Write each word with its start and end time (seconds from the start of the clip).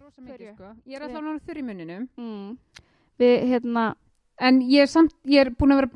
rosa 0.00 0.20
mikið 0.22 0.54
sko. 0.54 0.70
Ég 0.86 0.96
er 0.96 1.02
alltaf 1.02 1.22
náttúrulega 1.22 1.46
þurr 1.48 1.58
í 1.58 1.66
munninum. 1.68 2.08
mm. 2.16 2.56
við 3.18 3.36
hérna 3.52 3.94
En 4.42 4.56
ég 4.64 4.80
er 4.82 4.88
samt, 4.88 5.12
ég 5.28 5.38
er 5.44 5.50
búin 5.54 5.70
að 5.74 5.82
vera, 5.82 5.88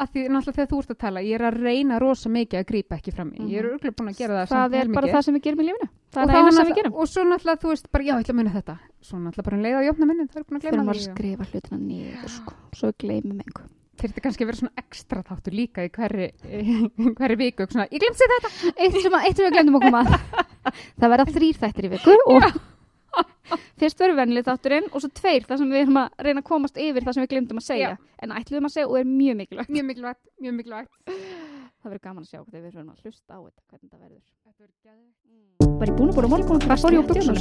að, 0.00 0.10
því 0.14 0.20
náttúrulega 0.30 0.56
þegar 0.56 0.68
þú 0.70 0.78
ert 0.80 0.90
að 0.94 0.98
tala, 1.02 1.20
ég 1.26 1.34
er 1.36 1.42
að 1.50 1.56
reyna 1.60 1.96
rosa 2.00 2.30
mikið 2.32 2.60
að 2.60 2.66
grípa 2.70 2.96
ekki 2.96 3.12
fram 3.12 3.32
í. 3.34 3.40
Ég 3.50 3.58
er 3.58 3.66
Mhm. 3.66 3.72
örgulega 3.74 3.96
búin 3.98 4.08
að 4.12 4.16
gera 4.20 4.34
það, 4.38 4.46
það 4.46 4.48
samt 4.48 4.74
er 4.74 4.78
heilmikið. 4.80 4.94
bara 4.94 5.06
það 5.12 5.24
sem 5.26 5.34
við 5.34 5.42
gerum 5.42 5.60
í 5.60 5.66
lífinu 5.66 5.88
það 5.90 6.22
er 6.22 6.30
það 6.30 6.38
eina 6.40 6.52
sem 6.52 6.66
við 6.70 6.76
gerum 6.78 6.94
Og 6.94 7.08
svo 7.10 7.24
náttúrulega, 7.24 7.60
þú 7.60 7.68
veist, 7.68 7.90
bara, 7.92 8.04
já, 8.04 8.12
ég 8.14 8.22
ætla 8.24 8.32
að 8.32 8.40
muna 8.40 8.50
þetta. 8.54 8.78
Svo 9.02 9.18
náttúrulega 9.18 9.44
bara 9.44 9.56
um 9.56 9.62
leið 9.62 9.76
á 9.76 9.82
jafna 9.90 10.06
munnin, 10.06 10.28
það 10.30 10.40
er 10.40 10.44
búin 10.48 10.56
að 10.56 10.62
maður 10.86 11.50
hlutina 11.50 11.78
niður 11.80 12.28
sko. 12.30 12.52
kannski 14.22 14.40
að 14.40 14.46
vera 14.46 14.56
svona 14.56 14.78
ekstra 14.80 15.22
þáttur 15.22 15.52
líka 15.52 15.84
í 15.84 15.90
hverri, 15.90 16.32
hverri 17.18 17.36
viku. 17.36 17.66
Svona, 17.68 17.88
ég 17.92 18.00
glemsi 18.00 18.24
þetta. 18.32 18.50
eitt 18.80 18.96
sem, 19.02 19.12
eitt 19.12 19.36
sem 19.36 19.44
við 19.44 19.52
glemdum 19.52 19.80
koma 19.82 20.04
að 20.04 20.08
það 21.00 21.10
verða 21.10 21.26
þrýr 21.36 21.56
þættir 21.60 21.84
í 21.84 21.90
viku 21.90 22.16
og 22.32 22.79
fyrst 23.80 24.02
verður 24.02 24.18
venlið 24.20 24.48
þátturinn 24.48 24.90
og 24.90 25.02
svo 25.02 25.10
tveir 25.20 25.46
þar 25.48 25.62
sem 25.62 25.72
við 25.72 25.84
erum 25.84 26.00
að 26.02 26.26
reyna 26.26 26.42
að 26.42 26.50
komast 26.50 26.80
yfir 26.80 27.06
það 27.06 27.16
sem 27.16 27.24
við 27.24 27.32
glemdum 27.34 27.62
að 27.62 27.68
segja. 27.68 27.94
Já. 27.94 27.98
en 28.20 28.34
ætluðum 28.36 28.68
að 28.68 28.74
segja 28.76 28.90
og 28.90 28.98
er 29.00 29.08
mjög 29.08 29.40
mikilvægt. 29.40 29.72
Mjög 29.72 29.86
mikilvægt, 29.90 30.24
mjög 30.44 30.54
mikilvægt. 30.58 30.92
það 31.80 31.88
verður 31.88 32.04
gaman 32.06 32.24
að 32.26 32.30
sjá 32.30 32.40
þegar 32.44 32.62
við 32.62 32.70
erum 32.74 32.92
að 32.92 33.00
hlusta 33.04 33.30
á 33.32 33.38
þetta 33.40 33.62
hvernig 33.70 33.90
það 33.90 34.00
verður. 34.04 34.22
Er 34.50 35.70
var 35.80 35.88
ég 35.88 35.96
búin 35.96 36.10
að 36.10 36.16
búin 36.16 36.26
að 36.26 36.32
morgun 36.34 36.60
hvað 36.60 36.92
ég 36.92 37.00
á 37.00 37.08
buksunum 37.08 37.36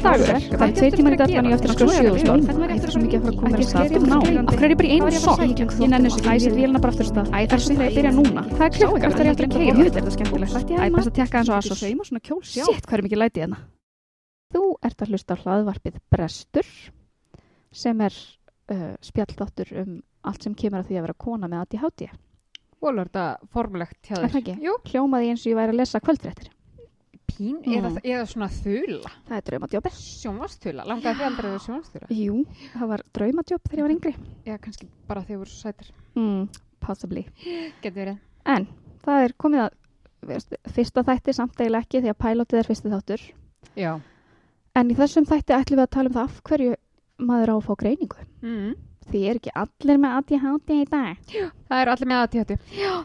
það 0.00 0.16
það 0.54 0.64
er 0.64 0.72
tveir 0.78 0.92
tímar 0.96 1.12
í 1.12 1.18
dættan 1.20 1.44
ég 1.44 1.52
eftir 1.58 1.68
að 1.70 1.78
sjöðustól 1.92 2.40
ég 2.40 2.80
þarf 2.80 2.92
svo 2.94 3.00
mikið 3.02 3.18
að 3.18 3.24
fara 3.24 3.34
að 3.34 3.38
koma 3.40 3.48
mér 3.52 3.60
að 3.60 3.68
stað 3.68 3.84
af 3.84 4.54
hverju 4.54 4.64
er 4.64 4.72
ég 4.72 4.78
bara 4.80 4.88
í 4.88 4.90
einu 4.94 5.10
sokk? 5.20 5.40
Ég 5.44 5.48
ekki, 5.52 5.64
ég 5.84 6.40
set 6.40 6.56
vélina 6.56 6.80
bara 6.80 6.92
aftur 6.94 7.04
af 7.04 7.10
stað. 7.12 7.26
Það 7.28 7.40
er 7.44 7.60
svo 7.60 7.72
þegar 7.74 7.84
ég 7.84 7.96
byrja 8.00 8.12
núna? 8.16 8.42
Það 8.54 8.64
er 8.64 8.72
klukkan 8.80 9.00
hvert 9.04 9.18
er 9.20 9.24
ég 9.28 9.32
eftir 9.34 9.44
að 9.44 9.52
keira 9.58 9.76
þetta 9.84 9.98
er 10.00 10.04
það 10.08 10.14
skemmtilegt 12.88 13.74
þú 14.52 14.62
ert 14.84 15.02
að 15.04 15.12
hlusta 15.14 15.34
á 15.36 15.42
hlaðvarpið 15.42 16.00
Brestur 16.12 16.68
sem 17.74 18.00
er 18.06 18.14
uh, 18.70 18.94
spjallþáttur 19.04 19.72
um 19.82 19.94
allt 20.24 20.42
sem 20.46 20.54
kemur 20.56 20.80
að 20.82 20.88
því 20.90 20.98
að 21.00 21.06
vera 21.08 21.18
kona 21.26 21.48
með 21.50 21.64
ADHD 21.66 22.08
Volur 22.84 23.08
þetta 23.08 23.48
formlegt 23.52 24.00
hjá 24.10 24.18
Er 24.18 24.26
það 24.28 24.34
þér? 24.34 24.40
ekki? 24.42 24.54
Jú. 24.66 24.74
hljómaði 24.90 25.30
eins 25.32 25.44
og 25.46 25.50
ég 25.52 25.58
væri 25.58 25.74
að 25.74 25.80
lesa 25.80 26.00
kvöldréttir 26.04 26.50
Pín, 27.24 27.56
Mm. 27.64 27.72
eða, 27.80 28.00
eða 28.04 28.26
svona 28.28 28.46
þula. 28.52 29.10
það 29.26 29.36
er 29.38 29.44
draumadjópi 29.48 29.90
Sjónvastula. 29.96 30.84
Langaði 30.86 31.16
þið 31.18 31.24
aldrei 31.26 31.46
að 31.48 31.54
vera 31.54 31.62
sjónvastula? 31.64 32.08
jú, 32.14 32.34
það 32.76 32.88
var 32.92 33.02
draumadjóp 33.16 33.62
þegar 33.64 33.78
ég 33.80 33.86
var 33.88 33.94
yngri 33.94 34.12
Já, 34.44 34.58
kannski 34.60 34.88
bara 35.08 35.22
þegar 35.24 35.40
voru 35.40 35.50
svo 35.50 35.62
sætir. 35.64 35.88
mm, 36.14 36.48
possibly 36.84 37.24
Getur 37.82 37.96
verið. 37.96 38.18
en 38.46 38.68
það 39.02 39.24
er 39.24 39.32
komið 39.40 39.64
að 39.64 40.74
fyrsta 40.76 41.02
þætti 41.08 41.34
samt 41.34 41.56
eiginlega 41.58 41.82
ekki 41.88 42.02
því 42.04 42.12
að 42.12 42.20
pilotið 42.22 42.58
er 42.60 42.68
fyrsti 42.70 42.92
þáttur 42.94 43.24
Já. 43.74 44.00
En 44.76 44.90
í 44.90 44.94
þessum 44.98 45.24
þætti 45.28 45.54
ætlum 45.58 45.78
við 45.78 45.84
að 45.86 45.90
tala 45.96 46.08
um 46.10 46.14
það 46.14 46.24
af 46.28 46.42
hverju 46.48 46.74
maður 47.18 47.52
á 47.52 47.54
að 47.56 47.64
fá 47.68 47.74
greiningu 47.82 48.16
Mm. 48.42 48.74
því 49.10 49.20
er 49.30 49.36
ekki 49.38 49.52
allir 49.54 49.98
með 50.00 50.14
ADHD 50.18 50.70
í 50.80 50.84
dag 50.90 51.16
Það 51.68 51.80
eru 51.82 51.90
allir 51.94 52.08
með 52.08 52.20
aðtíðatu. 52.24 52.56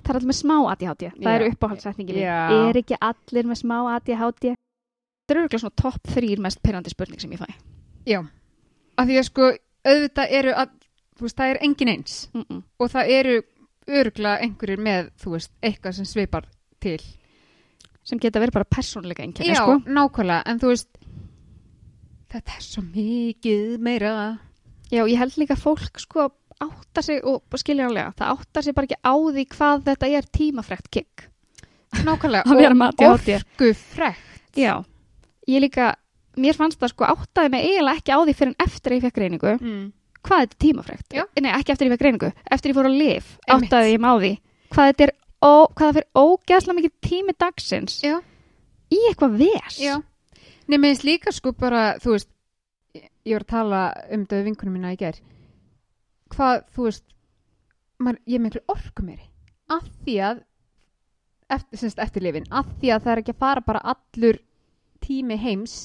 það 0.03 0.09
er 0.09 0.15
allir 0.15 0.29
með 0.31 0.39
smá 0.39 0.55
ADHD 0.71 1.03
það 1.09 1.23
Já. 1.23 1.35
er 1.35 1.49
uppáhaldssetningin 1.51 2.15
mín. 2.15 2.23
Já. 2.23 2.69
er 2.69 2.77
ekki 2.81 2.97
allir 3.01 3.45
með 3.51 3.57
smá 3.63 3.77
ADHD 3.95 4.45
það 4.49 5.35
eru 5.35 5.41
örugglega 5.43 5.59
svona 5.61 5.75
topp 5.83 6.07
þrýr 6.15 6.39
mest 6.39 6.61
pyrrandi 6.63 6.89
spurning 6.89 7.19
sem 7.21 7.31
ég 7.31 7.39
fæ 7.39 7.47
Já. 8.05 8.21
Af 8.97 9.07
því 9.07 9.17
að 9.19 9.23
sko, 9.29 9.51
auðvitað 9.85 10.31
eru 10.39 10.51
að, 10.51 10.69
þú 11.15 11.21
veist, 11.27 11.37
það 11.37 11.49
er 11.53 11.57
engin 11.63 11.87
eins. 11.87 12.29
mm 12.33 12.41
-mm. 12.49 12.63
Og 12.79 12.89
það 12.89 13.09
eru 13.09 13.41
örgla 13.87 14.39
einhverjir 14.41 14.79
með, 14.79 15.09
þú 15.21 15.31
veist, 15.31 15.51
eitthvað 15.63 15.93
sem 15.95 16.05
svipar 16.05 16.45
til. 16.79 16.99
sem 18.03 18.17
geta 18.19 18.39
verið 18.39 18.53
bara 18.53 18.65
persónleika 18.65 19.23
Já, 19.45 19.55
sko. 19.55 19.79
nákvæmlega. 19.85 20.41
En 20.45 20.59
þú 20.59 20.67
veist, 20.67 20.87
þetta 22.33 22.55
er 22.57 22.65
svo 22.65 22.83
mikið 22.85 23.77
meira. 23.85 24.13
Já, 24.89 25.03
ég 25.05 25.17
held 25.21 25.35
líka 25.37 25.55
fólk 25.59 25.99
sko 26.01 26.29
átta 26.59 27.01
sig 27.05 27.21
og 27.23 27.43
skiljanlega, 27.55 28.13
það 28.19 28.31
átta 28.35 28.63
sig 28.65 28.75
bara 28.75 28.87
ekki 28.89 28.97
á 29.05 29.13
því 29.15 29.43
hvað 29.53 29.83
þetta 29.87 30.09
er 30.17 30.25
tímafrekt 30.35 30.89
kikk. 30.91 31.27
Nákvæmlega. 32.05 32.43
Að 32.49 32.59
vera 32.59 32.75
með 32.77 32.91
ADHD. 33.05 33.37
orku 33.39 33.69
frekt. 33.77 34.41
Já, 34.59 34.73
ég 35.49 35.61
líka, 35.63 35.93
mér 36.37 36.57
fannst 36.57 36.79
það 36.81 36.91
sko 36.93 37.07
áttaði 37.13 37.53
mig 37.53 37.63
eiginlega 37.69 38.01
ekki 38.01 38.11
á 38.13 38.19
því 38.25 38.35
fyrir 38.41 38.51
en 38.53 38.65
eftir 38.67 38.95
ég 38.97 39.05
fekk 39.07 39.15
greiningu, 39.19 39.53
Mm. 39.61 39.87
hvað 40.25 40.41
þetta 40.43 40.55
er 40.57 40.61
tímafrekt. 40.65 41.17
Nei, 41.39 41.51
ekki 41.55 41.71
eftir 41.73 41.87
ég 41.87 41.93
fekk 41.95 42.03
greiningu, 42.03 42.31
eftir 42.51 42.71
ég 42.73 42.77
fór 42.77 42.89
að 42.89 42.97
lif, 42.99 43.31
áttaði 43.47 43.93
ég 43.95 44.01
mig 44.03 44.09
á 44.11 44.15
því, 44.19 44.31
hvað 44.73 44.89
þetta 44.91 45.07
er, 45.07 45.13
ó, 45.39 45.53
hvað 45.71 45.85
það 45.87 45.95
fyrir 45.99 46.09
ógeðslega 46.25 46.77
mikið 46.79 46.93
tími 47.07 47.35
dagsins 47.39 48.01
Já. 48.03 48.17
í 48.91 48.99
eitthvað 49.09 49.37
ves. 49.39 49.79
Já. 49.79 49.95
Nei, 50.69 50.77
mér 50.77 50.93
finnst 50.93 51.05
líka 51.07 51.31
sko 51.33 51.53
bara, 51.57 51.95
þú 52.01 52.13
veist, 52.13 52.29
ég 52.93 53.33
var 53.33 53.45
að 53.45 53.53
tala 53.53 53.79
um 54.13 54.25
við 54.29 54.43
vinkunum 54.45 54.75
mína 54.77 54.93
í 54.93 54.99
ger. 54.99 55.17
Hvað, 56.29 56.59
þú 56.75 56.85
veist, 56.85 57.05
maður, 57.97 58.19
ég 58.29 58.37
er 58.37 58.43
miklu 58.43 58.61
orku 58.69 59.05
meiri. 59.05 59.25
Af 59.73 59.87
því 60.03 60.17
að, 60.27 60.43
eftir, 61.57 61.81
semst 61.81 62.01
eftir 62.05 62.25
lifin, 62.25 62.45
af 62.53 62.69
því 62.77 62.93
að 62.93 63.07
það 63.07 63.13
er 63.13 63.23
ekki 63.23 63.33
að 63.33 63.41
fara 63.45 63.65
bara 63.65 63.81
allur 63.95 64.41
tími 65.01 65.39
heims 65.41 65.79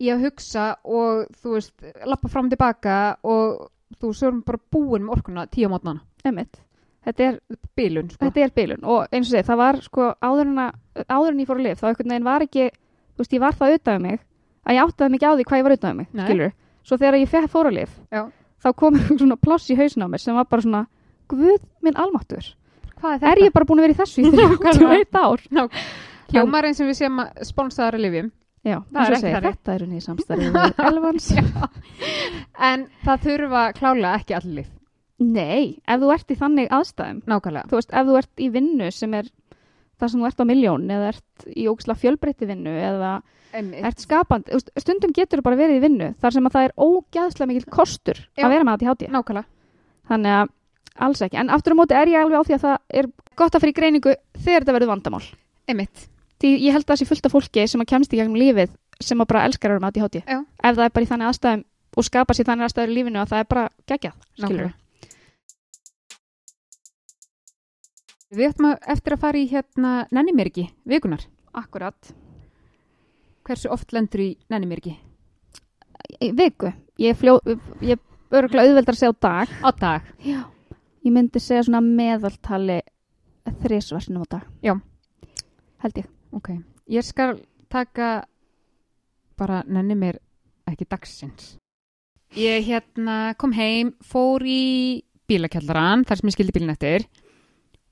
í 0.00 0.10
að 0.10 0.26
hugsa 0.26 0.66
og, 0.82 1.30
þú 1.38 1.54
veist, 1.54 1.86
lappa 2.10 2.32
fram 2.32 2.50
og 2.50 2.56
tilbaka 2.56 2.96
og 3.22 3.70
þú 4.00 4.12
erum 4.16 4.42
bara 4.46 4.62
búin 4.74 5.06
með 5.06 5.16
orkuna 5.18 5.46
tíu 5.52 5.70
á 5.70 5.72
mótnana. 5.72 6.02
Einmitt. 6.24 6.58
Þetta 7.06 7.26
er, 7.26 7.36
Bílun, 7.78 8.10
sko. 8.10 8.26
þetta 8.26 8.42
er 8.44 8.50
bilun 8.52 8.82
og 8.84 9.14
eins 9.14 9.30
og 9.30 9.38
þið, 9.38 9.44
það 9.48 9.58
var 9.62 9.78
sko 9.86 10.08
áður 10.20 10.50
en, 10.50 10.58
að, 10.66 11.04
áður 11.06 11.30
en 11.30 11.38
ég 11.40 11.48
fór 11.48 11.60
að 11.60 11.64
lif, 11.64 11.78
þá 11.80 11.86
einhvern 11.88 12.12
veginn 12.12 12.26
var 12.26 12.44
ekki, 12.44 12.66
þú 13.20 13.24
veist, 13.24 13.36
ég 13.36 13.42
var 13.44 13.56
það 13.60 13.74
auðvitað 13.74 13.98
um 14.00 14.06
mig, 14.08 14.20
að 14.64 14.76
ég 14.78 14.86
áttaði 14.88 15.18
ekki 15.20 15.28
á 15.28 15.32
því 15.36 15.44
hvað 15.50 15.60
ég 15.60 15.66
var 15.68 15.74
auðvitað 15.76 15.90
um 15.92 16.00
mig, 16.00 16.08
Nei. 16.16 16.24
skilur. 16.26 16.54
Svo 16.88 16.96
þegar 16.96 17.18
ég 17.20 17.50
fór 17.52 17.68
að 17.68 17.76
lif, 17.76 17.92
Já. 18.10 18.22
þá 18.64 18.68
kom 18.80 18.96
svona 19.20 19.36
pláss 19.36 19.68
í 19.70 19.76
hausin 19.76 20.04
á 20.04 20.08
mér 20.08 20.22
sem 20.24 20.34
var 20.40 20.48
bara 20.48 20.64
svona, 20.64 20.82
guð 21.28 21.60
minn 21.84 22.00
almáttur. 22.00 22.48
Hvað 23.00 23.22
Er 23.30 23.38
ég 23.44 23.52
bara 23.52 23.64
búin 23.68 23.80
að 23.80 23.86
vera 23.88 23.94
í 23.94 24.00
þessu 24.00 24.24
í 24.24 24.32
31 24.32 25.20
ár? 25.24 25.44
Hljómar 26.30 26.66
eins 26.68 26.76
sem 26.80 26.86
við 26.88 26.98
séum 27.00 27.20
að 27.24 27.40
sponsaðara 27.48 27.98
lifjum. 28.00 28.28
Já, 28.60 28.76
Það 28.92 29.00
er 29.06 29.14
ekki 29.16 29.30
þannig. 29.32 29.46
þetta 29.54 29.72
er 29.74 29.82
unni 29.86 29.96
í 29.96 30.04
samstarfið 30.04 30.50
við 30.56 30.82
Elvans. 30.84 31.28
En 32.60 32.82
það 33.06 33.22
þurfa 33.24 33.62
klálega 33.78 34.12
ekki 34.20 34.36
allir. 34.36 34.68
Nei, 35.20 35.80
ef 35.88 36.00
þú 36.00 36.10
ert 36.14 36.32
í 36.32 36.36
þannig 36.40 36.68
aðstæðum, 36.72 37.18
Nákvæmlega. 37.28 37.68
þú 37.70 37.76
veist, 37.80 37.90
ef 37.92 38.06
þú 38.08 38.18
ert 38.20 38.40
í 38.40 38.48
vinnu 38.54 38.90
sem 38.96 39.16
er 39.18 39.26
það 40.00 40.12
sem 40.12 40.22
þú 40.22 40.28
ert 40.30 40.40
á 40.42 40.50
miljón 40.50 40.86
eða 40.90 41.10
ert 41.14 41.46
í 41.52 41.66
ógislega 41.70 42.00
fjölbreytti 42.02 42.48
vinnu 42.50 42.72
eða 42.72 43.12
Einmitt. 43.52 43.82
ert 43.84 44.04
veist, 44.52 44.70
stundum 44.78 45.12
getur 45.16 45.40
þú 45.40 45.46
bara 45.48 45.58
verið 45.58 45.80
í 45.80 45.84
vinnu 45.84 46.10
þar 46.22 46.36
sem 46.36 46.46
að 46.46 46.54
það 46.56 46.68
er 46.68 46.74
ógæðslega 46.86 47.50
mikil 47.50 47.70
kostur 47.70 48.18
Já. 48.36 48.44
að 48.46 48.50
vera 48.54 48.64
með 48.68 48.76
ADHD 48.76 49.08
Nákvæmlega. 49.10 49.44
þannig 50.10 50.36
að 50.38 50.52
alls 51.00 51.22
ekki, 51.24 51.38
en 51.40 51.50
aftur 51.50 51.74
á 51.74 51.80
móti 51.80 51.96
er 51.96 52.10
ég 52.12 52.20
alveg 52.20 52.40
á 52.40 52.46
því 52.46 52.54
að 52.56 52.64
það 52.66 52.76
er 53.00 53.06
gott 53.36 53.54
að 53.56 53.62
fyrir 53.64 53.76
greiningu 53.78 54.14
þegar 54.36 54.62
þetta 54.64 54.76
verður 54.76 54.92
vandamál 54.92 55.24
Einmitt. 55.70 56.06
því 56.40 56.50
ég 56.60 56.72
held 56.76 56.84
að 56.84 56.92
það 56.92 57.00
sé 57.00 57.08
fullt 57.10 57.26
af 57.26 57.34
fólki 57.34 57.66
sem 57.68 57.80
að 57.82 57.90
kemst 57.94 58.12
í 58.14 58.20
gegnum 58.20 58.38
lífið 58.40 58.74
sem 59.00 59.20
að 59.20 59.30
bara 59.32 59.44
elskar 59.48 59.70
að 59.70 59.78
vera 59.78 59.84
með 59.86 59.90
ADHD 59.96 60.22
Já. 60.26 60.38
ef 60.40 60.76
það 60.76 60.84
er 60.84 60.94
bara 60.94 61.04
í 61.04 61.10
þannig 61.10 61.30
aðstæðum 61.30 61.64
og 61.96 62.06
skapa 62.06 62.34
sér 62.36 62.46
þannig 62.50 62.68
aðstæður 62.68 62.90
í 62.92 62.96
lífinu 63.00 63.18
að 63.22 63.30
það 63.32 63.40
er 63.42 63.48
bara 63.50 63.64
geggjað, 63.90 64.14
skilur 64.36 64.50
Nákvæmlega. 64.50 64.74
Við 68.30 68.46
ættum 68.46 68.68
eftir 68.70 69.16
að 69.16 69.22
fara 69.24 69.38
í 69.40 69.46
hérna 69.50 69.92
nennimirki, 70.14 70.68
vikunar. 70.86 71.24
Akkurat. 71.50 72.12
Hversu 73.42 73.72
oft 73.74 73.90
lendur 73.90 74.22
í 74.22 74.28
nennimirki? 74.52 74.92
Viku, 76.38 76.70
ég, 77.02 77.16
fljó, 77.18 77.40
ég 77.82 77.98
örgulega 78.30 78.68
auðveldar 78.68 78.94
að 78.94 79.00
segja 79.00 79.10
á 79.10 79.22
dag 79.26 79.54
Á 79.66 79.70
dag. 79.80 80.06
Já. 80.22 80.44
Ég 81.02 81.14
myndi 81.16 81.42
segja 81.42 81.64
svona 81.66 81.80
meðaltali 81.82 82.78
þrísvarsinum 83.64 84.22
á 84.22 84.26
dag. 84.36 84.44
Já. 84.62 84.76
Held 85.82 85.98
ég. 85.98 86.06
Ok. 86.30 86.52
Ég 86.86 87.06
skal 87.06 87.40
taka 87.66 88.12
bara 89.34 89.64
nennimir 89.66 90.20
ekki 90.70 90.86
dagsins. 90.86 91.56
Ég 92.38 92.62
hérna 92.68 93.34
kom 93.34 93.50
heim, 93.58 93.96
fór 94.06 94.46
í 94.46 95.02
bílakjallaran, 95.26 96.06
þar 96.06 96.20
sem 96.20 96.30
ég 96.30 96.38
skildi 96.38 96.54
bílinn 96.54 96.76
eftir 96.76 97.08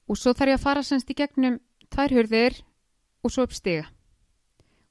og 0.08 0.16
svo 0.16 0.32
þarf 0.32 0.49
ég 0.55 0.58
að 0.58 0.62
fara 0.64 0.82
semst 0.82 1.10
í 1.10 1.14
gegnum 1.14 1.60
tvær 1.90 2.10
hurðir 2.16 2.58
og 3.25 3.31
svo 3.31 3.43
upp 3.46 3.52
stiga. 3.52 3.87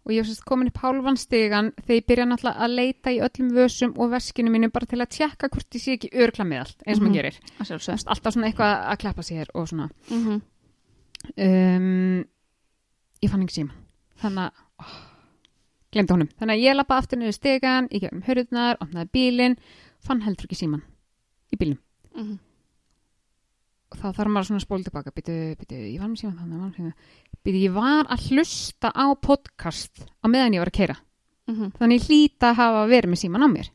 Og 0.07 0.13
ég 0.13 0.21
var 0.23 0.27
semst 0.29 0.45
komin 0.47 0.67
upp 0.71 0.77
hálfan 0.79 1.17
stigan 1.19 1.73
þegar 1.83 1.97
ég 1.99 2.05
byrja 2.07 2.25
náttúrulega 2.25 2.63
að 2.63 2.75
leita 2.79 3.11
í 3.11 3.17
öllum 3.19 3.49
vössum 3.57 3.93
og 3.99 4.11
veskinu 4.13 4.49
mínu 4.53 4.69
bara 4.71 4.85
til 4.85 5.01
að 5.03 5.09
tjekka 5.17 5.49
hvort 5.51 5.75
ég 5.75 5.81
sé 5.83 5.97
ekki 5.97 6.11
örgla 6.15 6.45
með 6.47 6.59
allt, 6.63 6.77
eins 6.87 6.97
og 6.97 7.01
Mhm. 7.03 7.07
maður 7.09 7.17
gerir. 7.19 7.39
Það 7.57 7.65
Þú 7.65 7.67
sjálfsög. 7.67 8.07
Alltaf 8.07 8.33
svona 8.33 8.47
eitthvað 8.47 8.73
að 8.91 8.97
klappa 9.03 9.21
sér 9.23 9.47
og 9.53 9.67
svona. 9.67 9.89
Mm 10.09 10.23
-hmm. 10.25 10.41
um, 11.37 12.25
ég 13.21 13.29
fann 13.31 13.43
ekki 13.43 13.53
síma 13.61 13.73
þannig 14.21 14.43
að 14.47 14.51
oh, 14.79 14.95
glemdi 15.91 16.13
honum, 16.13 16.29
þannig 16.39 16.55
að 16.55 16.63
ég 16.65 16.75
lappa 16.75 16.97
aftur 16.97 17.17
niður 17.19 17.33
stegan 17.33 17.87
í 17.91 17.99
gegnum 17.99 18.23
hörðunar, 18.27 18.77
opnaði 18.79 19.09
bílinn 19.11 19.57
fann 19.99 20.21
heldur 20.21 20.45
ekki 20.45 20.55
síman 20.63 20.83
í 21.53 21.57
bílnum 21.57 21.79
Mhm. 22.15 22.31
og 22.33 22.39
þá 23.95 24.07
þarf 24.17 24.31
maður 24.33 24.47
svona 24.49 24.59
að 24.59 24.65
spóla 24.67 24.83
tilbaka. 24.87 25.11
Býtu, 25.15 25.35
býtu, 25.61 25.77
ég 25.93 25.99
var 26.01 26.09
með 26.11 26.19
síman 26.21 26.37
þannig 26.41 26.75
síman. 26.75 26.93
býtu, 27.45 27.61
ég 27.63 27.73
var 27.77 28.05
að 28.11 28.25
hlusta 28.31 28.91
á 28.91 29.05
podcast 29.15 30.05
á 30.19 30.25
meðan 30.27 30.53
ég 30.57 30.59
var 30.65 30.71
að 30.73 30.79
keira 30.81 30.97
Mhm. 31.47 31.71
þannig 31.79 32.01
ég 32.01 32.07
hlýta 32.09 32.49
að 32.51 32.55
hafa 32.59 32.87
verið 32.91 33.09
með 33.13 33.21
síman 33.23 33.43
á 33.43 33.47
mér. 33.47 33.69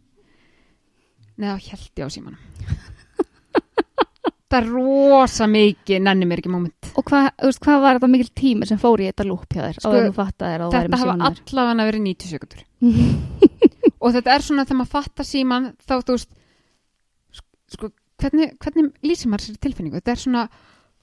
Þá 1.40 1.58
held 1.70 1.94
ég 1.96 2.04
á 2.04 2.10
símanum. 2.12 2.38
Það 4.52 4.58
er 4.60 4.66
rosa 4.68 5.46
mikið 5.48 6.02
nenni 6.04 6.26
mér 6.28 6.42
ekki 6.42 6.50
moment. 6.52 6.90
Og 7.00 7.06
hvað, 7.08 7.30
hvað 7.64 7.78
var 7.80 7.96
þetta 7.96 8.10
mikil 8.12 8.28
tími 8.36 8.66
sem 8.68 8.76
fór 8.82 9.00
í 9.00 9.06
þetta 9.08 9.24
lúp 9.24 9.46
hjá 9.48 9.62
þér? 9.64 9.78
Væri 9.80 10.10
Þetta 10.12 10.98
hafa 11.00 11.14
allavega 11.30 11.86
verið 11.88 12.02
90 12.04 12.28
sekundur 12.34 12.60
og 14.02 14.12
þetta 14.12 14.34
er 14.34 14.44
svona 14.44 14.66
þegar 14.68 14.78
maður 14.82 14.92
fattar 14.92 15.24
síman 15.24 15.70
þá 15.80 15.94
þú 16.04 16.16
veist 16.18 16.36
sko, 17.72 17.88
hvernig, 18.22 18.50
hvernig 18.62 18.90
lýsir 19.06 19.30
maður 19.32 19.48
sér 19.50 19.58
tilfinningu 19.66 19.98
þetta 20.00 20.14
er 20.16 20.22
svona 20.26 20.44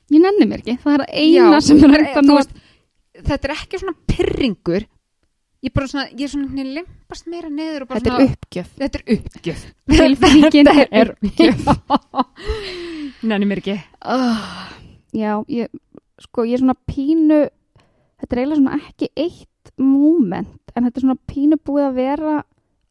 Ég 0.10 0.24
nenni 0.24 0.48
mér 0.50 0.64
ekki, 0.64 0.74
það 0.82 0.96
er 0.96 1.04
eina 1.22 1.50
Já, 1.54 1.60
sem 1.68 1.84
er 1.86 1.92
hægt 2.00 2.16
að 2.18 2.26
nota. 2.32 2.62
þetta 3.30 3.46
er 3.46 3.54
ekki 3.54 3.80
svona 3.84 3.94
pyrringur 4.10 4.86
ég, 4.88 5.74
bara 5.76 5.90
svona, 5.92 6.08
ég 6.16 6.24
er 6.26 6.32
svona 6.34 6.66
limpast 6.66 7.28
meira 7.30 7.52
neður 7.54 7.86
og 7.86 7.92
bara 7.92 8.00
Þetta 8.00 8.10
er 8.10 8.16
svona, 8.16 8.34
uppgjöf. 8.34 8.72
þetta 8.80 9.00
er 9.00 9.18
uppgjöf 9.20 9.66
Tilfinningin 10.00 10.72
er 10.74 11.12
uppgjöf 11.14 11.70
nenni 13.30 13.50
mér 13.50 13.62
ekki 13.62 13.78
Oh, 14.02 14.50
já, 15.14 15.36
ég, 15.52 15.70
sko, 16.24 16.46
ég 16.48 16.56
er 16.58 16.64
svona 16.64 16.78
pínu, 16.90 17.40
þetta 18.22 18.34
er 18.36 18.42
eiginlega 18.42 18.62
svona 18.62 18.80
ekki 18.80 19.10
eitt 19.20 19.74
moment, 19.80 20.72
en 20.74 20.86
þetta 20.88 20.98
er 21.02 21.06
svona 21.06 21.20
pínu 21.30 21.60
búið 21.68 21.86
að 21.90 21.98
vera 22.00 22.36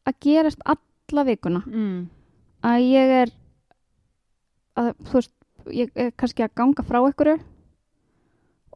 að 0.07 0.15
gerast 0.23 0.61
alla 0.69 1.25
vikuna. 1.27 1.63
mm. 1.65 1.99
Að 2.69 2.85
ég 2.85 3.11
er, 3.23 3.29
að, 4.79 4.93
þú 5.09 5.19
veist, 5.19 5.33
ég 5.75 5.91
er 5.95 6.13
kannski 6.17 6.45
að 6.45 6.55
ganga 6.61 6.85
frá 6.87 6.99
ykkur 7.03 7.33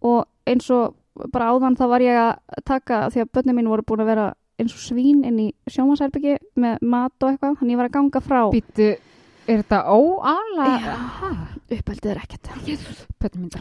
og 0.03 0.25
eins 0.49 0.69
og 0.73 0.97
bara 1.33 1.51
áðan 1.53 1.77
þá 1.77 1.85
var 1.91 2.03
ég 2.03 2.19
að 2.19 2.63
taka, 2.67 3.07
því 3.13 3.23
að 3.23 3.31
börnum 3.37 3.59
mín 3.59 3.71
voru 3.71 3.85
búin 3.87 4.03
að 4.03 4.11
vera 4.11 4.27
eins 4.59 4.75
og 4.75 4.81
svín 4.81 5.23
inn 5.27 5.39
í 5.41 5.47
sjómasherbyggi 5.71 6.37
með 6.59 6.85
mat 6.93 7.15
og 7.23 7.31
eitthvað, 7.31 7.57
þannig 7.59 7.75
ég 7.75 7.81
var 7.81 7.89
að 7.89 7.95
ganga 7.97 8.21
frá. 8.23 8.41
býtu, 8.53 8.89
er 9.47 9.63
þetta 9.63 9.79
óala 9.91 10.67
Já. 10.83 10.93
Uppeldið 11.73 12.11
er 12.11 12.21
ekkert. 12.21 12.51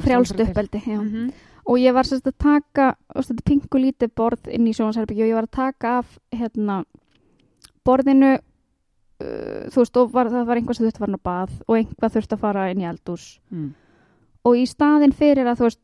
Frjálst 0.02 0.40
uppeldi, 0.44 0.82
mm 0.84 1.08
-hmm. 1.08 1.32
og 1.64 1.78
ég 1.78 1.94
var 1.94 2.04
sérst 2.04 2.26
að 2.26 2.38
taka 2.38 2.96
pingu 3.44 3.78
lítið 3.78 4.10
borð 4.14 4.48
inn 4.48 4.66
í 4.66 4.74
sjónvarsherbyggju 4.74 5.24
og 5.24 5.30
ég 5.30 5.34
var 5.34 5.48
að 5.48 5.56
taka 5.56 5.98
af 5.98 6.18
hérna, 6.32 6.84
borðinu 7.84 8.38
þú 9.72 9.82
veist, 9.82 10.00
var, 10.16 10.30
það 10.32 10.46
var 10.50 10.60
einhver 10.60 10.78
sem 10.78 10.86
þurfti 10.86 11.00
að 11.00 11.06
fara 11.06 11.20
á 11.22 11.26
bað 11.28 11.56
og 11.66 11.78
einhvað 11.78 12.14
þurfti 12.16 12.36
að 12.36 12.44
fara 12.44 12.66
inn 12.72 12.82
í 12.82 12.88
eldús 12.90 13.26
mm. 13.52 13.66
og 14.48 14.60
í 14.60 14.69
staðin 14.70 15.16
fyrir 15.16 15.50
að 15.50 15.58
þú 15.62 15.69
veist 15.69 15.82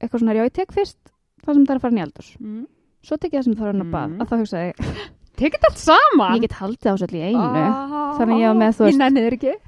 eitthvað 0.00 0.22
svona, 0.22 0.36
já 0.36 0.44
ég 0.46 0.56
tek 0.56 0.74
fyrst 0.76 1.12
það 1.44 1.52
sem 1.54 1.66
það 1.66 1.74
er 1.74 1.78
að 1.80 1.84
fara 1.86 1.94
inn 1.94 2.00
í 2.00 2.06
eldús 2.06 2.32
Mm. 2.40 2.64
svo 3.06 3.16
tek 3.20 3.32
ég 3.32 3.38
það 3.40 3.46
sem 3.46 3.54
það 3.58 3.66
er 3.66 3.68
að 3.68 3.68
fara 3.68 3.76
inn 3.76 3.86
á 3.86 3.94
bað. 3.96 4.08
Mm. 4.08 4.18
að 4.20 4.26
þá 4.32 4.36
hugsaði 4.40 4.72
tekið 5.40 5.62
þetta 5.66 5.84
saman? 5.84 6.34
Ég 6.36 6.46
get 6.46 6.58
haldið 6.60 6.90
á 6.90 6.94
svo 6.96 7.06
allir 7.06 7.20
í 7.20 7.28
einu. 7.28 7.44
Ah. 7.44 8.16
Þannig 8.16 8.40
ég 8.40 8.48
var 8.50 8.58
með, 8.62 8.76
þú 8.76 8.84
veist- 8.86 9.00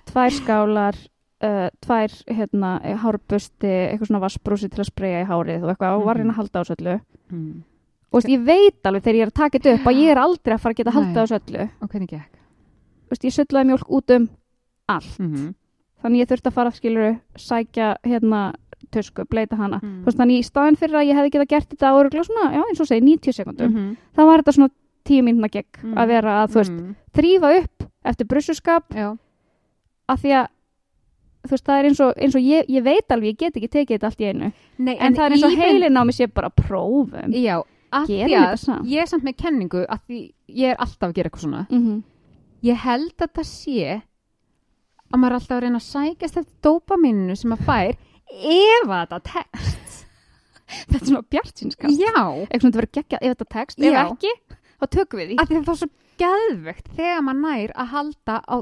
tvær 0.08 0.34
skálar 0.38 0.96
uh, 1.44 1.66
tvær 1.84 2.14
hérna, 2.38 2.70
hárbusti 3.02 3.72
eitthvað 3.92 4.10
svona 4.10 4.22
vassbrúsi 4.24 4.70
til 4.72 4.82
að 4.82 4.90
spreja 4.90 5.22
í 5.22 5.28
hárið 5.28 5.66
og 5.66 5.72
eitthvað 5.74 5.98
og 5.98 6.06
var 6.08 6.20
reyna 6.20 6.34
að 6.34 6.40
halda 6.42 6.62
á 6.62 6.66
svo 6.66 6.76
allu 6.78 6.96
mm. 7.30 7.52
og 8.12 8.32
ég 8.32 8.46
veit 8.48 8.88
alveg 8.88 9.04
þegar 9.04 9.20
ég 9.20 9.26
er 9.26 9.32
að 9.32 9.38
taka 9.42 9.58
þetta 9.58 9.76
upp 9.76 9.90
að 9.92 10.00
ég 10.02 10.12
er 10.14 10.22
aldrei 10.24 10.56
að 10.56 10.64
fara 10.64 10.74
að 10.76 10.80
geta 10.80 10.92
að 10.92 10.98
halda 10.98 11.14
á 11.14 11.22
þessu 11.22 11.38
öllu. 11.38 11.68
Og 11.78 11.92
hvernig 11.92 12.12
gekk 12.14 12.37
veist, 13.10 13.24
ég 13.24 13.32
sullaði 13.32 13.66
mjólk 13.72 13.90
út 13.90 14.10
um 14.16 14.28
allt 14.88 15.18
mm 15.18 15.34
-hmm. 15.34 15.54
þannig 16.02 16.20
ég 16.20 16.28
þurfti 16.28 16.48
að 16.48 16.52
fara 16.58 16.70
skiluru 16.70 17.18
sækja 17.36 17.96
hérna 18.04 18.52
tösku, 18.90 19.24
bleita 19.28 19.56
hana 19.56 19.80
Mm. 19.82 20.04
Veist, 20.04 20.18
þannig 20.18 20.38
í 20.38 20.44
staðin 20.44 20.76
fyrir 20.76 20.94
að 20.96 21.06
ég 21.08 21.16
hefði 21.16 21.30
getað 21.30 21.48
gert 21.48 21.68
þetta 21.70 21.90
á 21.90 21.98
öruglega 21.98 22.24
svona, 22.24 22.52
já 22.54 22.62
eins 22.68 22.80
og 22.80 22.86
segi 22.86 23.00
90 23.00 23.32
sekundum 23.32 23.72
-hmm. 23.74 23.96
þá 24.16 24.22
var 24.24 24.38
þetta 24.40 24.52
svona 24.52 24.70
10 25.04 25.22
mínúna 25.22 25.48
gegg 25.50 25.66
Mm. 25.82 25.94
að 25.98 26.06
vera 26.06 26.44
að 26.44 26.50
þú 26.50 26.54
veist, 26.54 26.72
mm. 26.72 26.94
þrýfa 27.12 27.58
upp 27.62 27.84
eftir 28.04 28.26
brussuskap 28.26 28.84
af 30.08 30.22
því 30.22 30.30
að 30.40 30.46
þú 31.46 31.50
veist, 31.50 31.64
það 31.66 31.78
er 31.78 31.84
eins 31.84 32.00
og, 32.00 32.12
eins 32.16 32.34
og 32.34 32.42
ég, 32.42 32.64
ég 32.68 32.82
veit 32.84 33.08
alveg, 33.12 33.28
ég 33.28 33.38
get 33.38 33.56
ekki 33.56 33.68
tekið 33.68 33.98
þetta 33.98 34.06
allt 34.06 34.20
í 34.20 34.24
einu 34.28 34.52
Nei, 34.78 34.96
en, 34.98 35.14
það 35.14 35.24
er 35.26 35.32
eins 35.32 35.44
og 35.44 35.52
even- 35.52 35.62
heilin 35.64 35.96
á 35.96 36.02
mig 36.04 36.14
sé 36.14 36.26
bara 36.26 36.50
prófum 36.50 37.32
Já, 37.32 37.62
að 37.92 38.06
því 38.06 38.18
að 38.24 38.88
ég 38.88 39.00
er 39.00 39.06
samt 39.06 39.24
með 39.24 39.36
kenningu 39.36 39.84
að 39.88 39.98
því 40.08 40.32
ég 40.48 40.70
er 40.70 40.76
alltaf 40.78 41.08
að 41.10 41.14
gera 41.14 41.28
eitthvað 41.30 41.40
svona 41.46 41.66
mm 41.70 41.78
-hmm. 41.86 42.02
Ég 42.66 42.80
held 42.84 43.24
að 43.24 43.34
það 43.38 43.48
sé 43.50 43.98
að 45.08 45.20
maður 45.22 45.36
alltaf 45.38 45.62
reyna 45.64 45.80
að 45.80 45.86
sækjast 45.88 46.40
eftir 46.42 46.56
dópaminu 46.66 47.36
sem 47.38 47.52
maður 47.52 47.68
fær 47.68 47.94
ef 48.28 48.88
að 48.88 48.98
þetta 48.98 49.20
tekst. 49.32 49.84
Þetta 50.68 50.98
er 50.98 51.08
svona 51.08 51.24
bjartsinskast 51.32 51.96
Já, 51.96 52.12
eitthvað 52.12 52.60
svona 52.60 52.72
þetta 52.74 52.78
verður 52.82 52.90
geggjað 52.98 53.22
ef 53.22 53.30
þetta 53.32 53.46
tekst, 53.54 53.78
ef 53.80 53.94
ekki 54.02 54.32
þá 54.78 54.84
tökum 54.92 55.20
við 55.22 55.30
því. 55.30 55.36
Að 55.40 55.48
því 55.48 55.56
að 55.56 55.62
það 55.68 55.72
er 55.72 55.78
svo 55.80 55.88
geðvegt 56.20 56.90
þegar 56.98 57.22
maður 57.24 57.40
nær 57.46 57.72
að 57.72 57.88
halda 57.94 58.34
á 58.44 58.56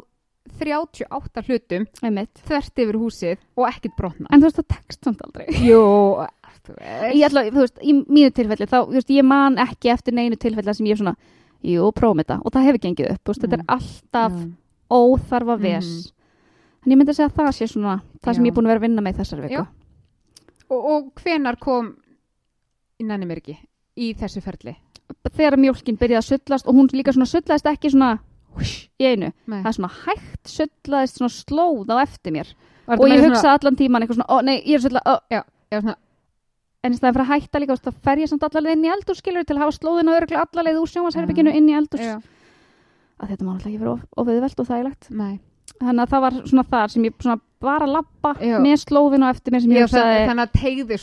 38 0.60 1.42
hlutum 1.48 1.86
Einmitt. 2.06 2.42
þvert 2.46 2.82
yfir 2.84 2.98
húsið 3.00 3.40
og 3.58 3.66
ekkert 3.66 3.96
brotna. 3.98 4.28
En 4.30 4.38
þú 4.42 4.46
veist 4.48 4.60
það 4.60 4.68
tekst 4.76 5.08
samt 5.08 5.24
aldrei. 5.26 5.46
Jú, 5.68 5.80
þú 6.66 6.76
veist. 6.76 7.16
ég 7.16 7.24
ætla, 7.26 7.44
þú 7.50 7.64
veist, 7.64 7.82
í 7.82 7.96
mínu 8.06 8.30
tilfelli 8.36 8.68
þá, 8.70 8.78
veist, 8.92 9.10
ég 9.16 9.26
man 9.26 9.58
ekki 9.66 9.90
eftir 9.96 10.16
neinu 10.16 10.38
tilfelli 10.38 10.76
sem 10.78 10.86
ég 10.86 10.94
er 10.96 11.02
svona, 11.02 11.16
jú, 11.62 11.92
prófum 11.92 12.18
þetta 12.22 12.40
og 12.44 12.52
það 12.52 12.66
hefur 12.66 12.78
gengið 12.86 13.10
upp, 13.12 13.24
veist, 13.28 13.40
þetta 13.42 13.52
er 13.58 13.62
Mm. 13.62 13.70
alltaf 13.76 14.32
Já. 14.32 14.52
óþarfa 14.90 15.56
ves 15.60 15.86
Mhm. 15.86 16.12
en 16.86 16.92
ég 16.92 16.96
myndi 16.98 17.10
að 17.10 17.16
segja 17.16 17.30
að 17.30 17.36
það 17.36 17.52
sé 17.56 17.66
svona 17.72 18.00
það 18.22 18.34
sem 18.34 18.44
Já. 18.44 18.46
ég 18.46 18.52
er 18.52 18.54
búin 18.56 18.64
að 18.66 18.72
vera 18.72 18.78
að 18.78 18.86
vinna 18.88 19.02
með 19.02 19.16
þessar 19.20 19.40
viku 19.42 19.52
Já. 19.52 19.66
og, 20.70 20.84
og 20.84 21.14
hvenar 21.14 21.56
kom 21.58 21.96
nenni 23.00 23.26
mér 23.26 23.38
ekki 23.42 23.56
í 23.96 24.14
þessu 24.16 24.42
ferli 24.42 24.76
þegar 25.36 25.56
mjólkin 25.60 25.98
byrjaði 25.98 26.22
að 26.22 26.28
sullast 26.30 26.66
og 26.66 26.74
hún 26.74 26.88
líka 26.92 27.12
svona 27.12 27.26
sullaðist 27.30 27.66
ekki 27.70 27.90
svona 27.92 28.18
húsh, 28.56 28.88
í 28.98 29.04
einu, 29.04 29.32
Nei. 29.46 29.62
það 29.62 29.66
er 29.66 29.76
svona 29.76 29.92
hægt 30.06 30.48
sullaðist 30.48 31.18
svona 31.18 31.34
slóð 31.34 31.90
á 31.92 31.96
eftir 32.02 32.32
mér 32.32 32.54
og 32.88 33.04
ég 33.10 33.22
hugsa 33.26 33.52
allan 33.58 33.76
tíman 33.76 34.02
eitthvað 34.02 34.20
svona, 34.22 34.30
ó 34.30 34.44
nei, 34.44 34.62
ég 34.64 34.74
er 34.74 34.78
að 34.78 34.86
sulla 34.88 35.02
ó. 35.06 35.18
já, 35.30 35.42
svona, 35.72 35.96
en 36.86 36.94
í 36.94 36.98
staðin 36.98 37.16
fyrir 37.16 37.26
að 37.26 37.32
hætta 37.34 37.60
líka, 37.62 37.76
þá 37.82 37.90
fer 38.06 38.22
ég 38.22 38.30
samt 38.30 38.46
allaveg 38.46 38.76
inn 38.76 38.86
í 38.86 38.92
eldús 38.94 39.20
skilur 39.22 39.44
til 39.46 39.56
að 39.56 39.64
hafa 39.64 39.76
slóðina 39.76 40.16
öruglega 40.16 40.44
allaveg 40.46 40.80
úr 40.80 40.92
sjónvarsherbygginu 40.92 41.54
inn 41.58 41.68
í 41.70 41.76
eldús 41.76 42.06
að 43.16 43.30
þetta 43.32 43.44
má 43.46 43.52
alltaf 43.54 43.70
ekki 43.70 43.80
vera 43.80 43.92
of- 43.96 44.20
ofauðvelt 44.20 44.60
og 44.60 44.68
þægilegt. 44.68 45.10
Nei. 45.10 45.36
Þannig 45.80 46.02
að 46.02 46.10
það 46.12 46.24
var 46.24 46.34
svona 46.50 46.64
þar 46.72 46.92
sem 46.92 47.06
ég 47.06 47.14
svona 47.20 47.40
bara 47.60 47.86
að 47.86 48.42
Já. 48.44 48.58
með 48.60 48.76
slóðinu 48.84 49.30
eftir 49.30 49.52
mér 49.52 49.62
sem 49.64 49.72
ég 49.72 49.86
hugsaði, 49.86 50.26
þannig, 50.28 50.44
að 50.44 50.52
tegði 50.60 50.96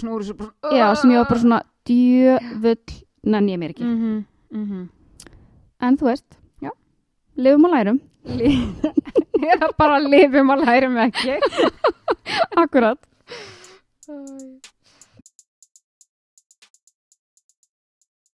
já, 0.78 0.86
sem 0.96 1.12
ég 1.12 1.18
var 1.18 1.30
bara 1.30 1.44
svona 1.44 1.62
djöfull 1.90 2.98
nenni 3.24 3.54
ég 3.54 3.60
mér 3.60 3.74
ekki. 3.74 3.84
Mm 3.84 3.98
-hmm, 4.02 4.26
mm 4.58 4.66
-hmm. 4.70 4.88
en 5.82 5.98
þú 5.98 6.10
veist, 6.10 6.38
Já. 6.62 6.72
lifum 7.36 7.66
og 7.66 7.72
lærum. 7.72 8.00
Er 8.26 9.74
bara 9.82 10.00
lifum 10.00 10.50
og 10.50 10.58
lærum 10.66 10.98
ekki. 10.98 11.40
Akkurat 12.64 13.00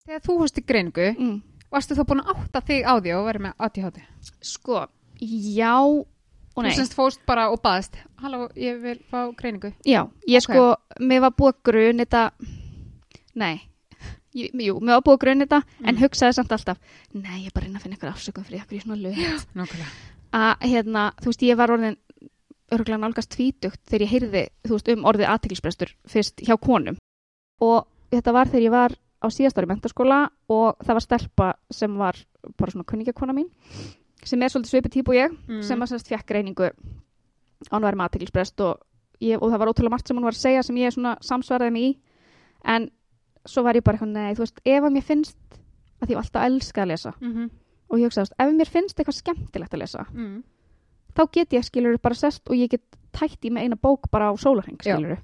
þegar 0.07 0.25
þú 0.27 0.37
fost 0.41 0.59
í 0.61 0.65
greiningu 0.67 1.09
mm. 1.15 1.37
varstu 1.73 1.97
þá 1.99 2.05
búin 2.09 2.25
að 2.25 2.35
átta 2.35 2.63
þig 2.69 2.85
á 2.87 2.95
því 2.99 3.15
og 3.19 3.25
verið 3.31 3.47
með 3.47 3.55
ADHD 3.67 4.03
sko, 4.41 4.83
já 5.21 5.75
og 5.77 6.07
þú 6.57 6.65
nei 6.65 6.77
semst 6.79 6.97
fóst 6.97 7.23
bara 7.29 7.49
og 7.53 7.61
baðist 7.65 7.99
halló, 8.23 8.47
ég 8.57 8.79
vil 8.83 8.99
fá 9.11 9.27
greiningu 9.37 9.73
já, 9.85 10.07
ég 10.29 10.41
Ok. 10.43 10.49
sko, 10.51 10.67
mér 11.01 11.25
var 11.27 11.35
búið 11.37 11.55
að 11.55 11.63
grun 11.71 12.05
þetta 12.05 12.31
nei 13.35 13.57
Jú, 14.37 14.75
mér 14.85 14.99
var 14.99 15.05
búið 15.07 15.15
að 15.17 15.21
grunn 15.23 15.43
þetta 15.47 15.59
en 15.81 15.95
Mm. 15.95 16.01
hugsaði 16.03 16.35
samt 16.37 16.51
alltaf 16.53 16.79
nei, 17.15 17.39
ég 17.41 17.47
er 17.49 17.53
bara 17.55 17.65
reyna 17.65 17.79
að 17.79 17.83
finna 17.87 17.97
eitthvað 17.97 18.13
afsökum 18.13 18.45
fyrir 18.45 18.61
eitthvað 18.61 18.77
í 18.77 18.83
svona 18.85 19.01
lög 19.01 19.77
að 20.37 20.67
hérna, 20.69 21.05
þú 21.23 21.31
veist, 21.31 21.43
ég 21.47 21.57
var 21.57 21.73
orðin 21.73 21.97
örgulega 22.75 23.01
nálgast 23.01 23.31
tvítugt 23.33 23.81
þegar 23.89 24.05
ég 24.05 24.11
heyrði, 24.13 24.43
þú 24.67 24.73
veist, 24.77 24.89
um 24.93 25.05
orðið 25.09 25.31
aðtiklisbrestur 25.33 25.93
fyrst 26.13 26.43
hjá 26.45 26.57
konum 26.61 26.99
og 27.65 27.87
þetta 28.13 28.35
var 28.37 28.51
þegar 28.53 28.67
ég 28.67 28.75
var 28.77 28.97
á 29.27 29.31
síðast 29.35 29.59
ári 29.59 29.69
mentaskóla 29.71 30.21
og 30.49 30.77
það 30.85 30.99
var 30.99 31.05
stelpa 31.05 31.49
sem 31.71 31.97
var 31.99 32.19
bara 32.57 32.73
svona 32.73 32.89
kunningakona 32.89 33.35
mín 33.37 33.51
sem 34.27 34.43
er 34.43 34.53
svolítið 34.53 34.73
svipið 34.73 34.95
típ 34.97 35.11
og 35.11 35.19
ég 35.19 35.35
mm. 35.35 35.63
sem 35.67 35.83
að 35.83 35.93
sérst 35.93 36.11
fekk 36.11 36.35
reyningu 36.37 36.71
á 36.71 37.75
hann 37.75 37.85
var 37.85 37.97
með 37.97 38.09
aðtiklisbrest 38.09 38.61
og, 38.65 38.81
ég, 39.21 39.39
og 39.41 39.51
það 39.51 39.63
var 39.63 39.73
ótrúlega 39.73 39.95
margt 39.95 40.11
sem 40.11 40.19
hún 40.19 40.27
var 40.27 40.37
að 40.37 40.43
segja 40.43 40.65
sem 40.67 40.81
ég 40.81 40.95
svona 40.95 41.17
samsvaraði 41.25 41.75
mig 41.75 41.87
í 41.89 41.93
en 42.67 42.91
svo 43.47 43.63
var 43.67 43.79
ég 43.79 43.85
bara 43.87 43.99
eitthvað, 43.99 44.13
nei, 44.17 44.35
þú 44.35 44.45
veist, 44.45 44.61
ef 44.65 44.89
að 44.89 44.97
mér 44.97 45.07
finnst 45.07 45.39
að 46.03 46.11
ég 46.11 46.17
hef 46.17 46.25
alltaf 46.25 46.49
elskað 46.49 46.85
að 46.85 46.91
lesa 46.93 47.13
mm 47.21 47.33
-hmm. 47.33 47.51
og 47.89 47.99
ég 47.99 48.05
hugsaði, 48.05 48.35
ef 48.39 48.53
mér 48.53 48.71
finnst 48.71 48.99
eitthvað 48.99 49.21
skemmtilegt 49.21 49.75
að 49.75 49.83
lesa 49.83 50.07
mm. 50.13 50.43
þá 51.15 51.23
get 51.33 51.53
ég 51.53 51.65
skilur 51.65 51.99
bara 51.99 52.15
sest 52.15 52.49
og 52.51 52.57
ég 52.57 52.71
get 52.71 52.83
tætt 53.13 53.45
í 53.45 53.51
með 53.51 53.63
eina 53.63 53.77
bók 53.77 54.11
bara 54.11 54.31
á 54.31 54.35
sólarheng 54.37 54.79
Já. 54.83 54.97
skilur 54.97 55.19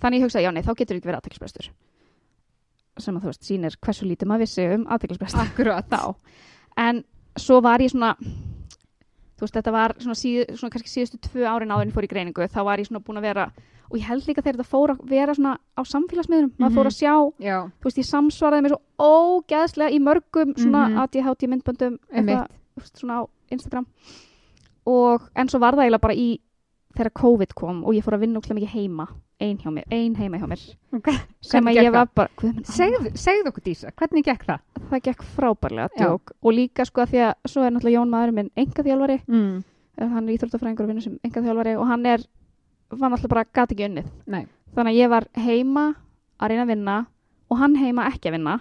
þannig 0.00 0.18
ég 0.18 0.24
hugsa, 0.24 0.40
já 0.42 0.50
nei, 0.50 0.62
þá 0.62 0.74
getur 0.76 0.96
ekki 0.96 1.08
verið 1.08 1.20
aðteklisbrestur 1.20 1.70
sem 2.98 3.16
að 3.16 3.22
þú 3.22 3.30
veist, 3.32 3.42
sýnir 3.48 3.76
hversu 3.80 4.04
lítið 4.06 4.28
maður 4.28 4.44
vissi 4.46 4.66
um 4.74 4.86
aðteklisbrestur 4.86 5.40
akkurat 5.46 5.88
þá 5.88 6.14
en 6.76 7.04
svo 7.36 7.60
var 7.64 7.80
ég 7.80 7.90
svona 7.90 8.14
þú 8.20 9.40
veist, 9.46 9.54
þetta 9.56 9.72
var 9.72 9.94
svona, 9.98 10.14
síð, 10.18 10.56
svona 10.56 10.70
kannski 10.70 10.92
síðustu 10.92 11.18
tvö 11.28 11.46
árin 11.48 11.72
áður 11.72 11.82
en 11.82 11.88
ég 11.88 11.94
fór 11.96 12.04
í 12.06 12.10
greiningu 12.12 12.48
þá 12.52 12.60
var 12.64 12.78
ég 12.78 12.86
svona 12.90 13.02
búin 13.04 13.18
að 13.18 13.26
vera 13.30 13.46
og 13.92 13.98
ég 13.98 14.06
held 14.08 14.24
líka 14.28 14.40
þegar 14.42 14.56
þetta 14.60 14.70
fór 14.72 14.92
að 14.94 15.00
vera 15.10 15.34
svona 15.36 15.56
á 15.76 15.80
samfélagsmiðurum, 15.84 16.52
maður 16.58 16.76
fór 16.76 16.86
Mhm. 16.86 16.92
að 16.92 16.98
sjá 17.00 17.14
Já, 17.44 17.58
þú 17.80 17.84
veist, 17.88 17.98
ég 17.98 18.08
samsvaraði 18.08 18.62
mér 18.62 18.72
svo 18.72 18.80
ógeðslega 18.98 19.90
í 19.92 19.98
mörgum 20.00 20.54
svona 20.56 20.88
Mhm. 20.88 20.98
ADHD 21.02 21.46
myndböndum 21.48 21.98
Einmitt. 22.12 22.36
eitthvað, 22.36 22.48
þú 22.76 22.80
veist, 22.80 22.96
svona 23.00 23.18
á 23.20 23.22
Instagram 23.50 23.86
og 24.86 25.28
en 25.36 25.48
svo 25.48 25.58
var 25.60 25.74
það 25.74 25.84
eiginlega 25.86 26.00
bara 26.00 26.14
í 26.14 26.40
þegar 26.96 27.12
COVID 27.12 27.54
kom 27.54 27.84
og 27.84 27.94
ég 27.94 28.04
fór 28.04 28.14
að 28.16 28.20
vinna 28.20 28.40
ókslega 28.40 28.60
mikið 28.60 28.74
heima 28.76 29.08
ein 29.42 29.58
hjá 29.58 29.70
mér, 29.74 29.84
ein 29.90 30.14
heima 30.18 30.38
hjá 30.40 30.46
mér 30.50 30.62
Ok. 30.96 31.08
sem 31.42 31.64
að 31.66 31.78
ég 31.80 31.92
var 31.94 32.08
bara 32.14 32.28
minn, 32.42 32.62
segðu, 32.68 33.12
segðu 33.18 33.50
okkur 33.50 33.64
Dísa, 33.66 33.90
hvernig 33.98 34.24
gekk 34.28 34.44
það? 34.46 34.60
það 34.90 35.02
gekk 35.08 35.22
frábærlega 35.36 35.88
Já. 35.96 36.04
djók 36.06 36.32
og 36.42 36.52
líka 36.56 36.86
sko 36.86 37.02
að 37.04 37.10
því 37.14 37.22
að 37.26 37.34
svo 37.52 37.64
er 37.66 37.70
náttúrulega 37.74 37.96
Jón 37.98 38.12
maður 38.14 38.32
minn 38.38 38.50
enga 38.56 38.82
þjálfari, 38.86 39.18
Mm. 39.28 39.64
hann 39.98 40.28
er 40.28 40.34
íþróttafræðingur 40.38 40.84
og 40.86 40.88
vinnur 40.92 41.02
sem 41.02 41.18
enga 41.24 41.42
þjálfari 41.42 41.74
og 41.78 41.86
hann 41.90 42.06
er 42.06 42.24
var 42.90 43.10
náttúrulega 43.10 43.28
bara 43.34 43.44
gat 43.52 43.72
ekki 43.72 43.86
unnið 43.88 44.06
Nei. 44.26 44.46
þannig 44.76 44.92
að 44.92 45.00
ég 45.02 45.08
var 45.08 45.26
heima 45.36 45.84
að 46.40 46.48
reyna 46.50 46.62
að 46.64 46.72
vinna 46.72 46.96
og 47.50 47.58
hann 47.58 47.74
heima 47.76 48.06
ekki 48.10 48.28
að 48.30 48.36
vinna 48.38 48.60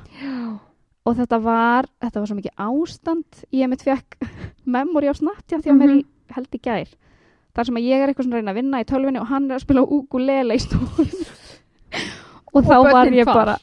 og 1.06 1.16
þetta 1.18 1.40
var, 1.42 1.88
þetta 2.02 2.20
var 2.22 2.28
svo 2.30 2.38
mikið 2.38 2.58
ástand 2.62 3.44
ég 3.52 3.70
mitt 3.72 3.82
fekk 3.86 4.18
memori 4.66 5.10
á 5.10 5.14
Snapchat 5.18 5.66
hjá 5.66 5.74
mér 5.76 5.96
í, 6.00 6.06
held 6.36 6.52
í 6.56 6.60
gær 6.62 6.92
þar 7.56 7.68
sem 7.70 7.80
að 7.82 7.88
ég 7.90 8.04
er 8.06 8.12
eitthvað 8.14 8.28
svona 8.30 8.38
að 8.38 8.42
reyna 8.44 8.52
að 8.56 8.60
vinna 8.62 8.82
í 8.84 8.88
tölvinni 8.92 9.22
og 9.24 9.28
hann 9.32 9.50
er 9.52 9.58
að 9.60 9.66
spila 9.66 9.84
ukulele 9.98 10.56
í 10.56 10.64
stóð 10.64 11.12
og 12.56 12.64
þá 12.68 12.78
Og 12.80 12.88
var 12.92 13.12
ég 13.12 13.28
hvar? 13.28 13.36
bara 13.44 13.58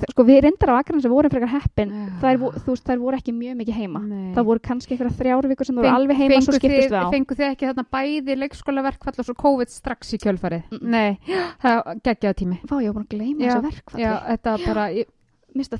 sko 0.00 0.24
við 0.24 0.38
reyndar 0.46 0.70
á 0.72 0.80
akkurinn 0.80 1.02
sem 1.04 1.12
vorum 1.12 1.28
frekar 1.28 1.50
heppin 1.52 1.90
Já. 1.92 2.04
þær, 2.22 2.36
veist, 2.64 2.84
þær 2.88 3.00
voru 3.02 3.18
ekki 3.18 3.34
mjög 3.36 3.56
mikið 3.58 3.74
heima 3.82 4.00
Nei. 4.06 4.30
það 4.36 4.46
voru 4.48 4.62
kannski 4.64 4.94
eitthvað 4.94 5.18
þrjár 5.18 5.48
vikur 5.50 5.68
sem 5.68 5.74
þú 5.76 5.82
voru 5.82 5.88
Feng- 5.90 5.98
alveg 5.98 6.16
heima 6.22 6.38
svo 6.46 6.54
skiptist 6.56 6.86
þið- 6.86 6.94
við 6.94 7.04
á 7.04 7.12
Fenguð 7.12 7.40
þið 7.40 7.48
ekki 7.50 7.68
þarna 7.68 7.84
bæði 7.96 8.36
leikskólaverkfall 8.40 9.18
og 9.20 9.26
svo 9.28 9.34
COVID 9.42 9.68
strax 9.74 10.14
í 10.16 10.20
kjölfarið? 10.22 10.62
Mm. 10.72 10.86
Nei, 10.94 11.18
það 11.66 11.90
geggjaði 12.06 12.38
tími. 12.40 12.58
Vá, 12.70 12.76
ég 12.80 12.88
var 12.88 12.96
búin 12.96 13.04
að 13.04 13.12
gleyma 13.12 13.40
þessu 13.44 13.60
bara, 13.60 14.86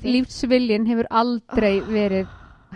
því 0.03 0.13
lífsviljin 0.19 0.85
hefur 0.91 1.07
aldrei 1.09 1.73
Ah. 1.79 1.89
verið 1.89 2.27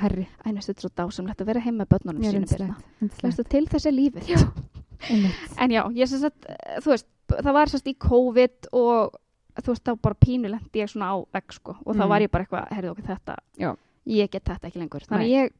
herri. 0.01 0.27
Æ, 0.45 0.51
næstu, 0.53 0.73
þetta 0.73 0.81
er 0.81 0.87
svo 0.87 0.91
dásamlegt 0.95 1.41
að 1.41 1.45
vera 1.51 1.59
heima 1.65 1.83
með 1.83 1.89
börnunum 1.93 2.23
sínum 2.23 2.45
finnst 2.45 2.57
Birna. 2.57 2.75
það. 3.01 3.21
Veistu, 3.23 3.43
til 3.49 3.65
þess 3.67 3.85
er 3.85 3.91
lífið 3.95 4.31
Einmitt. 5.09 5.35
En 5.59 5.69
já, 5.71 5.81
ég 5.93 6.07
sem 6.07 6.19
sagt, 6.19 6.45
eh, 6.49 6.79
þú 6.81 6.93
veist, 6.93 7.07
það 7.29 7.53
var 7.53 7.67
sérst 7.67 7.87
í 7.91 7.95
COVID 7.99 8.69
og 8.73 9.15
þú 9.61 9.67
veist, 9.73 9.83
þá 9.85 9.93
bara 10.01 10.15
pínu 10.25 10.49
lendi 10.49 10.81
ég 10.81 10.89
svona 10.91 11.11
á 11.11 11.15
vegg, 11.35 11.51
sko, 11.53 11.75
og 11.85 11.95
þá 11.95 12.03
Mm. 12.05 12.09
var 12.09 12.19
ég 12.21 12.31
bara 12.31 12.45
eitthvað, 12.45 12.69
heyrðu 12.71 12.91
okkur 12.95 13.07
þetta, 13.11 13.35
Já. 13.59 13.75
ég 14.07 14.29
get 14.31 14.43
þetta 14.45 14.67
ekki 14.67 14.79
lengur. 14.79 15.03
Þannig 15.05 15.29
Nei. 15.29 15.35
ég 15.35 15.51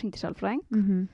ringdi 0.00 0.18
sálfræðing, 0.18 0.62
Mhm. 0.70 1.08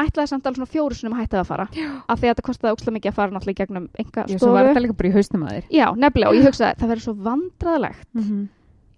ætlaði 0.00 0.28
samt 0.28 0.46
alveg 0.46 0.56
svona 0.56 0.72
fjóru 0.72 0.94
sinum 0.96 1.14
að 1.18 1.20
hætta 1.26 1.40
að 1.42 1.46
fara, 1.46 1.66
af 2.08 2.20
því 2.20 2.24
að 2.28 2.34
þetta 2.34 2.46
kostaði 2.48 2.72
ókslega 2.74 2.96
mikið 2.96 3.10
að 3.10 3.14
fara 3.14 3.30
náttúrulega 3.32 3.56
í 3.56 3.60
gegnum 3.60 3.88
enga 3.98 4.24
Já, 4.26 4.38
svo 4.38 4.52
var 4.52 4.64
stofu. 4.64 4.70
þetta 4.74 4.82
líka 4.86 4.96
bara 4.96 5.08
í 5.08 5.12
hausnum 5.12 5.42
að 5.44 5.52
þér. 5.52 5.64
Já, 5.70 5.86
nefnilega, 5.96 6.28
og 6.28 6.34
ég 6.34 6.46
hugsaði, 6.48 6.76
það 6.80 6.88
verður 6.88 7.04
svo 7.04 7.14
vandræðalegt 7.28 8.06
Mhm. 8.14 8.48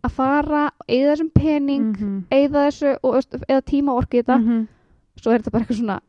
Að 0.04 0.10
fara, 0.16 0.62
eða 0.88 1.12
þessum 1.14 1.30
pening, 1.34 1.92
Mhm. 1.96 2.24
eða 2.30 2.66
þessu, 2.68 2.96
og, 3.02 3.14
eða 3.48 3.62
tíma 3.62 3.94
í 4.02 4.22
þetta, 4.22 4.38
Mhm. 4.40 4.68
svo 5.20 5.32
er 5.32 5.38
þetta 5.40 5.52
bara 5.52 5.64
eitthvað 5.64 5.80
svona, 5.80 6.00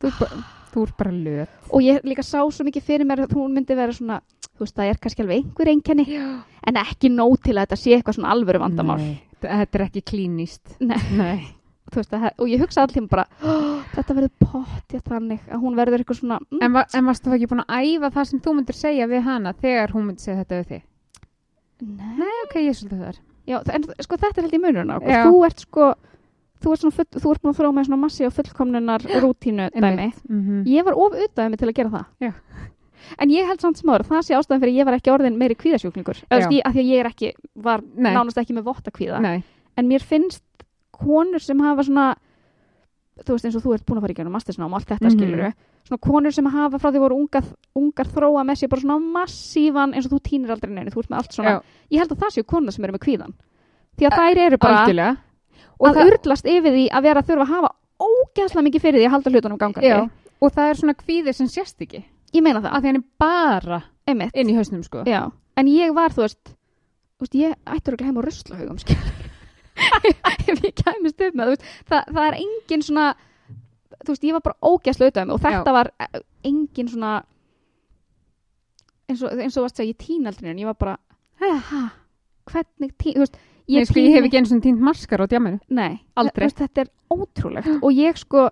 Þú 0.00 0.06
ert 0.08 0.18
bara- 0.18 0.44
þú 0.72 0.82
ert 0.86 0.96
bara 0.96 1.10
löt. 1.10 1.48
og 1.70 1.80
ég 1.82 2.00
líka 2.02 2.22
sá 2.24 2.38
svo 2.50 2.64
mikið 2.64 2.82
fyrir 2.82 3.04
mér 3.06 3.26
að 3.26 3.32
hún 3.34 3.52
myndi 3.52 3.76
vera 3.76 3.92
svona, 3.92 4.20
þú 4.56 4.60
veist, 4.60 4.74
það 4.74 4.88
er 4.90 4.94
kannski 4.98 5.22
alveg 5.22 5.44
einhver 5.44 5.68
einkenni, 5.68 6.06
Já. 6.06 6.42
en 6.66 6.74
ekki 6.74 7.10
nóg 7.10 7.42
til 7.42 7.54
að 7.54 7.66
þetta 7.66 7.76
sé 7.76 7.96
eitthvað 8.02 8.14
svona 8.16 8.32
alvöru 8.32 8.58
vandamál 8.58 8.98
Nei, 8.98 9.22
þetta 9.42 9.74
er 9.74 9.88
ekki 9.90 10.02
klínist. 10.02 10.80
Nei. 10.80 10.96
Nei. 11.16 11.46
Veist, 11.92 12.10
að, 12.10 12.30
og 12.38 12.46
ég 12.48 12.58
hugsa 12.58 12.80
alltaf 12.86 13.06
bara 13.10 13.26
"Ó, 13.42 13.82
þetta 13.94 14.14
verður 14.16 14.30
pottið 14.40 15.02
þannig 15.02 15.40
að 15.50 15.60
hún 15.60 15.74
verður 15.76 15.98
eitthvað 16.00 16.20
svona 16.22 16.38
mm, 16.50 16.62
En, 16.62 16.72
va, 16.72 16.84
en 16.94 17.04
varstu 17.04 17.28
þá 17.28 17.34
ekki 17.36 17.48
búin 17.48 17.64
að 17.66 17.84
æfa 17.84 18.10
það 18.14 18.26
sem 18.26 18.40
þú 18.40 18.54
myndir 18.56 18.74
segja 18.74 19.06
við 19.06 19.22
hana 19.22 19.52
þegar 19.52 19.88
hún 19.92 20.06
myndi 20.06 20.20
segja 20.20 20.42
þetta 20.42 20.56
við 20.62 20.66
þig? 20.68 20.82
nei. 21.82 22.16
Nei, 22.16 22.32
ok, 22.46 22.54
ég 22.54 22.68
er 22.68 22.72
svolítið 22.72 23.04
þar. 23.04 23.18
Já, 23.46 23.58
en 23.74 23.82
sko 24.04 24.16
þetta 24.16 24.38
er 24.40 24.46
held 24.46 24.54
í 24.58 24.62
munurinn 24.62 24.92
á 24.92 24.96
okkur. 25.00 25.10
Já. 25.10 25.22
þú 25.26 25.44
ert 25.46 25.60
sko 25.66 25.86
þú 26.62 26.72
ert, 26.76 26.84
full, 26.94 27.06
þú 27.18 27.30
ert 27.32 27.42
búin 27.42 27.52
að 27.52 27.58
þróa 27.58 27.74
með 27.74 27.86
svona 27.88 28.00
massi 28.04 28.26
og 28.26 28.34
fullkomnunar 28.36 29.02
rútínu 29.22 29.70
dæmi 29.74 30.12
Mm 30.28 30.62
ég 30.66 30.84
var 30.84 30.94
of 30.94 31.12
mig 31.50 31.58
til 31.58 31.68
að 31.68 31.74
gera 31.74 31.90
það 31.90 32.04
Já. 32.20 32.32
en 33.18 33.28
ég 33.30 33.46
held 33.46 33.60
samt 33.60 33.78
smáður 33.82 34.06
það 34.06 34.22
sé 34.22 34.34
ástæðan 34.38 34.60
fyrir 34.62 34.78
ég 34.78 34.84
var 34.86 34.94
ekki 34.94 35.10
orðin 35.10 35.38
meiri 35.38 35.54
kvíðasjúklingur 35.58 36.22
að 36.30 36.46
því 36.48 36.62
að 36.62 36.74
ég 36.86 37.00
er 37.00 37.06
ekki 37.10 37.32
var 37.54 37.82
Nei. 37.96 38.12
nánast 38.14 38.38
ekki 38.38 38.54
með 38.54 38.62
votta 38.70 38.90
kvíða 38.90 39.20
Nei. 39.20 39.42
en 39.76 39.88
mér 39.88 40.00
finnst 40.06 40.42
konur 40.92 41.40
sem 41.42 41.58
hafa 41.58 41.82
svona 41.82 42.14
þú 43.26 43.36
veist 43.36 43.44
eins 43.48 43.56
og 43.58 43.62
þú 43.64 43.74
ert 43.74 43.84
búin 43.86 43.98
að 43.98 44.04
fara 44.06 44.12
í 44.12 44.16
gennum 44.18 44.32
mastersnám 44.36 44.72
og 44.72 44.78
allt 44.80 44.88
þetta 44.92 45.08
Mhm. 45.08 45.14
skilur 45.16 45.52
svona 45.88 46.00
konur 46.00 46.32
sem 46.32 46.46
hafa 46.46 46.78
frá 46.78 46.90
því 46.92 46.98
voru 47.02 47.16
ungar, 47.18 47.44
ungar 47.76 48.06
þróa 48.06 48.42
með 48.46 48.56
sér 48.62 48.68
bara 48.68 48.80
svona 48.80 48.98
massívan 49.00 49.94
eins 49.94 50.06
og 50.06 50.12
þú 50.12 50.20
týnir 50.22 50.50
aldrei 50.50 50.70
neinu, 50.72 50.90
þú 50.90 51.00
ert 51.02 51.10
með 51.10 51.18
allt 51.18 51.32
svona 51.32 51.50
Já. 51.50 51.62
ég 51.90 51.98
held 51.98 52.12
að 52.12 52.18
það 52.22 52.30
séu 52.36 52.44
konur 52.46 52.72
sem 52.72 52.84
eru 52.84 52.92
með 52.92 53.04
kvíðan 53.06 53.34
því 53.98 54.06
að 54.08 54.18
þær 54.18 54.38
eru 54.46 54.56
bara 54.58 54.78
Algjörlega. 54.84 55.16
Að 55.82 55.94
það, 55.96 56.12
urlast 56.12 56.46
yfir 56.46 56.72
því 56.72 56.84
að 56.90 57.02
vera 57.02 57.20
að 57.20 57.26
þurfa 57.26 57.42
að 57.42 57.52
hafa 57.54 57.70
ógeðslega 58.02 58.64
mikið 58.68 58.80
fyrir 58.82 58.98
því 59.00 59.06
að 59.06 59.10
halda 59.16 59.30
hlutunum 59.30 59.58
gangandi 59.58 59.88
já, 59.88 60.10
og 60.42 60.52
það 60.52 60.68
er 60.70 60.74
svona 60.78 60.94
kvíði 60.94 61.34
sem 61.34 61.46
sést 61.48 61.78
ekki. 61.82 62.04
ég 62.32 62.42
meina 62.42 62.60
það, 62.62 62.78
því 62.80 62.86
hann 62.86 62.96
er 62.96 63.04
bara 63.18 63.82
einmitt 64.06 64.34
inn 64.34 64.48
í 64.50 64.54
hausnum, 64.56 64.82
sko. 64.82 65.02
já. 65.04 65.30
en 65.56 65.66
ég 65.66 65.92
var, 65.94 66.10
þú 66.10 66.22
veist, 66.22 66.54
þú 67.18 67.26
veist 67.26 67.34
ég 67.34 67.54
ættur 67.66 67.94
að 67.98 68.04
heim 68.06 68.16
á 68.18 68.22
ruslahaugum 68.22 68.78
skilur 68.78 69.31
ef 70.52 70.64
ég 70.64 70.74
kæmist 70.78 71.22
upp 71.26 71.38
með 71.38 71.52
veist, 71.52 71.68
það, 71.90 72.10
það 72.16 72.24
er 72.26 72.38
engin 72.40 72.86
svona 72.86 73.06
þú 74.02 74.14
veist, 74.14 74.26
ég 74.26 74.36
var 74.36 74.44
bara 74.48 74.72
ógeðslega 74.72 75.08
auðvitað 75.08 75.28
mig 75.28 75.36
og 75.36 75.44
þetta 75.46 75.72
Já. 75.72 75.76
var 75.78 75.92
eh, 75.98 76.20
engin 76.50 76.90
svona 76.92 77.14
eins 79.10 79.22
og, 79.22 79.32
eins 79.38 79.56
og 79.56 79.66
varst 79.66 79.78
að 79.78 79.84
segja, 79.84 79.94
ég 79.94 80.02
tín 80.02 80.28
aldrei 80.30 80.52
en 80.52 80.62
ég 80.62 80.70
var 80.70 80.78
bara, 80.80 80.98
hæ, 81.42 81.82
hvernig 82.50 82.94
tín, 82.96 83.16
þú 83.18 83.26
veist 83.26 83.40
Ég, 83.70 83.86
sko, 83.86 84.00
ég 84.02 84.16
hef 84.16 84.26
ekki 84.26 84.40
eins 84.40 84.50
og 84.52 84.58
tínt 84.64 84.80
maskar 84.82 85.22
á 85.22 85.26
djáminu. 85.30 85.60
Nei, 85.70 86.00
Aldrei. 86.18 86.48
Veist, 86.48 86.58
þetta 86.58 86.82
er 86.82 86.88
ótrúlegt 87.14 87.68
og 87.78 87.92
ég 87.94 88.18
sko, 88.18 88.48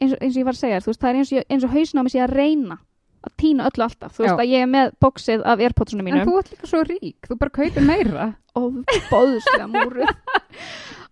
eins 0.00 0.14
og, 0.16 0.22
eins 0.22 0.32
og 0.32 0.40
ég 0.40 0.46
var 0.48 0.56
að 0.56 0.62
segja 0.62 0.80
þú 0.80 0.92
veist, 0.92 1.02
það 1.02 1.10
er 1.10 1.18
eins 1.20 1.32
og, 1.36 1.68
og 1.68 1.74
hausna 1.74 2.00
á 2.00 2.04
mig 2.06 2.14
sé 2.14 2.22
að 2.24 2.32
reyna 2.32 2.78
að 3.26 3.34
týna 3.42 3.66
öllu 3.70 3.84
alltaf 3.86 4.14
þú 4.16 4.24
veist 4.24 4.32
Já. 4.34 4.40
að 4.42 4.52
ég 4.54 4.64
er 4.66 4.70
með 4.72 4.92
bóksið 5.04 5.44
af 5.52 5.62
airpodsunum 5.66 6.06
En 6.06 6.14
mínum 6.14 6.28
þú 6.30 6.38
ert 6.40 6.52
líka 6.54 6.70
svo 6.70 6.82
rík, 6.86 7.28
þú 7.28 7.38
bara 7.40 7.50
kaupir 7.58 7.86
meira. 7.86 8.26
og 8.56 8.78
bóðslega 9.10 9.66
múruð 9.68 10.12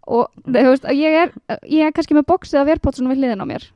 og 0.04 0.28
þú 0.44 0.62
veist 0.68 0.84
að 0.88 0.98
ég 1.00 1.18
er 1.22 1.34
ég 1.70 1.86
er 1.88 1.92
kannski 1.96 2.16
með 2.16 2.26
bóksið 2.30 2.60
af 2.62 2.70
airpodsunum 2.74 3.12
við 3.14 3.22
hliðin 3.22 3.44
á 3.44 3.46
mér 3.48 3.66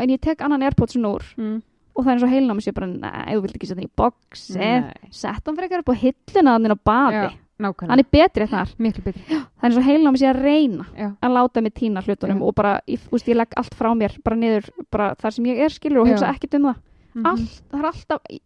en 0.00 0.12
ég 0.12 0.20
tek 0.24 0.42
annan 0.44 0.64
airpodsun 0.66 1.08
úr 1.08 1.24
Mm. 1.36 1.62
og 1.96 2.04
það 2.04 2.10
er 2.10 2.14
eins 2.16 2.24
og 2.26 2.32
heilin 2.32 2.52
á 2.52 2.56
mig 2.56 2.64
sé 2.66 2.72
bara, 2.76 2.86
nei, 2.92 3.32
þú 3.36 3.40
vilt 3.46 3.56
ekki 3.56 3.68
setja 3.70 3.80
hann 3.80 3.88
í 3.88 3.96
bóksið 3.96 5.10
sett 5.16 5.46
hann 5.48 5.56
frekar 5.56 5.80
upp 5.84 5.92
á 5.92 5.96
hilluna 5.96 6.52
hann 6.56 6.66
inn 6.68 6.76
á 6.76 6.80
baði 6.84 7.22
Já, 7.24 7.30
nákvæmlega. 7.64 7.88
hann 7.92 8.02
er 8.02 8.10
betri 8.12 8.46
þar 8.52 8.74
Miklu 8.84 9.04
betri. 9.06 9.22
það 9.32 9.64
er 9.70 9.78
og 9.80 9.86
heilin 9.88 10.08
á 10.08 10.12
mig 10.12 10.26
að 10.28 10.42
reyna 10.44 10.84
Já. 10.96 11.08
að 11.24 11.36
láta 11.38 11.62
mig 11.64 11.72
týna 11.74 12.02
hlutunum 12.04 12.40
Já. 12.40 12.44
og 12.44 12.54
bara, 12.54 12.74
ég, 12.88 13.00
veist, 13.12 13.28
ég 13.32 13.36
legg 13.40 13.56
allt 13.56 13.74
frá 13.76 13.92
mér 13.96 14.16
bara 14.24 14.36
niður, 14.36 14.68
bara 14.92 15.14
þar 15.16 15.32
sem 15.38 15.44
ég 15.48 15.60
er 15.64 15.72
skilur 15.72 16.02
og 16.04 16.08
hugsa 16.12 16.28
ekkert 16.34 16.54
um 16.60 16.68
það 16.68 16.76
Mhm. 17.16 17.26
allt, 17.32 17.58
það 17.72 17.78
er 17.80 17.90
alltaf 17.90 18.30
ég, 18.30 18.40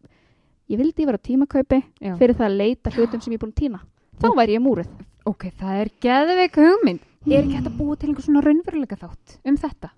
ég 0.70 0.78
vildi 0.78 1.06
vera 1.06 1.18
tímakaupi 1.18 1.82
Já. 2.00 2.16
fyrir 2.16 2.36
það 2.38 2.48
að 2.48 2.58
leita 2.62 2.90
hlutum 2.94 3.20
sem 3.20 3.32
ég 3.32 3.40
er 3.40 3.44
búin 3.44 3.54
að 3.54 3.62
týna. 3.62 3.80
Þá 4.20 4.28
væri 4.36 4.56
ég 4.58 4.62
múruð 4.64 4.90
Ok, 5.28 5.50
það 5.58 5.80
er 5.80 5.88
geðveik 6.00 6.54
hugmynd. 6.56 7.00
Er 7.28 7.42
ekki 7.42 7.56
hægt 7.58 7.68
að 7.68 7.76
búa 7.76 7.96
til 7.98 8.08
einhver 8.08 8.24
svona 8.24 8.40
raunveruleika 8.44 8.96
þátt 8.96 9.40
um 9.44 9.56
þetta? 9.60 9.90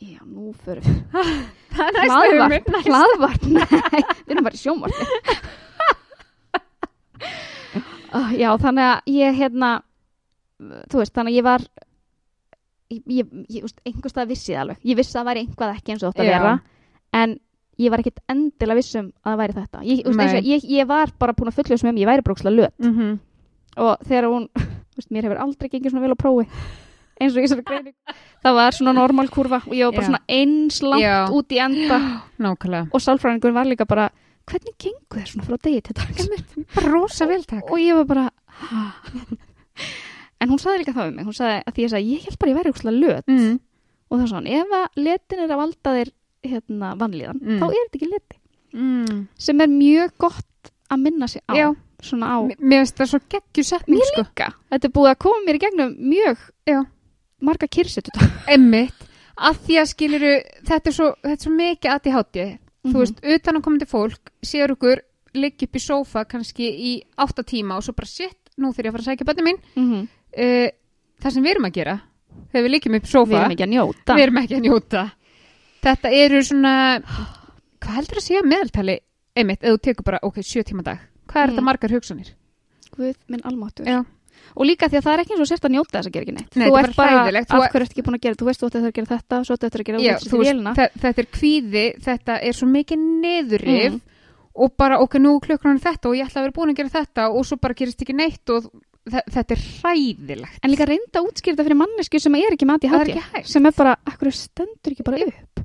já, 0.00 0.20
nú 0.24 0.52
fyrir 0.64 0.84
við. 0.84 1.00
Það 1.76 1.98
er 2.00 2.08
hlaðvart, 2.08 2.70
hlaðvart, 2.86 3.44
nei 3.52 4.00
við 4.24 4.32
erum 4.32 4.46
bara 4.46 4.56
í 4.56 4.60
sjónvarti 4.60 5.06
uh, 8.16 8.32
já, 8.42 8.48
þannig 8.64 8.86
að 8.86 9.12
ég 9.14 9.38
hérna 9.38 9.70
þú 10.90 11.02
veist, 11.02 11.14
þannig 11.14 11.34
að 11.34 11.36
ég 11.36 11.46
var 11.46 11.66
ég, 12.90 13.02
ég, 13.06 13.30
ég 13.52 13.66
veist, 13.66 13.78
einhvers 13.86 14.14
stað 14.16 14.32
vissi 14.32 14.54
það 14.54 14.62
alveg. 14.64 14.82
Ég 14.90 14.98
vissi 14.98 15.14
að 15.14 15.20
það 15.20 15.30
væri 15.30 15.44
einhvað 15.44 15.76
ekki 15.76 15.94
eins 15.94 16.04
og 16.04 16.14
þetta 16.14 16.28
vera 16.30 16.56
en 17.20 17.36
ég 17.80 17.90
var 17.92 18.02
ekkit 18.02 18.20
endilega 18.28 18.76
vissum 18.80 19.08
að 19.24 19.32
það 19.32 19.40
væri 19.42 19.56
þetta 19.60 19.82
ég, 19.88 20.04
eins 20.06 20.34
og, 20.36 20.44
ég, 20.52 20.68
ég 20.76 20.86
var 20.90 21.12
bara 21.18 21.32
búin 21.38 21.48
að 21.50 21.56
fulljóða 21.58 21.80
sem 21.82 21.90
um 21.90 22.00
ég 22.02 22.06
væri 22.10 22.22
brókslega 22.26 22.56
löt 22.56 22.74
Mm 22.78 22.92
-hmm. 22.96 23.18
og 23.76 23.96
þegar 24.08 24.24
hún, 24.30 24.48
veist, 24.96 25.10
mér 25.10 25.22
hefur 25.28 25.38
aldrei 25.44 25.68
gengið 25.70 25.90
svona 25.90 26.02
vel 26.06 26.14
á 26.14 26.22
prófi 26.22 26.46
eins 27.20 27.36
og 27.36 27.42
í 27.42 27.44
þessari 27.46 27.64
greining 27.64 27.94
það 28.44 28.54
var 28.54 28.72
svona 28.72 28.92
normal 28.96 29.28
kurva 29.28 29.56
og 29.66 29.72
ég 29.76 29.84
var 29.84 29.92
bara 29.92 30.02
Já. 30.02 30.08
svona 30.08 30.24
eins 30.28 30.82
langt 30.82 31.02
Já. 31.02 31.28
út 31.30 31.48
í 31.52 31.58
enda 31.60 31.98
Nákvæmlega. 32.38 32.88
og 32.92 33.00
sálfræðingur 33.00 33.52
var 33.52 33.64
líka 33.66 33.84
bara 33.86 34.10
hvernig 34.46 34.74
gengur 34.78 35.20
þér 35.20 35.26
svona 35.28 35.44
frá 35.46 35.56
degi 35.62 35.80
til 35.82 35.94
takk. 35.94 37.70
og 37.70 37.78
ég 37.78 37.94
var 37.94 38.04
bara 38.04 38.30
en 40.40 40.48
hún 40.48 40.58
saði 40.60 40.78
líka 40.82 40.94
það 40.96 41.10
við 41.10 41.14
mig 41.18 41.26
hún 41.28 41.36
saði 41.36 41.58
að 41.66 41.74
því 41.76 41.84
ég 41.84 41.92
sagði 41.92 42.14
ég 42.14 42.24
held 42.26 42.38
bara 42.40 42.50
ég 42.52 42.58
væri 42.58 42.72
úrslega 42.72 43.00
löt 43.00 43.26
Mm. 43.28 43.58
og 44.10 44.18
það 44.18 44.22
er 44.24 44.30
svona 44.32 44.50
ef 44.60 44.68
að 44.80 44.86
letin 45.04 45.38
er 45.44 45.50
að 45.50 45.60
valda 45.62 45.90
þér 45.98 46.10
hérna 46.44 46.94
vanlíðan 46.98 47.40
Mm. 47.40 47.58
þá 47.60 47.64
er 47.68 47.82
þetta 47.84 47.98
ekki 47.98 48.10
leti 48.10 48.36
Mm. 48.72 49.26
sem 49.38 49.60
er 49.60 49.66
mjög 49.66 50.10
gott 50.18 50.70
að 50.90 51.00
minna 51.02 51.26
sig 51.28 51.42
á 51.48 51.54
á 51.54 52.36
Mér 52.58 52.80
finnst 52.80 52.96
það 52.96 53.08
svo 53.10 53.18
geggju 53.28 53.64
setning, 53.64 53.98
Mér 54.00 54.06
sko. 54.12 54.22
líka 54.22 54.52
þetta 54.70 54.84
er 54.88 54.90
búið 54.94 55.10
að 55.10 55.18
koma 55.18 55.44
mér 55.46 55.54
í 55.54 55.58
gegnum 55.58 55.96
mjög 55.98 56.38
Já. 56.66 56.84
marga 57.42 57.66
kyrsetu 57.68 58.10
Emmitt. 58.48 58.94
Að 59.40 59.56
því 59.66 59.74
að 59.80 59.86
skiluru, 59.88 60.32
þetta 60.68 60.86
er 60.86 60.92
svo, 60.92 61.14
þetta 61.22 61.32
er 61.32 61.44
svo 61.46 61.52
mikið 61.56 61.90
aðti 61.94 62.10
hátti. 62.12 62.58
Þú 62.84 62.92
Mhm. 62.92 62.98
veist, 63.00 63.20
utan 63.24 63.56
að 63.56 63.62
komandi 63.62 63.86
fólk 63.88 64.20
séur 64.44 64.70
okkur 64.72 65.00
ligg 65.34 65.54
upp 65.62 65.72
í 65.76 65.80
sófa 65.80 66.24
kannski 66.28 66.66
í 66.68 67.02
átta 67.16 67.42
tíma 67.42 67.76
og 67.76 67.82
svo 67.82 67.92
bara 67.94 68.06
shit, 68.06 68.36
nú 68.58 68.68
þurf 68.72 68.84
ég 68.84 68.88
að 68.88 68.92
fara 68.92 69.02
að 69.02 69.08
sækja 69.16 69.24
bönni 69.24 69.42
mín 69.48 69.58
Mhm. 69.76 70.08
uh, 70.36 70.68
það 71.22 71.32
sem 71.32 71.42
við 71.44 71.50
erum 71.54 71.64
að 71.64 71.72
gera 71.72 72.00
þegar 72.52 72.64
við 72.64 72.70
liggjum 72.70 72.94
upp 72.96 73.02
í 73.02 73.06
Við 73.06 73.12
sófa 73.12 73.40
erum 73.40 73.50
ekki 73.52 73.64
að 73.64 73.72
njóta 73.74 74.14
við 74.16 74.22
erum 74.22 74.36
ekki 74.36 74.56
að 74.56 74.64
njóta 74.68 75.12
þetta 75.82 76.12
eru 76.12 76.42
svona 76.46 76.74
hvað 77.80 77.94
heldur 77.96 78.20
að 78.20 78.26
segja 78.26 78.42
meðaltali 78.46 78.98
einmitt, 79.36 79.62
ef 79.64 79.74
þú 79.76 79.80
tekur 79.86 80.04
bara, 80.04 80.18
ok, 80.22 80.40
sjö 80.44 80.62
tíma 80.66 80.82
dag 80.84 80.98
hvað 81.30 81.42
er 81.42 81.46
Mm. 81.46 81.54
þetta 81.54 81.64
margar 81.68 81.90
hugsanir? 81.94 82.32
Guð 82.96 83.14
minn 83.28 83.40
almáttur 83.44 83.86
Já. 83.86 84.04
Og 84.56 84.64
líka 84.66 84.88
því 84.90 84.96
að 84.98 85.04
það 85.04 85.12
er 85.14 85.20
ekki 85.22 85.32
eins 85.36 85.40
og 85.44 85.48
sérst 85.50 85.64
að 85.68 85.72
njóta 85.76 85.94
þess 86.00 86.08
að 86.08 86.12
gera 86.12 86.24
ekki 86.26 86.34
neitt 86.34 86.56
Nei, 86.56 86.66
Þú 86.66 86.72
þetta 86.74 86.80
er 86.80 86.88
ert 86.88 86.96
bara 86.96 87.10
bara, 87.22 87.40
af 87.40 87.72
hverju 87.72 87.84
ertu 87.86 87.94
ekki 87.94 88.04
búin 88.06 88.16
að 88.18 88.22
gera 88.24 88.34
Þú 88.40 88.46
veist 88.48 88.60
þú 88.60 88.66
ætti 88.70 88.80
að 88.80 88.94
gera 88.98 89.10
þetta, 89.10 89.38
svo 89.46 89.54
ætti 89.54 89.66
að 89.70 89.84
gera 89.86 89.98
Já, 90.00 90.10
í 90.10 90.30
veist, 90.40 90.94
þetta 91.04 91.22
er 91.22 91.28
kvíði 91.38 91.84
þetta 92.08 92.38
er 92.42 92.52
svo 92.58 92.66
mikið 92.66 92.98
niðurrif 93.22 93.92
Mm. 93.92 94.00
og 94.64 94.76
bara, 94.76 94.98
ok, 94.98 95.14
nú 95.22 95.38
klukkan 95.40 95.76
er 95.76 95.82
þetta 95.84 96.08
og 96.10 96.16
ég 96.18 96.26
ætla 96.26 96.40
að 96.40 96.44
vera 96.48 96.56
búin 96.58 96.70
að 96.72 96.76
gera 96.80 96.88
þetta 96.98 97.28
og 97.30 97.44
svo 97.46 97.56
bara 97.62 97.74
gerist 97.78 98.02
ekki 98.02 98.16
neitt 98.18 98.50
og 98.50 98.66
þetta 99.10 99.56
er 99.56 99.62
hræðilegt. 99.64 100.58
En 100.62 100.72
líka 100.72 100.86
reynda 100.88 101.20
að 101.20 101.28
útskýra 101.30 101.56
þetta 101.56 101.66
fyrir 101.68 101.80
mannesku 101.80 102.20
sem 102.22 102.36
er 102.40 102.56
ekki 102.56 102.68
mati 102.68 102.90
hægt. 102.90 103.48
Sem 103.48 103.66
er 103.66 103.74
bara, 103.76 103.96
akkur 104.06 104.32
stendur 104.34 104.94
ekki 104.94 105.06
bara 105.06 105.24
upp? 105.26 105.64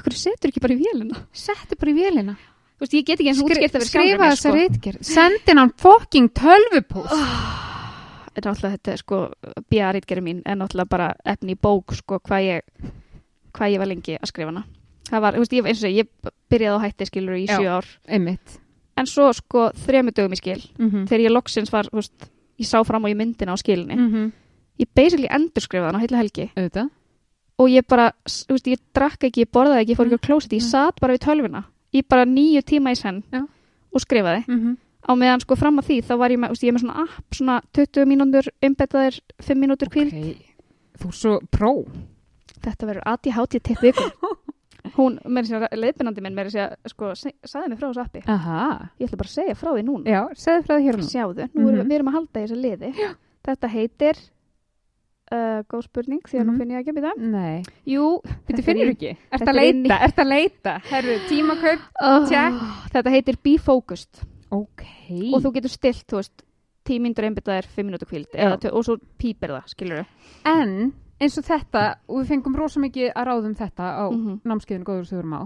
Akkur 0.00 0.14
setur 0.14 0.52
ekki 0.52 0.62
bara 0.62 0.76
í 0.76 0.80
vélina? 0.80 1.18
Settu 1.34 1.76
bara 1.78 1.92
í 1.92 1.96
vélina. 1.96 2.36
Þú 2.78 2.86
veist, 2.86 2.94
ég 2.96 3.06
get 3.06 3.18
ekki 3.18 3.32
eins 3.32 3.40
og 3.42 3.48
Skri, 3.50 3.56
útskýrt 3.56 3.74
að 3.74 3.82
vera 3.82 3.88
skrifa 3.90 4.28
þessa 4.30 4.40
sko. 4.40 4.52
reitgerð 4.56 5.08
sendin 5.10 5.60
hann 5.60 5.72
fucking 5.82 6.30
tölvupóst. 6.38 7.16
En 8.30 8.46
náttúrulega 8.46 8.76
þetta 8.76 8.92
er 8.94 9.02
sko 9.02 9.18
bíja 9.68 9.90
rítgerði 9.92 10.24
mín 10.24 10.40
en 10.46 10.62
náttúrulega 10.62 10.92
bara 10.94 11.08
efni 11.28 11.56
í 11.56 11.60
bók 11.60 11.92
sko 11.98 12.20
hvað 12.24 12.46
ég 12.46 12.86
hvað 13.52 13.74
ég 13.74 13.82
var 13.82 13.90
lengi 13.90 14.16
að 14.16 14.30
skrifa 14.30 14.52
hana. 14.52 14.64
Það 15.10 15.24
var, 15.24 15.36
þú 15.36 15.44
veist, 15.44 15.54
ég, 15.58 15.68
eins 15.72 15.84
og 15.84 15.94
ég 15.98 16.34
byrjaði 16.54 16.78
á 16.78 16.84
hætti 16.86 17.08
skilur 17.10 17.36
í 17.36 17.44
Já. 17.44 17.56
sjö 17.58 17.70
ár. 17.80 17.88
Einmitt. 18.06 18.58
En 19.00 19.08
svo 19.10 19.30
sko 19.34 19.70
þremur 19.84 20.14
dögum 20.14 20.36
í 20.36 20.38
skil. 20.38 20.60
Mm 20.78 20.90
-hmm. 20.90 21.06
þegar 21.10 21.24
ég 21.26 21.34
loksins 21.34 21.72
var, 21.72 21.90
veist, 21.92 22.30
ég 22.60 22.68
sá 22.68 22.80
fram 22.86 23.04
á 23.04 23.08
í 23.10 23.16
myndina 23.16 23.56
á 23.56 23.58
skilinni, 23.60 23.96
mm 23.96 24.08
-hmm. 24.08 24.32
ég 24.82 24.88
basically 24.94 25.28
endurskrifaði 25.30 25.90
hana 25.90 26.00
á 26.00 26.04
heila 26.04 26.22
helgi 26.22 26.50
auðvitað 26.56 26.90
og 27.60 27.68
ég 27.68 27.86
bara, 27.86 28.12
þú 28.24 28.56
veist, 28.56 28.68
ég 28.72 28.80
drakk 28.96 29.24
ekki, 29.28 29.44
ég 29.44 29.50
borðaði 29.52 29.82
ekki, 29.82 29.92
ég 29.92 29.98
fór 29.98 30.06
ekki 30.08 30.20
á 30.20 30.26
klósit, 30.26 30.52
ég 30.52 30.62
Mm. 30.62 30.70
satt 30.70 31.00
bara 31.00 31.14
við 31.14 31.24
tölvuna 31.26 31.64
í 31.92 32.02
bara 32.02 32.24
nýju 32.24 32.62
tíma 32.62 32.92
í 32.92 32.96
senn 32.96 33.22
Já. 33.32 33.46
og 33.92 34.00
skrifaði 34.00 34.44
mm 34.46 34.58
-hmm. 34.60 34.76
á 35.08 35.12
meðan 35.14 35.40
sko 35.40 35.56
fram 35.56 35.78
að 35.78 35.86
því 35.88 35.96
þá 36.08 36.14
var 36.18 36.30
ég 36.30 36.38
með, 36.38 36.48
þú 36.48 36.52
veist, 36.52 36.62
ég 36.62 36.68
er 36.68 36.74
með 36.74 36.80
svona 36.80 37.02
app 37.02 37.34
svona 37.34 37.62
20 37.72 38.04
mínútur 38.06 38.46
umbetaðir 38.62 39.20
5 39.40 39.58
mínútur 39.58 39.88
kvíl 39.88 40.06
okay. 40.08 40.36
þú 40.98 41.08
er 41.08 41.12
svo 41.12 41.40
pró 41.50 41.86
þetta 42.60 42.86
verður 42.86 43.02
ADHD 43.06 43.60
tipp 43.60 43.80
viku 43.82 44.04
hún, 44.96 45.18
með 45.24 45.44
þess 45.50 45.56
að 45.70 45.78
leiðbennandi 45.80 46.22
minn 46.24 46.34
með 46.34 46.50
þess 46.50 46.60
að 46.64 46.90
sko, 46.94 47.12
sagði 47.44 47.68
mig 47.68 47.78
frá 47.78 47.88
þessu 47.90 48.04
appi 48.04 48.22
aha, 48.26 48.90
ég 48.98 49.08
ætla 49.08 49.18
bara 49.22 49.28
að 49.30 49.38
segja 49.38 49.54
frá 49.60 49.70
því 49.76 49.84
núna 49.86 50.04
já, 50.14 50.20
segðu 50.34 50.66
frá 50.66 50.74
því 50.76 50.84
hér 50.88 50.96
nú 51.00 51.08
sjáðu, 51.10 51.48
nú 51.54 51.68
erum 51.68 51.80
Mhm. 51.80 51.88
við 51.90 51.96
erum 52.00 52.08
að 52.12 52.16
halda 52.18 52.40
í 52.40 52.44
þessu 52.46 52.60
liði 52.60 52.92
Já. 52.96 53.10
þetta 53.44 53.68
heitir 53.74 54.16
uh, 55.32 55.62
góð 55.70 55.84
spurning 55.86 56.22
því 56.26 56.38
að 56.40 56.44
Mhm. 56.44 56.50
nú 56.50 56.58
finn 56.58 56.70
ég 56.74 56.80
ekki 56.82 56.94
býta 56.96 57.12
nei, 57.16 57.62
jú, 57.86 58.20
Þetta 58.46 58.70
er 58.70 58.90
ekki? 58.90 59.16
Ert 59.32 59.46
að 59.48 59.54
leita? 59.60 59.98
Ert 60.04 60.16
að 60.18 60.26
leita? 60.28 60.72
Herru, 60.90 61.18
tímakaup? 61.28 61.80
oh, 62.02 62.26
Check. 62.28 62.54
þetta 62.92 63.10
heitir 63.10 63.36
Be 63.42 63.56
Focused 63.58 64.22
Ok. 64.50 64.82
og 65.34 65.42
þú 65.42 65.52
getur 65.54 65.70
stilt, 65.70 66.06
þú 66.08 66.16
veist 66.18 66.42
10 66.84 66.98
mínútur 66.98 67.24
einbyttaðir, 67.28 67.66
5 67.70 67.86
mínútur 67.86 68.08
kvíld 68.08 68.26
Já. 68.34 68.48
eða, 68.50 68.58
tö- 68.58 68.72
og 68.74 68.82
svo 68.84 68.96
pípir 69.18 69.50
það, 69.54 69.68
skilur 69.68 70.06
En 70.44 70.92
eins 71.20 71.38
og 71.38 71.44
þetta, 71.44 71.82
og 72.08 72.20
við 72.22 72.28
fengum 72.32 72.56
rosa 72.56 72.80
mikið 72.80 73.12
að 73.12 73.26
ráðum 73.28 73.54
þetta 73.56 73.86
á 73.92 74.04
Mhm. 74.10 74.40
námskeiðinu 74.44 74.84
góður 74.84 75.06
sem 75.06 75.18
við 75.18 75.22
erum 75.24 75.34
á. 75.40 75.42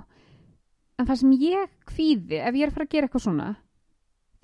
En 0.98 1.06
það 1.06 1.16
sem 1.18 1.32
ég 1.32 1.68
kvíði, 1.86 2.38
ef 2.46 2.54
ég 2.54 2.62
er 2.62 2.68
að 2.70 2.72
fara 2.74 2.86
að 2.86 2.90
gera 2.90 3.08
eitthvað 3.08 3.24
svona, 3.26 3.56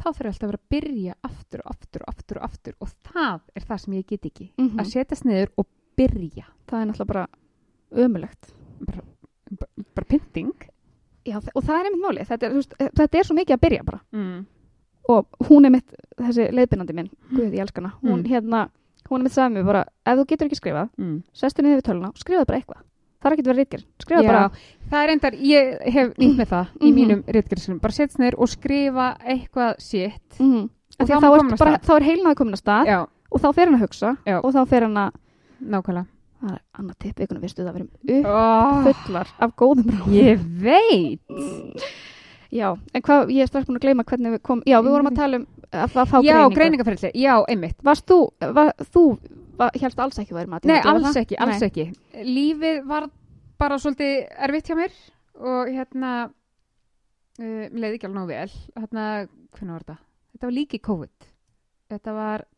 þá 0.00 0.04
þarf 0.10 0.20
ég 0.20 0.32
alltaf 0.32 0.42
að 0.42 0.50
vera 0.50 0.58
að 0.60 0.70
byrja 0.70 1.14
aftur 1.24 1.60
og 1.60 1.70
aftur 1.70 2.02
og 2.02 2.08
aftur 2.08 2.36
og 2.38 2.42
aftur 2.42 2.74
og 2.80 2.88
það 3.04 3.40
er 3.54 3.62
það 3.62 3.80
sem 3.80 3.94
ég 3.94 4.06
get 4.06 4.22
ekki. 4.22 4.52
Mhm. 4.58 4.78
Að 4.80 4.86
setjast 4.86 5.24
niður 5.24 5.48
og 5.58 5.66
byrja. 5.96 6.44
það 6.66 6.82
er 6.82 6.86
náttúrulega 6.86 7.06
bara 7.06 7.26
ömulegt 7.92 8.52
Bara, 8.80 9.02
bara, 9.50 9.70
bara 9.94 10.06
pynting. 10.08 10.52
Já, 11.26 11.36
og 11.36 11.62
það 11.62 11.80
er 11.80 11.84
einmitt 11.90 12.00
máli, 12.04 12.24
þetta 12.26 12.46
er, 12.46 12.54
veist, 12.54 12.74
þetta 12.78 13.18
er 13.18 13.24
svo 13.24 13.34
mikið 13.36 13.56
að 13.56 13.60
byrja 13.60 13.84
bara 13.84 14.00
Mm. 14.12 14.46
og 15.08 15.26
hún 15.42 15.66
er 15.66 15.70
mitt, 15.70 15.94
þessi 16.16 16.50
leiðbyrnandi 16.52 16.94
minn 16.94 17.10
guð, 17.30 17.52
ég 17.52 17.60
elska 17.60 17.82
hana, 17.82 17.92
hún 18.02 18.22
Mm. 18.22 18.28
hérna 18.30 18.70
hún 19.10 19.26
er 19.26 19.32
sagði 19.34 19.54
mér 19.58 19.66
bara, 19.66 19.84
ef 20.06 20.18
þú 20.18 20.26
getur 20.30 20.46
ekki 20.48 20.60
skrifað 20.60 20.88
Mm. 20.98 21.22
sestu 21.32 21.62
niður 21.62 21.80
við 21.80 21.86
töluna 21.90 22.08
og 22.08 22.16
skrifaðu 22.22 22.46
bara 22.46 22.58
eitthvað. 22.60 22.82
Það 23.20 23.26
er 23.30 23.34
ekki 23.36 23.42
að 23.44 23.50
vera 23.50 23.60
rítgerð, 23.60 23.84
skrifaðu 24.00 24.26
bara. 24.26 24.50
Það 24.90 25.02
er 25.04 25.10
endar, 25.14 25.32
ég 25.32 25.82
hef 25.92 26.12
nýtt 26.16 26.36
með 26.40 26.48
það 26.48 26.66
í 26.80 26.88
Mhm. 26.90 26.94
mínum 27.00 27.22
réttgjörðsum, 27.26 27.80
bara 27.80 27.92
setjast 27.92 28.18
niður 28.18 28.38
og 28.40 28.48
skrifa 28.48 29.08
eitthvað 29.20 29.80
shit. 29.80 30.38
Mm 30.40 30.70
Og 31.00 31.06
þá, 31.08 31.14
þá 31.20 31.56
bara, 31.58 31.78
þá 31.78 31.92
er 31.96 32.04
heilnaði 32.04 32.36
komin 32.36 32.52
að 32.54 32.60
stað 32.62 32.86
Já, 32.86 33.06
og 33.32 33.40
þá 33.40 33.54
fer 33.54 33.64
hann 33.66 33.74
að 33.78 33.84
hugsa 33.86 34.16
Já. 34.26 34.40
og 34.44 34.52
þá 34.52 34.68
fer 34.68 34.80
hann 34.82 34.96
að 34.96 35.12
nákvæmlega. 35.64 36.06
Það 36.40 36.52
er 36.52 36.60
annað 36.80 36.98
tipp 36.98 37.16
vikunum, 37.20 37.42
vistu 37.42 37.62
það 37.64 37.74
verðum 37.76 38.24
oh, 38.24 38.88
uppfullar 38.88 39.26
af 39.40 39.50
góðum 39.56 39.90
ráðum 39.92 40.12
Ég 40.12 40.38
veit 40.60 41.20
já, 42.54 42.68
en 42.94 43.04
hvað, 43.06 43.30
ég 43.34 43.44
er 43.44 43.50
strax 43.50 43.68
búin 43.68 43.78
að 43.78 43.86
gleyma 43.86 44.06
hvernig 44.08 44.36
við 44.36 44.42
kom, 44.46 44.62
já, 44.68 44.78
við 44.80 44.94
vorum 44.94 45.10
að 45.10 45.20
tala 45.20 45.40
um 45.40 45.46
að, 45.70 45.94
að 45.94 46.10
fá 46.10 46.16
Já, 46.18 46.32
greiningu. 46.34 46.56
greiningaferðli, 46.58 47.12
já, 47.22 47.32
einmitt. 47.52 47.78
Varst 47.86 48.06
þú, 48.10 48.18
var, 48.56 48.72
þú 48.90 49.04
var, 49.60 49.72
helst 49.80 50.02
alls 50.02 50.20
ekki 50.22 50.36
vera 50.36 50.50
með 50.50 50.68
Nei, 50.70 50.76
var 50.84 50.98
alls 50.98 51.18
ekki, 51.20 51.38
alls 51.40 51.62
Nei. 51.62 51.70
ekki. 51.70 51.86
Lífið 52.26 52.84
var 52.90 53.08
bara 53.60 53.80
svolítið 53.80 54.14
erfitt 54.48 54.70
hjá 54.70 54.78
mér 54.78 54.94
og 55.40 55.72
hérna 55.72 56.12
uh, 56.28 57.42
mér 57.42 57.82
leiði 57.84 57.98
ekki 57.98 58.08
alveg 58.08 58.18
nóg 58.18 58.32
vel. 58.32 58.54
Hérna, 58.78 59.10
hvernig 59.56 59.76
var 59.76 59.84
þetta? 59.84 59.98
Þetta 60.30 60.48
var 60.48 60.56
líki 60.56 60.82
COVID. 60.90 61.28
Þetta 61.90 62.16
var 62.16 62.48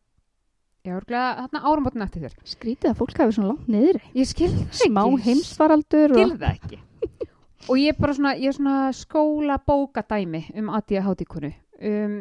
Já, 0.83 0.97
örgulega, 0.97 1.27
hérna 1.45 1.61
áramótin 1.63 2.03
eftir 2.03 2.25
þér. 2.25 2.33
Skrítið 2.43 2.89
að 2.89 2.97
fólk 2.99 3.19
hafi 3.21 3.35
svona 3.37 3.53
langt 3.53 3.69
niður 3.71 4.01
Ég 4.19 4.27
skil 4.27 4.49
það 4.51 4.81
smá 4.81 4.99
ekki. 5.05 5.21
heimsfaraldur 5.29 6.11
skil 6.11 6.25
og... 6.25 6.33
það 6.41 6.49
ekki 6.49 6.79
og 7.69 7.79
ég 7.79 7.93
er 7.93 7.99
bara 7.99 8.13
svona, 8.13 8.35
ég 8.35 8.51
er 8.51 8.57
svona 8.57 8.91
skóla 8.95 9.57
bókadæmi 9.63 10.45
um 10.59 10.71
ADHD-kunu 10.77 11.51
um, 11.81 12.17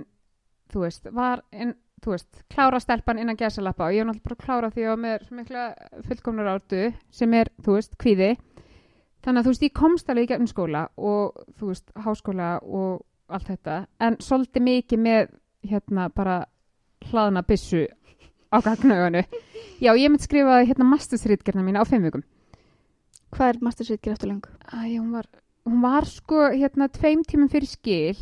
þú 0.72 0.84
veist, 0.84 1.08
var 1.12 1.42
en, 1.52 1.74
þú 2.02 2.14
veist, 2.14 2.42
klára 2.52 2.80
stelpan 2.80 3.20
innan 3.20 3.38
gæsalappa 3.38 3.88
og 3.88 3.96
ég 3.96 4.04
er 4.04 4.08
náttúrulega 4.08 4.28
bara 4.28 4.44
klára 4.46 4.72
því 4.72 4.88
að 4.88 5.02
mér 5.04 5.26
svo 5.26 5.38
mikla 5.38 5.66
fullkomnar 6.08 6.52
ártu 6.54 6.82
sem 7.12 7.34
er, 7.38 7.50
þú 7.62 7.76
veist, 7.76 7.96
kvíði. 8.00 8.32
Þannig 9.22 9.38
að 9.40 9.44
þú 9.46 9.52
veist, 9.52 9.66
ég 9.66 9.74
komst 9.76 10.10
alveg 10.10 10.26
í 10.26 10.30
gegnum 10.32 10.50
skóla 10.50 10.86
og 10.96 11.42
þú 11.58 11.70
veist, 11.70 11.92
háskóla 12.06 12.52
og 12.62 13.02
allt 13.32 13.52
þetta, 13.52 13.76
en 14.02 14.18
svolítið 14.20 14.66
mikið 14.66 15.04
með, 15.04 15.34
hérna, 15.68 16.08
bara 16.10 16.40
hlaðna 17.10 17.42
byssu 17.46 17.86
á 18.52 18.56
gagnauðinu 18.60 19.22
já, 19.80 19.92
ég 19.96 20.10
myndi 20.10 20.26
skrifa 20.26 20.60
hérna 20.66 20.86
mastersritgerna 20.90 21.64
mína 21.64 21.82
á 21.82 21.88
fimm 21.88 22.04
vikum 22.04 22.24
hvað 23.32 23.54
er 23.54 23.62
mastersvitgir 23.66 24.14
eftir 24.14 24.30
lengu? 24.30 24.52
Æ, 24.68 24.98
hún 24.98 25.12
var, 25.16 25.28
hún 25.68 25.82
var 25.84 26.08
sko 26.08 26.48
hérna 26.52 26.90
tveim 26.92 27.24
tímum 27.28 27.50
fyrir 27.52 27.70
skil 27.70 28.18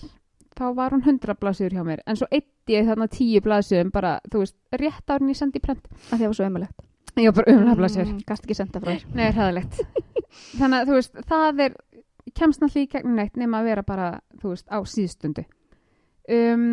þá 0.58 0.66
var 0.76 0.94
hún 0.94 1.02
100 1.04 1.38
blaðsöður 1.40 1.78
hjá 1.78 1.84
mér 1.86 2.04
en 2.06 2.20
svo 2.20 2.28
eitt 2.30 2.70
ég 2.70 2.86
þarna 2.86 3.08
10 3.10 3.42
blaðsöðum 3.46 3.90
bara, 3.94 4.18
þú 4.30 4.44
veist, 4.44 4.56
rétt 4.76 5.10
árin 5.10 5.32
ég 5.32 5.38
sendi 5.38 5.58
í 5.58 5.64
prent. 5.64 5.88
Að 6.10 6.12
því 6.12 6.14
að 6.14 6.20
það 6.20 6.30
var 6.30 6.38
svo 6.38 6.48
ömulegt 6.50 6.86
ég 7.18 7.30
var 7.30 7.40
bara 7.40 7.54
umlega 7.56 7.78
blaðsöður 7.80 8.10
mm, 8.12 8.20
gast 8.28 8.44
ekki 8.46 8.56
senda 8.56 8.80
frá 8.82 8.92
þér. 8.92 9.06
Nei, 9.18 9.26
hræðilegt. 9.34 9.80
Þannig 10.60 10.76
að 10.76 10.90
þú 10.90 10.96
veist, 10.98 11.22
það 11.30 11.62
er 11.64 11.76
kemst 12.38 12.62
náttúrulega 12.62 12.86
í 12.86 12.90
gegnum 12.94 13.18
neitt 13.18 13.40
nema 13.40 13.60
að 13.60 13.70
vera 13.70 13.84
bara, 13.86 14.08
þú 14.40 14.52
veist, 14.52 14.66
á 14.70 14.78
síðstundu 14.86 15.44
um, 16.30 16.66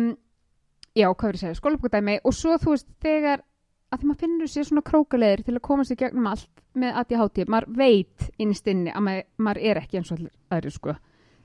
já, 0.94 1.08
hvað 1.08 1.24
verður 1.24 1.34
ég 1.34 1.40
að 1.40 1.44
segja, 1.44 1.58
skólabókadæmi 1.58 2.18
og 2.22 2.36
svo 2.36 2.58
þú 2.62 2.74
veist, 2.76 2.88
þegar 3.02 3.42
að 3.88 4.00
því 4.00 4.08
maður 4.08 4.22
finnur 4.22 4.50
sér 4.52 4.68
svona 4.68 4.84
krókaleðir 4.86 5.44
til 5.46 5.56
að 5.56 5.64
komast 5.68 5.94
í 5.94 5.98
gegnum 5.98 6.30
allt 6.30 6.64
með 6.78 6.96
ADHD, 7.02 7.44
maður 7.48 7.68
veit 7.78 8.26
innst 8.38 8.68
inni 8.70 8.92
að 8.92 9.04
maður, 9.06 9.28
maður 9.46 9.62
er 9.70 9.82
ekki 9.82 10.00
eins 10.00 10.10
og 10.12 10.18
allir 10.18 10.32
aðri 10.54 10.72
sko, 10.74 10.96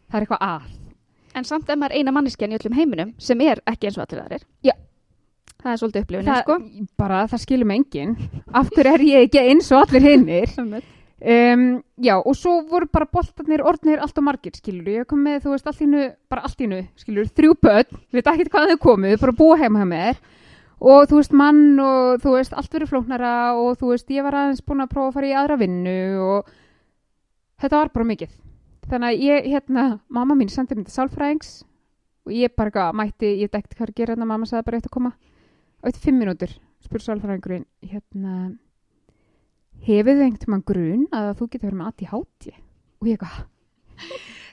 það 0.09 0.17
er 0.19 0.25
eitthvað 0.25 0.47
að. 0.49 0.71
En 1.33 1.47
samt 1.49 1.69
ef 1.69 1.79
maður 1.81 1.95
er 1.95 2.03
eina 2.03 2.15
manneskjan 2.15 2.53
í 2.53 2.57
öllum 2.59 2.75
heiminum 2.77 3.13
sem 3.17 3.45
er 3.45 3.63
ekki 3.69 3.89
eins 3.89 3.99
og 3.99 4.05
allir 4.05 4.25
aðrir. 4.25 4.47
Já. 4.65 4.75
það 5.63 5.71
er 5.71 5.79
svolítið 5.79 6.03
upplifin 6.03 6.27
það, 6.27 6.41
sko. 6.43 6.89
bara 6.99 7.21
það 7.31 7.45
skilur 7.45 7.69
mig 7.69 7.79
enginn. 7.81 8.17
Af 8.51 8.73
hverju 8.73 8.93
er 8.93 9.07
ég 9.07 9.29
ekki 9.29 9.45
eins 9.47 9.71
og 9.71 9.85
allir 9.85 10.09
hinnir 10.09 10.83
um, 11.23 11.83
já 12.07 12.15
og 12.19 12.35
svo 12.35 12.59
voru 12.69 12.87
bara 12.91 13.07
boltarnir 13.07 13.63
orðnir 13.63 14.01
allt 14.03 14.17
og 14.19 14.27
margir 14.27 14.55
skilur 14.57 14.91
ég 14.91 15.07
kom 15.09 15.23
með 15.23 15.45
þú 15.45 15.55
veist 15.55 15.67
allt 15.69 15.83
innu 15.85 16.07
bara 16.31 16.43
allt 16.47 16.63
innu 16.65 16.83
skilur 16.99 17.29
þrjú 17.31 17.55
börn 17.63 18.01
veit 18.11 18.27
ekki 18.27 18.49
hvað 18.51 18.73
þau 18.73 18.81
komu 18.83 19.15
bara 19.21 19.37
búa 19.37 19.59
heima 19.61 19.83
hjá 19.83 19.89
mér 19.89 20.19
og 20.83 21.07
þú 21.09 21.19
veist 21.19 21.35
mann 21.39 21.79
og 21.79 22.23
þú 22.23 22.35
veist 22.35 22.55
allt 22.57 22.75
verið 22.75 22.91
flóknara 22.91 23.33
og 23.59 23.77
þú 23.79 23.93
veist 23.93 24.11
ég 24.11 24.25
var 24.25 24.37
aðeins 24.39 24.63
búin 24.65 24.83
að 24.83 24.91
prófa 24.93 25.11
að 25.11 25.17
fara 25.17 25.29
í 25.29 25.35
aðra 25.39 25.59
vinnu 25.61 25.99
og 26.23 26.49
þetta 27.63 27.79
var 27.79 27.93
bara 27.93 28.09
mikið. 28.11 28.33
Þannig 28.91 29.07
að 29.09 29.23
ég 29.23 29.47
hérna 29.53 29.85
mamma 30.11 30.35
mín 30.35 30.51
sendi 30.51 30.75
mér 30.75 30.89
til 30.89 30.97
sálfræðings 30.97 31.53
og 32.27 32.35
ég 32.35 32.51
bara 32.55 32.71
eitthvað 32.71 32.99
mætti 32.99 33.31
ég 33.39 33.47
ekkert 33.47 33.77
hvað 33.77 33.93
að 33.93 33.95
gera 34.01 34.15
hérna 34.15 34.27
mamma 34.27 34.49
sagði 34.49 34.67
bara 34.67 34.81
eitt 34.81 34.91
að 34.91 34.95
koma. 34.97 35.15
Og 35.83 35.89
eftir 35.89 36.05
fimm 36.09 36.19
mínútur 36.19 36.57
spurði 36.83 37.07
sálfræðingurinn 37.07 37.65
hérna 37.87 38.35
hefur 39.83 40.15
þið 40.15 40.25
einhvern 40.25 40.41
tímann 40.43 40.65
grun 40.67 41.07
að 41.15 41.33
þú 41.39 41.47
getur 41.51 41.69
verið 41.69 41.79
með 41.79 41.89
ADHD 41.91 42.53
og 42.53 43.09
ég 43.09 43.17
eitthvað 43.17 43.53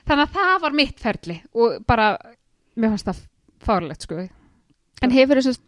þannig 0.07 0.23
að 0.25 0.35
það 0.35 0.53
var 0.65 0.77
mitt 0.79 1.01
ferli 1.01 1.37
og 1.55 1.75
bara 1.87 2.07
mér 2.75 2.93
fannst 2.93 3.09
það 3.09 3.21
fárlegt 3.63 4.07
sko 4.07 4.25
En 5.01 5.13
hefur 5.15 5.39
þess 5.41 5.57
að, 5.57 5.61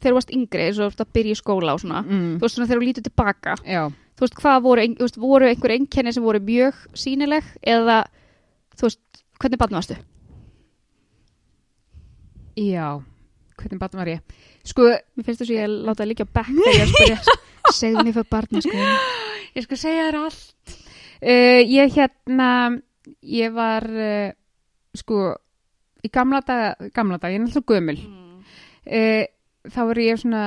þegar 0.00 0.08
þú 0.08 0.14
varst 0.16 0.32
yngri, 0.32 0.70
varst 0.78 1.02
að 1.04 1.12
byrja 1.18 1.36
í 1.36 1.40
skóla 1.40 1.74
og 1.76 1.82
svona, 1.82 2.00
mm. 2.04 2.32
þú 2.38 2.46
veist 2.46 2.56
svona 2.56 2.68
þegar 2.70 2.80
þú 2.80 2.88
lítur 2.88 3.06
tilbaka, 3.08 3.56
Já, 3.68 3.82
þú 4.16 4.24
veist 4.24 4.38
hvað 4.40 4.62
voru, 4.64 4.86
veist, 5.02 5.20
voru 5.20 5.50
einhver 5.50 5.74
einkenni 5.76 6.14
sem 6.16 6.24
voru 6.24 6.40
mjög 6.44 6.80
sínileg 6.96 7.50
eða, 7.60 8.00
þú 8.78 8.88
veist, 8.88 9.24
hvernig 9.42 9.60
barn 9.60 9.78
varstu? 9.80 9.98
já 12.56 13.02
Hvernig 13.54 13.78
batn 13.78 13.98
var 13.98 14.10
ég? 14.10 14.22
Sko, 14.66 14.88
Mér 15.14 15.26
finnst 15.26 15.42
þess 15.42 15.52
að 15.52 15.60
ég 15.60 15.74
láta 15.86 16.06
líka 16.08 16.26
bekk 16.26 16.50
þegar 16.56 16.80
ég 16.80 16.90
spyrja, 16.90 17.36
segðu 17.78 18.02
mér 18.02 18.16
fyrir 18.16 18.30
barna, 18.32 18.64
sko. 18.64 18.88
ég 19.56 19.66
skal 19.66 19.80
segja 19.80 20.08
þér 20.08 20.18
allt 20.24 20.74
uh, 21.20 21.60
Ég 21.62 21.94
hérna 21.94 22.50
Ég 23.22 23.54
var 23.54 23.86
uh, 23.86 24.34
Sko 24.96 25.22
Í 26.04 26.10
gamla 26.12 26.42
dag, 26.44 26.90
gamla 26.96 27.20
dag, 27.20 27.32
ég 27.32 27.40
er 27.40 27.46
náttúrulega 27.46 27.78
gömul 27.78 28.23
uh, 28.86 29.22
Þá 29.64 29.80
var 29.88 30.00
ég 30.04 30.20
svona 30.20 30.44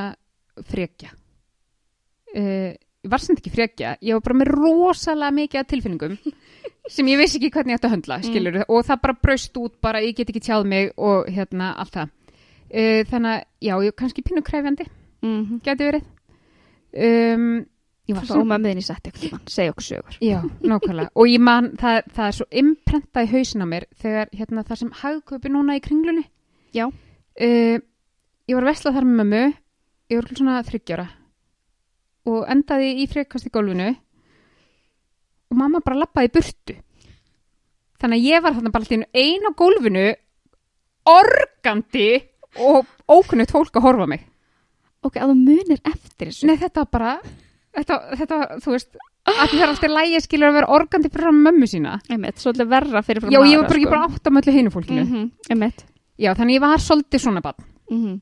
frekja 0.67 1.13
Ég 2.37 3.09
var 3.09 3.23
sem 3.23 3.37
ekki 3.37 3.49
frekja 3.53 3.95
Ég 4.03 4.17
var 4.17 4.25
bara 4.25 4.37
með 4.43 4.51
rosalega 4.51 5.33
mikið 5.33 5.69
tilfinningum 5.71 6.17
sem 6.91 7.07
ég 7.09 7.17
vissi 7.19 7.39
ekki 7.39 7.49
hvernig 7.55 7.73
ég 7.73 7.79
ætti 7.79 7.87
að 7.89 7.93
höndla 7.95 8.17
skilur, 8.23 8.57
og 8.67 8.85
það 8.87 9.01
bara 9.03 9.15
braust 9.23 9.57
út 9.59 9.73
bara, 9.83 9.99
ég 10.03 10.15
get 10.15 10.29
ekki 10.31 10.43
tjáð 10.45 10.67
mig 10.69 10.91
og 10.95 11.27
hérna 11.33 11.73
allt 11.81 11.97
það 11.97 12.11
uh, 12.11 13.01
þannig 13.09 13.31
að, 13.33 13.41
já, 13.67 13.73
ég 13.87 13.97
kannski 13.97 14.23
pínu 14.23 14.43
kræfjandi 14.45 14.87
Mm 15.21 15.45
-hmm. 15.45 15.61
geti 15.63 15.83
verið 15.83 16.03
um, 17.35 17.65
ég 18.07 18.15
var 18.15 18.37
Og 18.37 18.45
með 18.47 18.77
í 18.77 18.83
sett 18.85 19.07
eitthvað 19.07 19.49
segja 19.49 19.71
okkur 19.71 19.83
sögur. 19.83 20.17
Já, 20.21 20.41
nákvæmlega. 20.61 21.09
Og 21.15 21.27
ég 21.27 21.39
man, 21.39 21.71
það, 21.77 22.01
það 22.15 22.27
er 22.27 22.31
svo 22.31 22.45
imprentað 22.51 23.23
í 23.23 23.31
hausin 23.31 23.61
á 23.61 23.67
mér 23.67 23.85
þegar 24.01 24.29
hérna, 24.31 24.63
það 24.63 24.77
sem 24.77 24.91
hagköpi 24.91 25.49
núna 25.49 25.75
í 25.75 25.81
kringlunni. 25.81 26.23
Já. 26.73 26.85
Uh, 26.87 27.79
ég 28.47 28.55
var 28.55 28.63
að 28.63 28.71
vesla 28.71 28.93
þar 28.95 29.07
með 29.07 29.17
mömmu, 29.21 29.53
ég 30.11 30.21
var 30.21 30.37
svona 30.39 30.59
þryggjára 30.67 31.07
og 32.27 32.43
endaði 32.51 32.91
í 33.03 33.07
frekast 33.07 33.47
í 33.47 33.51
gólfinu 33.53 33.89
og 35.47 35.59
mamma 35.59 35.81
bara 35.83 36.03
lappaði 36.03 36.31
burtu. 36.35 36.75
Þannig 37.97 38.19
að 38.19 38.29
ég 38.29 38.43
var 38.43 38.55
þarna 38.55 38.71
bara 38.73 38.85
alltaf 38.85 39.21
einu 39.23 39.51
á 39.51 39.57
gólfinu, 39.57 40.07
organdi 41.07 42.09
og 42.61 42.89
ókunnugt 43.09 43.53
fólk 43.53 43.79
að 43.79 43.87
horfa 43.87 44.09
mig. 44.11 44.25
Ok, 45.05 45.19
að 45.21 45.31
þú 45.31 45.37
munir 45.39 45.81
eftir 45.81 46.29
þessu. 46.29 46.49
Nei, 46.49 46.57
þetta 46.59 46.83
var 46.83 46.91
bara, 46.93 47.13
þetta, 47.77 47.99
þetta 48.19 48.39
þú 48.65 48.75
veist, 48.75 48.99
að 49.27 49.41
það 49.41 49.57
er 49.61 49.71
alltaf 49.71 49.93
lægi 49.93 50.21
skilur 50.25 50.51
að 50.51 50.59
vera 50.59 50.71
organdi 50.77 51.11
fyrir 51.13 51.29
fram 51.29 51.41
mömmu 51.47 51.69
sína. 51.69 51.97
Einmitt, 52.11 52.41
svolítið 52.43 52.71
verra 52.75 53.03
fyrir 53.07 53.23
frá 53.23 53.33
Já, 53.33 53.39
ég 53.39 53.61
var 53.61 53.69
bara 53.69 53.81
ekki 53.81 53.91
bara 53.93 54.07
átt 54.09 54.29
á 54.29 54.31
möllu 54.35 54.55
hinu 54.55 54.73
fólkinu. 54.73 55.03
Mm 55.05 55.31
-hmm. 55.49 55.83
Já, 56.17 56.33
þannig 56.35 56.57
ég 56.57 56.61
var 56.61 56.77
svolítið 56.81 57.21
svona 57.21 57.41
bann. 57.41 57.65
Mm 57.89 58.03
-hmm. 58.03 58.21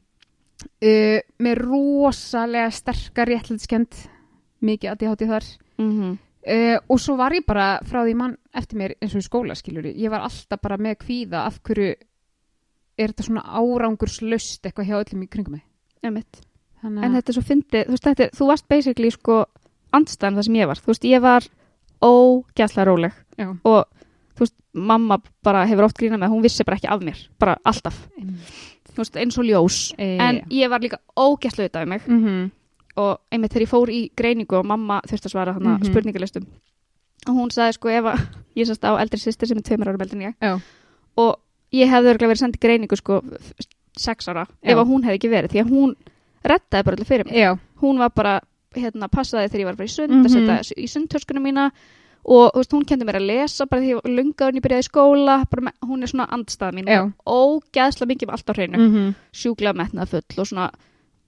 Uh, 0.80 1.20
með 1.44 1.62
rosalega 1.62 2.72
sterkar 2.72 3.28
réttlætskend, 3.28 3.98
mikið 4.66 4.92
að 4.92 5.04
ég 5.04 5.12
hátti 5.12 5.28
þar. 5.30 5.50
Mm 5.78 5.92
-hmm. 5.92 6.18
Uh, 6.46 6.78
og 6.90 7.00
svo 7.02 7.16
var 7.18 7.34
ég 7.34 7.46
bara 7.46 7.80
frá 7.82 8.04
því 8.06 8.14
mann 8.16 8.38
eftir 8.54 8.78
mér 8.78 8.92
eins 9.02 9.16
og 9.16 9.24
í 9.24 9.26
skóla, 9.26 9.56
skilur 9.56 9.86
ég 9.86 10.12
var 10.14 10.22
alltaf 10.22 10.62
bara 10.62 10.78
með 10.78 11.00
kvíða 11.02 11.46
af 11.46 11.58
hverju 11.66 11.96
er 12.98 13.12
þetta 13.12 13.24
svona 13.24 13.42
árangurslaust 13.42 14.66
eitthvað 14.66 14.86
hjá 14.86 15.00
öllum 15.00 15.24
í 15.24 15.28
kringum 15.28 15.56
mig. 15.58 15.66
Þannig 16.82 17.04
En 17.04 17.10
að, 17.10 17.16
þetta 17.18 17.32
er 17.32 17.38
svo 17.38 17.46
fyndið, 17.50 17.90
þú 17.90 18.30
þú 18.38 18.48
varst 18.52 18.68
basically 18.70 19.12
sko 19.12 19.46
andstæðan 19.96 20.38
það 20.38 20.48
sem 20.48 20.60
ég 20.60 20.70
var. 20.70 20.82
Þú 20.84 20.92
veist, 20.92 21.08
ég 21.10 21.24
var 21.26 21.48
ógæslega 22.06 22.86
róleg 22.86 23.14
já, 23.40 23.48
og 23.64 24.06
þú 24.36 24.46
veist, 24.46 24.56
mamma 24.74 25.18
bara 25.44 25.66
hefur 25.66 25.88
oft 25.88 25.98
grínað 25.98 26.22
með, 26.22 26.34
hún 26.36 26.46
vissi 26.46 26.68
bara 26.68 26.78
ekki 26.78 26.92
af 26.94 27.02
mér, 27.02 27.26
bara 27.42 27.58
alltaf. 27.66 27.98
Þú 28.14 28.75
veist, 28.98 29.16
eins 29.16 29.38
og 29.38 29.46
ljós. 29.46 29.94
e, 29.98 30.18
En 30.20 30.42
ég 30.50 30.70
var 30.70 30.80
líka 30.80 30.98
ógæslega 31.18 31.70
auðvitað 31.70 31.88
mig 31.88 32.02
mm 32.08 32.24
-hmm. 32.26 32.52
og 32.98 33.20
einmitt 33.32 33.52
þegar 33.54 33.62
ég 33.66 33.70
fór 33.70 33.90
í 33.90 34.12
greiningu 34.16 34.56
og 34.58 34.66
mamma 34.66 35.02
þurfti 35.08 35.26
að 35.28 35.32
svara 35.32 35.54
þarna 35.54 35.70
mm 35.78 35.80
Mhm. 35.82 35.92
spurningalistum 35.92 36.46
og 37.28 37.34
hún 37.36 37.50
sagði 37.52 37.74
sko 37.74 37.90
ef 37.90 38.04
að 38.06 38.20
ég 38.58 38.66
sast 38.68 38.82
á 38.84 38.92
eldri 39.02 39.18
sýstir 39.20 39.48
sem 39.48 39.58
er 39.58 39.62
tveimur 39.64 39.88
ára 39.88 39.98
eldri 40.02 40.16
en 40.24 40.32
ég 40.32 40.36
Já. 40.42 40.60
og 41.18 41.36
ég 41.74 41.90
hefði 41.90 42.10
örgulega 42.14 42.32
verið 42.34 42.44
sendið 42.44 42.60
greiningu 42.62 42.96
sko 42.96 43.22
sex 43.98 44.28
ára 44.28 44.46
Já. 44.64 44.72
ef 44.72 44.78
að 44.78 44.88
hún 44.88 45.04
hefði 45.04 45.18
ekki 45.20 45.30
verið 45.30 45.52
því 45.52 45.64
að 45.64 45.70
hún 45.70 45.96
rettaði 46.46 46.84
bara 46.84 46.96
allir 46.96 47.06
fyrir 47.06 47.26
mig 47.26 47.34
já, 47.36 47.58
hún 47.82 47.98
var 47.98 48.10
bara 48.10 48.42
hérna 48.76 49.08
passaði 49.08 49.50
þegar 49.50 49.60
ég 49.60 49.66
var 49.66 49.74
að 49.74 49.78
fara 49.78 49.88
í 49.88 49.96
sund 49.96 50.12
Mhm. 50.12 50.26
að 50.26 50.30
setja 50.30 50.76
í 50.84 50.88
sundtörskunum 50.88 51.44
mína 51.44 51.72
og 52.26 52.52
þú 52.56 52.58
veist, 52.58 52.72
hún 52.74 52.86
kendi 52.90 53.06
mér 53.06 53.20
að 53.20 53.28
lesa 53.30 53.66
bara 53.70 53.82
því 53.82 53.90
ég 53.94 54.00
var 54.02 54.12
lungaður 54.18 54.50
en 54.50 54.58
ég 54.60 54.64
byrjaði 54.66 54.84
í 54.86 54.90
skóla 54.90 55.36
með- 55.62 55.80
hún 55.86 56.04
er 56.04 56.08
svona 56.10 56.26
andstæða 56.34 56.74
mín 56.74 56.88
Já. 56.90 57.02
ógeðslega 57.30 58.10
mikið 58.12 58.28
með 58.30 58.34
allt 58.38 58.50
á 58.50 58.54
hreinu 58.58 58.78
mm 58.78 58.94
-hmm. 58.94 59.14
sjúklega 59.32 59.74
metnað 59.78 60.08
full 60.10 60.40
og 60.42 60.48
svona 60.48 60.70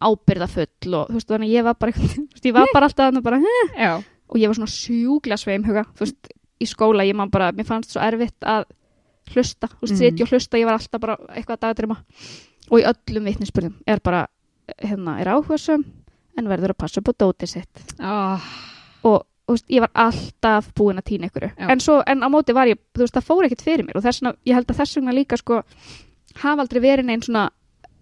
ábyrða 0.02 0.48
full 0.48 0.94
og 0.94 1.08
þú 1.10 1.14
veist 1.14 1.28
þannig 1.30 1.50
að 1.50 1.56
ég 1.58 1.64
var 1.64 1.74
bara 1.80 1.92
ég 2.48 2.54
var 2.54 2.68
bara 2.74 2.86
alltaf 2.86 3.06
þarna 3.12 3.22
bara 3.22 3.40
já, 3.78 4.04
og 4.30 4.36
ég 4.38 4.48
var 4.48 4.56
svona 4.56 4.74
sjúklega 4.74 5.38
sveimhuga 5.38 5.84
þú 5.96 6.00
veist 6.00 6.28
í 6.62 6.66
skóla 6.66 7.06
ég 7.06 7.16
man 7.16 7.30
bara 7.30 7.52
mér 7.52 7.66
fannst 7.66 7.92
svo 7.92 8.02
erfitt 8.02 8.42
að 8.42 8.66
hlusta 9.36 9.68
þú 9.68 9.82
veist 9.82 9.94
Mhm. 9.94 9.98
sitja 10.00 10.24
og 10.24 10.30
hlusta 10.32 10.58
ég 10.58 10.66
var 10.66 10.74
alltaf 10.74 11.02
bara 11.02 11.18
eitthvað 11.36 11.58
að 11.58 11.60
dagdrima 11.62 11.98
og 12.72 12.80
í 12.80 12.84
öllum 12.84 13.24
vitnisspurðum 13.26 13.74
er 13.88 14.00
bara 14.00 14.28
hérna 14.82 15.20
er 15.22 15.28
áhugasum 15.28 15.84
en 16.38 16.46
verður 16.48 16.70
að 16.74 16.78
passa 16.78 17.00
upp 17.02 17.10
á 17.10 17.14
dótið 17.22 17.48
sitt 17.50 17.94
oh, 18.00 18.42
og 19.04 19.24
veist, 19.56 19.68
ég 19.72 19.84
var 19.84 19.92
alltaf 20.08 20.72
búin 20.76 21.00
að 21.00 21.08
týna 21.12 21.30
ykkur 21.30 21.48
en, 21.56 21.80
svo, 21.84 22.02
en 22.04 22.24
á 22.24 22.28
móti 22.32 22.56
var 22.56 22.68
ég, 22.68 22.80
þú 22.96 23.06
veist, 23.06 23.16
það 23.16 23.28
fór 23.30 23.48
ekkert 23.48 23.64
fyrir 23.64 23.88
mér. 23.88 24.00
Og 24.00 24.04
þess 24.04 24.22
vegna, 24.22 24.34
ég 24.48 24.58
held 24.58 24.74
að 24.74 24.82
þess 24.82 24.98
vegna 24.98 25.16
líka 25.16 25.40
sko, 25.40 25.62
hafa 26.42 26.66
aldrei 26.66 26.82
verið 26.84 27.08
neinn 27.08 27.24
svona 27.26 27.46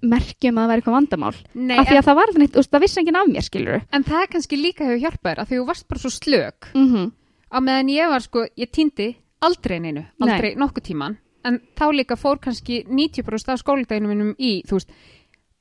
merkjum 0.06 0.58
að 0.58 0.64
það 0.64 0.72
væri 0.72 0.82
eitthvað 0.82 0.98
vandamál. 0.98 1.36
Nei, 1.54 1.76
af 1.78 1.90
því 1.90 1.96
en, 1.96 2.00
að 2.00 2.08
það 2.08 2.18
var 2.20 2.34
neitt, 2.40 2.54
þú 2.54 2.62
veist, 2.62 2.72
það 2.72 2.86
vissi 2.86 3.02
enginn 3.02 3.20
af 3.20 3.30
mér 3.32 3.46
skilur 3.46 3.86
en 3.96 4.08
það 4.08 4.26
kannski 4.34 4.60
líka 4.60 4.88
hefur 4.88 5.04
hjálpað 5.04 5.30
þér 5.30 5.42
að 5.42 5.52
því 5.52 5.60
þú 5.60 5.68
varst 5.70 5.88
bara 5.90 6.04
svo 6.04 6.12
slök. 6.14 6.72
Mm 6.74 6.88
-hmm. 6.92 7.12
á 7.50 7.58
meðan 7.60 7.90
ég 7.90 8.10
var 8.10 8.22
sko, 8.22 8.46
ég 8.58 8.72
týndi 8.72 9.16
aldrei 9.42 9.80
neinu, 9.80 10.06
aldrei 10.22 10.56
nokkuð 10.56 10.84
tíman 10.84 11.18
en 11.46 11.62
þá 11.78 11.86
líka 11.94 12.18
fór 12.18 12.40
kannski 12.42 12.84
90% 12.90 13.54
af 13.54 13.62
skóldeginu 13.62 14.10
mínum 14.10 14.36
í, 14.40 14.62
þú 14.66 14.80
veist 14.80 14.92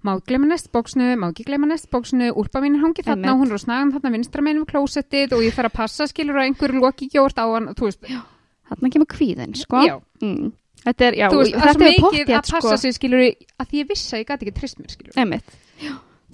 má 0.05 0.13
ekki 0.15 0.33
gleyma 0.33 0.51
nestbóksnu, 0.51 1.11
má 1.21 1.29
ekki 1.31 1.47
gleyma 1.49 1.69
nestbóksnu 1.71 2.31
úlpa 2.41 2.61
mín 2.65 2.77
hangið 2.83 3.09
þarna 3.09 3.33
og 3.35 3.43
hún 3.43 3.53
er 3.53 3.57
á 3.57 3.65
snagan 3.65 3.93
þarna 3.95 4.13
vinstra 4.15 4.45
meinum 4.45 4.67
klósettið 4.69 5.37
og 5.37 5.45
ég 5.47 5.57
fer 5.57 5.69
að 5.71 5.77
passa 5.79 6.09
skilur 6.11 6.41
að 6.41 6.51
einhverju 6.51 6.83
loki 6.85 7.09
gjort 7.13 7.41
á 7.41 7.45
hann, 7.49 7.71
þarna 7.73 8.93
kemur 8.93 9.09
kvíðin 9.11 9.57
sko. 9.59 9.85
mm. 10.21 10.51
þetta 10.85 11.09
er, 11.09 11.21
já, 11.21 11.29
veist, 11.33 11.55
og 11.55 11.61
svo 11.61 11.63
þetta 11.65 11.75
er 11.75 11.85
mikið 11.85 12.09
pottþétt, 12.09 12.35
að 12.41 12.51
passa 12.57 12.81
sig 12.83 12.97
skilur 12.99 13.25
að 13.25 13.71
því 13.71 13.81
ég 13.81 13.93
vissi 13.93 14.13
að 14.13 14.25
ég 14.25 14.29
gæti 14.33 14.49
ekki 14.49 14.59
trist 14.61 14.83
mér 14.83 14.93
skilur. 14.93 15.17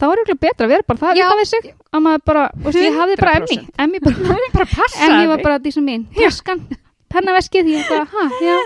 Það 0.00 0.08
var 0.08 0.20
eiginlega 0.22 0.40
betra 0.40 0.64
að 0.66 0.70
vera 0.72 0.86
bara 0.88 1.00
það 1.00 1.18
Já. 1.18 1.26
við 1.36 1.48
sig 1.50 1.66
að 1.92 2.02
maður 2.06 2.22
bara, 2.30 2.44
þú 2.54 2.66
veist, 2.70 2.78
ég 2.80 2.94
hafði 2.96 3.16
bara 3.20 3.32
emmi 3.36 3.56
100%. 3.58 3.74
emmi 3.84 4.00
bara, 4.06 4.36
bara 4.56 4.66
passa 4.70 5.08
emmi 5.08 5.26
var 5.28 5.42
bara 5.44 5.58
dísa 5.60 5.82
mín, 5.84 6.06
taskan 6.16 6.62
pennaveskið, 7.12 7.68
ég 7.74 7.90
bara, 7.90 8.06
ha, 8.08 8.22
já. 8.40 8.56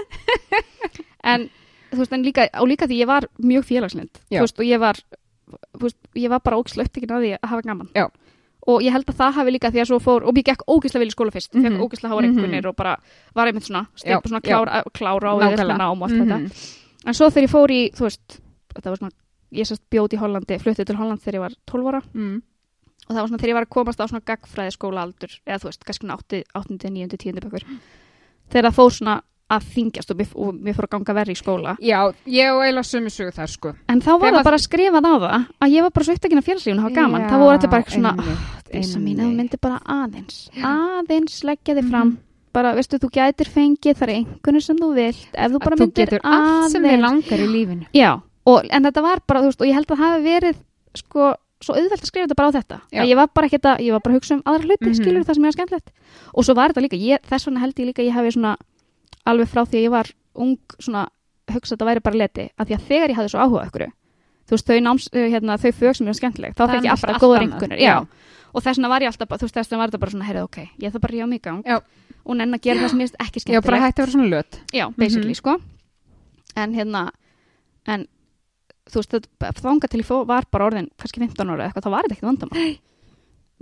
En, 1.33 1.49
þú 1.94 2.02
veist, 2.04 2.12
en 2.12 2.24
líka 2.24 2.48
og 2.61 2.68
líka 2.68 2.87
því 2.87 2.98
ég 3.02 3.07
var 3.07 3.28
mjög 3.38 3.64
félagslind 3.64 4.11
þú 4.30 4.40
veist, 4.44 4.59
og 4.61 4.64
ég 4.66 4.78
var 4.80 4.94
þú 5.78 5.83
veist, 5.87 5.96
ég 6.16 6.28
var 6.30 6.40
bara 6.40 6.57
ógislega 6.57 6.87
upptekinn 6.88 7.11
að 7.16 7.22
því 7.24 7.33
að 7.38 7.48
hafa 7.50 7.62
gaman 7.62 7.88
Já. 7.94 8.07
og 8.66 8.80
ég 8.83 8.92
held 8.92 9.07
að 9.07 9.16
það 9.20 9.33
hafi 9.38 9.50
líka 9.52 9.70
því 9.70 9.80
að 9.83 9.88
svo 9.90 9.98
fór 10.00 10.24
og 10.24 10.35
ég 10.37 10.44
gekk 10.44 10.62
ógislega 10.68 11.02
vel 11.04 11.09
í 11.11 11.14
skóla 11.14 11.33
fyrst, 11.35 11.54
Mhm. 11.54 11.62
fekk 11.64 11.83
ógislega 11.85 12.12
háa 12.14 12.20
Mhm. 12.20 12.24
einhvernir 12.30 12.66
og 12.66 12.76
bara 12.76 12.96
var 13.35 13.46
einmitt 13.46 13.64
svona, 13.68 13.87
stefn, 13.94 14.28
svona 14.28 14.40
klára, 14.40 14.83
klára 14.92 15.35
við 15.38 15.57
Nákvæmlega. 15.57 15.78
nám 15.78 16.02
og 16.02 16.11
allt 16.11 16.20
þetta 16.20 16.38
Mhm. 16.40 16.80
En 17.07 17.12
svo 17.12 17.28
þegar 17.28 17.44
ég 17.44 17.50
fór 17.50 17.68
í, 17.70 17.92
þú 17.92 18.00
veist, 18.00 18.40
þetta 18.74 18.88
var 18.90 18.96
svona, 18.96 19.11
ég 19.52 19.66
sérst 19.68 19.83
bjóti 19.92 20.14
í 20.16 20.18
Hollandi, 20.18 20.59
fluttið 20.59 20.87
til 20.87 20.96
Holland 20.96 21.20
þegar 21.20 21.35
ég 21.35 21.40
var 21.40 21.52
12 21.66 21.85
ára 21.87 22.02
Mm. 22.14 22.42
og 23.09 23.14
það 23.14 23.20
var 23.20 23.28
svona 23.28 23.38
þegar 23.38 23.48
ég 23.50 23.54
var 23.54 23.64
að 23.66 23.68
komast 23.68 24.00
á 24.00 24.07
svona 24.09 24.24
gagfræði 24.24 24.72
skólaaldur, 24.72 25.40
eða 25.46 25.61
þú 25.61 25.64
veist, 25.68 25.85
kannski 25.85 26.07
svona 26.07 26.16
8, 26.16 26.44
8, 26.54 26.90
9, 26.90 27.09
10 27.18 27.33
bökur. 27.35 27.62
Þegar 28.50 28.70
það 28.70 28.74
fór 28.74 28.90
svona 28.90 29.20
að 29.50 29.64
þingjast 29.74 30.11
og 30.11 30.16
mér, 30.18 30.28
og 30.40 30.54
mér 30.57 30.74
fór 30.74 30.87
að 30.88 30.92
ganga 30.94 31.14
verri 31.14 31.35
í 31.35 31.38
skóla. 31.38 31.76
já, 31.85 31.98
ég 32.26 32.48
og 32.54 32.62
eiginlega 32.64 32.88
sömu 32.88 33.11
sögu 33.12 33.33
þar 33.37 33.50
sko 33.52 33.74
En 33.88 34.00
þá 34.00 34.12
var 34.20 34.33
það 34.33 34.44
bara 34.44 34.59
skrifað 34.59 35.04
á 35.04 35.12
það 35.14 35.46
að 35.61 35.70
ég 35.74 35.83
var 35.85 35.90
bara 35.90 36.04
svo 36.04 36.14
upptekinn 36.16 36.38
af 36.40 36.44
félagslífun 36.48 36.78
og 36.78 36.85
hafa 36.88 36.94
gaman. 36.94 37.26
það 37.28 37.38
voru 37.44 37.57
allir 37.59 37.70
bara 37.70 37.83
eitthvað 37.83 37.98
svona, 37.98 38.14
þess 38.72 38.96
að 38.96 39.02
mín, 39.04 39.18
ef 39.18 39.20
þú 39.20 39.28
einmitt. 39.28 39.37
myndir 39.37 39.61
bara 39.61 39.78
aðeins, 39.85 40.38
aðeins 40.64 41.44
leggja 41.44 41.74
þig 41.78 41.90
fram. 41.90 42.18
Bara, 42.54 42.70
veistu, 42.78 42.98
þú 43.02 43.09
gætir 43.11 43.48
fengið, 43.50 43.96
það 43.98 44.02
er 44.09 44.12
einhvern 44.14 44.61
sem 44.62 44.76
þú 44.78 44.88
vilt, 44.94 45.24
ef 45.35 45.50
þú 45.50 45.59
bara 45.59 45.74
Að 45.74 45.80
þú 45.80 45.87
myndir 45.88 46.04
getur 46.07 46.20
allt 46.24 46.70
sem 46.70 46.83
þið 46.85 46.90
aðeins 46.92 47.02
langar 47.02 47.40
í 47.42 47.48
lífinu 47.50 47.87
Já, 47.98 48.11
og, 48.46 48.68
en 48.70 48.83
þetta 48.87 49.02
var 49.02 49.18
bara, 49.26 49.40
þú 49.42 49.48
veist, 49.50 49.61
og 49.61 49.66
ég 49.66 49.74
held 49.74 49.88
að 49.90 49.98
það 49.98 50.04
hafi 50.04 50.22
verið 50.28 50.61
sko, 50.94 51.33
svo 51.64 51.74
auðvelt 51.74 51.98
að 52.04 52.07
skrifa 52.12 52.26
þetta 52.28 52.38
bara 52.38 52.48
á 52.48 52.57
þetta 52.57 52.78
að 52.94 53.09
ég 53.11 53.16
var 53.18 53.28
bara 53.35 53.48
að, 53.50 53.80
ég 53.83 53.92
var 53.96 54.00
bara 54.07 54.14
að 54.14 54.18
hugsa 54.20 54.35
um 54.38 54.42
aðra 54.46 54.68
hluti, 54.68 54.87
Mhm. 54.87 54.94
skilur 55.00 55.24
það 55.26 55.35
sem 55.35 55.42
ég 55.42 55.50
var 55.50 55.57
skemmtilegt 55.59 55.90
og 56.35 56.44
svo 56.46 56.54
var 56.54 56.68
þetta 56.70 56.85
líka, 56.87 56.96
ég, 57.02 57.18
þess 57.26 57.46
vegna 57.50 57.61
held 57.64 57.74
ég 57.74 57.87
líka 57.90 58.02
að 58.02 58.07
ég 58.07 58.14
hafi 58.14 58.30
svona, 58.38 58.54
alveg 59.27 59.49
frá 59.49 59.63
því 59.65 59.77
að 59.79 59.85
ég 59.87 59.91
var 59.91 60.11
ung, 60.35 60.57
svona, 60.79 61.09
hugsa 61.53 61.75
að 61.75 61.79
þetta 61.79 61.89
væri 61.91 62.01
bara 62.05 62.17
leti 62.21 62.49
að 62.59 62.67
því 62.69 62.75
að 62.79 62.87
þegar 62.89 63.09
ég 63.11 63.17
hafði 63.21 63.33
svo 63.35 63.41
áhuga 63.45 63.67
ykkur 63.69 63.85
þú 64.45 64.51
veist, 64.57 64.67
þau 64.69 64.81
náms, 64.85 65.09
eh, 65.13 65.29
hérna, 65.33 65.57
þau 65.59 65.73
fög 65.73 65.97
sem 65.97 66.07
var 66.07 66.15
skemmtileg 66.19 66.55
þá 66.55 66.63
er 66.65 66.69
fekk 66.75 66.85
ég 66.85 66.91
alltaf 66.95 67.21
Já. 67.81 67.89
já. 67.89 68.07
Og 68.55 68.63
þess 68.63 68.77
vegna 68.79 68.89
var 68.89 69.01
ég 69.01 69.09
alltaf, 69.11 69.29
þú 69.29 69.45
veist, 69.49 69.55
þess 69.55 69.71
vegna 69.71 69.79
var 69.83 69.89
þetta 69.91 70.01
bara 70.05 70.11
svona, 70.15 70.25
heyrðu, 70.29 70.43
ok, 70.45 70.59
ég 70.79 70.89
ætla 70.91 71.01
bara 71.01 71.13
að 71.13 71.17
ríða 71.19 71.29
mig 71.29 71.41
í 71.41 71.43
gang 71.43 71.63
og 72.25 72.37
nenn 72.37 72.55
að 72.55 72.61
gera 72.61 72.81
það 72.81 72.91
sem 72.91 73.01
ég 73.01 73.09
finnst 73.09 73.23
ekki 73.25 73.53
já, 73.55 73.61
bara 73.65 73.81
hætti 73.83 73.99
að 74.01 74.05
vera 74.05 74.13
svona 74.15 74.29
löt. 74.31 74.61
Já, 74.73 74.85
basically, 74.97 75.33
Mhm. 75.35 75.35
sko. 75.41 75.61
En 76.57 76.73
hérna, 76.75 77.11
en 77.87 78.07
þú 78.91 78.95
veist, 79.01 79.29
þangað 79.41 79.89
til 79.91 80.01
ég 80.01 80.07
fó, 80.07 80.25
var 80.27 80.45
bara 80.53 80.67
orðin 80.71 80.89
kannski 80.99 81.19
15 81.21 81.51
ára 81.51 81.67
eitthvað, 81.69 81.83
þá 81.85 81.91
var 81.91 82.03
þetta 82.05 82.17
ekkert 82.17 82.31
vandamál. 82.31 82.79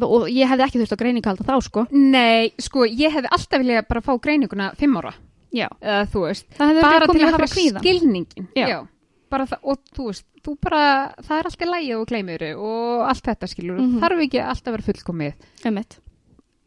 Og 0.02 0.26
ég 0.28 0.48
hefði 0.48 0.64
ekki 0.66 0.78
þurft 0.82 0.92
að 0.96 0.98
greiningu 1.02 1.26
halda 1.30 1.44
þá 1.46 1.62
sko. 1.62 1.86
Nei, 1.92 2.50
sko, 2.58 2.84
ég 2.84 3.12
hefði 3.12 3.28
alltaf 3.30 3.60
viljað 3.62 3.88
bara 3.88 4.00
fá 4.00 4.18
greininguna 4.20 4.74
fimm 4.76 4.96
ára, 4.96 5.12
já, 5.12 5.30
eða 5.52 6.06
þú 6.12 6.22
veist, 6.26 6.46
bara 6.58 7.06
til 7.06 7.20
að 7.22 7.32
hafa 7.36 7.46
skilningin. 7.52 8.48
Já. 8.56 8.86
bara 9.32 9.46
það, 9.48 9.58
og 9.64 9.78
þú 9.96 10.06
veist, 10.10 10.24
þú 10.44 10.52
bara, 10.60 10.80
það 11.24 11.38
er 11.38 11.46
alltaf 11.48 11.68
lægið 11.72 11.96
og 11.96 12.06
gleymir 12.10 12.42
og 12.58 13.06
allt 13.08 13.22
þetta 13.24 13.48
skilur, 13.48 13.78
Mhm. 13.80 14.00
þarf 14.02 14.18
ekki 14.26 14.40
alltaf 14.44 14.66
að 14.68 14.76
vera 14.76 14.86
fullkomið. 14.92 15.32
Einmitt. 15.64 15.98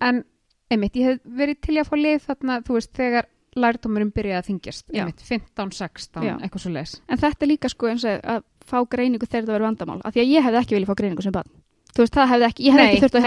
En, 0.02 0.24
einmitt, 0.72 0.94
ég 0.98 1.06
hef 1.06 1.20
verið 1.30 1.60
til 1.62 1.76
að 1.78 1.90
fá 1.92 1.96
lið 2.02 2.26
þarna, 2.26 2.64
þú 2.66 2.74
veist, 2.74 2.94
þegar 2.98 3.26
lærdómurum 3.56 4.12
byrjaði 4.12 4.40
að 4.42 4.48
þingjast, 4.50 4.84
Já. 4.92 5.04
einmitt, 5.06 5.22
15, 5.22 5.72
16, 5.72 6.24
Já. 6.24 6.38
eitthvað 6.42 6.60
svo 6.66 6.74
les. 6.74 7.02
en 7.08 7.18
þetta 7.18 7.42
er 7.44 7.48
líka 7.48 7.70
sko 7.70 7.88
eins 7.88 8.04
og 8.04 8.22
að 8.22 8.44
fá 8.66 8.82
greiningu 8.90 9.28
þegar 9.30 9.46
það 9.46 9.54
verður 9.54 9.68
vandamál 9.70 10.02
af 10.04 10.14
því 10.14 10.20
að 10.26 10.32
ég 10.34 10.44
hefði 10.44 10.60
ekki 10.64 10.76
viljað 10.76 10.90
fá 10.90 10.96
greiningu 11.00 11.22
sem 11.24 11.32
barn 11.32 11.50
þú 11.96 12.04
veist, 12.04 12.14
það 12.16 12.30
hefði 12.34 12.48
ekki, 12.50 12.64
ég 12.66 12.74
hefði 12.76 12.88
ekki 12.92 13.04
þurft 13.06 13.16
að 13.20 13.26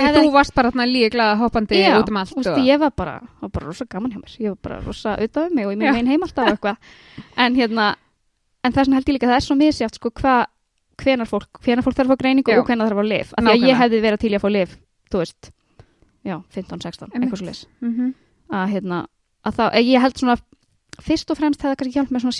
hefði 0.00 0.22
þú 0.26 0.32
varst 0.34 0.54
bara 0.54 0.70
þarna 0.70 0.86
líklega 0.90 1.36
hoppandi 1.40 1.78
Já, 1.80 1.98
út 2.00 2.08
um 2.10 2.16
allt. 2.20 2.30
þú 2.30 2.36
veist, 2.40 2.50
og- 2.50 2.66
ég 2.66 2.78
var 2.80 2.90
bara, 2.96 3.14
var 3.40 3.50
bara 3.50 3.66
rosa 3.66 3.84
gaman 3.86 4.10
hjá 4.12 4.18
mér. 4.20 4.36
Ég 4.40 4.48
var 4.48 4.58
bara 4.62 4.80
rosa 4.84 5.16
auðvitað 5.16 5.46
um 5.50 5.54
mig 5.54 5.66
og 5.66 5.72
ég 5.72 5.94
minn 5.94 6.06
heim 6.06 6.22
alltaf 6.22 6.48
eitthvað. 6.50 6.76
En 7.36 7.54
hérna, 7.54 7.96
en 8.64 8.72
þess 8.72 8.86
vegna 8.88 8.94
held 8.98 9.06
ég 9.06 9.14
líka 9.14 9.26
að 9.26 9.32
það 9.32 9.36
er 9.40 9.46
svo 9.46 9.56
misjátt 9.56 9.94
sko 9.94 10.10
hvenar 11.00 11.26
fólk, 11.26 11.48
hvenar 11.64 11.82
fólk 11.82 11.96
þarf 11.96 12.10
að 12.10 12.12
fá 12.12 12.20
greiningu 12.20 12.52
Já. 12.52 12.58
og 12.60 12.66
hvenar 12.68 12.90
þarf 12.90 12.98
að 12.98 13.00
fá 13.00 13.08
lif 13.08 13.32
af 13.32 13.44
því 13.44 13.50
að 13.54 13.68
ég 13.70 13.76
hefði 13.80 14.00
verið 14.04 14.18
til 14.20 14.30
að 14.36 14.42
fá 14.44 14.50
lif 14.52 14.76
þú 15.10 15.18
veist, 15.22 15.50
já, 16.28 16.34
15, 16.50 16.80
16 16.80 17.08
Einmitt. 17.08 17.30
eitthvað 17.30 17.38
svo 17.40 17.46
leis 17.46 17.66
Mhm. 17.80 18.14
að 18.52 18.68
hérna, 18.74 19.06
að 19.46 19.54
þá, 19.56 19.64
ég 19.80 20.00
held 20.00 20.14
svona 20.20 20.36
fyrst 21.00 21.30
og 21.30 21.36
fremst 21.38 21.62
hefði 21.62 21.72
það 21.72 21.76
kannski 21.80 21.96
hjálp 21.96 22.10
með 22.10 22.20
svona 22.20 22.36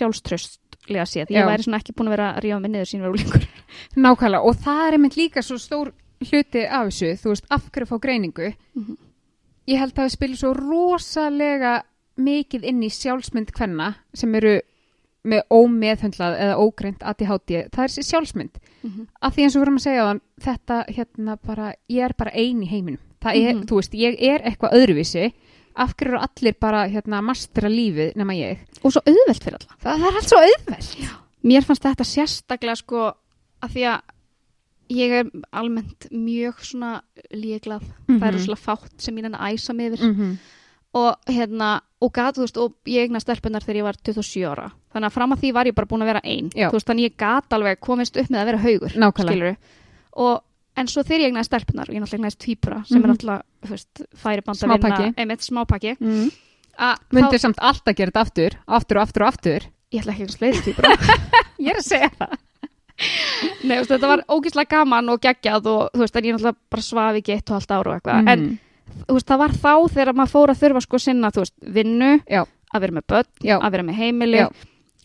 sjálfströstlega 0.90 1.06
séð, 1.06 1.30
ég 1.30 1.40
Já. 1.42 1.46
væri 1.46 1.62
svona 1.64 1.78
ekki 1.80 1.94
búin 1.96 2.08
að 2.08 2.14
vera 2.16 2.28
að 2.34 2.42
rífa 2.44 2.60
mig 2.60 2.70
niður 2.70 2.88
sín 2.90 3.02
verið 3.04 3.14
úlingur 3.14 3.46
Nákvæmlega, 4.04 4.42
og 4.44 4.56
það 4.64 4.82
er 4.86 4.92
einmitt 4.96 5.16
líka 5.16 5.42
svo 5.42 5.58
stór 5.58 5.92
hluti 6.20 6.64
af 6.66 6.88
þessu, 6.90 7.12
þú 7.22 7.28
veist, 7.32 7.46
af 7.50 7.70
hverju 7.70 7.86
að 7.86 7.90
fá 7.94 7.98
greiningu. 8.04 8.50
Mhm. 8.76 8.96
Ég 9.70 9.78
held 9.78 9.92
að 9.94 10.02
það 10.04 10.10
spila 10.16 10.36
svo 10.40 10.50
rosalega 10.56 11.74
mikið 12.20 12.64
inn 12.68 12.82
í 12.82 12.90
sjálfsmynd 12.90 13.52
hvenna 13.56 13.94
sem 14.14 14.34
eru 14.34 14.58
með 15.30 15.42
ómeðhundlað 15.52 16.38
eða 16.40 16.56
ógreint 16.64 17.02
ADHD, 17.04 17.68
það 17.70 17.82
er 17.84 17.92
þessi 17.92 18.04
sjálfsmynd. 18.08 18.58
Af 19.20 19.34
því 19.36 19.42
eins 19.44 19.56
og 19.56 19.60
vorum 19.62 19.76
að 19.76 19.84
segja 19.84 20.06
þann, 20.08 20.20
þetta 20.40 20.78
hérna 20.96 21.36
bara, 21.44 21.74
ég 21.92 22.04
er 22.08 22.14
bara 22.18 22.32
ein 22.34 22.62
í 22.64 22.68
heiminum. 22.70 23.00
Það 23.20 23.36
er, 23.36 23.54
Mhm. 23.54 23.66
þú 23.68 23.76
veist, 23.80 23.92
ég 23.92 24.16
er 24.18 24.40
eitthvað 24.48 24.72
öðruvísi, 24.78 25.32
af 25.76 25.94
hverju 25.96 26.14
eru 26.14 26.20
allir 26.26 26.54
bara 26.60 26.84
hérna 26.88 27.20
mastera 27.22 27.68
lífið 27.68 28.16
nema 28.16 28.34
ég. 28.34 28.58
og 28.82 28.92
svo 28.92 29.02
auðvelt 29.06 29.42
fyrir 29.44 29.58
alla 29.60 29.76
Það, 29.82 30.00
það 30.00 30.08
er 30.10 30.16
allt 30.20 30.28
svo 30.28 30.38
auðvelt. 30.38 31.10
mér 31.44 31.62
fannst 31.66 31.82
þetta 31.86 32.04
sérstaklega 32.04 32.76
sko 32.76 33.04
að 33.62 33.70
því 33.74 33.84
að 33.92 34.00
ég 34.90 35.12
er 35.20 35.28
almennt 35.54 36.08
mjög 36.10 36.64
svona 36.66 36.94
líklað, 37.30 37.84
það 38.08 38.26
er 38.26 38.38
svona 38.42 38.58
fátt 38.58 38.96
sem 38.98 39.16
ég 39.20 39.28
að 39.30 39.54
æsa 39.54 39.72
mig 39.72 39.92
yfir 39.92 40.04
Mm 40.06 40.14
-hmm. 40.16 40.36
og 40.94 41.16
hérna, 41.28 41.80
og 42.00 42.12
gat, 42.12 42.34
þú 42.36 42.40
veist, 42.40 42.56
og 42.56 42.72
ég 42.86 43.00
eigna 43.06 43.20
stelpunar 43.20 43.62
þegar 43.62 43.76
ég 43.76 43.82
var 43.84 43.96
27 44.02 44.44
ára 44.50 44.72
þannig 44.92 45.06
að 45.06 45.12
fram 45.12 45.32
að 45.32 45.38
því 45.40 45.52
var 45.52 45.66
ég 45.66 45.74
bara 45.74 45.86
búin 45.86 46.02
að 46.02 46.06
vera 46.06 46.20
ein 46.24 46.50
Já. 46.50 46.68
þú 46.68 46.72
veist, 46.72 46.86
þannig 46.88 47.04
ég 47.10 47.16
gat 47.16 47.52
alveg 47.52 47.80
komist 47.80 48.16
upp 48.16 48.28
með 48.30 48.40
að 48.40 48.44
vera 48.46 48.58
haugur 48.58 48.92
Nákvæmlega. 48.96 49.30
skilurðu. 49.30 49.56
og 50.12 50.42
en 50.80 50.88
svo 50.90 51.02
þegar 51.06 51.20
ég 51.24 51.30
eignaði 51.30 51.48
stelpunar 51.50 51.88
og 51.88 51.94
ég 51.94 52.00
náttúrulega 52.02 52.20
eignaðist 52.20 52.40
tvíbura 52.44 52.78
sem 52.88 52.96
Mhm. 53.00 53.04
er 53.04 53.12
náttúrulega, 53.14 53.42
þú 53.66 53.70
veist, 53.74 54.02
færi 54.16 54.44
band 54.46 54.58
að 54.64 54.74
vinna 54.76 55.14
einmitt 55.16 55.44
smápakki 55.46 55.96
Mm. 56.00 56.30
að 56.78 56.96
Myndir 57.12 57.38
þá, 57.38 57.44
samt 57.46 57.58
alltaf 57.60 57.94
gera 57.96 58.10
þetta 58.10 58.20
aftur, 58.26 58.56
aftur 58.68 58.96
og 58.96 59.02
aftur 59.06 59.22
og 59.22 59.28
aftur. 59.34 59.60
ég 59.92 60.00
ætla 60.02 60.12
ekki 60.14 60.26
að 60.26 60.38
fleiri 60.38 60.62
tvíbura 60.64 60.96
Ég 61.60 61.70
er 61.74 61.76
að 61.76 61.84
segja 61.84 62.10
það. 62.18 62.38
Nei, 63.64 63.76
veist, 63.78 63.90
þetta 63.90 64.08
var 64.10 64.22
ógeðslega 64.28 64.68
gaman 64.74 65.08
og 65.12 65.20
geggjað 65.24 65.66
og 65.70 65.90
þú 65.94 66.02
veist, 66.04 66.16
en 66.16 66.24
ég 66.28 66.34
náttúrulega 66.36 66.56
bara 66.70 66.82
svaf 66.84 67.16
ekki 67.20 67.32
eitt 67.36 67.50
og 67.50 67.56
halvt 67.56 67.70
ára 67.76 67.90
og 67.94 68.00
eitthvað, 68.00 68.28
en 68.28 68.40
Mm. 68.40 68.58
þú 69.06 69.14
veist, 69.16 69.26
það 69.30 69.38
var 69.38 69.52
þá 69.56 69.72
þegar 69.94 70.14
maður 70.18 70.32
fór 70.34 70.50
að 70.52 70.60
þurfa 70.60 70.82
sko 70.82 70.96
að 70.96 71.04
sinna, 71.06 71.30
þú 71.30 71.40
veist, 71.44 71.54
vinnu, 71.62 72.10
Já. 72.28 72.42
að 72.74 72.80
vera 72.80 72.92
með 72.92 73.06
börn, 73.08 73.30
Já. 73.42 73.56
að 73.60 73.70
vera 73.72 73.82
með 73.88 73.94
heimili, 74.00 74.38
Já. 74.40 74.48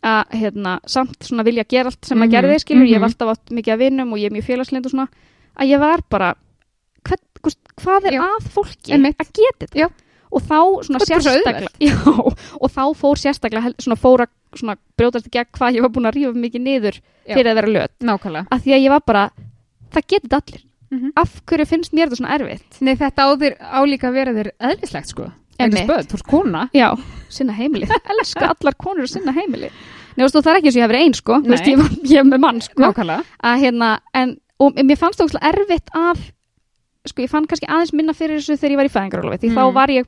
að 0.03 0.25
hérna, 0.41 0.79
samt 0.85 1.19
svona 1.23 1.43
vilja 1.45 1.63
gera 1.67 1.85
allt 1.89 2.05
sem 2.05 2.17
Mhm, 2.17 2.23
maður 2.27 2.31
gerði, 2.35 2.59
skilur, 2.65 2.85
ég 2.87 2.93
hef 2.93 3.01
mhm. 3.01 3.09
alltaf 3.09 3.29
átt 3.37 3.49
mikið 3.55 3.73
að 3.73 3.79
vinnum 3.85 4.11
og 4.13 4.19
ég 4.19 4.25
er 4.25 4.35
mjög 4.35 4.45
félagslind 4.49 4.85
og 4.85 4.91
svona, 4.91 5.07
að 5.59 5.71
ég 5.71 5.79
var 5.79 6.03
bara, 6.09 6.33
hvað, 7.05 7.21
hvað, 7.41 7.55
hvað 7.83 8.09
er 8.11 8.17
Já. 8.17 8.23
að 8.25 8.49
fólki 8.55 8.93
Einmitt. 8.95 9.17
að 9.21 9.31
geta 9.39 9.67
þetta? 9.69 9.91
Og 10.35 10.41
þá 10.43 10.57
svona 10.83 10.99
sérstaklega, 11.07 11.69
já, 11.87 11.95
og 12.59 12.71
þá 12.73 12.81
fór 12.99 13.19
sérstaklega 13.21 13.71
svona 13.79 13.95
fóra 14.01 14.25
svona 14.55 14.75
brjótast 14.97 15.27
í 15.29 15.31
gegn 15.31 15.51
hvað 15.55 15.77
ég 15.77 15.85
var 15.85 15.91
búin 15.95 16.07
að 16.09 16.15
rífa 16.17 16.33
mikið 16.35 16.63
niður 16.65 16.97
fyrir 17.29 17.51
að 17.51 17.55
vera 17.61 17.71
löt 17.71 17.93
Nákvæmlega. 18.03 18.47
að 18.51 18.63
því 18.65 18.73
að 18.75 18.83
ég 18.85 18.93
var 18.95 19.03
bara, 19.07 19.23
það 19.95 20.07
getur 20.13 20.29
þetta 20.29 20.41
allir 20.43 20.63
Mhm. 20.91 21.09
af 21.17 21.31
hverju 21.49 21.65
finnst 21.65 21.93
mér 21.97 22.05
þetta 22.11 22.17
svona 22.19 22.35
erfitt 22.37 22.75
Nei, 22.85 22.93
þetta 22.95 23.23
áður 23.25 23.55
álíka 23.59 24.07
að 24.07 24.13
vera 24.19 24.33
þér 24.35 24.49
eðlislegt, 24.69 25.07
sko. 25.09 25.23
Einnig 25.59 25.87
spöð, 25.87 26.03
þú 26.11 26.13
ert 26.19 26.27
kona. 26.29 26.61
já, 26.75 26.89
sinna 27.29 27.53
heimili, 27.57 27.87
elska 28.13 28.51
allar 28.53 28.75
konur 28.77 29.03
að 29.07 29.13
sinna 29.15 29.33
heimili 29.33 29.71
Nei, 30.15 30.23
veist, 30.23 30.35
þú, 30.35 30.43
það 30.45 30.51
er 30.53 30.59
ekki 30.59 30.69
eins 30.69 30.75
og 30.75 30.79
ég 30.79 30.85
hef 30.85 30.91
verið 30.93 31.05
einn 31.07 31.17
sko, 31.17 31.39
veist, 31.41 31.65
ég, 31.65 31.81
ég 32.05 32.17
hef 32.21 32.27
með 32.29 32.39
mann 32.45 32.61
sko 32.61 32.91
að 32.91 33.63
hérna, 33.65 33.89
en, 34.13 34.35
og 34.59 34.75
mér 34.79 34.97
fannst 34.99 35.19
það 35.19 35.25
ógeðslega 35.27 35.51
erfitt 35.53 35.89
að 35.99 36.23
sko, 37.05 37.21
ég 37.21 37.29
fann 37.29 37.45
kannski 37.47 37.67
aðeins 37.69 37.93
minna 37.93 38.13
fyrir 38.17 38.39
þessu 38.39 38.57
þegar 38.57 38.71
ég 38.75 38.79
var 38.81 38.89
í 38.89 38.93
fæðingarólofi 38.95 39.39
því 39.43 39.49
Mm. 39.51 39.57
þá 39.59 39.73
var 39.73 39.87
ég 39.93 40.05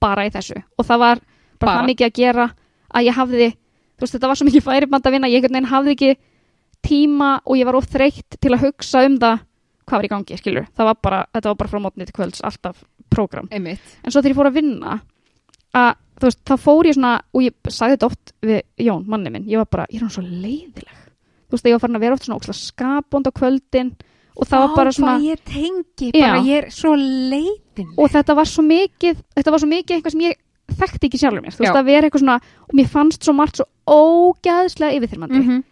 bara 0.00 0.26
í 0.26 0.30
þessu 0.30 0.62
og 0.78 0.86
það 0.86 0.98
var 0.98 1.20
bara, 1.58 1.72
Bara. 1.72 1.86
mikið 1.88 2.06
að 2.06 2.12
gera 2.20 2.46
að 2.94 3.04
ég 3.08 3.14
hafði, 3.16 3.48
þú 3.96 4.00
veist, 4.04 4.14
þetta 4.14 4.28
var 4.28 4.36
svo 4.36 4.46
mikið 4.46 4.62
færiband 4.66 5.06
að 5.06 5.12
vinna, 5.16 5.28
ég 5.32 5.66
hafði 5.66 5.94
ekki 5.96 6.16
tíma 6.86 7.40
og 7.44 7.56
ég 7.56 7.64
var 7.66 7.74
of 7.76 7.86
þreytt 7.90 8.36
til 8.40 8.52
að 8.52 8.62
hugsa 8.66 9.04
um 9.06 9.18
það 9.18 9.40
hvað 9.86 9.96
var 9.98 10.04
í 10.04 10.08
gangi, 10.12 10.36
skilur 10.38 10.66
það 10.76 10.84
var 10.90 10.94
bara, 11.02 11.20
þetta 11.34 11.48
var 11.48 11.56
bara 11.56 11.70
frá 11.70 11.80
mótni 11.80 12.06
til 12.06 12.14
kvölds 12.14 12.40
alltaf 12.44 12.84
prógram, 13.10 13.48
Einmitt. 13.50 13.80
en 14.04 14.10
svo 14.12 14.20
þegar 14.20 14.32
ég 14.34 14.36
fór 14.38 14.50
að 14.50 14.58
vinna 14.60 15.00
að, 15.74 15.94
þú 16.20 16.26
veist, 16.28 16.44
þá 16.44 16.54
fór 16.58 16.84
ég 16.90 16.94
svona 16.94 17.12
og 17.32 17.42
ég 17.42 17.54
sagði 17.70 17.96
þetta 17.96 18.06
oft 18.10 18.32
við 18.42 18.62
Jón, 18.86 19.06
manni 19.06 19.30
minn 19.30 19.46
ég 19.48 19.58
var 19.58 19.66
bara, 19.70 19.86
ég 19.90 19.96
er 20.00 20.06
hann 20.06 20.10
svo 20.14 20.22
leiðileg 20.22 21.05
þú 21.46 21.56
veist, 21.56 21.66
ég 21.66 21.76
var 21.76 21.84
farin 21.84 21.98
að 21.98 22.04
vera 22.06 22.18
oft 22.18 22.26
svona 22.26 22.38
ókslega 22.40 22.58
skapond 22.60 23.30
á 23.30 23.32
kvöldin 23.36 23.92
og 24.36 24.48
það 24.50 24.64
var 24.64 24.74
bara 24.76 24.92
svona 24.92 25.14
ég 25.24 25.40
tengi, 25.46 26.10
bara 26.12 26.42
ég 26.44 26.64
er 26.64 26.66
svo 26.74 26.92
leitin. 26.96 27.92
og 27.96 28.10
þetta 28.12 28.36
var 28.36 28.50
svo 28.50 28.64
mikið 28.66 29.22
þetta 29.38 29.54
var 29.54 29.62
svo 29.62 29.70
mikið 29.70 29.96
eitthvað 29.96 30.16
sem 30.16 30.26
ég 30.26 30.42
þekkti 30.76 31.08
ekki 31.08 31.20
sjálfur 31.20 31.44
mér. 31.44 31.54
Þú 31.54 31.62
veist, 31.62 31.78
að 31.78 31.88
vera 31.88 32.08
eitthvað 32.08 32.24
svona 32.24 32.38
og 32.66 32.74
mér 32.76 32.88
fannst 32.90 33.26
svo 33.26 33.34
margt 33.36 33.60
svo 33.60 33.66
ógæðslega 33.86 34.98
yfirþyrmandi. 34.98 35.42
-hmm. 35.42 35.62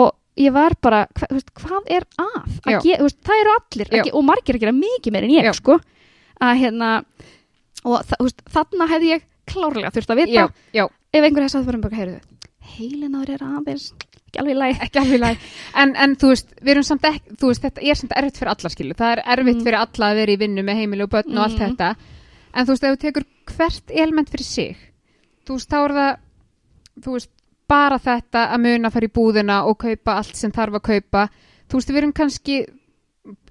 og 0.00 0.10
ég 0.40 0.52
var 0.54 0.74
bara, 0.82 1.06
hva, 1.14 1.28
veist, 1.30 1.52
hvað 1.54 1.90
er 1.90 2.06
að, 2.18 2.58
að 2.66 2.80
þú 2.82 3.06
veist, 3.06 3.18
það 3.26 3.42
eru 3.42 3.54
allir 3.56 3.88
ekki, 3.90 4.12
og 4.12 4.24
margir 4.24 4.56
að 4.56 4.64
gera 4.64 4.72
mikið 4.76 5.12
meir 5.12 5.26
en 5.26 5.36
ég 5.36 5.54
sko, 5.54 5.78
að 6.40 6.60
hérna 6.62 6.90
og 7.84 8.02
þa, 8.08 8.20
veist, 8.20 8.42
þarna 8.50 8.88
hefði 8.90 9.12
ég 9.14 9.26
klárlega 9.50 9.92
þurft 9.94 10.12
að 10.14 10.20
vita 10.22 10.32
Já, 10.32 10.44
já, 10.72 10.84
ef 10.86 11.24
einhver 11.24 11.44
hefði 11.44 11.54
sagt 11.54 11.66
fyrir 11.66 11.82
mig, 11.82 11.96
heyrðu 11.98 12.20
heilin 12.78 13.14
á 13.16 13.20
þér 13.24 13.32
er 13.36 13.44
aðeins, 13.46 13.86
ekki 14.30 14.40
alveg 14.42 14.56
læg 14.60 14.82
ekki 14.86 14.98
alveg 15.02 15.20
læg. 15.20 15.38
En, 15.82 15.94
en 15.96 16.14
þú 16.16 16.28
veist, 16.32 16.54
við 16.60 16.72
erum 16.74 16.86
samt 16.86 17.04
ekki, 17.10 17.34
þú 17.40 17.50
veist, 17.50 17.62
þetta 17.66 17.82
er 17.90 17.98
samt 18.00 18.12
erfitt 18.16 18.38
fyrir 18.40 18.52
alla, 18.54 18.70
skilu. 18.74 18.94
Það 18.98 19.12
er 19.16 19.22
erfitt 19.36 19.56
Mm. 19.56 19.64
fyrir 19.66 19.78
alla 19.80 20.10
að 20.10 20.20
vera 20.20 20.32
í 20.32 20.40
vinnu 20.44 20.62
með 20.66 20.80
heimili 20.80 21.02
og 21.06 21.10
börn 21.10 21.36
og 21.38 21.44
allt 21.44 21.58
Mm. 21.58 21.66
þetta. 21.66 21.96
En 22.54 22.66
þú 22.66 22.74
veist, 22.74 22.84
ef 22.84 22.96
þú 22.96 23.00
tekur 23.06 23.24
hvert 23.56 23.90
element 23.90 24.30
fyrir 24.30 24.44
sig, 24.44 24.76
þú 25.46 25.52
veist, 25.58 25.70
þá 25.70 25.78
er 25.84 25.92
það, 25.98 26.16
þú 27.02 27.12
veist, 27.16 27.30
bara 27.68 27.98
þetta 27.98 28.40
að 28.50 28.60
muna 28.60 28.88
að 28.88 28.92
fara 28.92 29.06
í 29.06 29.14
búðina 29.14 29.56
og 29.66 29.78
kaupa 29.78 30.16
allt 30.18 30.36
sem 30.36 30.50
þarf 30.50 30.74
að 30.74 30.82
kaupa. 30.82 31.28
Þú 31.68 31.78
veist, 31.78 31.88
við 31.90 31.96
erum 32.02 32.12
kannski, 32.12 32.66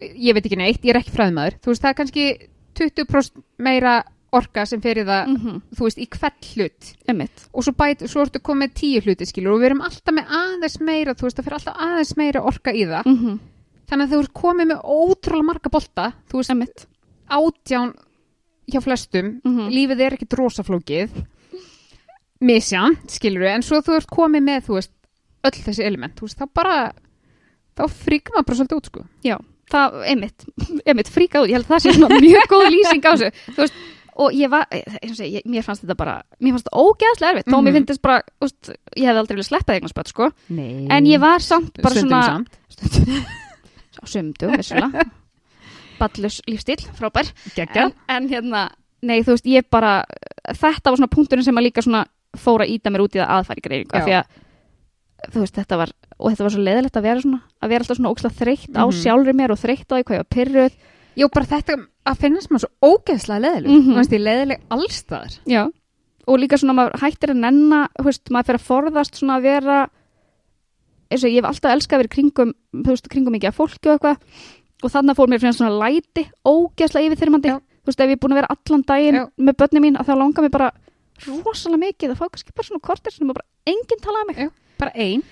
ég 0.02 0.34
veit 0.36 0.46
ekki 0.46 0.58
neitt, 0.60 0.82
ég 0.84 0.90
er 0.96 1.00
ekki 1.02 1.14
fræðmaður, 1.16 1.60
þú 1.64 1.72
veist, 1.72 1.82
það 1.84 1.90
er 1.90 2.00
kannski 2.00 2.26
20% 2.76 3.44
meira 3.60 4.04
orka 4.32 4.66
sem 4.66 4.82
fyrir 4.82 5.06
það, 5.06 5.28
mm 5.28 5.36
-hmm. 5.38 5.62
þú 5.76 5.84
veist, 5.88 5.98
í 5.98 6.08
hvert 6.10 6.46
hlut 6.56 6.94
Einmitt. 7.08 7.48
og 7.54 7.64
svo, 7.64 7.74
bæt, 7.74 8.04
svo 8.10 8.22
ertu 8.22 8.40
komið 8.40 8.74
tíu 8.74 9.02
hluti 9.02 9.26
skilur 9.26 9.54
og 9.54 9.60
við 9.62 9.66
erum 9.66 9.82
alltaf 9.82 10.14
með 10.14 10.26
aðeins 10.30 10.80
meira 10.82 11.14
þú 11.14 11.22
veist 11.28 11.38
það 11.38 11.44
fyrir 11.46 11.58
alltaf 11.60 11.76
aðeins 11.78 12.18
meira 12.18 12.42
orka 12.42 12.72
í 12.72 12.86
það 12.86 13.04
Mm 13.06 13.40
þannig 13.90 14.06
að 14.06 14.12
þú 14.14 14.20
ert 14.20 14.34
komið 14.34 14.66
með 14.70 14.80
ótrúlega 14.86 15.46
marga 15.46 15.70
bolta 15.70 16.14
þú 16.30 16.38
veist 16.38 16.50
Einmitt. 16.50 16.86
átján 17.30 17.94
hjá 18.72 18.80
flestum 18.82 19.42
Mhm. 19.44 19.70
lífið 19.70 20.00
er 20.02 20.14
ekkit 20.14 20.34
rosaflókið 20.38 21.10
misjant 22.40 23.10
skilur 23.12 23.48
en 23.50 23.62
svo 23.66 23.82
þú 23.82 23.96
ert 23.98 24.08
komið 24.08 24.44
með 24.46 24.62
þú 24.68 24.74
veist 24.78 24.92
öll 25.44 25.64
þessi 25.66 25.84
element 25.86 26.16
þú 26.20 26.28
veist 26.28 26.40
þá 26.40 26.46
bara 26.54 26.76
þá 27.76 27.84
fríkar 27.90 28.36
maður 28.36 28.46
bara 28.46 28.58
svolítið 28.60 28.78
út 28.80 28.86
sko 28.92 29.04
Já, 29.24 29.38
það, 29.72 29.98
einmitt, 30.14 30.46
einmitt 30.88 31.10
fríkað 31.12 31.44
út, 31.46 31.50
ég 31.52 31.58
held 31.60 31.66
að 31.68 31.74
það 31.74 31.84
sé 31.84 31.94
svona 31.98 32.22
mjög 32.24 32.48
góð 32.54 32.66
lýsing 32.76 33.04
á 33.04 33.12
þessu, 33.16 33.32
þú 33.56 33.62
veist, 33.66 33.74
og 34.20 34.34
ég 34.36 34.50
var, 34.52 34.66
segi, 35.16 35.30
ég, 35.40 35.46
mér 35.48 35.64
fannst 35.64 35.86
þetta 35.86 35.96
bara, 35.98 36.18
mér 36.44 36.52
fannst 36.56 36.68
þetta 36.68 36.82
ógeðslega 36.84 37.32
erfitt, 37.34 37.48
þó 37.48 37.56
Mhm. 37.60 37.66
mér 37.70 37.78
finnst 37.78 38.02
bara, 38.04 38.18
veist, 38.44 38.72
ég 38.98 39.06
hefði 39.08 39.22
aldrei 39.22 39.36
viljað 39.38 39.50
sleppa 39.50 39.76
þegnarspöld, 39.78 40.08
sko, 40.12 40.32
en 40.98 41.06
ég 41.08 41.20
var 41.24 41.40
samt 41.40 41.80
bara 41.82 41.96
Stundum 41.96 42.10
svona, 42.10 43.26
sumdu, 44.06 44.50
vissulega, 44.58 45.04
ballus 46.00 46.42
lífstíl, 46.48 46.80
frábær, 46.98 47.32
en, 47.58 47.94
en 48.08 48.28
hérna, 48.32 48.66
nei, 49.04 49.22
þú 49.24 49.36
veist, 49.36 49.48
ég 49.50 49.68
bara, 49.72 50.04
þetta 50.48 50.92
var 50.94 51.00
svona 51.02 51.12
punkturinn 51.12 51.44
sem 51.48 51.56
að 51.60 51.68
líka 51.68 51.84
svona 51.86 52.06
fóra 52.40 52.68
íta 52.70 52.92
mér 52.94 53.04
út 53.08 53.16
í 53.18 53.20
það 53.20 53.34
aðfæri 53.40 53.64
greiningu, 53.66 53.96
af 53.98 54.06
því 54.08 54.16
að, 54.20 54.38
þú 55.34 55.42
veist, 55.44 55.56
þetta 55.60 55.78
var 55.82 55.92
og 56.20 56.32
þetta 56.34 56.44
var 56.46 56.52
svo 56.54 56.64
leðilegt 56.64 56.98
að 57.00 57.06
vera 57.08 57.22
svona 57.24 57.42
að 57.64 57.70
vera 57.74 57.84
alltaf 57.84 57.98
svona 58.00 58.12
ókslega 58.14 58.40
þreytt 58.40 58.76
á 58.76 58.84
Mhm. 58.84 58.96
sjálfri 59.00 59.34
mér 59.36 59.52
og 59.52 59.60
þreytt 59.60 59.88
á 59.92 59.94
því 59.96 60.04
hvað 60.04 60.16
ég 60.16 60.24
var 60.24 60.34
pyrruð 60.36 60.74
Jú, 61.18 61.28
bara 61.34 61.46
þetta 61.46 61.76
að 62.06 62.18
finnast 62.22 62.50
maður 62.52 62.66
svo 62.68 62.94
ógeðslega 62.94 63.42
leðileg. 63.46 63.70
Mhm. 63.72 63.90
Þú 63.90 63.96
veist, 63.98 64.12
ég 64.14 64.22
leðileg 64.24 64.60
allstaðar. 64.70 65.40
Já. 65.46 65.64
og 66.30 66.38
líka 66.38 66.58
svona 66.62 66.76
maður 66.78 67.00
hættir 67.02 67.32
að 67.34 67.40
nenna 67.42 67.88
veist, 68.06 68.30
maður 68.30 68.46
fyrir 68.46 68.60
að 68.60 68.68
forðast 68.68 69.16
svona 69.18 69.38
að 69.40 69.46
vera 69.48 69.78
eins 71.10 71.24
og 71.26 71.32
ég 71.32 71.40
hef 71.42 71.48
alltaf 71.50 71.72
elskað 71.74 71.96
að 71.98 72.02
vera 72.04 72.14
kringum, 72.14 72.52
þú 72.76 72.90
veist, 72.94 73.08
kringum 73.10 73.34
mikið 73.34 73.50
að 73.50 73.58
fólki 73.58 73.90
og 73.90 73.96
eitthvað 73.96 74.18
og 74.84 74.92
þannig 74.94 75.18
fór 75.18 75.28
mér 75.32 75.42
fyrir 75.42 75.56
svona 75.58 75.80
læti 75.82 76.24
ógeðslega 76.46 77.10
yfirþyrmandi 77.10 77.50
Já. 77.50 77.56
þú 77.58 77.90
veist, 77.90 78.04
ef 78.06 78.12
ég 78.12 78.14
er 78.14 78.22
búin 78.22 78.36
að 78.36 78.40
vera 78.44 78.52
allan 78.54 78.86
daginn 78.92 79.18
Já. 79.18 79.26
með 79.42 79.58
börni 79.64 79.82
mín 79.82 79.98
að 79.98 80.06
þá 80.06 80.14
langar 80.22 80.46
mér 80.46 80.54
bara 80.54 80.70
rosalega 81.26 81.82
mikið 81.88 82.14
að 82.14 82.20
fá 82.22 82.26
kannski 82.30 82.54
bara 82.56 82.68
svona 82.70 82.86
kortir 82.86 83.12
sem 83.16 83.28
bara 83.34 83.46
enginn 83.66 84.04
talaði 84.06 84.28
mig 84.30 84.38
Já. 84.46 84.50
Bara 84.78 84.92
ein. 84.96 85.24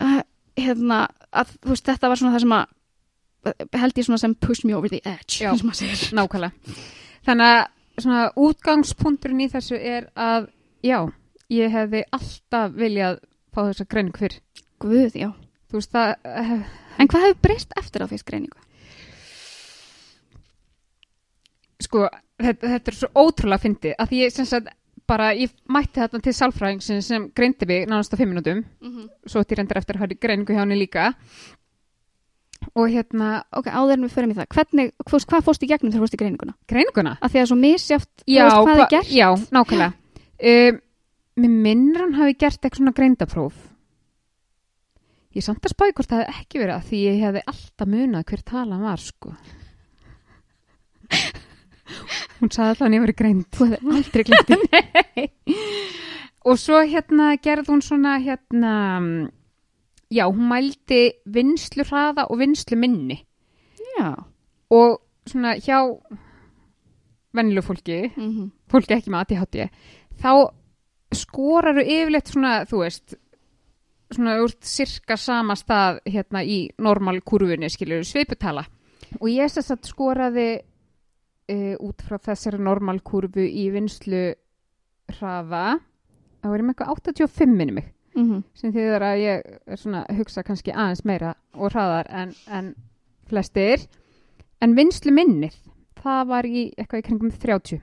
uh, 0.00 0.22
hérna, 0.56 1.00
að 1.34 1.50
þú 1.66 1.74
veist, 1.74 1.84
þetta 1.90 2.08
var 2.08 2.16
svona 2.22 2.36
það 2.36 2.44
sem 2.46 2.54
að 2.60 2.66
held 3.72 3.98
ég 3.98 4.04
svona 4.06 4.18
sem 4.18 4.34
push 4.34 4.64
me 4.66 4.74
over 4.74 4.88
the 4.92 5.00
edge 5.04 5.40
Já. 5.44 5.52
Nákvæmlega. 6.16 6.52
Þannig 7.26 7.46
að 7.52 8.02
svona 8.02 8.24
útgangspunkturinn 8.36 9.40
í 9.40 9.48
þessu 9.52 9.76
er 9.80 10.10
að, 10.16 10.48
já, 10.84 10.98
ég 11.50 11.70
hefði 11.72 12.04
alltaf 12.12 12.72
viljað 12.76 13.18
fá 13.54 13.62
þessa 13.70 13.86
greiningu 13.88 14.18
fyrr. 14.18 14.38
Guð, 14.78 15.14
já. 15.16 15.30
Veist, 15.72 15.90
það, 15.92 16.14
uh, 16.24 16.62
En 16.98 17.08
hvað 17.08 17.24
hefur 17.26 17.40
breyst 17.42 17.72
eftir 17.76 18.04
á 18.04 18.06
fyrst 18.08 18.24
greiningu? 18.28 18.58
sko, 21.82 22.06
þetta, 22.40 22.70
þetta 22.72 22.90
er 22.92 22.96
svo 22.96 23.08
ótrúlega 23.26 23.62
fyndið 23.62 23.94
að 24.00 24.14
ég 24.16 24.32
sem 24.32 24.46
sagt 24.48 24.70
bara, 25.06 25.28
ég 25.38 25.52
mætti 25.70 26.00
þetta 26.02 26.20
til 26.24 26.32
sálfræðing 26.34 26.80
sem 27.04 27.26
greindi 27.36 27.68
mig 27.68 27.84
nánast 27.86 28.14
á 28.14 28.18
fimm 28.18 28.32
minútum 28.32 28.64
Mm 28.80 28.92
-hmm. 28.96 29.08
svo 29.26 29.40
þetta 29.42 29.54
ég 29.54 29.58
reyndar 29.58 29.78
eftir 29.78 29.96
að 29.96 30.00
hafa 30.00 30.14
greiningu 30.20 30.52
hjá 30.52 30.60
henni 30.64 30.78
líka 30.78 31.06
og 31.08 31.14
hérna 32.74 33.44
Ok, 33.52 33.66
áður 33.70 33.92
en 33.96 34.04
við 34.06 34.14
förum 34.16 34.32
í 34.32 34.36
það. 34.38 34.48
Hvernig, 34.56 34.90
veist, 35.12 35.28
hvað 35.30 35.44
fórst 35.46 35.62
í 35.62 35.68
gegnum 35.70 35.92
þegar 35.92 36.04
fórst 36.06 36.16
í 36.16 36.20
greininguna? 36.20 36.54
greininguna 36.68 37.14
Af 37.20 37.32
því 37.32 37.40
að 37.42 37.48
svo 37.52 37.56
misjáft, 37.60 38.10
þú 38.24 38.34
já, 38.34 38.44
veist 38.44 38.56
hvað 38.56 38.76
hva- 38.76 38.84
er 38.86 38.90
gert? 38.96 39.10
já, 39.14 39.28
nákvæmlega 39.56 39.92
um, 40.72 40.80
mér 41.36 41.50
minnir 41.66 42.00
hann 42.00 42.14
hafi 42.16 42.34
gert 42.40 42.60
eitthvað 42.64 42.80
svona 42.82 42.92
greindapróf 42.96 43.54
ég 45.36 45.42
er 45.42 45.46
samt 45.46 45.66
að 45.68 45.72
spáði 45.74 45.92
hvort 45.98 46.08
það 46.08 46.22
hefði 46.24 46.40
ekki 46.40 46.60
verið 46.62 46.74
að 46.78 46.86
því 46.88 47.00
ég 47.04 47.18
hefði 47.26 47.42
alltaf 47.52 47.88
munað 47.92 48.24
hver 48.30 48.42
talan 48.48 48.84
var 48.86 49.02
sko 49.04 49.32
hún 52.40 52.50
sagði 52.52 52.68
alltaf 52.72 52.86
að 52.88 52.96
ég 52.96 53.04
verið 53.04 53.18
greind 53.20 53.44
Þú 53.56 53.68
hefði 53.70 53.96
aldrei 53.96 54.24
glemt 54.28 54.50
því. 54.52 55.26
Og 56.50 56.58
svo 56.62 56.80
hérna 56.86 57.28
gerði 57.42 57.72
hún 57.72 57.82
svona 57.84 58.16
hérna 58.22 58.72
já, 60.10 60.26
hún 60.28 60.48
mældi 60.48 61.12
vinslu 61.26 61.84
hraða 61.84 62.26
og 62.30 62.38
vinslu 62.38 62.76
minni 62.78 63.18
Já. 63.98 64.14
og 64.70 65.00
svona 65.26 65.56
hjá 65.58 65.80
vennilu 67.34 67.62
fólki 67.62 68.12
Mm 68.16 68.30
-hmm. 68.32 68.50
fólki 68.70 68.94
ekki 68.94 69.10
með 69.10 69.20
ADHD 69.20 69.70
þá 70.22 70.50
skoraru 71.14 71.80
yfirleitt 71.80 72.28
svona, 72.28 72.64
þú 72.64 72.78
veist 72.78 73.14
svona 74.14 74.38
úr 74.42 74.52
cirka 74.60 75.16
sama 75.16 75.54
stað 75.54 76.00
hérna 76.06 76.44
í 76.44 76.70
normal 76.78 77.20
kurfunni 77.20 77.70
skilur 77.70 78.04
sveiputala 78.04 78.64
og 79.20 79.28
ég 79.28 79.48
sess 79.48 79.70
að 79.70 79.86
skoraði 79.86 80.60
uh, 81.52 81.74
út 81.80 82.02
frá 82.02 82.18
þessari 82.18 82.58
normal 82.58 83.00
kurvu 83.00 83.46
í 83.46 83.70
vinslu 83.74 84.34
hraða 85.08 85.78
var 86.46 86.60
ég 86.60 86.64
með 86.64 86.74
eitthvað 86.74 86.92
85 86.94 87.56
minni 87.56 87.72
mig 87.72 87.92
Mm 88.16 88.30
-hmm. 88.30 88.42
sem 88.54 88.72
þýðir 88.72 89.02
að 89.02 89.18
ég 89.20 89.42
er 89.66 90.16
hugsa 90.16 90.42
kannski 90.42 90.72
aðeins 90.72 91.04
meira 91.04 91.34
og 91.54 91.70
hraðar 91.72 92.06
en, 92.08 92.34
en 92.50 92.74
flestir 93.28 93.86
en 94.62 94.74
vinslu 94.76 95.12
minnið 95.12 95.54
það 96.02 96.26
var 96.26 96.44
í 96.46 96.72
eitthvað 96.78 96.98
í 96.98 97.02
kringum 97.02 97.30
30 97.30 97.80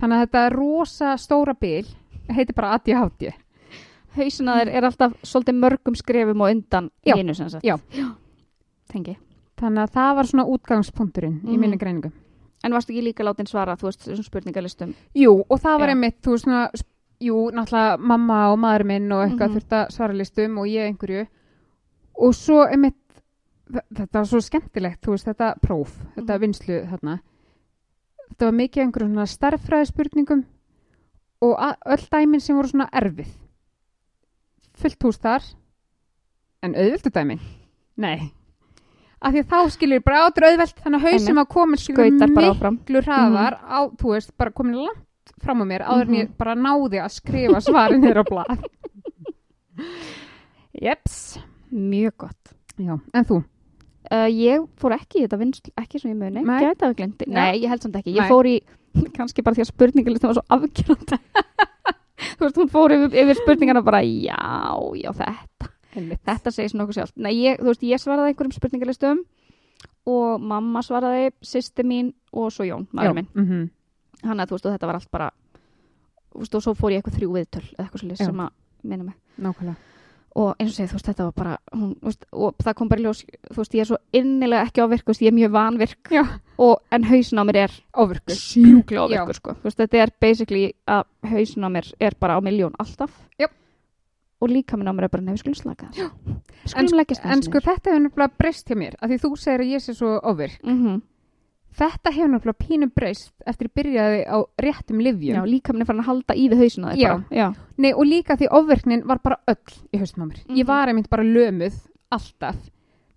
þannig 0.00 0.16
að 0.16 0.20
þetta 0.26 0.48
rosa 0.56 1.16
stóra 1.16 1.54
bil 1.54 1.86
heitir 2.28 2.54
bara 2.54 2.72
ADHD 2.74 3.32
Hausina 4.16 4.56
þér 4.58 4.68
er 4.68 4.84
alltaf 4.84 5.12
svolítið 5.22 5.54
mörgum 5.54 5.94
skrefum 5.94 6.40
og 6.40 6.50
undan 6.50 6.90
Já. 7.06 7.14
hinu 7.16 7.34
sem 7.34 7.48
sagt. 7.48 7.64
Já. 7.64 7.76
Tengi. 8.88 9.16
þannig 9.60 9.82
að 9.82 9.90
það 9.94 10.14
var 10.16 10.24
svona 10.24 10.44
útgangspunkturinn 10.46 11.40
í 11.44 11.52
Mhm. 11.52 11.60
minni 11.60 11.76
greiningu 11.76 12.10
En 12.64 12.72
varstu 12.72 12.92
ekki 12.92 13.02
líka 13.02 13.24
látin 13.24 13.46
svara, 13.46 13.74
þú 13.76 13.82
veist, 13.88 14.02
þessum 14.04 14.24
spurningalistum? 14.24 14.94
Jú, 15.16 15.44
og 15.48 15.60
það 15.60 15.78
var 15.78 15.88
Já. 15.88 15.92
einmitt, 15.94 16.20
þú 16.22 16.30
veist 16.30 16.44
svona 16.44 16.70
jú, 17.20 17.50
náttúrulega 17.52 17.98
mamma 17.98 18.52
og 18.52 18.58
maður 18.58 18.84
minn 18.86 19.12
og 19.12 19.24
eitthvað 19.28 19.48
Mhm. 19.50 19.56
þurfti 19.56 19.76
að 19.80 19.90
svara 19.92 20.12
listum 20.16 20.58
og 20.58 20.66
ég 20.66 20.86
einhverju. 20.88 21.26
Og 22.20 22.34
svo 22.34 22.66
einmitt 22.66 22.96
þetta 23.70 24.12
var 24.12 24.24
svo 24.26 24.40
skemmtilegt, 24.40 25.00
þú 25.00 25.10
veist, 25.14 25.26
þetta 25.26 25.54
próf 25.60 25.92
þetta 26.16 26.34
Mhm. 26.34 26.40
vinslu 26.40 26.86
þarna. 26.90 27.20
Þetta 28.30 28.44
var 28.46 28.52
mikið 28.52 28.82
einhverjum 28.84 29.12
svona 29.14 29.26
starffræði 29.26 29.86
spurningum 29.86 30.44
og 31.42 31.58
öll 31.86 32.08
dæmin 32.10 32.40
sem 32.40 32.56
voru 32.56 32.68
svona 32.68 32.88
erfið. 32.92 33.28
Fullt 34.74 34.98
hús 35.04 35.18
þar. 35.18 35.42
En 36.62 36.74
auðvöldu 36.74 37.10
dæmin? 37.12 37.40
Nei. 37.96 38.32
Af 39.22 39.34
því 39.34 39.42
að 39.42 39.48
þá 39.52 39.70
skilur 39.70 40.00
bara 40.04 40.26
áttur 40.30 40.46
auðvelt 40.48 40.78
þannig 40.82 41.00
að 41.00 41.12
hausum 41.12 41.38
að 41.42 41.48
komin 41.48 41.76
skilur 41.76 42.10
miklu 42.10 43.02
hraðar 43.04 43.58
á, 43.60 43.78
þú 43.96 44.14
veist, 44.14 44.30
bara 44.38 44.50
komin 44.50 44.74
langt 44.86 45.04
fram 45.42 45.62
á 45.62 45.64
mér 45.64 45.82
áður 45.86 46.08
en 46.08 46.14
ég 46.14 46.28
bara 46.38 46.54
náði 46.58 46.98
að 47.00 47.12
skrifa 47.14 47.60
svarin 47.60 48.02
þér 48.02 48.22
á 48.22 48.24
blað 48.28 48.64
Jeps 50.84 51.38
Mjög 51.70 52.16
gott. 52.16 52.52
Já, 52.80 52.96
en 53.14 53.26
þú? 53.26 53.40
Uh, 54.10 54.26
ég 54.26 54.64
fór 54.80 54.96
ekki 54.96 55.20
í 55.20 55.24
þetta 55.24 55.38
vinsl, 55.38 55.70
ekki 55.78 56.00
sem 56.00 56.10
ég 56.10 56.18
muni. 56.18 56.42
Nei. 56.42 56.56
Nei, 57.30 57.60
ég 57.62 57.70
held 57.70 57.84
samt 57.84 57.98
ekki. 58.00 58.14
Ég 58.16 58.24
Nei. 58.24 58.30
fór 58.30 58.48
í, 58.50 58.56
kannski 59.16 59.44
bara 59.46 59.58
því 59.58 59.66
að 59.66 59.70
spurningalistum 59.70 60.32
var 60.32 60.38
svo 60.40 60.56
afgjörandi. 60.56 61.18
þú 62.40 62.46
veist, 62.46 62.58
hún 62.58 62.72
fór 62.72 62.94
yfir, 62.96 63.14
yfir 63.22 63.38
spurningana 63.38 63.84
bara, 63.86 64.00
já, 64.02 64.40
já, 64.98 65.12
þetta. 65.20 65.70
Einmitt. 65.94 66.22
Þetta 66.26 66.54
segir 66.54 66.72
svona 66.72 66.86
okkur 66.86 66.98
sjálf. 66.98 67.14
Nei, 67.22 67.32
ég, 67.38 67.60
þú 67.60 67.70
veist, 67.70 67.86
ég 67.86 68.02
svaraði 68.02 68.32
einhverjum 68.32 68.56
spurningalistum 68.56 69.22
og 70.10 70.42
mamma 70.42 70.82
svaraði, 70.82 71.30
sýsti 71.46 71.86
mín 71.86 72.10
og 72.34 72.50
svo 72.54 72.66
Jón, 72.66 72.88
maður 72.90 73.20
minn. 73.20 73.30
mm 73.36 73.46
-hmm. 73.46 73.68
Þannig 74.22 74.42
að 74.42 74.48
þú 74.48 74.56
veist, 74.58 74.66
og 74.66 74.74
þetta 74.74 74.86
var 74.90 74.98
allt 75.00 75.10
bara, 75.10 75.30
veist, 76.34 76.54
og 76.54 76.62
svo 76.62 76.74
fór 76.74 76.90
ég 76.94 77.00
eitthvað 77.00 77.18
þrjú 77.20 77.30
viðtöl 77.36 77.66
eða 77.68 77.84
eitthvað 77.84 78.02
svolítið 78.02 78.26
sem 78.26 78.42
að 78.44 78.50
minna 78.82 79.04
mig. 79.04 79.16
Nákvæmlega 79.40 79.76
Og 80.38 80.52
eins 80.62 80.70
og 80.70 80.76
segið, 80.76 80.90
þú 80.92 80.94
veist, 80.94 81.06
þetta 81.08 81.24
var 81.26 81.32
bara, 81.34 81.54
hún, 81.74 81.94
veist, 82.06 82.26
og 82.30 82.60
það 82.62 82.74
kom 82.78 82.88
bara 82.88 83.00
í 83.00 83.04
ljós, 83.04 83.24
þú 83.50 83.56
veist, 83.56 83.72
ég 83.74 83.82
er 83.82 83.88
svo 83.88 83.96
innilega 84.14 84.66
ekki 84.68 84.82
ávirk, 84.84 85.08
ég 85.10 85.26
er 85.26 85.34
mjög 85.34 85.50
vanvirk 85.56 86.10
og, 86.56 86.76
en 86.94 87.06
hausin 87.08 87.40
á 87.42 87.44
mér 87.48 87.58
er 87.64 87.72
Já. 88.94 89.08
ávirkur, 89.18 89.34
sko. 89.40 89.56
Þetta 89.64 90.02
er 90.04 90.12
basically 90.22 90.62
að 90.86 91.02
hausin 91.32 91.66
á 91.66 91.70
mér 91.74 91.90
er 91.98 92.14
bara 92.20 92.38
á 92.38 92.40
miljón 92.46 92.78
alltaf. 92.78 93.10
Já. 93.42 93.48
Og 94.40 94.48
líka 94.48 94.78
minn 94.78 94.88
á 94.88 94.94
mér 94.94 95.08
er 95.08 95.12
bara 95.12 95.26
nefnir 95.26 95.42
skulum 95.42 95.58
slaka 95.58 95.90
þess. 95.90 96.78
En, 97.26 97.42
sko 97.42 97.58
þetta 97.58 97.90
hefur 97.90 98.04
náttúrulega 98.06 98.38
breyst 98.38 98.70
hjá 98.70 98.78
mér 98.78 98.94
af 99.00 99.10
því 99.10 99.18
þú 99.24 99.30
segir 99.36 99.64
að 99.66 99.72
ég 99.74 99.82
sé 99.82 99.94
svo 99.98 100.14
óvirk 100.22 100.62
mm 100.62 100.78
-hmm. 100.78 101.00
Þetta 101.78 102.10
hefur 102.12 102.28
náttúrulega 102.32 102.66
pínu 102.66 102.88
breyst 102.94 103.32
eftir 103.46 103.68
að 103.68 103.74
byrjaði 103.78 104.20
á 104.26 104.36
réttum 104.58 104.98
livjum 105.00 105.36
Já, 105.38 105.44
líka 105.46 105.72
minn 105.72 105.82
er 105.82 105.86
farin 105.86 106.02
að 106.02 106.08
halda 106.10 106.34
í 106.34 106.48
við 106.50 106.58
hausin 106.64 106.84
á 106.84 106.88
þér 106.90 106.98
Já. 107.00 107.10
bara. 107.14 107.24
Já. 107.30 107.46
Nei, 107.78 107.92
og 107.94 108.04
líka 108.10 108.36
því 108.36 108.48
óvirknin 108.50 109.04
var 109.06 109.18
bara 109.22 109.36
öll 109.46 109.76
í 109.94 109.98
haustum 110.02 110.24
á 110.24 110.26
mér. 110.26 110.40
Mhm. 110.48 110.56
Ég 110.58 110.66
var 110.66 110.88
einmitt 110.88 111.08
bara 111.10 111.22
lömuð 111.22 111.78
alltaf. 112.10 112.56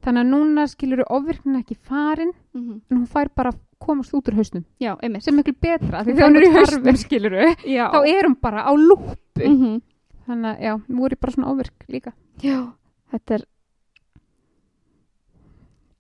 Þannig 0.03 0.21
að 0.21 0.31
núna 0.33 0.67
skilur 0.67 1.03
óvirknin 1.09 1.59
ekki 1.63 1.77
farin 1.81 2.31
Mm 2.53 2.61
-hmm. 2.69 2.81
en 2.91 2.97
hún 2.97 3.07
fær 3.07 3.29
bara 3.35 3.51
komast 3.79 4.13
út 4.13 4.27
úr 4.29 4.35
hausnum. 4.35 4.63
Já, 4.79 4.95
einmitt. 5.01 5.23
Sem 5.23 5.33
er 5.33 5.43
miklu 5.43 5.55
betra 5.59 6.03
því 6.03 6.11
Hún 6.11 6.15
þegar 6.15 6.29
hún 6.29 6.37
er 6.37 6.43
í 6.43 6.51
hvarfið. 6.53 6.97
skilur 6.97 7.31
Já. 7.65 7.89
þá 7.91 8.07
er 8.07 8.23
hún 8.27 8.35
bara 8.41 8.61
á 8.63 8.71
lúpu. 8.75 9.15
mm 9.47 9.57
-hmm. 9.61 9.81
Þannig 10.27 10.45
að 10.57 10.61
já, 10.61 10.73
er 11.05 11.11
ég 11.11 11.19
bara 11.19 11.31
svona 11.31 11.47
óvirk 11.51 11.85
líka. 11.89 12.13
Já, 12.41 12.71
þetta 13.11 13.33
er 13.35 13.41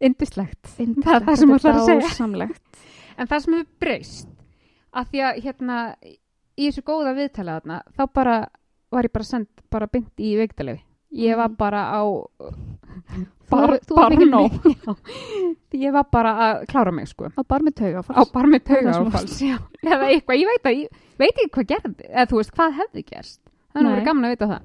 Indislegt. 0.03 0.73
yndislegt, 0.79 1.05
Það 1.05 1.15
er 1.15 1.25
það 1.27 1.37
sem 1.41 1.49
þú 1.49 1.57
ætlar 1.59 1.79
að 1.79 1.85
segja. 1.87 2.49
En 3.17 3.27
það 3.29 3.43
sem 3.45 3.53
hefur 3.53 3.69
breyst 3.79 4.27
að 4.93 5.07
því 5.13 5.21
að 5.27 5.41
hérna 5.45 5.77
í 6.57 6.67
þessu 6.69 6.83
góða 6.85 7.13
viðtala 7.17 7.59
þarna 7.59 7.81
þá 7.97 8.03
bara 8.13 8.37
var 8.93 9.03
ég 9.07 9.13
bara 9.13 9.23
sendt 9.25 9.63
bara 9.73 9.87
bynd 9.87 10.11
í 10.21 10.35
veikdalefi. 10.37 10.81
Ég 11.13 11.37
var 11.37 11.49
Mhm. 11.49 11.57
bara 11.57 11.81
á 11.93 12.01
Þú 13.49 13.57
hefur- 13.59 13.81
þú 13.85 13.95
hefur 13.97 14.13
fengið 14.13 14.29
nóg. 14.31 14.51
Já, 15.73 15.79
ég 15.85 15.91
var 15.93 16.05
bara 16.11 16.31
að 16.45 16.67
klára 16.67 16.91
mig 16.93 17.07
sko 17.07 17.25
Á 17.29 17.41
bar 17.47 17.59
með 17.61 17.75
tauga 17.75 18.01
á 18.01 18.23
bara 18.33 18.47
með 18.47 18.61
Það 18.63 18.67
tauga 18.69 18.89
það 18.89 18.93
sem 18.93 19.07
áfalls 19.11 19.41
já. 19.41 19.57
eða 19.83 20.05
eitthvað, 20.09 20.39
ég 20.39 20.47
veit 20.49 20.63
að 20.63 20.77
ég 20.77 20.87
veit 21.19 21.33
ekki 21.37 21.51
hvað 21.53 21.67
gerði, 21.73 22.05
eða 22.09 22.27
þú 22.31 22.35
veist 22.39 22.53
hvað 22.57 22.77
hefði 22.79 23.03
gerst 23.11 23.39
það 23.43 23.77
er 23.77 23.83
nú 23.83 23.89
Nei. 23.89 23.93
verið 23.95 24.05
gaman 24.09 24.25
að 24.25 24.33
vita 24.33 24.47
það 24.53 24.61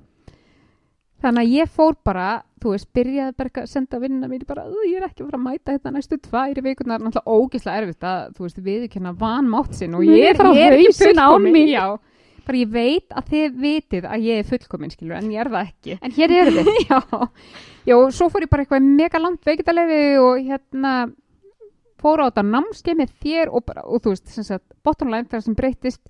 þannig 1.23 1.45
að 1.45 1.55
ég 1.59 1.73
fór 1.75 1.97
bara 2.07 2.29
þú 2.59 2.73
veist, 2.75 2.89
byrjaði 2.95 3.35
bara 3.39 3.63
að 3.63 3.71
senda 3.71 4.01
vinnina 4.03 4.29
mín 4.31 4.45
bara, 4.47 4.65
"Ú, 4.67 4.77
ég 4.87 4.99
er 4.99 5.07
ekki 5.09 5.23
að 5.23 5.31
fara 5.31 5.39
að 5.39 5.47
mæta 5.47 5.75
þetta 5.77 5.93
næstu 5.95 6.19
tvær 6.19 6.61
vikunar, 6.63 7.01
náttúrulega 7.01 7.35
ógislega 7.39 7.83
erfitt 7.83 8.03
að 8.03 8.35
þú 8.35 8.47
veist, 8.47 8.61
viðurkenna 8.69 9.13
vanmátt 9.19 9.75
sinn 9.75 9.95
og 9.95 10.03
ég 10.03 10.31
er, 10.31 10.37
ég 10.55 10.67
er 10.67 10.73
ekki 10.73 10.87
hausinn 10.87 11.19
án 11.19 11.31
fullkomin. 11.31 11.53
mín? 11.55 11.69
já, 11.69 11.99
bara 12.47 12.59
ég 12.59 12.71
veit 12.73 13.09
að 13.11 13.25
þið 13.31 13.61
vitið 13.63 14.05
að 14.09 14.27
ég 14.27 14.39
er 14.39 14.49
fullkomin 14.51 14.91
skilur 14.91 15.17
en 15.19 15.31
ég 15.31 15.41
er 15.41 15.49
það 15.49 15.67
ekki 15.69 15.99
En 16.03 16.11
hér 16.11 16.31
eru 16.31 16.51
þið. 16.51 16.69
já, 16.91 16.99
já, 17.87 17.95
og 17.97 18.13
svo 18.13 18.29
fór 18.29 18.43
ég 18.43 18.51
bara 18.51 18.63
eitthvað 18.65 18.83
mega 18.83 19.19
langt 19.19 19.45
veikindalefi 19.45 20.19
og 20.19 20.39
hérna 20.43 21.13
fór 21.99 22.23
á 22.23 22.31
þetta 22.31 22.47
námskeið 22.47 22.97
með 22.97 23.11
þér 23.23 23.51
og, 23.53 23.65
bara, 23.67 23.83
og 23.85 24.03
þú 24.03 24.15
veist, 24.15 24.29
sem 24.29 24.45
sagt, 24.45 24.65
bottom 24.85 25.11
line 25.11 25.27
þegar 25.27 25.43
sem 25.43 25.55
breytist, 25.55 26.01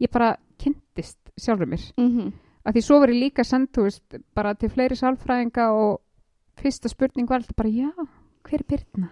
ég 0.00 0.10
bara 0.10 0.36
kynntist 0.58 1.18
sjálfur 1.38 1.66
mér, 1.66 1.92
Mm 1.98 2.32
að 2.66 2.76
því 2.76 2.82
svo 2.86 3.00
var 3.02 3.08
ég 3.12 3.20
líka 3.24 3.44
sendt, 3.44 3.72
þú 3.74 3.86
veist, 3.88 4.20
bara 4.34 4.54
til 4.54 4.68
fleiri 4.70 4.94
sálfræðinga 4.98 5.70
og 5.74 6.00
fyrsta 6.62 6.88
spurning 6.92 7.26
var 7.28 7.40
alltaf 7.42 7.56
bara, 7.58 7.68
já, 7.72 7.90
hver 8.46 8.60
er 8.60 8.68
Birna? 8.68 9.10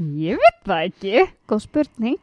Ég 0.00 0.38
veit 0.40 0.60
það 0.64 0.82
ekki 0.86 1.22
Góð 1.50 1.58
spurning. 1.66 2.20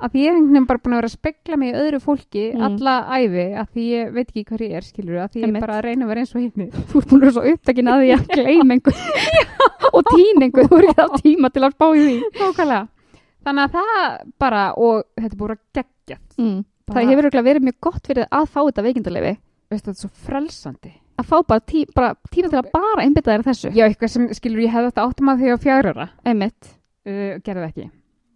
að 0.00 0.12
því 0.14 0.20
ég 0.22 0.28
er 0.30 0.36
einhvern 0.38 0.52
veginn 0.54 0.66
bara 0.70 0.80
búin 0.80 0.94
að 0.96 1.00
vera 1.02 1.08
að 1.10 1.16
spegla 1.18 1.56
mig 1.60 1.74
í 1.74 1.76
öðru 1.76 1.98
fólki 2.00 2.44
Mm. 2.54 2.62
alla 2.64 2.94
æfi 3.18 3.44
að 3.60 3.66
því 3.74 3.84
ég 3.92 4.12
veit 4.14 4.28
ekki 4.32 4.44
hver 4.48 4.62
ég 4.64 4.72
er 4.78 4.86
skilur 4.86 5.18
að 5.20 5.28
því 5.34 5.42
ég 5.44 5.48
er 5.56 5.60
bara 5.60 5.76
að 5.76 5.84
reyna 5.84 6.04
að 6.06 6.08
vera 6.08 6.20
eins 6.24 6.32
og 6.34 6.40
hinni 6.40 6.70
Þú 6.88 7.02
ert 7.02 7.08
búin 7.10 7.18
að 7.18 7.26
vera 7.26 7.34
svo 7.36 7.44
upptakin 7.52 7.90
að 7.92 8.00
því 8.00 8.08
að 8.16 8.24
gleyma 8.32 8.74
einhver 8.78 8.96
og 9.98 10.08
týningu. 10.08 10.64
Þú 10.68 10.78
er 10.78 10.86
ekki 10.88 10.96
það 11.02 11.20
tíma 11.26 11.50
til 11.52 11.62
að 11.68 11.74
spá 11.76 11.86
í 11.92 12.00
því. 12.06 12.16
Nákvæmlega. 12.38 12.88
Þannig 13.44 13.62
að 13.66 13.76
það 13.76 14.32
bara, 14.38 14.62
og 14.76 15.04
þetta 15.18 15.32
er 15.34 15.38
búin 15.42 15.52
að 15.52 15.60
gegja. 15.76 16.18
Mm. 16.38 16.64
Bara- 16.88 16.96
Það 17.02 17.10
hefur 17.12 17.42
verið 17.44 17.62
mjög 17.68 17.78
gott 17.84 18.06
fyrir 18.08 18.26
að 18.32 18.48
fá 18.48 18.60
þetta 18.64 18.84
veikindalefi. 18.88 19.34
Veistu, 19.68 19.90
þetta 19.90 19.96
er 19.96 20.00
svo 20.00 20.10
frelsandi. 20.28 20.94
Að 21.18 21.26
fá 21.28 21.36
bara, 21.50 21.60
tí, 21.66 21.84
bara 21.94 22.14
tíma 22.32 22.48
til 22.52 22.60
að 22.60 22.70
bara 22.72 23.04
einbytta 23.04 23.32
þér 23.34 23.42
að 23.42 23.48
þessu. 23.50 23.70
Já, 23.74 23.84
eitthvað 23.88 24.12
sem, 24.14 24.26
skilur, 24.38 24.62
ég 24.64 24.72
hefði 24.72 24.90
þetta 24.92 25.06
áttum 25.08 25.30
að 25.32 25.42
því 25.42 25.50
á 25.52 25.56
fjárara. 25.64 26.08
Einmitt. 26.24 26.72
Uh, 27.08 27.36
gerði 27.44 27.62
það 27.64 27.68
ekki. 27.68 27.86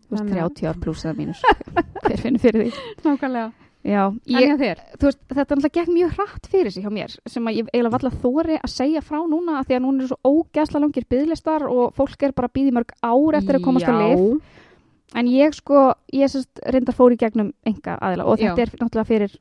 Þú 0.03 0.13
veist, 0.13 0.23
Þannig 0.23 0.43
að- 0.43 0.55
30 0.59 0.71
ár 0.73 0.81
pluss 0.83 1.05
eða 1.07 1.19
mínus. 1.23 1.43
Hver 2.05 2.23
finnur 2.25 2.43
fyrir 2.43 2.67
því? 2.67 2.87
Nákvæmlega. 3.07 3.51
Já, 3.83 4.03
ég, 4.31 4.53
veist, 4.63 5.19
þetta 5.27 5.57
náttúrulega 5.57 5.75
gekk 5.81 5.89
mjög 5.91 6.13
hratt 6.15 6.45
fyrir 6.53 6.71
sig 6.71 6.85
hjá 6.85 6.91
mér 6.95 7.15
sem 7.27 7.49
að 7.51 7.57
ég 7.57 7.71
eiginlega 7.73 7.97
valla 7.97 8.13
þóri 8.23 8.59
að 8.61 8.71
segja 8.71 9.01
frá 9.03 9.19
núna 9.27 9.57
af 9.59 9.67
því 9.67 9.75
að 9.75 9.83
núna 9.83 10.05
eru 10.05 10.11
svo 10.13 10.19
ógæsla 10.23 10.83
langir 10.85 11.07
byðlistar 11.11 11.65
og 11.67 11.97
fólk 11.99 12.23
er 12.23 12.35
bara 12.37 12.47
að 12.47 12.55
býði 12.61 12.75
mörg 12.77 12.93
ár 13.03 13.39
eftir 13.41 13.59
að 13.59 13.65
komast 13.67 13.91
á 13.91 13.95
lif 13.99 15.19
en 15.19 15.33
ég 15.35 15.57
sko, 15.59 15.81
ég 16.15 16.31
sérst 16.31 16.63
reyndar 16.63 16.95
fór 16.95 17.17
í 17.17 17.19
gegnum 17.19 17.51
enga 17.67 17.97
aðila 17.99 18.29
og 18.31 18.39
þetta 18.39 18.63
Já. 18.63 18.69
er 18.69 18.73
náttúrulega 18.79 19.11
fyrir 19.11 19.35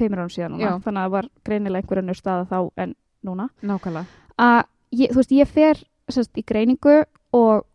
tveimur 0.00 0.22
árum 0.24 0.32
síðan 0.34 0.56
núna 0.56 0.72
þannig 0.84 1.00
að 1.00 1.06
það 1.06 1.14
var 1.16 1.28
greinilega 1.46 1.82
einhver 1.84 2.02
önnur 2.02 2.18
staða 2.18 2.46
þá 2.50 2.58
en 2.84 2.94
núna 3.28 3.48
Nákvæmlega. 3.62 4.06
að 4.40 4.60
ég, 4.96 5.12
þú 5.12 5.20
veist, 5.20 5.34
ég 5.36 5.50
fer 5.54 5.82
sérst 6.10 6.40
í 6.40 6.44
greiningu 6.46 6.96
og 7.36 7.66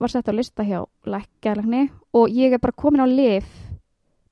var 0.00 0.12
sett 0.12 0.28
á 0.28 0.34
lista 0.36 0.66
hjá 0.66 0.82
lækjalækni 1.08 1.86
og 2.14 2.34
ég 2.34 2.52
er 2.54 2.62
bara 2.62 2.76
komin 2.76 3.02
á 3.02 3.08
lif 3.08 3.48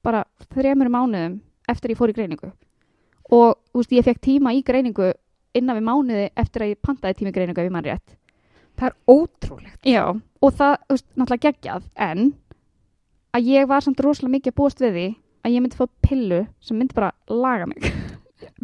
bara 0.04 0.24
þremur 0.54 0.90
mánuðum 0.92 1.40
eftir 1.68 1.94
ég 1.94 1.98
fór 2.00 2.12
í 2.12 2.16
greiningu 2.18 2.50
og 3.30 3.56
þú 3.72 3.80
veist, 3.82 3.92
ég 3.96 4.06
fekk 4.06 4.20
tíma 4.24 4.52
í 4.56 4.62
greiningu 4.64 5.12
innan 5.58 5.78
við 5.78 5.86
mánuði 5.88 6.28
eftir 6.36 6.64
að 6.64 6.74
ég 6.74 6.82
pantaði 6.84 7.18
tíma 7.18 7.32
í 7.32 7.36
greiningu 7.38 7.62
ef 7.62 7.68
ég 7.70 7.74
mann 7.74 7.86
rétt 7.88 8.14
Það 8.78 8.92
er 8.92 8.94
ótrúlegt. 9.10 9.86
Já, 9.90 10.04
og 10.14 10.52
það, 10.54 10.74
þú 10.86 10.94
veist, 10.94 11.06
náttúrulega 11.18 11.48
geggjað 11.48 11.86
en 11.98 12.20
að 13.34 13.48
ég 13.50 13.66
var 13.66 13.82
samt 13.82 14.02
rosalega 14.04 14.34
mikið 14.36 14.52
að 14.52 14.58
búast 14.60 14.82
við 14.84 14.92
því 14.94 15.06
að 15.48 15.54
ég 15.56 15.64
myndi 15.64 15.78
fá 15.80 15.86
pillu 16.04 16.40
sem 16.60 16.78
myndi 16.78 16.94
bara 16.96 17.12
laga 17.28 17.66
mig 17.70 17.88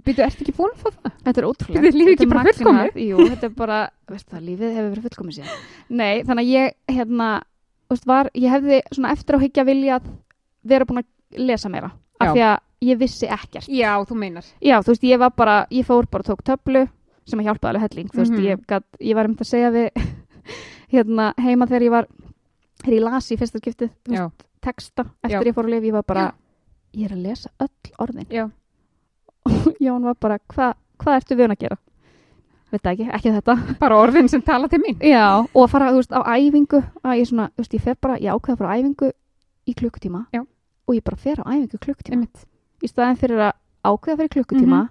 Býtu, 0.05 0.21
ertu 0.23 0.45
ekki 0.45 0.53
búin 0.55 0.71
að 0.75 0.83
fá 0.85 0.91
það? 0.93 1.13
Þetta 1.25 1.41
er 1.41 1.47
ótrúlega. 1.49 1.81
Bíddu, 1.81 1.89
er 1.89 1.97
lífið 1.99 2.15
ekki 2.15 2.27
bara 2.31 2.43
fullkomið? 2.51 2.97
Jú, 3.09 3.17
þetta 3.31 3.47
er 3.49 3.53
bara, 3.57 3.79
veist 4.13 4.27
það, 4.31 4.43
lífið 4.49 4.73
hefur 4.77 4.91
verið 4.93 5.07
fullkomið 5.09 5.37
síðan. 5.39 5.63
Nei, 6.01 6.13
þannig 6.29 6.43
að 6.45 6.51
ég, 6.51 6.75
hérna, 6.93 7.29
veist, 7.93 8.07
var, 8.11 8.29
ég 8.37 8.53
hefði 8.55 8.81
svona 8.93 9.13
eftir 9.17 9.39
á 9.39 9.43
higgja 9.45 9.65
viljað 9.67 10.11
vera 10.75 10.87
búin 10.91 11.01
að 11.03 11.41
lesa 11.49 11.71
meira. 11.73 11.89
Af 12.21 12.29
Já. 12.29 12.33
því 12.37 12.45
að 12.51 12.59
ég 12.91 13.01
vissi 13.01 13.31
ekkert. 13.39 13.71
Já, 13.73 13.91
þú 14.11 14.19
meinar. 14.21 14.51
Já, 14.61 14.77
þú 14.85 14.93
veist, 14.93 15.09
ég 15.09 15.23
var 15.25 15.33
bara, 15.41 15.57
ég 15.73 15.89
fór 15.89 16.11
bara 16.13 16.27
og 16.27 16.31
tók 16.35 16.45
töflu 16.53 16.85
sem 17.25 17.41
að 17.41 17.49
hjálpaði 17.49 17.73
alveg 17.73 17.87
helling. 17.89 18.13
Þú 18.13 18.21
veist, 18.23 18.37
Mhm. 18.37 18.45
ég, 18.51 18.67
gat, 18.69 18.87
ég 19.01 19.17
var 19.17 19.31
um 19.31 19.37
að 19.41 19.49
segja 19.55 19.73
við, 19.73 19.89
hérna, 20.95 21.33
heima 21.41 21.67
þegar 21.71 21.87
ég 21.89 21.95
var, 21.97 22.09
þegar 22.85 22.99
ég 22.99 23.05
las 23.09 23.31
í 23.33 23.39
fyrsta 23.41 23.63
skiptið, 23.63 23.91
þú 24.05 24.13
Já. 24.19 24.25
veist, 24.29 24.47
texta 24.65 25.07
eftir 25.25 25.41
Já. 25.41 25.49
ég 25.49 25.57
fór 25.57 25.65
að 25.71 25.75
lifa, 25.79 25.89
ég 25.89 25.97
var 25.97 26.05
bara, 26.13 26.27
ég 26.95 27.09
er 27.09 27.17
að 27.17 27.27
lesa 27.27 27.51
öll 27.63 27.97
orðin. 28.05 28.29
Já. 28.33 28.47
Og 29.45 29.67
Jón 29.85 30.07
var 30.07 30.17
bara, 30.21 30.39
hvað 30.53 30.79
hva 31.03 31.19
ertu 31.19 31.37
við 31.37 31.51
að 31.51 31.61
gera? 31.65 31.79
Veit 32.73 32.89
ekki, 32.91 33.11
ekki 33.15 33.35
þetta. 33.35 33.55
Bara 33.83 33.99
orðin 34.03 34.31
sem 34.31 34.43
tala 34.43 34.71
til 34.71 34.81
mín. 34.83 34.97
Já, 35.05 35.45
og 35.45 35.61
að 35.63 35.71
fara, 35.75 35.93
þú 35.95 36.01
veist, 36.01 36.15
á 36.17 36.23
æfingu 36.35 36.81
að 37.05 37.21
ég 37.21 37.29
svona, 37.31 37.51
þú 37.53 37.63
veist, 37.63 37.77
ég 37.77 37.85
fer 37.85 38.01
bara, 38.03 38.17
ég 38.23 38.35
ákveða 38.35 38.57
að 38.57 38.63
fara 38.63 38.73
á 38.73 38.77
æfingu 38.81 39.11
í 39.65 39.77
klukkutíma 39.79 40.25
Já. 40.35 40.43
og 40.89 40.97
ég 40.97 41.05
bara 41.07 41.21
fer 41.21 41.43
á 41.43 41.45
æfingu 41.47 41.81
klukkutíma 41.85 42.19
Einmitt. 42.19 42.43
í 42.83 42.91
staðin 42.91 43.21
fyrir 43.21 43.45
að 43.47 43.55
ákveða 43.85 44.19
fyrir 44.23 44.35
klukkutíma 44.39 44.81
mm 44.83 44.91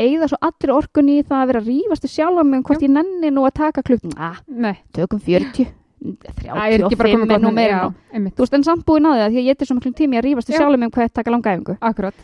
eigða 0.00 0.30
svo 0.30 0.38
allir 0.44 0.72
orkunni 0.74 1.18
í 1.20 1.24
það 1.26 1.42
að 1.42 1.50
vera 1.50 1.60
að 1.60 1.68
rífast 1.70 2.06
í 2.06 2.10
sjálfa 2.10 2.44
mig 2.46 2.60
um 2.60 2.64
hvort 2.64 2.80
Já. 2.80 2.86
ég 2.86 2.94
nenni 2.94 3.32
nú 3.34 3.44
að 3.44 3.56
taka 3.60 3.84
klukkutíma 3.84 4.30
ah, 4.30 4.38
Nei, 4.48 4.78
tökum 4.96 5.20
40 5.20 5.68
það 6.00 6.72
er 6.72 6.80
ekki 6.84 6.96
bara 6.96 7.10
35 7.10 7.20
komið 7.20 7.22
er 7.22 7.28
gott 7.28 7.42
nú 7.42 7.50
með- 7.50 7.54
meira 7.54 8.30
þú 8.30 8.40
veist, 8.44 8.54
en 8.54 8.64
samt 8.64 8.84
búin 8.86 9.06
á 9.06 9.10
því 9.12 9.22
að 9.26 9.36
ég 9.36 9.50
eitthvað 9.54 9.66
svo 9.70 9.76
miklum 9.78 9.94
tími 9.94 10.16
að 10.18 10.24
rífast 10.24 10.48
í 10.50 10.52
Já. 10.52 10.58
sjálfa 10.58 10.78
mig 10.78 10.86
um 10.86 10.90
hvað 10.90 11.04
ég 11.08 11.12
taka 11.12 11.30
langa 11.30 11.50
æfingu 11.56 11.76
Akkurat. 11.80 12.14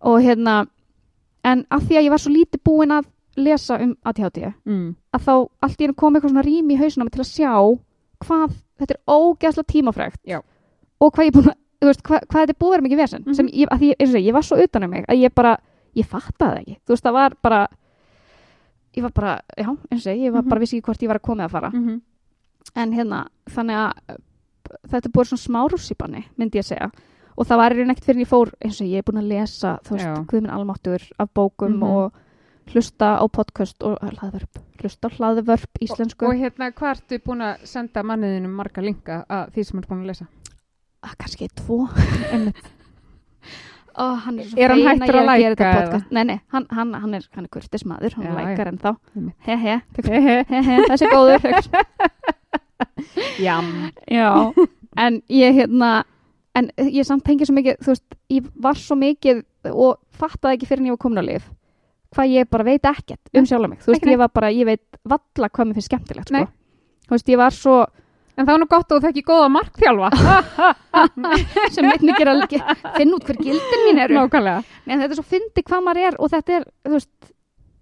og 0.00 0.20
hérna, 0.22 0.66
en 1.44 1.64
að 1.70 1.80
því 1.88 1.94
að 1.98 2.04
ég 2.04 2.10
var 2.10 2.18
svo 2.18 2.32
lítið 2.32 2.60
búin 2.64 2.90
að 2.98 3.04
lesa 3.36 3.78
um 3.80 3.96
ADHD 4.04 4.54
Mm. 4.66 4.94
að 5.14 5.20
þá 5.22 5.48
allt 5.62 5.78
í 5.78 5.84
hennu 5.84 5.94
kom 5.96 6.14
eitthvað 6.14 6.30
svona 6.30 6.44
rými 6.44 6.74
í 6.74 6.78
hausuna 6.78 7.04
á 7.04 7.06
mér 7.06 7.14
til 7.14 7.22
að 7.22 7.34
sjá 7.36 7.52
hvað 8.24 8.50
þetta 8.80 8.94
er 8.94 9.00
ógæslega 9.06 9.66
tímafrægt 9.72 10.20
Já. 10.26 10.40
og 11.00 11.12
hvað 11.14 11.26
ég 11.28 11.32
búin 11.32 11.46
að 11.52 11.56
þú 11.80 11.86
veist, 11.86 12.02
hvað, 12.02 12.20
hvað 12.26 12.40
þetta 12.42 12.50
er 12.50 12.58
búið 12.58 12.68
að 12.68 12.74
vera 12.74 12.86
mikið 12.88 12.98
vesen 12.98 13.22
Mhm. 13.26 13.34
sem 13.34 13.46
ég, 13.48 13.66
að 13.70 13.78
því, 13.78 13.94
eins 14.00 14.08
og 14.10 14.14
segi, 14.16 14.26
ég 14.28 14.32
var 14.32 14.42
svo 14.42 14.56
utan 14.64 14.82
um 14.84 14.90
mig 14.90 15.04
að 15.06 15.18
ég 15.22 15.34
bara, 15.34 15.56
ég 15.94 16.04
fattaði 16.06 16.50
það 16.50 16.58
ekki 16.58 16.76
þú 16.86 16.88
veist, 16.90 17.04
það 17.04 17.12
var 17.12 17.32
bara 17.42 17.68
ég 18.96 19.02
var 19.02 19.10
bara, 19.14 19.40
já, 19.56 19.68
eins 19.68 20.00
og 20.00 20.02
segi, 20.02 20.24
ég 20.26 20.32
var 20.32 20.42
Mhm. 20.42 20.48
bara 20.48 20.60
vissi 20.60 20.76
ekki 20.80 20.82
hvort 20.86 21.02
ég 21.02 21.06
var 21.08 21.18
að 21.18 21.22
koma 21.22 21.44
að 21.46 21.50
fara 21.50 21.70
Mm 21.70 22.00
en 22.76 22.92
hérna, 22.92 23.26
þannig 23.50 23.76
að 23.76 24.18
þetta 24.90 25.06
er 25.08 25.12
búið 25.16 25.30
svona 25.32 25.44
smá 25.46 25.60
rússipanni 25.72 26.24
myndi 26.36 26.58
ég 26.60 26.64
að 26.66 26.70
segja 26.74 26.90
og 27.38 27.46
það 27.46 27.56
var 27.62 27.72
einhvern 27.72 27.90
ekkert 27.94 28.04
fyrir 28.08 28.18
en 28.18 28.24
ég 28.26 28.30
fór 28.32 28.50
eins 28.64 28.80
og 28.82 28.86
ég 28.90 28.98
er 28.98 29.06
búin 29.06 29.20
að 29.22 29.28
lesa 29.32 29.76
þú 29.86 29.94
veist, 29.96 30.06
Já. 30.08 30.14
Guðminn 30.32 30.54
Almáttur 30.56 31.02
af 31.18 31.28
bókum 31.34 31.76
Mhm. 31.78 31.82
og 31.82 32.12
hlusta 32.68 33.16
á 33.16 33.24
podcast 33.32 33.82
og 33.82 33.96
hlaðvörp, 34.02 34.58
hlusta 34.82 35.08
á 35.08 35.10
hlaðvörp 35.16 35.78
íslensku 35.80 36.26
Og 36.28 36.34
hérna, 36.36 36.70
hvað 36.72 36.90
ertu 36.98 37.18
búin 37.24 37.40
að 37.40 37.64
senda 37.64 38.02
manniðinum 38.02 38.50
marga 38.52 38.82
linka 38.82 39.24
að 39.30 39.52
því 39.54 39.64
sem 39.64 39.78
ertu 39.80 39.88
búin 39.88 40.02
að 40.04 40.06
lesa? 40.12 40.26
ah, 41.02 41.14
kannski 41.18 41.48
tvo 41.54 41.88
Ó, 43.98 44.14
hann 44.22 44.38
er 44.38 44.46
Er 44.56 44.70
hann 44.70 44.84
hættur 44.86 45.08
að 45.08 45.10
gera 45.10 45.22
læka 45.26 45.48
þetta 45.48 45.64
eða? 45.64 45.78
podcast. 45.82 46.10
Nei, 46.14 46.24
nei, 46.24 46.40
hann, 46.52 46.66
hann, 46.70 46.92
hann 46.94 47.14
er, 47.14 47.24
hann 47.34 47.44
er 47.44 47.48
kurtis 47.50 47.82
maður, 47.84 48.14
hann 48.14 48.26
Já, 48.28 48.34
lækar 48.36 48.68
ennþá 48.70 48.92
Einmitt. 49.16 49.34
he 49.46 49.56
he, 49.56 49.80
he 50.48 50.60
he, 50.62 50.76
þessi 50.86 51.08
er 51.08 51.14
góður. 51.16 51.40
Já, 54.08 54.52
en 54.96 55.20
ég 55.28 55.54
hérna 55.58 56.04
en 56.58 56.70
ég 56.78 57.04
samt 57.06 57.24
tengi 57.26 57.46
svo 57.46 57.54
mikið 57.54 57.78
þú 57.84 57.92
veist, 57.94 58.16
ég 58.32 58.48
var 58.62 58.74
svo 58.80 58.96
mikið 58.98 59.44
og 59.72 59.98
fattaði 60.18 60.56
ekki 60.58 60.66
fyrir 60.70 60.82
en 60.84 60.90
ég 60.90 60.96
var 60.96 61.02
komin 61.04 61.22
á 61.22 61.24
lif 61.28 61.46
hvað 62.16 62.30
ég 62.32 62.48
bara 62.50 62.64
veit 62.64 62.86
ekkert 62.88 63.30
um 63.36 63.44
sjálf 63.46 63.68
mig 63.68 63.78
þú 63.84 63.92
veist, 63.92 64.00
Ekki 64.02 64.14
ég 64.14 64.20
var 64.22 64.30
bara, 64.34 64.48
ég 64.54 64.64
veit 64.66 64.98
valla 65.04 65.48
hvað 65.50 65.68
mér 65.68 65.76
finnst 65.78 65.90
skemmtilegt 65.90 66.30
Nei. 66.32 66.44
sko. 66.46 66.52
þú 67.08 67.16
veist, 67.18 67.28
ég 67.34 67.40
var 67.42 67.50
svo 67.56 67.78
En 68.38 68.46
það 68.46 68.52
var 68.54 68.60
nú 68.62 68.66
gott 68.70 68.92
að 68.92 69.00
þú 69.00 69.02
þekki 69.02 69.22
góða 69.26 69.46
markþjálfa. 69.50 70.08
sem 71.74 71.88
veit 71.90 72.04
mikið 72.06 72.28
að 72.30 72.52
finna 72.94 73.16
út 73.16 73.24
hver 73.26 73.38
gildin 73.42 73.82
mín 73.88 73.98
eru 74.04 74.14
Nákvæmlega. 74.14 74.60
en 74.86 75.00
þetta 75.02 75.08
er 75.10 75.18
svo 75.18 75.24
fyndi 75.26 75.64
hvað 75.66 75.82
maður 75.88 76.02
er 76.06 76.18
og 76.22 76.30
þetta 76.30 76.54
er, 76.60 76.66
þú 76.86 76.92
veist 76.94 77.32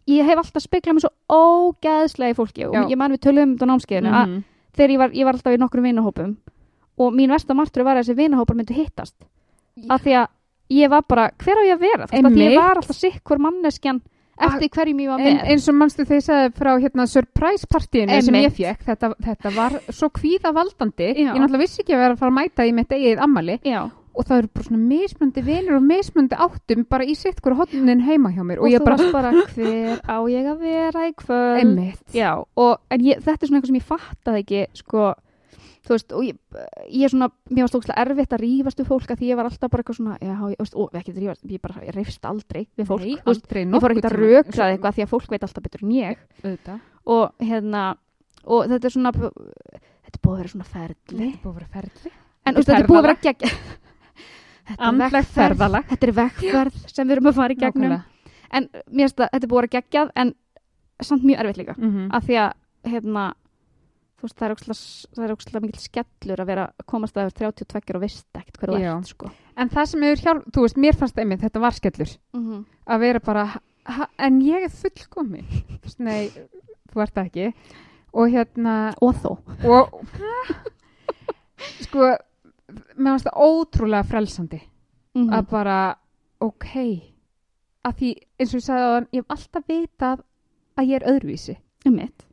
ég 0.08 0.24
hef 0.30 0.40
alltaf 0.40 0.64
speklað 0.64 0.96
mig 0.96 1.04
svo 1.04 1.12
ógeðslega 1.28 2.32
í 2.32 2.38
fólki 2.38 2.64
Já. 2.64 2.70
og 2.72 2.88
ég 2.88 2.96
man 2.96 3.12
við 3.12 3.20
töluðum 3.26 3.50
um 3.50 3.56
þetta 3.58 3.68
námskeiðinu 3.72 4.14
að 4.16 4.26
Mhm. 4.30 4.42
Þegar 4.76 4.94
ég 4.94 5.00
var, 5.02 5.14
ég 5.16 5.28
var 5.28 5.38
alltaf 5.38 5.56
í 5.56 5.60
nokkrum 5.62 5.88
vinahópum 5.88 6.34
og 6.96 7.14
mín 7.16 7.32
versta 7.32 7.54
martur 7.56 7.84
var 7.84 7.98
að 7.98 8.06
þessi 8.06 8.18
vinahópar 8.22 8.56
myndu 8.58 8.76
hittast 8.76 9.16
af 9.92 10.04
því 10.04 10.14
að 10.22 10.28
ég 10.76 10.90
var 10.90 11.02
bara, 11.08 11.30
hver 11.38 11.60
á 11.60 11.62
ég 11.68 11.74
að 11.76 11.82
vera 11.84 12.06
þú 12.06 12.12
veist, 12.12 12.20
Einmitt. 12.24 12.44
ég 12.46 12.56
var 12.60 12.80
alltaf 12.80 12.96
sikk 12.98 13.20
hver 13.28 13.42
manneskjan 13.44 14.00
eftir 14.46 14.68
hverjum 14.68 14.98
ég 15.00 15.08
var 15.08 15.20
En, 15.20 15.36
með 15.38 15.50
eins 15.52 15.66
og 15.70 15.76
mannstu 15.80 16.04
þegar 16.04 16.18
ég 16.20 16.24
sagði 16.26 16.48
frá 16.58 16.70
hérna 16.82 17.06
surprise 17.08 17.68
partíinu 17.72 18.18
sem 18.22 18.34
ég 18.36 18.52
fekk, 18.56 18.82
þetta, 18.84 19.12
þetta 19.24 19.52
var 19.56 19.76
svo 19.88 20.10
kvíða 20.12 20.52
valdandi. 20.56 21.06
Já. 21.14 21.30
Ég 21.30 21.38
náttúrulega 21.40 21.62
vissi 21.62 21.80
ekki 21.84 21.94
að 21.96 22.02
vera 22.04 22.16
að 22.16 22.20
fara 22.20 22.32
að 22.34 22.36
mæta 22.40 22.66
í 22.68 22.74
mitt 22.76 22.92
eigið 22.92 23.22
ammali 23.24 23.56
Já, 23.64 23.80
og 24.16 24.24
það 24.24 24.38
eru 24.40 24.50
bara 24.56 24.66
svona 24.66 24.80
mismöndi 24.80 25.42
vinir 25.44 25.76
og 25.76 25.84
mismöndi 25.84 26.38
áttum 26.46 26.86
bara 26.88 27.04
í 27.04 27.14
sitt 27.18 27.42
hverju 27.44 27.58
hotnin 27.60 28.00
heima 28.06 28.32
hjá 28.32 28.42
mér. 28.46 28.62
Og, 28.62 28.68
og, 28.68 28.72
ég 28.72 28.84
bara, 28.86 29.10
bara 29.12 29.32
hver 29.52 30.00
á 30.08 30.16
ég 30.32 30.48
að 30.50 30.64
vera 30.64 31.04
í 31.10 31.12
kvöld. 31.20 31.84
Já, 32.16 32.32
og 32.56 32.80
en 32.90 33.04
ég, 33.04 33.20
þetta 33.24 33.44
er 33.44 33.50
svona 33.50 33.60
eitthvað 33.60 33.72
sem 33.72 33.80
ég 33.80 33.88
fattaði 33.90 34.42
ekki 34.44 34.62
sko, 34.80 35.04
þú 35.86 35.94
veist, 35.94 36.14
og 36.16 36.24
ég, 36.26 36.38
ég 36.88 37.04
er 37.06 37.12
svona, 37.12 37.28
mér 37.52 37.66
var 37.66 37.72
stókslega 37.74 38.06
erfitt 38.06 38.34
að 38.36 38.42
rífast 38.46 38.80
við 38.82 38.90
fólk 38.90 39.12
að 39.12 39.20
því 39.20 39.30
ég 39.30 39.40
var 39.40 39.50
alltaf 39.50 39.72
bara 39.74 39.84
eitthvað 39.84 40.00
svona, 40.00 40.16
já, 40.22 40.34
ég, 40.54 40.58
veist, 40.64 40.78
og 40.80 40.98
ekki 41.00 41.14
að 41.14 41.20
rífast, 41.22 41.46
ég 41.52 41.62
bara, 41.68 41.84
ég 41.86 41.96
reyfst 41.96 42.28
aldrei 42.32 42.62
við 42.72 42.90
fólk, 42.90 43.04
Nei, 43.06 43.20
aldrei 43.30 43.62
ég 43.62 43.76
fór 43.84 43.94
ekki 43.94 44.02
að 44.02 44.02
nokkurn 44.02 44.02
tímann. 44.02 44.18
rökra 44.24 44.70
eitthvað 44.72 44.96
því 44.98 45.06
að 45.06 45.12
fólk 45.12 45.30
veit 45.36 45.46
alltaf 45.46 45.66
betur 45.68 45.86
en 45.86 45.94
ég. 45.96 46.26
Auðvitað. 46.42 46.80
og 47.06 47.46
hérna, 47.46 47.84
og 48.46 48.66
þetta 48.72 48.88
er 48.88 48.96
svona, 48.96 49.12
þetta 49.12 50.16
er 50.16 50.22
búið 50.24 50.34
að 50.34 50.40
vera 50.42 50.54
svona 50.56 50.70
ferli, 50.72 51.30
Þetta 51.36 51.52
er 51.52 52.10
en 52.46 52.54
Þetta 52.54 52.66
þetta 52.66 52.78
er 52.80 52.86
búið 52.90 52.98
að 52.98 53.06
vera 53.06 53.22
gegg, 53.26 53.46
vegferð. 55.14 55.32
ferðalag. 55.36 55.88
Þetta 55.92 56.06
er 56.08 56.12
vegferð 56.12 56.82
sem 56.92 57.06
við 57.08 57.16
erum 57.16 57.30
að 57.30 57.34
fara 57.40 57.54
í 57.54 57.56
gegnum. 57.60 57.88
Nákvæmlega. 57.90 58.04
en 58.56 58.68
mér 58.90 59.06
finnst 59.06 59.20
að 59.20 59.30
þetta 59.32 59.44
er 59.44 59.50
búið 59.50 59.58
að 59.58 59.66
vera 59.66 59.74
geggjað 59.80 60.10
en 60.16 60.34
samt 61.02 61.24
mjög 61.24 61.40
erfitt 61.42 61.58
líka. 61.60 61.74
Mhm. 61.78 62.08
af 62.14 62.24
því 62.24 62.36
að 62.44 62.52
þú 64.16 64.22
veist, 64.26 64.38
það 64.40 65.24
er 65.26 65.34
ókslega 65.34 65.60
mikil 65.60 65.80
skellur 65.82 66.40
að 66.40 66.46
vera 66.46 66.62
að 66.72 66.86
komast 66.86 67.16
að 67.16 67.26
yfir 67.26 67.50
32 67.52 67.94
og 67.96 68.00
veist 68.00 68.26
ekkert 68.34 68.60
hverju 68.62 68.78
ert 68.80 69.10
sko. 69.10 69.30
en 69.56 69.68
það 69.68 69.86
sem 69.86 70.02
hefur 70.06 70.22
hjálp, 70.24 70.44
þú 70.52 70.60
veist, 70.64 70.76
mér 70.76 70.96
fannst 70.96 71.18
einmitt 71.18 71.40
þetta 71.44 71.60
var 71.60 71.72
skellur 71.76 72.16
mm 72.32 72.64
að 72.86 73.00
vera 73.00 73.20
bara, 73.20 73.60
en 74.18 74.40
ég 74.40 74.62
er 74.64 74.68
veist, 75.82 76.00
nei, 76.00 76.30
þú 76.92 77.02
ert 77.02 77.16
ekki. 77.16 77.52
Og 78.16 78.30
hérna 78.30 78.94
og 79.02 79.14
þó. 79.20 79.38
Og 79.66 80.00
sko 81.84 82.16
mér 82.72 83.12
fannst 83.12 83.28
það 83.28 83.42
ótrúlega 83.46 84.08
frelsandi 84.10 84.60
mm 85.16 85.32
að 85.32 85.44
bara, 85.50 85.76
ok 86.44 86.72
að 87.86 88.00
því, 88.00 88.10
eins 88.40 88.54
og 88.54 88.58
ég 88.58 88.64
sagði 88.66 88.86
á 88.86 88.92
ég 89.14 89.22
hef 89.22 89.34
alltaf 89.36 89.68
vitað 89.70 90.24
að 90.76 90.90
ég 90.90 90.96
er 91.00 91.08
öðruvísi 91.12 91.56
Einmitt. 91.86 92.26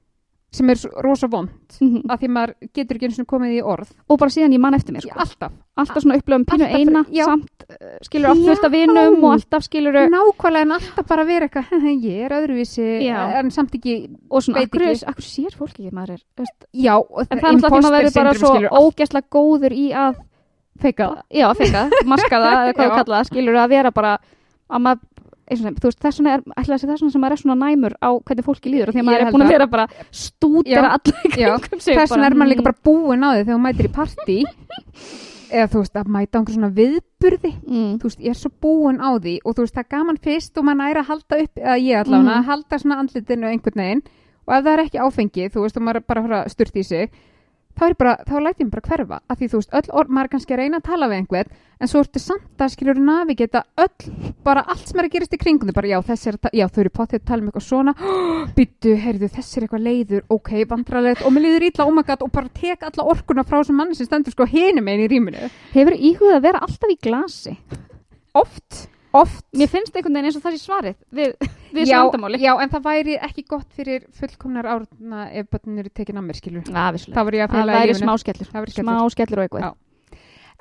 Sem 0.53 0.69
er 0.69 0.77
rosa 1.01 1.27
vond 1.27 1.49
Mhm. 1.81 2.03
að 2.13 2.19
því 2.21 2.27
maður 2.29 2.51
getur 2.77 2.97
ekki 2.99 3.07
eins 3.09 3.19
og 3.23 3.25
komið 3.31 3.53
í 3.57 3.61
orð 3.65 3.89
og 4.09 4.19
bara 4.21 4.29
síðan 4.29 4.53
ég 4.53 4.59
man 4.61 4.75
eftir 4.77 4.93
mér 4.93 5.01
sko. 5.01 5.09
sko. 5.09 5.19
alltaf, 5.25 5.51
alltaf 5.81 6.03
svona 6.03 6.17
upplöfum 6.19 6.45
pínu 6.45 6.65
Alltaf 6.67 6.79
eina 6.79 7.01
já. 7.09 7.25
samt 7.25 7.63
uh, 7.65 7.97
skilur 8.05 8.29
oft 8.29 8.43
fullt 8.45 8.63
af 8.67 8.71
Já. 8.71 8.75
vinum 8.77 9.23
og 9.23 9.31
alltaf 9.33 9.63
skilur 9.65 9.93
nákvæmlega 10.13 10.61
en 10.61 10.71
alltaf 10.77 11.07
bara 11.09 11.25
vera 11.25 11.47
eitthvað 11.47 12.03
ég 12.03 12.19
er 12.27 12.35
öðruvísi, 12.37 12.85
Já. 13.07 13.39
en 13.39 13.49
samt 13.51 13.73
ekki 13.73 13.95
og 14.29 14.41
svona, 14.45 14.61
akkur, 14.67 14.85
akkur 15.09 15.25
sér 15.25 15.57
fólk 15.57 15.73
ekki 15.79 15.91
maður 15.91 16.13
er 16.19 16.21
veist, 16.37 16.67
já, 16.73 16.95
en 17.01 17.39
það 17.39 17.43
er 17.43 17.49
alltaf 17.49 17.71
því 17.71 17.81
maður 17.81 17.97
verður 17.97 18.13
bara 18.13 18.33
svo 18.33 18.53
ógæslega 18.83 19.27
góður 19.33 19.73
í 19.73 19.87
að 19.91 20.15
feika 20.79 21.09
það 21.09 21.21
já, 21.33 21.47
feka, 21.57 21.89
maska 22.05 22.37
það 22.37 22.53
eða 22.53 22.73
hvað 22.77 22.93
Já. 22.97 23.03
það, 23.09 23.25
skilur 23.31 23.55
að 23.57 23.69
vera 23.69 23.91
bara 23.91 24.17
að 24.69 24.81
maður 24.85 24.99
veist, 25.49 25.99
þess 25.99 26.19
vegna 26.19 26.33
er, 26.37 26.41
þess 26.63 26.83
vegna 26.87 27.11
sem 27.11 27.21
maður 27.21 27.35
er 27.35 27.41
svona 27.43 27.57
næmur 27.67 27.93
á 27.99 28.09
hvernig 28.23 28.45
fólki 28.47 28.71
líður 28.71 28.89
og 28.89 28.95
því 28.95 28.99
að 28.99 29.03
Ég 29.03 29.07
maður 29.09 29.25
er 29.27 29.33
búin 29.33 29.43
að 29.45 29.53
vera 29.53 29.67
bara 29.67 29.87
stúdera 30.11 30.93
allir 30.95 31.59
þess 31.83 32.11
vegna 32.13 32.27
er 32.29 32.37
maður 32.39 32.51
líka 32.53 32.63
mm, 32.63 32.67
bara 32.69 32.81
búin 32.87 33.23
á 33.23 33.29
því 33.33 33.43
þegar 33.43 33.57
hún 33.57 33.65
mætir 33.67 33.89
í 33.89 33.93
partí. 33.97 34.37
Eða 35.53 35.67
þú 35.69 35.81
veist 35.83 35.97
að 35.99 36.07
mæta 36.15 36.33
á 36.33 36.37
einhver 36.39 36.55
svona 36.55 36.69
viðburði. 36.73 37.51
Mm, 37.67 37.89
þú 38.01 38.07
veist, 38.09 38.21
ég 38.25 38.33
er 38.33 38.39
svo 38.39 38.49
búin 38.63 38.97
á 38.97 39.09
því. 39.21 39.35
Og 39.45 39.53
þú 39.53 39.65
veist, 39.67 39.75
það 39.75 39.83
er 39.83 39.91
gaman 39.93 40.17
fyrst 40.23 40.57
og 40.57 40.65
maður 40.65 40.79
næri 40.81 41.01
að 41.03 41.09
halda 41.11 41.41
upp 41.43 41.59
eða 41.61 41.75
ég 41.83 41.99
allavega, 41.99 42.23
Mhm. 42.23 42.33
að 42.39 42.47
halda 42.49 42.79
svona 42.81 42.97
andlitinu 43.03 43.51
einhvern 43.51 43.81
veginn. 43.83 44.01
Og 44.47 44.53
ef 44.57 44.63
það 44.65 44.73
er 44.73 44.81
ekki 44.87 45.03
áfengi, 45.05 45.45
þú 45.53 45.61
veist, 45.61 45.77
og 45.77 45.83
maður 45.83 46.07
bara 46.07 46.49
sturt 46.49 46.73
í 46.73 46.83
sig 46.83 47.11
þá 47.77 47.85
er 47.87 47.95
bara, 47.99 48.15
þá 48.27 48.35
læti 48.43 48.63
ég 48.63 48.71
bara 48.73 48.87
hverfa 48.87 49.19
af 49.27 49.39
því 49.39 49.49
þú 49.51 49.61
veist, 49.61 49.75
öll 49.79 49.93
orð, 49.99 50.11
maður 50.13 50.27
er 50.27 50.33
kannski 50.33 50.55
að 50.55 50.61
reyna 50.61 50.79
að 50.79 50.87
tala 50.89 51.09
við 51.09 51.21
einhvern 51.21 51.53
en 51.83 51.91
svo 51.91 52.03
ertu 52.03 52.21
samt 52.21 52.63
að 52.63 52.71
skilur 52.73 52.99
navigeta 53.01 53.63
öll, 53.83 54.11
bara 54.45 54.63
allt 54.71 54.87
sem 54.87 54.99
er 55.01 55.07
að 55.07 55.15
gerast 55.15 55.35
í 55.35 55.39
kringum 55.41 55.71
þau 55.71 55.77
bara, 55.79 55.89
já, 55.91 55.97
þessi 56.07 56.31
er 56.31 56.37
já, 56.59 56.65
þau 56.69 56.79
eru 56.83 56.93
pottið 56.93 57.19
að 57.19 57.25
tala 57.31 57.43
um 57.43 57.49
eitthvað 57.49 57.65
svona, 57.67 57.95
byttu, 58.57 58.95
heyrðu, 59.03 59.31
þessi 59.35 59.57
er 59.57 59.67
eitthvað 59.67 59.85
leiður, 59.89 60.23
ok, 60.37 60.53
vandralegt 60.69 61.25
og 61.25 61.35
mér 61.35 61.47
líður 61.47 61.67
illa, 61.69 61.87
oh 61.87 61.95
my 61.97 62.05
god, 62.07 62.23
og 62.23 62.33
bara 62.37 62.53
tek 62.61 62.87
alla 62.87 63.07
orkuna 63.15 63.45
frá 63.47 63.59
þessum 63.59 63.81
manni 63.81 63.99
sem 63.99 64.07
stendur 64.07 64.35
sko 64.35 64.47
hinum 64.47 64.87
einn 64.87 65.03
í 65.03 65.09
rýminu. 65.11 65.51
Hefur 65.73 65.97
íhugað 65.97 66.39
að 66.39 66.47
vera 66.47 66.63
alltaf 66.63 66.93
í 66.93 66.99
glasi? 67.03 67.57
Oft, 68.37 68.85
oft. 69.13 69.43
Mér 69.53 69.69
finnst 69.69 69.95
einhvern 69.95 70.13
veginn 70.17 70.29
eins 70.29 70.37
og 70.39 70.43
það 70.45 70.55
sé 70.57 70.61
svarið 70.63 70.95
við, 71.13 71.35
við 71.73 71.85
já, 71.91 71.99
svandamáli 71.99 72.39
já, 72.41 72.53
en 72.63 72.69
það 72.73 72.83
væri 72.87 73.17
ekki 73.27 73.43
gott 73.49 73.69
fyrir 73.77 74.07
fullkomnar 74.17 74.65
árna 74.65 75.27
ef 75.31 75.47
börnir 75.53 75.83
eru 75.85 75.89
tekin 75.93 76.17
að 76.17 76.25
mér, 76.29 76.39
skilur 76.39 76.63
vissulega. 76.63 77.47
það 77.53 77.71
væri 77.73 77.93
smá 77.99 78.13
skellur. 78.17 78.49
Það 78.51 78.65
væri 78.65 78.75
smá 78.79 78.97
skellur 79.13 79.39
og 79.39 79.47
eitthvað 79.47 79.75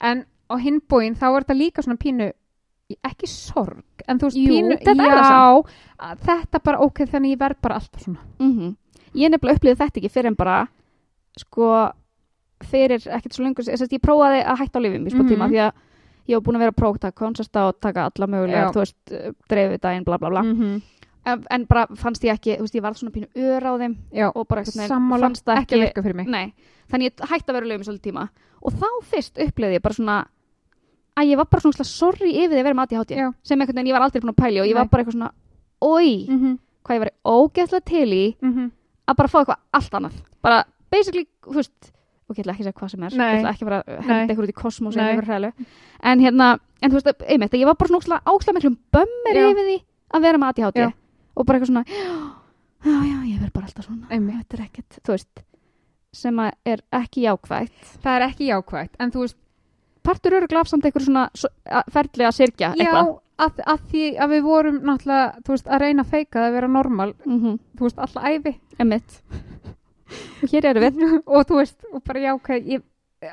en 0.03 0.25
á 0.53 0.55
hinbóin 0.59 1.15
þá 1.17 1.27
er 1.31 1.45
þetta 1.45 1.57
líka 1.57 1.83
svona 1.83 1.97
pínu 2.03 2.31
ekki 3.09 3.29
sorg, 3.31 3.85
en 4.09 4.19
þú 4.21 4.29
veist 4.29 4.37
Jú, 4.37 4.49
pínu 4.53 4.77
þetta 4.77 4.91
er 4.91 5.17
já, 5.17 5.65
að 6.03 6.19
þetta 6.27 6.59
bara 6.67 6.81
ok, 6.85 6.99
þannig 7.09 7.33
ég 7.33 7.39
verð 7.41 7.61
bara 7.65 7.79
alltaf 7.81 8.03
svona. 8.05 8.21
Mm 8.39 8.77
ég 9.15 9.29
nefnilega 9.31 9.59
upplýði 9.61 9.77
þetta 9.77 10.01
ekki 10.01 10.09
fyrir 10.13 10.27
en 10.33 10.37
bara 10.37 10.67
sko 11.37 11.93
fyrir 12.69 13.03
ekkert 13.13 13.35
svo 13.37 13.45
lengur 13.45 13.65
ég 13.65 14.03
prófaði 14.03 14.45
að 14.45 14.61
hætta 14.63 14.79
á 14.81 14.85
lifum 14.85 15.07
í 15.07 15.13
smá 15.13 15.25
tíma 15.29 15.47
Mhm. 15.47 15.53
því 15.53 15.59
að 15.67 15.73
ég 16.29 16.39
var 16.39 16.45
búin 16.47 16.59
að 16.59 16.65
vera 16.67 16.93
taka 16.99 17.19
konsesta 17.19 17.69
og 17.69 17.81
taka 17.81 18.09
alla 18.11 18.27
mögulega, 18.27 18.67
Já. 18.67 18.73
þú 18.73 18.83
veist, 18.83 19.15
dreifið 19.51 19.81
daginn 19.81 20.05
bla 20.05 20.19
bla 20.19 20.31
bla, 20.31 20.43
-hmm. 20.43 20.83
en, 21.25 21.45
en 21.51 21.67
bara 21.67 21.87
fannst 21.97 22.25
ég 22.25 22.33
ekki, 22.33 22.57
þú 22.57 22.61
veist, 22.61 22.75
ég 22.75 22.83
var 22.83 22.95
svona 22.95 23.13
pínu 23.13 23.29
ör 23.35 23.63
á 23.63 23.73
þeim 23.79 23.97
já, 24.13 24.33
og 24.35 24.49
bara 24.49 24.65
sammála, 24.65 25.21
fannst 25.21 25.45
það 25.45 25.59
ekki 25.63 25.75
að 25.75 25.81
virka 25.81 26.03
fyrir 26.03 26.17
mig. 26.17 26.27
Nei, 26.27 26.55
þannig 26.91 27.05
ég 27.13 27.29
hætti 27.31 27.51
að 27.51 27.55
vera 27.55 27.67
á 27.67 27.69
lifum 27.69 27.83
í 27.83 27.85
svolítið 27.85 28.07
tíma. 28.13 28.29
Og 28.63 28.73
þá 28.73 28.89
fyrst 29.03 29.39
upplýði 29.39 29.75
ég 29.75 29.83
bara 29.83 29.95
svona 29.95 30.27
að 31.17 31.29
ég 31.29 31.37
var 31.37 31.49
bara 31.51 31.61
svona 31.61 31.85
sorry 31.85 32.31
yfir 32.33 32.55
því 32.55 32.61
að 32.61 32.67
vera 32.69 32.75
með 32.75 32.83
ADHD 32.83 33.35
sem 33.43 33.61
einhvern 33.61 33.77
veginn 33.77 33.91
ég 33.91 33.97
var 33.97 34.03
aldrei 34.03 34.23
búin 34.23 34.33
að 34.33 34.43
pæli 34.43 34.61
og 34.61 34.69
ég 34.69 34.75
var 34.75 34.89
bara 34.89 35.03
eitthvað 35.03 35.17
svona, 35.19 35.33
oi, 35.81 36.27
mm 36.29 36.39
-hmm. 36.39 36.59
hvað 36.85 36.97
ég 36.97 37.03
var 37.05 37.13
ógeðslega 37.25 37.85
til 37.85 38.13
í 38.13 38.25
að 39.09 39.17
bara 39.17 39.29
fá 39.29 39.39
eitthvað 39.41 39.61
allt 39.73 39.95
annað. 39.95 40.17
Bara 40.43 40.65
basically, 40.91 41.27
þú 41.43 41.55
veist 41.61 41.93
ok, 42.29 42.37
ég 42.39 42.45
ætla 42.45 42.53
ekki 42.55 42.63
að 42.63 42.69
segja 42.69 42.79
hvað 42.81 42.91
sem 42.95 43.03
er 43.09 43.17
Nei. 43.19 43.27
ég 43.33 43.41
ætla 43.43 43.53
ekki 43.55 43.65
bara 43.69 43.79
að 43.83 43.89
Nei. 43.93 44.07
henda 44.07 44.33
eitthvað 44.33 44.47
út 44.47 44.53
í 44.55 44.59
kosmos 44.63 44.97
en 46.03 46.21
hérna, 46.21 46.49
en 46.83 46.91
þú 46.91 46.99
veist, 47.01 47.25
einmitt 47.29 47.53
ég 47.59 47.67
var 47.69 47.77
bara 47.81 47.89
svona 47.89 48.01
ókslega, 48.03 48.23
ókslega 48.33 48.57
miklum 48.59 48.77
bömmir 48.93 49.39
Já. 49.39 49.47
yfir 49.51 49.67
því 49.71 49.77
að 50.15 50.23
vera 50.27 50.39
með 50.43 50.49
ADHD 50.53 50.81
Já. 50.83 50.91
og 51.37 51.47
bara 51.47 51.59
eitthvað 51.59 51.73
svona 51.73 51.85
já, 52.83 52.97
já, 53.07 53.17
ég 53.31 53.41
verð 53.41 53.53
bara 53.53 53.67
alltaf 53.67 53.85
svona 53.87 54.07
Einmitt. 54.11 54.39
þetta 54.43 54.59
er 54.59 54.65
ekkert, 54.67 54.99
þú 55.07 55.15
veist 55.17 55.45
sem 56.13 56.39
er 56.45 56.83
ekki 56.93 57.23
jákvætt 57.27 57.93
það 58.03 58.17
er 58.19 58.27
ekki 58.29 58.49
jákvægt, 58.51 58.97
en 59.01 59.11
þú 59.15 59.21
veist 59.27 59.37
partur 60.03 60.35
eru 60.35 60.49
glafsamt 60.51 60.85
eitthvað 60.85 61.07
svona 61.07 61.29
svo- 61.39 61.53
að- 61.71 61.91
sirkja 62.35 62.73
eitthvað 62.75 63.13
að, 63.43 63.61
að 63.67 63.79
því 63.91 64.03
að 64.19 64.33
við 64.35 64.43
vorum 64.43 64.81
náttúrulega, 64.83 65.43
veist, 65.55 65.67
að 65.71 65.81
reyna 65.81 66.03
að 66.05 66.11
feika 66.11 66.39
það 66.43 66.49
að 66.49 66.53
vera 66.59 66.69
normal, 66.69 67.15
mm 67.27 67.39
þú 67.79 67.87
veist, 67.87 67.99
alla 67.99 68.23
æfi 68.35 68.53
og 70.43 70.53
hér 70.53 70.69
eru 70.71 70.85
við 70.85 71.03
og 71.35 71.49
þú 71.49 71.59
veist, 71.61 71.79
og 71.93 72.05
bara 72.07 72.25
jákvæð 72.27 72.71
ég, 72.75 72.85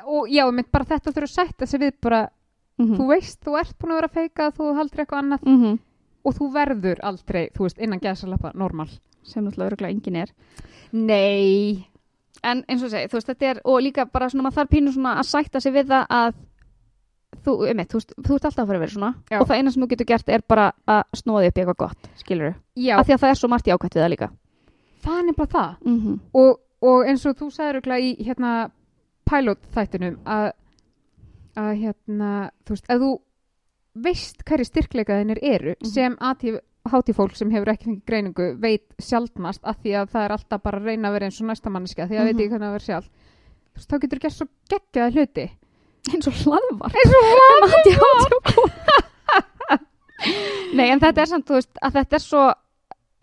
og 0.06 0.30
já, 0.30 0.44
mitt 0.54 0.70
bara 0.72 0.88
þetta 0.92 1.12
þurfa 1.12 1.28
að 1.28 1.36
sætta 1.36 1.66
sig 1.66 1.82
við 1.82 1.94
bara, 2.02 2.24
mm 2.80 2.96
þú 2.96 3.06
veist, 3.10 3.38
þú 3.44 3.56
ert 3.60 3.78
búin 3.78 3.92
að 3.92 4.00
vera 4.00 4.10
að 4.10 4.18
feika 4.18 4.50
þú 4.56 4.74
haldur 4.78 5.00
eitthvað 5.04 5.22
annað 5.22 5.40
-hmm. 5.46 5.78
og 6.24 6.34
þú 6.34 6.52
verður 6.52 6.98
aldrei, 7.02 7.48
þú 7.54 7.62
veist, 7.62 7.78
innan 7.78 8.00
gæsalappa 8.00 8.52
normal. 8.54 8.88
sem 9.22 9.44
náttúrulega 9.44 9.70
öruglega 9.70 9.90
engin 9.90 10.16
er 10.16 10.28
Nei. 10.92 11.86
en 12.42 12.64
eins 12.68 12.82
og 12.82 12.90
segi, 12.90 13.08
þú 13.08 13.12
veist, 13.12 13.28
þetta 13.28 13.50
er 13.50 13.60
og 13.64 13.82
líka 13.82 14.06
bara 14.06 14.28
svona, 14.28 14.42
maður 14.42 14.54
þarf 14.54 14.70
pínu 14.70 14.92
svona 14.92 15.18
að 15.18 15.26
sætta 15.26 15.60
sig 15.60 15.72
við 15.72 15.86
það 15.86 16.06
að 16.08 16.34
þú, 17.44 17.52
einmitt, 17.68 17.90
þú, 17.90 17.98
veist, 17.98 18.12
þú 18.16 18.34
ert 18.34 18.44
alltaf 18.44 18.62
að 18.64 18.66
fara 18.66 18.78
að 18.78 18.84
vera 18.84 18.92
svona 18.92 19.14
Já. 19.30 19.40
og 19.40 19.46
það 19.48 19.56
eina 19.56 19.70
sem 19.70 19.82
þú 19.82 19.88
getur 19.88 20.06
gert 20.06 20.28
er 20.28 20.42
bara 20.48 20.72
að 20.86 21.02
snóða 21.14 21.46
upp 21.46 21.58
í 21.58 21.60
eitthvað 21.60 21.76
gott, 21.76 22.10
skilur 22.16 22.54
Já, 22.74 22.98
af 22.98 23.06
því 23.06 23.12
að 23.12 23.20
það 23.20 23.30
er 23.30 23.34
svo 23.34 23.48
margt 23.48 23.66
jákvætt 23.66 23.94
við 23.94 24.02
það 24.02 24.14
líka 24.14 24.30
það 25.04 25.18
er 25.18 25.26
nefnilega 25.28 25.52
það. 25.54 25.76
mm 25.84 25.98
-hmm. 26.00 26.18
Og, 26.32 26.60
og 26.82 27.04
eins 27.08 27.26
og 27.26 27.36
þú 27.36 27.50
sagður 27.52 27.74
örugglega 27.80 28.00
í 28.00 28.24
hérna 28.26 28.52
pilot 29.30 29.58
þættinum 29.74 30.16
að, 30.26 30.52
að 31.56 31.70
hérna, 31.82 32.30
þú 32.66 32.70
veist, 32.76 32.88
að 32.90 33.00
þú 33.04 33.10
veist 34.06 34.44
hverju 34.48 34.64
styrkleikaðinir 34.70 35.38
eru 35.42 35.74
Mhm. 35.80 35.86
sem 35.92 36.16
að 36.16 36.60
hátíð 36.90 37.14
fólk 37.14 37.34
sem 37.36 37.50
hefur 37.50 37.68
ekki 37.68 37.84
fengið 37.84 38.04
greiningu 38.06 38.46
veit 38.60 38.86
sjaldnast 38.98 39.62
að 39.62 39.76
því 39.84 39.90
að 40.00 40.08
það 40.14 40.24
er 40.24 40.32
alltaf 40.32 40.62
bara 40.62 40.78
að 40.80 40.84
reyna 40.88 41.08
að 41.08 41.12
vera 41.12 41.26
eins 41.26 41.40
og 41.40 41.46
næsta 41.50 41.70
manniska 41.70 42.06
því 42.08 42.16
að 42.18 42.24
veit 42.24 42.34
Mhm. 42.34 42.40
ekki 42.40 42.50
hvernig 42.50 42.68
að 42.68 42.72
vera 42.72 42.88
sjálf. 42.88 43.08
Þú 43.70 43.76
veist, 43.76 43.88
þá 43.90 43.98
getur 44.00 44.18
þú 44.18 44.22
gert 44.22 44.32
svo 44.32 44.46
geggjaða 44.70 45.12
hluti. 45.14 45.50
Eins 46.14 46.26
og 46.26 46.32
hlaðvar 46.32 46.92
eins 46.96 47.12
og 47.12 47.20
nei, 50.76 50.88
en 50.90 51.00
þetta 51.00 51.22
er 51.24 51.30
samt, 51.30 51.46
þú 51.48 51.54
veist, 51.58 51.70
að 51.82 51.92
þetta 51.98 52.18
er 52.18 52.24
svo 52.24 52.42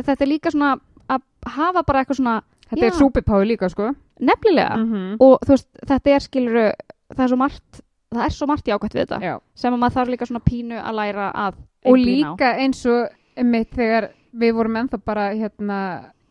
þetta 0.03 0.21
er 0.25 0.29
líka 0.31 0.51
svona 0.53 0.71
að 1.09 1.21
hafa 1.57 1.83
bara 1.87 2.03
eitthvað 2.03 2.19
svona 2.21 2.35
þetta 2.69 2.85
er 2.85 2.91
Já. 2.91 2.99
súpipái 2.99 3.47
líka 3.47 3.69
sko 3.69 3.93
nefnilega 4.19 4.75
-hmm. 4.75 5.17
og 5.19 5.39
þú 5.45 5.55
veist, 5.55 5.69
þetta 5.87 6.15
er 6.15 6.19
skilur 6.19 6.71
það 7.13 7.23
er 7.23 7.27
svo 7.27 7.37
margt 7.37 7.81
það 8.13 8.25
er 8.25 8.35
svo 8.35 8.47
margt 8.47 8.67
jákvætt 8.67 8.95
við 8.95 9.05
þetta 9.05 9.19
Já. 9.21 9.39
sem 9.55 9.73
að 9.73 9.79
maður 9.79 9.97
þarf 9.97 10.09
líka 10.13 10.25
svona 10.25 10.45
pínu 10.49 10.77
að 10.81 10.97
læra 10.99 11.31
að 11.31 11.53
og 11.57 11.95
einblína 11.95 12.27
á. 12.27 12.31
líka 12.33 12.51
eins 12.63 12.85
og 12.85 13.09
einmitt 13.37 13.73
þegar 13.75 14.09
við 14.33 14.53
vorum 14.57 14.79
ennþá 14.81 14.99
bara 15.05 15.29
hérna, 15.33 15.79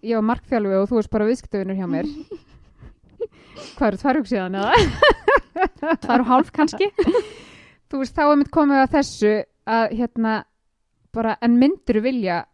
ég 0.02 0.18
var 0.18 0.26
markþjálfi 0.30 0.74
og 0.80 0.88
þú 0.90 1.00
veist 1.00 1.10
bara 1.10 1.28
viðskiptöfinur 1.28 1.78
hjá 1.78 1.86
mér 1.90 2.06
hvað 3.76 3.88
eru 3.88 4.00
tvær 4.02 4.20
hug 4.20 4.30
síðan 4.30 4.58
eða 4.60 5.96
tvær 6.02 6.24
og 6.24 6.30
hálf 6.30 6.52
kannski 6.52 6.90
þú 7.90 8.02
veist 8.02 8.16
þá 8.16 8.24
er 8.26 8.36
mitt 8.42 8.52
komið 8.54 8.82
að 8.82 8.92
þessu 8.98 9.32
að 9.66 9.96
hérna 9.98 10.36
bara 11.16 11.36
en 11.42 11.56
myndur 11.60 12.00
vilja 12.04 12.44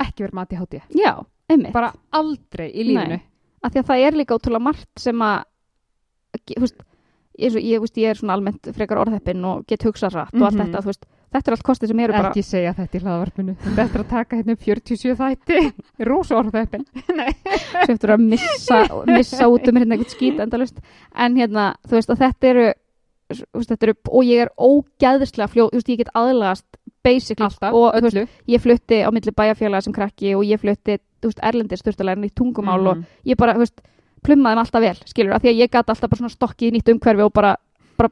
ekki 0.00 0.24
vera 0.26 0.40
mati 0.40 0.58
hátíð 0.58 0.96
já, 0.96 1.12
einmitt 1.50 1.74
bara 1.74 1.92
aldrei 2.16 2.68
í 2.70 2.86
lífinu 2.90 3.16
Nei. 3.16 3.26
Af 3.62 3.72
því 3.74 3.82
að 3.82 3.88
það 3.90 4.04
er 4.06 4.18
líka 4.20 4.36
ótrúlega 4.38 4.66
margt 4.70 4.88
sem 5.02 5.22
að 5.26 5.42
veist, 6.60 6.76
ég, 7.40 7.56
ég, 7.60 7.80
veist, 7.82 7.96
ég 8.00 8.10
er 8.12 8.18
svona 8.20 8.36
almennt 8.36 8.68
frekar 8.76 9.00
orðheppin 9.02 9.44
og 9.48 9.64
get 9.70 9.82
hugsað 9.86 10.14
rætt 10.18 10.34
og 10.36 10.42
allt 10.48 10.58
Mhm. 10.58 10.66
þetta, 10.70 10.84
veist, 10.86 11.06
þetta 11.32 11.48
er 11.50 11.56
allt 11.56 11.66
kostið 11.68 11.88
sem 11.92 12.00
eru 12.00 12.12
bara 12.16 12.30
ekki 12.30 12.42
segja 12.44 12.72
þetta 12.74 12.98
í 12.98 13.02
hlaðvarpinu. 13.04 13.56
Þetta 13.64 13.94
er 13.94 14.04
að 14.04 14.08
taka 14.10 14.36
hérna 14.36 14.52
upp 14.56 14.64
47 14.66 15.16
þætti. 15.20 15.72
Rosa 16.10 16.36
orðveppin 16.40 16.84
sem 17.86 17.94
eftir 17.94 18.14
að 18.14 18.24
missa, 18.26 18.80
missa 19.06 19.48
út 19.50 19.68
um 19.68 19.76
hérna 19.80 19.96
einhvern 19.96 20.10
skýt 20.14 20.40
endalust 20.44 20.80
en 21.14 21.36
hérna, 21.36 21.74
þú 21.88 21.98
veist, 21.98 22.10
að 22.10 22.22
þetta 22.26 22.52
eru 22.54 22.68
þetta 23.30 23.86
eru, 23.86 23.94
og 24.10 24.24
ég 24.26 24.40
er 24.42 24.48
ógæðislega 24.58 25.46
fljóð, 25.52 25.76
ég 25.86 26.00
get 26.00 26.08
aðlagast 26.18 26.66
basically, 27.06 27.46
alltaf, 27.46 27.72
og 27.78 27.94
veist, 28.02 28.26
ég 28.50 28.60
flutti 28.60 28.98
á 29.06 29.08
milli 29.14 29.30
bæjarfélaga 29.32 29.84
sem 29.86 29.94
krakki 29.94 30.34
og 30.34 30.42
ég 30.44 30.58
flutti, 30.60 30.98
veist, 31.28 31.40
erlendis 31.42 31.82
þurftalega 31.82 32.16
nýtt 32.20 32.34
tungumál 32.34 32.86
og 32.88 32.96
Mhm. 32.96 33.04
ég 33.26 33.36
bara, 33.36 33.54
þú 33.54 33.58
veist, 33.58 33.80
plummaði 34.22 34.54
mig 34.56 34.64
alltaf 34.64 34.80
vel, 34.82 34.96
skilur, 35.06 35.32
af 35.34 35.42
því 35.42 35.48
að 35.48 35.60
ég 35.60 35.70
gat 35.70 35.86
alltaf 35.88 36.10
bara 36.10 36.18
svona 36.18 36.36
stokkið 36.36 36.68
í 36.68 36.72
nýtt 36.76 36.88
umhverfi 36.94 37.22
og 37.24 37.32
bara, 37.32 37.56
bara 37.96 38.10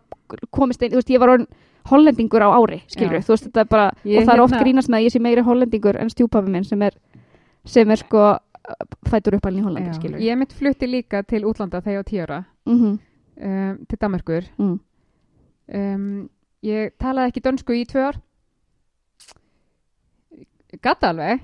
komist 0.50 0.82
inn, 0.82 0.90
þú 0.92 0.94
veist, 1.00 1.08
ég 1.10 1.18
var 1.20 1.28
orðin 1.28 1.46
hollendingur 1.88 2.42
á 2.44 2.48
ári, 2.52 2.82
skilur, 2.88 3.16
Já. 3.20 3.24
þú 3.24 3.28
veist, 3.32 3.44
þetta 3.48 3.60
er 3.60 3.64
bara, 3.64 3.92
Ég 4.04 4.18
og 4.20 4.24
það 4.28 4.34
er 4.34 4.40
oft 4.40 4.54
hérna- 4.54 4.62
grínast 4.64 4.88
með 4.88 4.98
að 4.98 5.04
ég 5.04 5.12
sé 5.12 5.20
meiri 5.20 5.42
hollendingur 5.42 5.96
en 6.00 6.08
stjúpafi 6.10 6.48
minn 6.50 6.64
sem 6.64 6.82
er, 6.82 6.92
sem 7.64 7.90
er 7.90 7.96
sko 7.96 8.38
fætur 9.08 9.32
uppalinn 9.38 9.60
í 9.62 9.64
Hollandi, 9.64 9.88
Já, 9.88 9.94
skilur. 9.96 10.20
ég 10.20 10.36
mitt 10.38 10.52
flutti 10.52 10.86
líka 10.86 11.22
til 11.26 11.42
útlanda 11.44 11.80
þegar 11.80 11.94
ég 11.94 11.96
var 11.96 12.04
tíu 12.04 12.22
ára 12.26 12.44
Mm 12.66 12.98
um, 13.40 13.78
til 13.88 13.98
Danmarkur 13.98 14.42
mm. 14.58 14.80
um, 15.74 16.28
ég 16.62 16.90
talaði 16.98 17.28
ekki 17.32 17.40
dönsku 17.40 17.72
í 17.72 17.86
tvö 17.86 18.08
ár 18.08 18.16
gata 20.82 21.08
alveg 21.12 21.40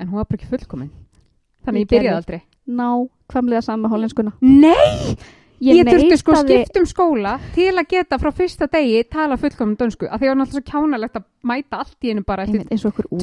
en 0.00 0.08
hún 0.08 0.20
var 0.20 0.26
bara 0.30 0.40
ekki 0.40 0.50
fullkomin 0.50 0.90
þannig 1.66 1.84
Ég 1.84 1.86
ég, 1.86 1.92
byrjaði 1.94 2.16
aldrei 2.16 2.40
Ná, 2.70 2.88
kvamlega 3.32 3.62
saman 3.66 3.82
með 3.88 3.92
hollenskuna. 3.96 4.30
Nei, 4.46 5.16
ég, 5.64 5.80
þurfti 5.88 6.18
sko 6.20 6.34
neitaði- 6.36 6.58
skipt 6.60 6.76
um 6.78 6.84
skóla 6.86 7.32
til 7.56 7.72
að 7.74 7.88
geta 7.90 8.18
frá 8.22 8.30
fyrsta 8.36 8.68
degi 8.70 9.00
tala 9.10 9.36
fullkomin 9.40 9.74
dönsku 9.80 10.06
af 10.06 10.20
því 10.20 10.28
að 10.28 10.28
það 10.28 10.30
var 10.30 10.38
náttúrulega 10.40 10.60
svo 10.60 10.70
kjánalegt 10.70 11.18
að 11.18 11.24
mæta 11.50 11.80
allt 11.82 12.06
í 12.06 12.12
einu 12.14 12.22
bara 12.28 12.44
eftir 12.44 12.62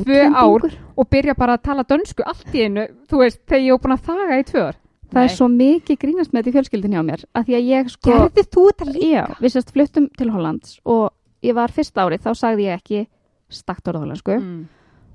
tvö 0.04 0.20
ár. 0.36 0.68
og 0.98 1.10
byrja 1.10 1.36
bara 1.38 1.56
að 1.58 1.64
tala 1.70 1.84
dönsku 1.88 2.26
allt 2.28 2.52
í 2.54 2.66
einu, 2.68 2.88
þú 3.08 3.22
veist, 3.24 3.40
þegar 3.48 3.64
ég 3.64 3.72
var 3.72 3.82
búin 3.86 3.98
að 3.98 4.06
þaga 4.10 4.40
í 4.42 4.46
tvö 4.52 4.66
ár 4.68 4.76
Það 5.08 5.24
er 5.24 5.32
svo 5.32 5.48
mikið 5.48 5.98
grínast 6.02 6.34
með 6.34 6.42
þetta 6.44 6.50
í 6.50 6.56
fjölskyldin 6.58 6.96
hjá 6.98 7.04
mér 7.08 7.22
að 7.32 7.46
því 7.48 7.54
að 7.56 7.68
ég 7.72 7.92
sko, 7.94 8.10
Gerði 8.12 8.44
þú 8.52 8.64
þetta 8.68 8.88
líka? 8.92 9.08
já, 9.08 9.24
við 9.40 9.54
sérst 9.56 9.72
fluttum 9.72 10.10
til 10.18 10.30
Hollands 10.34 10.80
og 10.84 11.14
ég 11.48 11.56
var 11.56 11.72
fyrsta 11.72 12.04
árið, 12.04 12.26
þá 12.28 12.32
sagði 12.36 12.66
ég 12.68 12.82
ekki 12.82 13.08
stakt 13.48 13.88
orða 13.88 14.04
hollensku. 14.04 14.36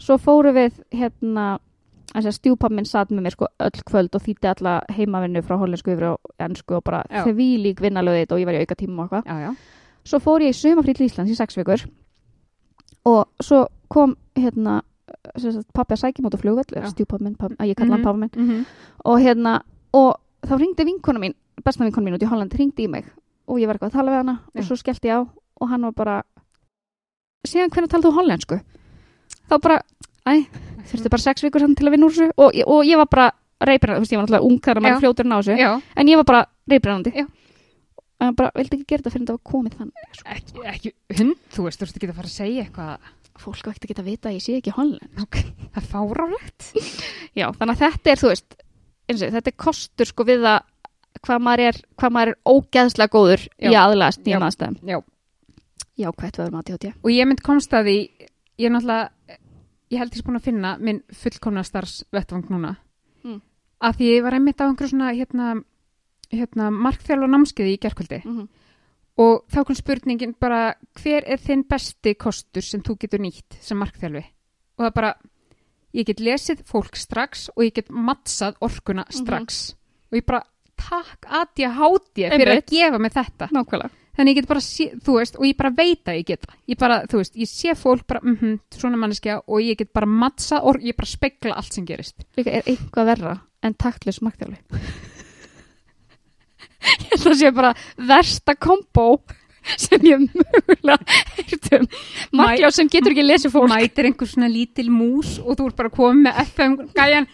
Mm. 0.03 0.07
Svo 0.07 0.19
fóru 0.19 0.53
við 0.53 0.81
hérna, 0.91 1.59
þess 2.13 2.27
að 2.27 2.35
stjúpa 2.41 2.69
minn 2.71 2.85
satt 2.85 3.11
með 3.15 3.23
mér 3.23 3.33
sko 3.37 3.47
öll 3.63 3.83
kvöld 3.87 4.15
og 4.19 4.23
þýtti 4.23 4.49
alla 4.51 4.83
heimavinnu 4.91 5.43
frá 5.47 5.57
hollensku 5.61 5.93
yfir 5.95 6.09
á 6.11 6.15
ennsku 6.43 6.75
og 6.75 6.83
bara 6.85 7.05
Já. 7.09 7.23
því 7.25 7.47
lík 7.63 7.81
vinnalöðið 7.81 8.33
og 8.35 8.41
ég 8.43 8.47
var 8.47 8.55
í 8.59 8.63
auka 8.65 8.75
tíma 8.75 9.05
og 9.07 9.13
eitthvað. 9.13 9.57
Svo 10.05 10.19
fór 10.19 10.43
ég 10.43 10.51
í 10.51 10.59
sumafrí 10.59 10.95
til 10.95 11.07
Íslands 11.07 11.31
í 11.31 11.37
sex 11.39 11.55
vikur 11.57 11.85
og 13.07 13.29
svo 13.41 13.67
kom 13.89 14.17
hérna 14.35 14.83
pappi 15.75 15.95
að 15.95 16.01
sækja 16.03 16.23
mútið 16.25 16.41
flugvöll, 16.43 16.73
Já. 16.75 16.89
stjúpa 16.91 17.19
minn, 17.21 17.35
pappi, 17.37 17.55
ég 17.61 17.77
kalla 17.77 17.95
hann 17.95 18.01
Mhm, 18.01 18.05
pappa 18.05 18.19
minn 18.19 18.31
mhm. 18.35 18.67
og 19.05 19.21
hérna 19.21 19.63
og 19.93 20.17
þá 20.43 20.59
ringdi 20.59 20.85
vinkona 20.85 21.21
mín, 21.21 21.35
besta 21.65 21.85
vinkona 21.85 22.07
mín 22.11 22.15
út 22.19 22.23
í 22.23 22.29
Holland 22.29 22.53
ringdi 22.55 22.85
í 22.87 22.89
mig 22.91 23.05
og 23.47 23.59
ég 23.59 23.67
var 23.67 23.77
eitthvað 23.77 23.91
að 23.91 23.93
tala 23.93 24.11
við 24.11 24.17
hana 24.23 24.39
Já. 24.55 24.59
og 24.61 24.65
svo 24.65 24.77
skellti 24.77 25.09
ég 25.09 25.15
á 25.15 25.29
og 25.61 25.69
hann 25.69 25.83
var 25.83 25.93
bara 25.93 26.23
síðan 27.47 27.71
hvernig 27.71 27.91
þú 27.91 28.13
hollensku 28.17 28.61
þá 29.51 29.55
bara, 29.63 29.79
æ, 30.27 30.35
þurfti 30.91 31.11
bara 31.13 31.23
sex 31.27 31.45
vikur 31.47 31.61
samt 31.65 31.79
til 31.79 31.87
að 31.89 31.95
vinna 31.97 32.07
úr 32.09 32.15
þessu 32.17 32.31
og, 32.37 32.53
ég- 32.57 32.67
og 32.69 32.85
ég 32.89 32.97
var 33.01 33.07
bara 33.13 33.29
reybrennandi, 33.63 34.01
þú 34.01 34.05
veist, 34.07 34.13
ég 34.13 34.19
var 34.19 34.27
náttúrulega 34.27 34.49
ung 34.49 34.59
þegar 34.61 34.81
maður 34.83 34.93
Já. 34.93 34.97
er 34.97 35.03
fljótur 35.05 35.27
en 35.27 35.33
á 35.33 35.39
þessu 35.43 35.57
Já, 35.59 35.71
en 35.97 36.09
ég 36.13 36.17
var 36.21 36.29
bara 36.33 36.43
reybrennandi 36.73 37.13
Já. 37.15 37.27
en 38.23 38.27
hann 38.27 38.35
bara, 38.39 38.51
vildi 38.55 38.77
ekki 38.79 38.87
gera 38.93 39.03
þetta 39.03 39.13
fyrir 39.15 39.27
þetta 39.27 39.37
var 39.39 39.53
komið 39.53 39.77
þannig 39.79 40.17
sko. 40.19 40.29
ekki, 40.37 40.65
ekki 40.73 40.93
hund, 41.21 41.37
þú 41.55 41.67
veist, 41.67 41.79
þú 41.81 41.87
veist 41.87 41.97
ekki 42.01 42.11
að 42.11 42.19
fara 42.21 42.31
að 42.31 42.37
segja 42.39 42.65
eitthvað 42.67 43.11
fólk 43.43 43.63
ekkert 43.73 43.85
að 43.87 43.89
geta 43.93 44.03
að 44.03 44.11
vita 44.11 44.29
að 44.29 44.35
ég 44.37 44.43
sé 44.45 44.57
ekki 44.59 44.75
holland 44.77 45.01
það 45.17 45.79
er 45.81 45.87
fárálegt 45.93 46.69
Já, 47.41 47.47
þannig 47.57 47.73
að 47.73 47.81
þetta 47.87 48.13
er, 48.13 48.21
þú 48.23 48.29
veist, 48.33 48.59
eins 49.09 49.23
og 49.27 49.33
þetta 49.39 49.51
er 49.53 49.57
kostur 49.65 50.07
sko 50.11 50.27
við 50.29 50.45
að 50.53 50.61
hvað 51.23 51.43
maður 51.45 51.63
er, 51.71 51.79
hvað 52.01 52.13
maður 52.17 52.31
er 52.33 52.39
ógeðslega 52.53 53.13
góður 53.13 53.43
í 53.63 53.73
Já. 53.73 53.79
aðlæðast 53.87 54.23
nýjum 54.27 54.45
aðstæðum. 54.47 54.77
Já, 54.89 54.99
Já, 56.03 56.09
hvert 56.11 56.39
við 56.39 56.45
erum 56.47 56.61
að 56.61 56.69
tjóti. 56.71 56.93
og 57.05 57.11
ég 57.13 57.27
mynd 57.29 57.43
komst 57.45 57.75
að 57.77 57.89
því 57.91 57.97
ég 58.63 58.69
er 58.69 58.73
náttúrulega 58.73 59.11
ég 59.93 59.99
held 60.01 60.15
ég 60.15 60.21
sem 60.23 60.27
búin 60.29 60.41
að 60.41 60.47
finna 60.49 60.73
minn 60.81 61.03
fullkomna 61.13 61.63
starfs 61.67 62.03
vettvang 62.13 62.49
núna 62.51 62.77
Mm. 63.25 63.41
að 63.83 63.97
því 63.99 64.07
ég 64.17 64.23
var 64.25 64.35
einmitt 64.35 64.59
á 64.61 64.67
einhverju 64.67 64.91
svona 64.91 65.13
hérna, 65.15 65.63
hérna 66.33 66.71
markþjálfa 66.75 67.29
námskeiði 67.31 67.75
í 67.77 67.79
gerkvöldi 67.79 68.23
Mm 68.25 68.37
-hmm. 68.39 68.49
og 69.19 69.45
þá 69.53 69.65
kom 69.67 69.77
spurningin 69.77 70.35
bara 70.41 70.75
hver 70.99 71.23
er 71.27 71.39
þinn 71.39 71.63
besti 71.69 72.15
kostur 72.15 72.63
sem 72.63 72.81
þú 72.83 72.97
getur 72.99 73.21
nýtt 73.21 73.59
sem 73.61 73.79
markþjálfi 73.79 74.25
og 74.79 74.85
það 74.87 74.95
bara 74.95 75.15
ég 75.95 76.07
get 76.07 76.21
lesið 76.21 76.65
fólk 76.65 76.97
strax 76.97 77.49
og 77.57 77.63
ég 77.65 77.75
get 77.75 77.91
mattsað 77.91 78.55
orkuna 78.61 79.05
strax 79.11 79.75
og 80.11 80.17
ég 80.19 80.25
bara 80.27 80.43
takk 80.77 81.27
að 81.29 81.47
ég 81.59 81.71
háti 81.77 82.23
fyrir 82.31 82.49
Einmitt. 82.49 82.65
að 82.65 82.71
gefa 82.71 82.99
mig 82.99 83.13
þetta 83.13 83.49
Nákvæmlega. 83.53 83.91
Þannig 84.17 84.35
ég 84.35 84.41
get 84.43 84.49
bara, 84.51 84.63
sé, 84.65 84.89
þú 85.05 85.19
veist, 85.19 85.39
og 85.41 85.47
ég 85.49 85.57
bara 85.59 85.73
veit 85.77 86.09
að 86.11 86.19
ég 86.21 86.27
get 86.33 86.43
það 86.45 86.57
ég 86.75 86.81
bara, 86.83 86.99
þú 87.09 87.23
veist, 87.23 87.39
ég 87.41 87.49
sé 87.51 87.75
fólk 87.79 88.05
bara 88.11 88.21
mhm, 88.25 88.59
svona 88.77 89.01
manneskja 89.01 89.39
og 89.47 89.63
ég 89.65 89.79
get 89.81 89.93
bara 89.97 90.09
mattsað 90.11 90.69
og 90.69 90.83
ég 90.85 90.99
bara 90.99 91.13
spegla 91.13 91.57
allt 91.57 91.73
sem 91.79 91.87
gerist 91.89 92.27
Líka 92.37 92.53
er 92.53 92.67
eitthvað 92.69 93.09
verra 93.13 93.37
en 93.63 93.77
taktlis 93.79 94.19
markþjálfi. 94.25 94.59
ég 97.03 97.13
held 97.13 97.29
að 97.31 97.39
sé 97.39 97.53
bara 97.55 97.73
versta 98.11 98.57
kombo 98.59 99.07
sem 99.79 100.03
ég 100.09 100.25
mögulega 100.27 100.99
heirt 101.37 101.69
um. 101.79 101.85
Markþjálf 102.41 102.75
sem 102.75 102.91
getur 102.91 103.15
ekki 103.15 103.25
lesið 103.27 103.55
fólk. 103.55 103.71
mætir 103.71 104.09
einhver 104.09 104.31
svona 104.31 104.51
lítil 104.51 104.89
mús 104.91 105.37
og 105.39 105.55
þú 105.61 105.69
ert 105.71 105.79
bara 105.79 105.93
komið 105.95 106.25
með 106.27 106.41
FM 106.49 106.75
gæjan 106.97 107.29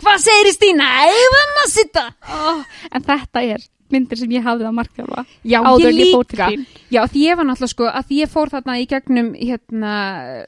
hvað 0.00 0.22
segir 0.24 0.56
Stína, 0.56 0.88
eða 1.04 1.42
maður 1.52 1.70
sitta 1.74 2.06
Oh, 2.34 2.64
en 2.90 3.04
þetta 3.04 3.44
er 3.54 3.66
myndir 3.94 4.20
sem 4.20 4.30
ég 4.34 4.44
hafði 4.46 4.66
að 4.68 4.76
markþjálfa. 4.80 5.24
já, 5.44 5.58
áður 5.62 5.88
ég 5.88 5.98
ég 6.02 6.14
líka 6.14 6.48
þín. 6.50 6.66
já, 6.90 7.00
því 7.06 7.24
ég 7.28 7.36
var 7.40 7.46
náttúrulega 7.50 7.74
sko, 7.74 7.88
að 8.02 8.14
ég 8.18 8.32
fór 8.34 8.52
þarna 8.54 8.78
í 8.82 8.86
gegnum 8.90 9.32
hérna, 9.34 9.92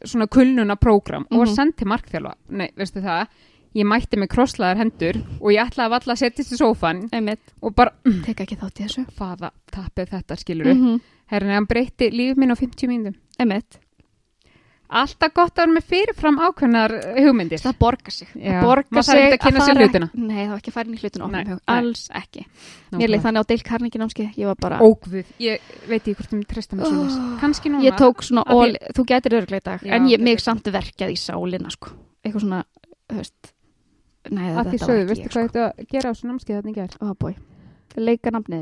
svona 0.05 0.27
kulnuna 0.29 0.77
prógram 0.77 1.27
og 1.31 1.39
var 1.39 1.47
Mhm. 1.47 1.55
sendt 1.55 1.77
til 1.77 1.87
markþjálfa 1.89 2.35
nei, 2.51 2.71
veistu 2.77 3.01
það, 3.03 3.27
ég 3.77 3.85
mætti 3.87 4.17
með 4.17 4.29
krosslaðar 4.33 4.79
hendur 4.81 5.17
og 5.41 5.51
ég 5.53 5.61
ætlaði 5.67 5.87
að 5.87 5.95
valla 5.97 6.15
að 6.15 6.23
setjast 6.23 6.53
í 6.53 6.57
sófan 6.61 7.09
Einmitt, 7.13 7.53
og 7.63 7.75
bara, 7.77 7.93
mm, 8.05 8.23
teka 8.25 8.45
ekki 8.47 8.57
þátt 8.57 8.81
í 8.81 8.85
þessu. 8.87 9.07
faða 9.19 9.51
tappið 9.73 10.09
þetta 10.17 10.37
skilur 10.39 10.67
Mm 10.75 10.81
-hmm. 10.83 11.01
Herrin, 11.29 11.51
hann 11.51 11.67
breytti 11.67 12.11
líf 12.13 12.37
minn 12.37 12.51
á 12.51 12.57
50 12.57 12.87
mínútum. 12.87 13.15
Einmitt. 13.41 13.79
Alltaf 14.87 15.33
gott 15.35 15.57
að 15.57 15.63
vera 15.65 15.75
með 15.75 15.87
fyrirfram 15.91 16.37
ákveðnar 16.39 16.93
hugmyndir. 17.17 17.63
Það 17.63 17.79
borgar 17.81 18.15
sig. 18.15 18.29
Það 18.35 18.61
borgar 18.63 19.07
sig 19.07 19.23
að 19.25 19.39
kynna 19.43 19.65
sér 19.67 19.81
hlutina. 19.81 20.09
Nei, 20.15 20.37
það 20.45 20.53
var 20.53 20.61
ekki 20.61 20.71
að 20.71 20.77
fara 20.77 20.87
inn 20.87 20.95
í 20.95 21.01
hlutinu 21.01 21.27
Nei, 21.27 21.41
opnum 21.41 21.57
hug. 21.57 21.63
Alls 21.75 22.05
ekki. 22.21 22.45
Mér 22.97 23.11
leið 23.11 23.25
þannig 23.27 23.41
á 23.43 23.45
Dale 23.51 23.67
Carnegie 23.67 24.01
námskeið. 24.03 24.31
Ég 24.39 24.47
var 24.53 24.59
bara... 24.63 24.79
Ógvið, 24.87 25.27
ég 25.43 25.59
veit 25.91 26.01
ekki 26.01 26.15
hvort 26.21 26.33
ég 26.37 26.47
treysta 26.53 26.79
mig 26.79 26.87
svo 26.87 27.07
Oh. 27.07 27.39
Kanski 27.41 27.71
núna. 27.71 27.85
Ég 27.85 27.95
tók 27.99 28.23
svona 28.25 28.43
all, 28.47 28.77
þú 28.97 29.05
gætir 29.07 29.37
örglega 29.39 29.61
í 29.61 29.65
dag 29.67 29.81
Já, 29.85 29.93
en 29.97 30.07
ég, 30.07 30.17
þetta 30.17 30.25
mig 30.25 30.41
samt 30.43 30.67
verkjað 30.75 31.13
í 31.13 31.19
sálina 31.21 31.71
sko. 31.71 31.89
eitthvað 32.25 32.43
svona, 32.43 32.61
þú 33.11 33.17
veist 33.21 33.53
nei, 34.31 34.47
því 34.47 34.55
þetta 34.57 34.79
sögðu, 34.83 35.03
var 35.03 35.07
veistu 35.11 35.23
ekki 35.23 35.33
hvað 35.33 35.43
ég 35.43 35.49
sko. 35.51 35.53
þetta 35.53 35.63
að 35.67 35.73
gera 35.93 36.07
á 36.07 36.13
þessu 36.13 36.27
námskeið 36.31 36.57
þannig 36.61 36.77
ger? 36.81 36.93
oh 37.01 37.15
boy. 37.15 37.35
leika 37.97 38.29
nafnið 38.35 38.61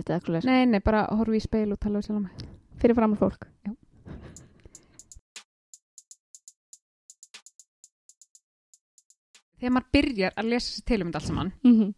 Þegar 9.65 9.73
maður 9.79 9.93
byrjar 9.97 10.35
að 10.37 10.49
lesa 10.53 10.73
sér 10.75 10.85
til 10.91 11.01
um 11.01 11.09
þetta 11.09 11.21
allt 11.23 11.29
saman, 11.31 11.53
mm 11.65 11.75
-hmm. 11.79 11.93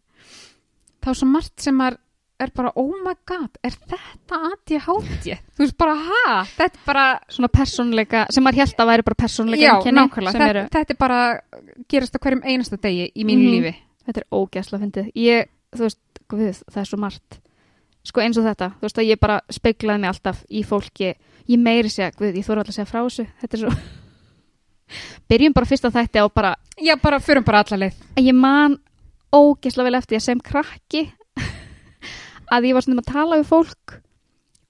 þá 1.03 1.09
er 1.11 1.17
svo 1.19 1.27
margt 1.27 1.61
sem 1.65 1.75
maður 1.75 1.97
er 2.39 2.51
bara, 2.55 2.71
oh 2.77 2.93
my 3.03 3.15
god, 3.27 3.59
er 3.65 3.73
þetta 3.73 4.39
ADHD? 4.53 5.39
Þú 5.57 5.63
veist 5.65 5.77
bara, 5.81 5.95
ha? 5.97 6.45
Þetta 6.45 6.79
er 6.79 6.85
bara, 6.87 7.05
svona 7.33 7.49
persónleika 7.49 8.27
sem 8.31 8.45
maður 8.45 8.61
held 8.61 8.75
að 8.79 8.87
væri 8.91 9.03
bara 9.03 9.19
persónleika 9.23 9.65
já, 9.65 9.93
nákvæmlega. 9.93 10.39
Þetta, 10.39 10.69
þetta 10.79 10.93
er 10.95 10.99
bara, 11.01 11.41
gerast 11.89 12.15
á 12.15 12.19
hverjum 12.23 12.45
einasta 12.45 12.77
degi 12.77 13.11
í 13.17 13.25
mínu 13.25 13.43
Mhm. 13.43 13.53
lífi. 13.57 13.75
þetta 14.07 14.21
er 14.21 14.27
ógæsla 14.31 14.79
fyndið 14.79 15.11
ég, 15.17 15.47
þú 15.75 15.83
veist, 15.83 15.99
guð, 16.29 16.63
það 16.71 16.81
er 16.81 16.85
svo 16.85 16.99
margt 16.99 17.41
sko 18.05 18.21
eins 18.21 18.39
og 18.39 18.45
þetta, 18.45 18.71
þú 18.79 18.83
veist 18.83 18.99
að 18.99 19.09
ég 19.11 19.19
bara 19.21 19.41
speglaði 19.51 20.01
mig 20.01 20.09
alltaf 20.09 20.45
í 20.51 20.63
fólki 20.63 21.15
ég 21.49 21.59
meiri 21.59 21.89
segja, 21.91 22.13
guð, 22.15 22.35
ég 22.37 22.45
þóra 22.47 22.59
alltaf 22.63 22.69
að 22.71 22.79
segja 22.79 22.93
frá 22.93 23.01
þessu 23.03 23.27
þetta 23.41 23.55
er 23.55 23.59
svo 23.59 24.06
byrjum 25.29 25.53
bara 25.57 25.67
fyrst 25.67 25.85
að 25.85 25.93
þetta 26.01 26.25
og 26.25 26.33
bara 26.35 26.55
Já, 26.81 26.97
bara, 27.03 27.19
förum 27.19 27.45
bara 27.45 27.63
alla 27.65 27.77
leið. 27.87 27.95
að 28.17 28.27
ég 28.29 28.35
man 28.35 28.79
ógeðslega 29.33 29.85
vel 29.91 29.95
eftir 29.99 30.17
að 30.19 30.23
sem 30.23 30.41
krakki 30.41 31.13
að 32.55 32.69
ég 32.69 32.75
var 32.77 32.85
svona 32.85 33.03
að 33.03 33.13
tala 33.13 33.39
við 33.41 33.49
fólk 33.51 33.97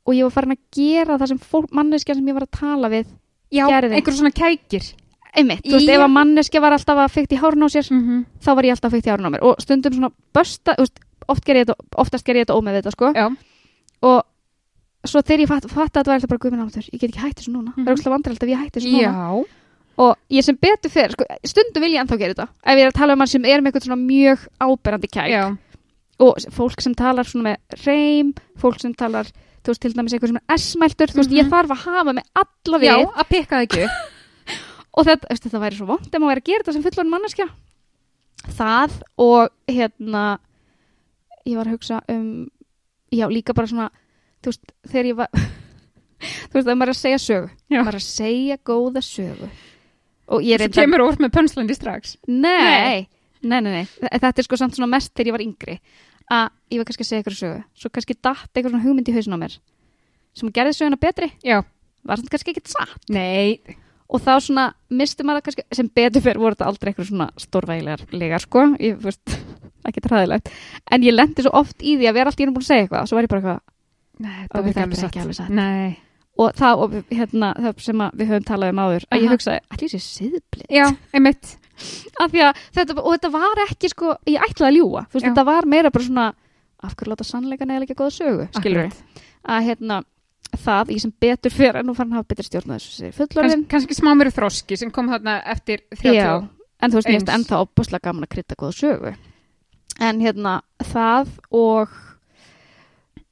og 0.06 0.14
ég 0.14 0.22
var 0.28 0.34
farin 0.36 0.54
að 0.54 0.62
gera 0.76 1.16
það 1.18 1.32
sem 1.32 1.40
fólk, 1.42 1.72
manneskja 1.74 2.14
sem 2.14 2.28
ég 2.30 2.36
var 2.38 2.46
að 2.46 2.54
tala 2.60 2.88
við 2.92 3.06
Já, 3.54 3.66
Gerði. 3.70 3.94
einhver 3.98 4.14
svona 4.16 4.32
kækir. 4.34 4.86
einmitt, 5.36 5.60
þú 5.66 5.76
veist, 5.76 5.90
ef 5.92 6.00
að 6.06 6.12
manneskja 6.14 6.60
var 6.64 6.72
alltaf 6.74 6.98
að 7.02 7.12
fykta 7.14 7.36
í 7.36 7.40
hárun 7.42 7.66
á 7.66 7.68
sér, 7.68 7.86
Mm 7.90 8.02
-hmm. 8.06 8.24
þá 8.40 8.50
var 8.56 8.64
ég 8.64 8.70
alltaf 8.72 8.90
að 8.92 8.96
fykta 8.96 9.08
í 9.08 9.12
hárun 9.12 9.26
á 9.28 9.32
mér 9.34 9.42
og 9.42 9.60
stundum 9.60 9.92
svona 9.92 10.10
bösta, 10.34 10.72
þú 10.74 10.82
veist, 10.82 10.98
oft 11.28 11.44
ger 11.44 11.56
ég 11.56 11.66
þetta, 11.66 11.74
oftast 11.96 12.24
ger 12.24 12.36
ég 12.36 12.46
þetta 12.46 12.56
ómeð 12.58 12.74
þetta, 12.82 12.90
sko 12.90 13.12
Já. 13.14 13.26
og 14.02 14.22
svo 15.04 15.20
þegar 15.22 15.40
ég 15.40 15.48
fatt, 15.48 15.70
fatt 15.70 15.92
að 15.96 16.00
þetta 16.02 16.06
var 16.06 16.14
alltaf 16.14 16.28
bara 16.28 16.38
guðminn 16.38 16.66
áttur, 16.66 16.88
ég 16.92 17.00
get 17.00 17.10
ekki 17.10 17.20
hætt 17.20 17.36
þessu 17.38 17.52
núna 17.52 17.70
það 17.72 17.76
Mhm. 17.76 17.88
er 17.88 17.92
ógeðslega 17.94 18.14
vandræðilegt 18.16 18.42
ef 18.42 18.48
ég 18.48 18.58
hætti 18.62 18.80
þessu 18.80 18.92
núna 18.92 19.12
Já. 19.12 19.44
Og 19.98 20.16
ég 20.30 20.44
sem 20.44 20.56
betur 20.60 20.90
fyrir, 20.92 21.14
sko, 21.16 21.24
stundum 21.44 21.82
vil 21.82 21.92
ég 21.94 22.02
ennþá 22.02 22.18
gera 22.20 22.34
þetta. 22.34 22.48
Ef 22.64 22.76
ég 22.76 22.84
er 22.84 22.90
að 22.92 22.98
tala 22.98 23.12
um 23.16 23.18
mann 23.22 23.30
sem 23.32 23.44
er 23.44 23.60
með 23.60 23.70
eitthvað 23.72 23.86
svona 23.88 24.02
mjög 24.02 24.46
áberandi 24.60 25.08
kæk. 25.12 25.30
Já. 25.32 25.44
og 26.18 26.38
fólk 26.56 26.80
sem 26.80 26.94
talar 26.96 27.24
svona 27.28 27.50
með 27.50 27.82
reym, 27.84 28.30
fólk 28.56 28.78
sem 28.80 28.94
talar 28.96 29.26
þú 29.26 29.68
veist, 29.68 29.80
til 29.82 29.92
dæmis 29.92 30.12
einhver 30.16 30.30
sem 30.30 30.38
er 30.38 30.56
S-mæltur, 30.56 31.10
þú 31.12 31.18
veist, 31.20 31.30
ég 31.34 31.44
Mhm. 31.44 31.50
þarf 31.52 31.70
að 31.74 31.82
hafa 31.84 32.12
með 32.16 32.24
alla 32.34 32.78
við. 32.78 32.86
Já, 32.86 32.96
að 33.20 33.28
pikka 33.28 33.56
það 33.56 33.66
ekki. 33.66 33.88
Og 34.96 35.04
þetta, 35.04 35.28
veist, 35.28 35.44
þetta 35.44 35.60
væri 35.60 35.76
svo 35.76 35.86
vond 35.86 36.06
ef 36.06 36.20
maður 36.20 36.30
væri 36.32 36.40
að 36.40 36.48
gera 36.48 36.62
þetta 36.64 36.72
sem 36.72 36.82
fullorinn 36.86 37.12
manneskja. 37.12 37.48
Það 38.56 38.92
og 39.18 39.50
hérna 39.68 40.38
ég 41.46 41.56
var 41.56 41.66
að 41.66 41.74
hugsa 41.76 42.00
um 42.08 42.48
já, 43.12 43.26
líka 43.28 43.54
bara 43.54 43.66
svona 43.66 43.90
þú 44.40 44.52
veist, 44.52 44.72
þegar 44.88 45.06
ég 45.10 45.16
var 45.16 45.28
þú 46.48 46.54
veist, 46.56 46.66
maður 46.72 46.88
er 46.88 46.94
er 47.92 48.00
að 48.00 48.06
segja 48.06 48.56
góða 48.64 49.02
sögu 49.04 49.50
Þú 50.26 50.72
kemur 50.74 51.04
úr 51.06 51.16
með 51.22 51.32
pönslandi 51.36 51.76
strax. 51.76 52.16
nei, 52.26 53.06
nei, 53.42 53.60
nei, 53.60 53.72
nei, 53.72 53.84
Þe- 53.86 54.10
þetta 54.20 54.38
er 54.42 54.46
sko 54.48 54.56
samt 54.58 54.74
svona 54.74 54.90
mest 54.90 55.12
þegar 55.14 55.26
ég 55.30 55.36
var 55.36 55.44
yngri. 55.46 55.78
Að 56.26 56.48
ég 56.74 56.78
var 56.80 56.84
kannski 56.88 57.04
að 57.04 57.10
segja 57.10 57.22
eitthvað 57.22 57.38
sögu. 57.38 57.64
Svo 57.78 57.90
kannski 57.94 58.16
datt 58.18 58.50
eitthvað 58.52 58.72
svona 58.72 58.82
hugmynd 58.84 59.08
í 59.08 59.14
hausinn 59.14 59.36
á 59.38 59.42
mér 59.44 59.58
sem 60.36 60.50
gerði 60.52 60.74
söguna 60.76 60.98
betri. 61.00 61.30
Já. 61.46 61.62
var 62.04 62.18
þetta 62.18 62.30
kannski 62.34 62.50
ekkert 62.54 62.68
satt? 62.70 63.04
Nei, 63.10 63.60
og 64.10 64.20
þá 64.22 64.32
svona 64.42 64.64
misti 64.90 65.22
maður 65.26 65.42
kannski 65.46 65.62
sem 65.74 65.88
betur 65.88 66.22
fyrir 66.22 66.38
voru 66.42 66.54
þetta 66.54 66.66
aldrei 66.70 66.90
eitthvað 66.92 67.08
svona 67.08 67.30
stórvægilegar 67.40 68.42
sko, 68.44 68.66
ég 68.82 68.98
veist 69.02 69.36
ekki 69.88 70.02
træðilegt, 70.04 70.50
en 70.90 71.02
ég 71.06 71.14
lendi 71.14 71.42
svo 71.46 71.50
oft 71.54 71.78
í 71.82 71.96
því 71.98 72.06
að 72.10 72.14
vera 72.18 72.30
allt 72.30 72.40
í 72.40 72.46
einu 72.46 72.52
búin 72.54 72.62
að 72.66 72.70
segja 72.70 72.84
eitthvað 72.86 73.02
og 73.02 73.08
svo 73.10 73.16
var 73.18 73.26
ég 73.26 73.32
bara 73.32 73.40
eitthvað 73.42 73.60
Nei 74.16 74.36
þetta 74.42 74.62
þetta 74.66 74.80
er 74.80 74.98
er 74.98 75.08
ekki 75.10 75.20
alveg 75.22 75.36
satt. 75.36 75.50
Nei. 75.50 75.96
Og 76.36 76.56
það, 76.56 76.82
og 76.82 76.96
hérna, 77.12 77.52
það 77.64 77.84
sem 77.84 78.02
að 78.04 78.18
við 78.20 78.32
höfum 78.32 78.48
talað 78.50 78.72
um 78.72 78.82
áður 78.84 79.06
að 79.10 79.22
ég 79.24 79.32
hugsaði, 79.34 79.62
allir 79.74 79.92
sé 79.92 80.00
siðblind 80.04 80.74
Já, 80.76 80.86
einmitt. 81.16 81.54
að 82.22 82.36
þetta, 82.76 82.96
og 83.02 83.14
þetta 83.14 83.30
var 83.34 83.62
ekki 83.66 83.92
sko, 83.92 84.16
ég 84.28 84.44
ætlaði 84.44 84.68
að 84.68 84.76
ljúga, 84.78 85.06
þú 85.06 85.18
veist, 85.18 85.28
þetta 85.28 85.46
var 85.48 85.70
meira 85.72 85.92
bara 85.92 86.08
svona, 86.08 86.26
af 86.84 86.96
hverju 86.96 87.12
láta 87.12 87.26
sannleika 87.26 87.68
neða 87.68 87.86
ekki 87.86 87.96
góða 87.98 88.14
sögu, 88.16 88.48
skilur 88.56 88.86
Akkurat. 88.86 89.24
að 89.56 89.70
hérna, 89.70 90.00
það, 90.56 90.92
ég 90.94 91.04
sem 91.04 91.14
betur 91.26 91.54
fyrir 91.54 91.86
nú 91.86 91.94
fann 91.96 92.12
að 92.12 92.20
hafa 92.20 92.30
betur 92.32 92.48
stjórn 92.48 92.76
þessu 92.76 92.92
sér 92.94 93.10
Kans, 93.12 93.18
fullorðin, 93.20 93.64
kannski 93.70 93.96
smá 93.96 94.12
mér 94.16 94.32
þroski 94.34 94.78
sem 94.80 94.92
kom 94.94 95.08
þarna 95.12 95.38
eftir 95.52 95.84
30 95.96 96.16
já, 96.16 96.32
en 96.80 96.92
þú 96.92 97.00
veist, 97.00 97.08
mér 97.08 97.18
finnst 97.18 97.32
Eins. 97.32 97.38
ennþá 97.40 97.62
opaslega 97.64 98.08
gaman 98.08 98.28
að 98.28 98.32
krydda 98.36 98.58
góða 98.60 98.76
sögu. 98.76 99.14
En 100.06 100.20
hérna, 100.20 100.58
það 100.92 101.30
og 101.56 101.92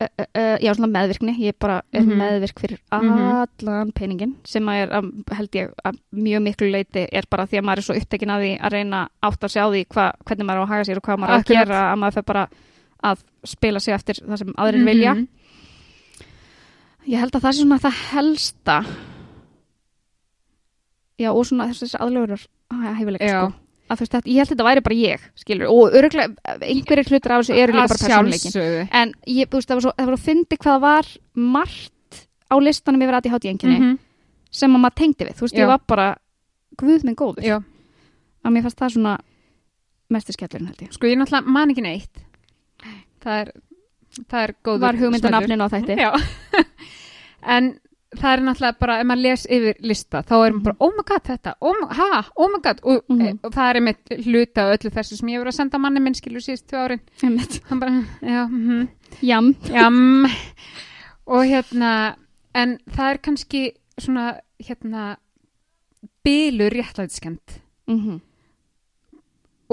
Uh, 0.05 0.25
uh, 0.37 0.57
já, 0.61 0.71
svona 0.75 0.91
meðvirkni, 0.93 1.33
ég 1.41 1.55
bara 1.59 1.83
er 1.93 2.03
Mhm. 2.03 2.19
meðvirk 2.21 2.59
fyrir 2.61 2.79
Mhm. 2.93 3.19
allan 3.63 3.93
peningin 3.93 4.35
sem 4.45 4.63
að 4.67 4.83
er, 4.83 4.89
að, 4.99 5.35
held 5.37 5.51
ég, 5.53 5.71
að 5.85 5.99
mjög 6.13 6.43
miklu 6.43 6.71
leiti 6.71 7.07
er 7.13 7.25
bara 7.31 7.47
því 7.47 7.59
að 7.59 7.65
maður 7.65 7.79
er 7.79 7.83
svo 7.83 7.95
upptekin 7.97 8.31
að 8.31 8.43
því 8.45 8.61
að 8.61 8.73
reyna 8.73 9.09
átt 9.23 9.41
að 9.41 9.53
sjá 9.55 9.65
því 9.71 9.85
hva, 9.89 10.13
hvernig 10.27 10.45
maður 10.47 10.61
á 10.61 10.65
að 10.65 10.69
haga 10.69 10.85
sér 10.85 10.97
og 10.97 11.03
hvað 11.03 11.19
maður 11.19 11.33
á 11.33 11.39
að 11.39 11.45
gera 11.55 11.79
að 11.95 11.99
maður 11.99 12.13
fer 12.15 12.23
bara 12.23 12.49
að 13.05 13.19
spila 13.45 13.81
sig 13.81 13.95
eftir 13.95 14.15
það 14.27 14.39
sem 14.39 14.53
aðrir 14.59 14.85
vilja 14.85 15.15
Mhm. 15.15 15.29
ég 17.09 17.19
held 17.21 17.33
að 17.33 17.41
það 17.43 17.53
sé 17.53 17.63
svona 17.63 17.79
það 17.81 17.97
helsta 18.13 18.85
já, 21.19 21.31
og 21.33 21.45
svona 21.47 21.69
þessi 21.71 21.97
aðlögurar 22.01 22.47
hefileg, 22.99 23.21
Já. 23.23 23.51
sko 23.51 23.55
að 23.85 23.97
þú 23.99 24.01
veist, 24.05 24.12
þetta, 24.14 24.28
ég 24.30 24.39
held 24.41 24.49
að 24.49 24.53
þetta 24.55 24.66
væri 24.68 24.82
bara 24.87 24.97
ég, 25.01 25.24
skilur 25.37 25.66
og 25.68 25.93
örgulega, 25.99 26.57
einhverjir 26.64 27.11
hlutur 27.11 27.32
af 27.35 27.43
þessu 27.45 27.57
eru 27.61 27.72
líka 27.74 27.82
bara 27.85 27.95
Að 27.95 28.05
persónuleikin 28.05 28.55
sjálfsögðu. 28.55 28.89
en 29.01 29.12
ég, 29.26 29.49
þú 29.51 29.59
veist, 29.61 29.68
það 29.68 29.74
var 29.80 29.85
svo, 29.87 29.93
það 29.99 30.07
var 30.11 30.16
að 30.18 30.24
fyndi 30.28 30.57
hvað 30.64 30.80
var 30.80 31.11
margt 31.35 32.22
á 32.49 32.55
listanum 32.64 33.03
yfir 33.05 33.18
ADHD 33.20 33.45
einkenni 33.53 33.78
Mhm. 33.80 33.99
sem 34.51 34.70
að 34.76 34.80
maður 34.85 34.97
tengdi 35.03 35.24
við, 35.28 35.35
þú 35.37 35.41
veist, 35.47 35.55
Já. 35.55 35.61
ég 35.64 35.66
var 35.68 35.80
bara 35.87 36.09
guð 36.80 37.05
minn 37.05 37.16
góður, 37.16 37.43
Já, 37.45 37.59
að 38.45 38.53
mér 38.53 38.62
fannst 38.62 38.78
það 38.80 38.93
svona 38.97 39.18
mestir 40.11 40.32
skellurinn 40.37 40.66
held 40.68 40.80
ég 40.85 40.93
sko 40.93 41.07
ég 41.07 41.16
náttúrulega 41.18 41.47
man 41.47 41.70
ekki 41.70 41.82
neitt. 41.82 42.16
Það 43.24 43.41
er, 43.41 43.53
það 44.28 44.41
er 44.45 44.55
góður 44.64 44.80
var 44.80 44.95
smellur. 44.95 45.05
hugmyndanafnin 45.05 45.64
á 45.64 45.68
þætti 45.72 45.97
Já. 45.99 46.11
en 47.57 47.78
það 48.21 48.33
er 48.33 48.43
náttúrulega 48.47 48.79
bara, 48.81 48.97
ef 49.01 49.07
maður 49.11 49.23
les 49.25 49.47
yfir 49.57 49.77
lista, 49.81 50.23
þá 50.23 50.35
er 50.37 50.53
maður 50.57 50.65
bara, 50.69 50.77
oh 50.81 50.93
my 50.97 51.05
god, 51.11 51.25
þetta, 51.29 51.55
oh 51.61 51.75
my, 51.81 51.89
ha, 51.99 52.23
oh 52.37 52.49
my 52.53 52.61
god, 52.65 52.81
og, 52.85 53.05
Mhm. 53.09 53.39
og 53.43 53.53
það 53.55 53.71
er 53.71 53.81
einmitt 53.81 54.15
hluta 54.27 54.65
af 54.65 54.79
öllu 54.79 54.91
þessu 54.95 55.17
sem 55.19 55.29
ég 55.29 55.39
hefur 55.39 55.51
að 55.53 55.59
senda 55.59 55.79
manni 55.79 56.01
minn, 56.01 56.15
skilur 56.15 56.45
síðust 56.45 56.67
tvö 56.71 56.83
árin. 56.85 57.01
Hann 57.69 57.81
bara, 57.81 58.05
já, 58.23 58.47
mhm. 58.49 58.89
jam, 59.23 59.55
Jam. 59.71 60.27
og 61.27 61.45
hérna 61.49 62.17
en 62.55 62.79
það 62.91 63.11
er 63.11 63.19
kannski 63.19 63.73
svona 63.99 64.41
hérna 64.62 65.17
bylur 66.25 66.71
réttlætiskend 66.71 67.61
mm 67.89 68.21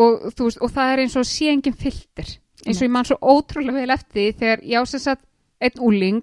og, 0.01 0.31
þú 0.33 0.47
veist, 0.47 0.61
og 0.63 0.71
það 0.71 0.93
er 0.93 1.01
eins 1.03 1.15
og 1.19 1.25
sé 1.27 1.49
engin 1.51 1.75
filter 1.77 2.29
eins 2.65 2.79
og 2.79 2.85
ég 2.87 2.93
man 2.93 3.05
svo 3.05 3.17
ótrúlega 3.21 3.73
vel 3.81 3.89
eftir 3.93 4.13
því 4.31 4.37
þegar 4.39 4.61
ég 4.63 4.81
ásess 4.81 5.07
að 5.11 5.19
einn 5.61 5.81
úling 5.87 6.21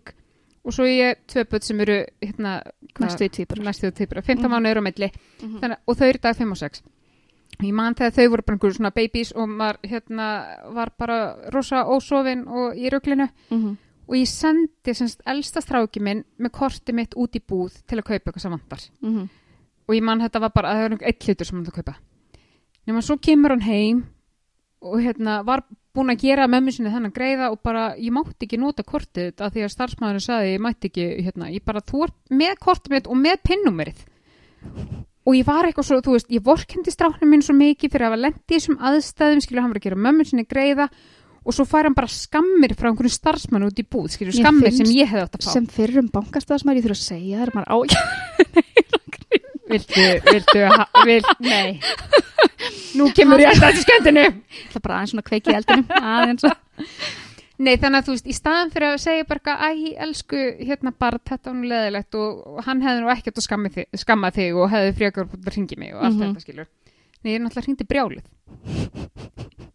og 0.68 0.74
svo 0.76 0.84
ég 0.84 1.16
tvö 1.26 1.44
börn 1.48 1.64
sem 1.64 1.80
eru 1.80 1.96
hérna, 2.20 2.52
hvað- 2.92 3.06
næstu 3.08 3.24
í 3.24 3.30
tvíbur 3.32 3.62
næstu 3.64 3.90
týpur, 3.90 4.20
15 4.22 4.44
Mhm. 4.44 4.52
mánuður 4.52 4.78
á 4.78 4.82
milli 4.84 5.10
Mhm. 5.42 5.58
Þannig, 5.60 5.76
og 5.88 5.96
þau 5.96 6.08
eru 6.08 6.18
dag 6.22 6.36
5 6.36 6.50
og 6.52 6.56
6 6.58 6.82
ég 7.62 7.72
man 7.72 7.94
þegar 7.94 8.12
þau 8.12 8.28
voru 8.30 8.42
bara 8.46 8.56
einhverjum 8.56 8.76
svona 8.76 8.94
babies 8.94 9.32
og 9.32 9.48
maður 9.48 9.76
hérna 9.88 10.72
var 10.74 10.92
bara 10.98 11.36
rosa 11.50 11.84
ósofin 11.84 12.46
og 12.46 12.76
í 12.76 12.90
ruglinu 12.92 13.28
Mhm. 13.50 13.76
og 14.08 14.14
ég 14.14 14.26
sendi 14.26 14.92
semst 14.94 15.20
elsta 15.26 15.60
stráki 15.60 16.00
minn 16.00 16.24
með 16.38 16.50
korti 16.52 16.92
mitt 16.92 17.14
út 17.16 17.32
í 17.34 17.40
búð 17.40 17.82
til 17.86 17.98
að 17.98 18.04
kaupa 18.04 18.30
eitthvað 18.30 18.40
sem 18.40 18.52
vantar 18.52 18.90
Mhm. 19.02 19.28
og 19.88 19.94
ég 19.94 20.02
man 20.02 20.20
þetta 20.20 20.40
var 20.40 20.50
bara 20.54 20.68
að 20.68 20.74
það 20.76 20.82
var 20.82 20.90
einhver 20.90 21.06
eitt 21.08 21.24
hlutur 21.24 21.44
sem 21.46 21.56
hann 21.56 21.64
ætla 21.66 21.72
að 21.72 21.84
kaupa 21.84 21.96
nema 22.86 22.98
svo 23.02 23.16
kemur 23.16 23.48
hann 23.50 23.60
heim 23.62 24.06
og 24.82 25.00
hérna 25.00 25.44
var 25.44 25.62
búin 25.96 26.12
að 26.12 26.22
gera 26.22 26.46
mömmu 26.50 26.72
sinni 26.74 26.92
þennan 26.92 27.14
greiða 27.14 27.50
og 27.52 27.60
bara 27.64 27.90
ég 27.96 28.12
mátti 28.14 28.46
ekki 28.46 28.60
nota 28.60 28.84
kortið 28.86 29.30
þetta 29.30 29.50
því 29.54 29.64
að 29.64 29.74
starfsmæðurinn 29.74 30.24
sagði 30.24 30.54
ég 30.54 30.64
mætti 30.64 30.90
ekki 30.90 31.06
hérna, 31.26 31.50
ég 31.54 31.64
bara 31.66 31.84
þú 31.84 32.02
ert 32.06 32.18
með 32.42 32.54
kortið 32.64 32.94
mitt 32.94 33.08
og 33.08 33.20
með 33.20 33.36
pinnumerið 33.48 34.02
og 35.28 35.36
ég 35.36 35.44
var 35.48 35.68
eitthvað 35.68 35.88
svo, 35.88 36.00
þú 36.04 36.16
veist, 36.16 36.30
ég 36.32 36.44
vorkendi 36.44 36.92
stráknum 36.92 37.32
minn 37.32 37.44
svo 37.44 37.54
mikið 37.56 37.92
fyrir 37.92 38.06
að 38.06 38.12
hafa 38.12 38.22
lent 38.24 38.44
í 38.44 38.56
þessum 38.56 38.78
aðstæðum 38.90 39.42
skilur 39.44 39.62
hann 39.64 39.72
var 39.72 39.80
að 39.80 39.86
gera 39.88 40.02
mömmu 40.06 40.28
sinni 40.28 40.46
greiða 40.48 40.86
og 41.44 41.56
svo 41.56 41.64
fær 41.68 41.88
hann 41.88 41.96
bara 41.96 42.10
skammir 42.12 42.74
frá 42.76 42.90
einhverjum 42.90 43.14
starfsmann 43.14 43.66
út 43.68 43.80
í 43.80 43.84
búð, 43.88 44.10
skilur, 44.16 44.36
skammir 44.36 44.74
sem 44.74 44.88
ég 44.92 45.08
hefði 45.08 45.24
átt 45.24 45.38
að 45.38 45.44
fá. 45.44 45.52
sem 45.54 45.68
fyrir 45.72 46.02
um 46.02 46.10
bankastafsmæri, 46.12 46.80
ég 46.80 46.88
þurfa 46.88 46.98
að 46.98 47.08
segja 47.08 47.38
Viltu, 49.68 50.04
viltu, 50.32 50.64
ha- 50.72 50.88
vil, 51.04 51.22
nei 51.44 51.80
Nú 52.98 53.08
kemur 53.14 53.40
ég 53.42 53.50
að 53.52 53.60
þetta 53.62 53.82
skemmtinu 53.84 54.24
það 54.28 54.76
er 54.78 54.84
bara 54.84 54.98
aðeins 54.98 55.12
svona 55.14 55.26
kveiki 55.28 55.54
eldinu 55.58 55.84
aðeins 55.98 56.44
að 56.48 56.56
Nei, 57.58 57.72
þannig 57.74 57.98
að 57.98 58.04
þú 58.06 58.12
veist, 58.14 58.26
í 58.30 58.34
staðan 58.36 58.68
fyrir 58.70 58.92
að 58.94 59.00
segja 59.02 59.24
bara 59.26 59.40
eitthvað, 59.40 59.62
æ, 59.66 60.02
elsku, 60.04 60.42
hérna 60.68 60.92
bara, 60.94 61.18
þetta 61.26 61.50
var 61.50 61.56
nú 61.58 61.66
leðilegt 61.72 62.14
og, 62.14 62.36
og 62.52 62.60
hann 62.68 62.82
hefði 62.84 63.00
nú 63.02 63.08
ekkert 63.10 63.40
að 63.40 63.46
skamma 63.48 63.72
þig, 63.74 63.88
skamma 63.98 64.30
þig 64.36 64.60
og 64.62 64.68
hefði 64.70 64.92
frekar 65.00 65.26
að 65.26 65.48
ringi 65.56 65.78
mig 65.80 65.90
og 65.96 66.04
allt 66.06 66.14
Mhm. 66.20 66.36
þetta 66.36 66.44
skilur. 66.44 66.68
Nei, 67.24 67.32
ég 67.32 67.40
er 67.40 67.42
náttúrulega 67.42 67.66
hringdi 67.66 67.88
brjálið. 67.90 68.22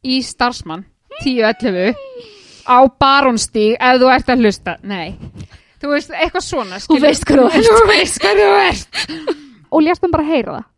Í 0.04 0.16
starfsmann, 0.24 0.86
10.11, 1.26 1.92
á 2.72 2.78
barónstíg, 3.04 3.76
ef 3.76 4.00
þú 4.00 4.14
ert 4.16 4.32
að 4.32 4.46
hlusta. 4.48 4.78
Nei, 4.88 5.18
þú 5.84 5.92
veist, 5.92 6.16
eitthvað 6.16 6.48
svona, 6.48 6.80
skilur. 6.80 7.04
þú 7.04 7.84
veist 7.92 8.20
hver 8.24 8.40
þú 8.40 8.52
ert. 8.64 9.04
Og 9.74 9.82
lérst 9.86 10.02
hann 10.06 10.12
bara 10.14 10.24
heyra 10.30 10.58
það 10.60 10.70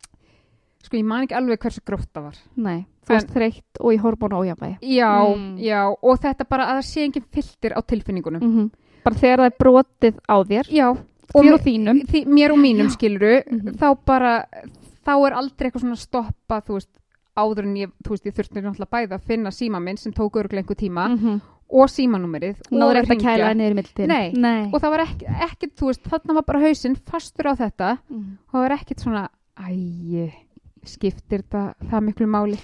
Sko, 0.86 0.96
ég 1.00 1.04
man 1.04 1.24
ekki 1.26 1.34
alveg 1.34 1.58
hversu 1.58 1.80
grótt 1.82 2.10
það 2.14 2.22
var. 2.28 2.36
nei, 2.56 2.86
þú 3.06 3.14
varst 3.16 3.30
þreytt 3.34 3.80
og 3.80 3.92
í 3.92 3.98
hormónu 3.98 4.36
ójafnvægi 4.38 4.76
Já, 4.96 5.10
Mm. 5.34 5.56
já, 5.58 5.80
og 6.02 6.18
þetta 6.22 6.48
bara 6.48 6.66
að 6.70 6.76
það 6.78 6.86
sé 6.90 7.04
engin 7.04 7.24
filter 7.32 7.72
á 7.74 7.80
tilfinningunum. 7.82 8.42
mm 8.42 8.70
bara 9.06 9.14
þegar 9.16 9.38
það 9.38 9.46
er 9.46 9.58
brotið 9.58 10.14
á 10.26 10.36
þér 10.42 10.66
Já, 10.74 10.86
þér 11.34 11.54
og 11.54 11.60
þínum 11.62 11.98
því, 12.10 12.20
mér 12.26 12.50
og 12.52 12.58
mínum 12.58 12.88
skiluru 12.90 13.42
Mhm. 13.50 13.74
þá 13.78 13.98
bara, 14.04 14.44
þá 15.06 15.12
er 15.26 15.32
aldrei 15.32 15.70
eitthvað 15.70 15.82
svona 15.82 15.96
stoppa, 15.96 16.60
þú 16.62 16.72
veist 16.78 16.88
áður 17.36 17.62
en 17.66 17.74
ég, 17.76 17.90
þú 18.02 18.10
veist, 18.10 18.24
ég 18.26 18.34
þurfti 18.34 18.62
náttúrulega 18.62 18.90
bæði 18.90 19.12
að 19.14 19.20
finna 19.26 19.50
síma 19.50 19.80
minn 19.82 19.96
sem 19.96 20.12
tók 20.12 20.32
örglega 20.40 20.62
einhver 20.62 20.76
tíma 20.76 21.08
-hmm. 21.08 21.40
Og 21.68 21.88
símanúmerið 21.90 22.60
og 22.70 22.78
og 24.72 24.80
það 24.80 24.90
var 24.90 25.00
ekki, 25.06 25.26
ekkert, 25.26 25.74
þú 25.76 25.86
veist, 25.90 26.02
þarna 26.06 26.34
var 26.34 26.42
bara 26.46 26.60
hausinn 26.60 26.96
fastur 26.96 27.46
á 27.50 27.54
þetta 27.58 27.98
Mhm. 28.08 28.38
og 28.48 28.52
það 28.54 28.68
var 28.68 28.76
ekkert 28.78 29.00
svona, 29.02 29.28
æ 29.58 30.32
skiptir 30.86 31.42
það, 31.50 31.74
það 31.90 32.04
miklu 32.06 32.26
máli? 32.30 32.58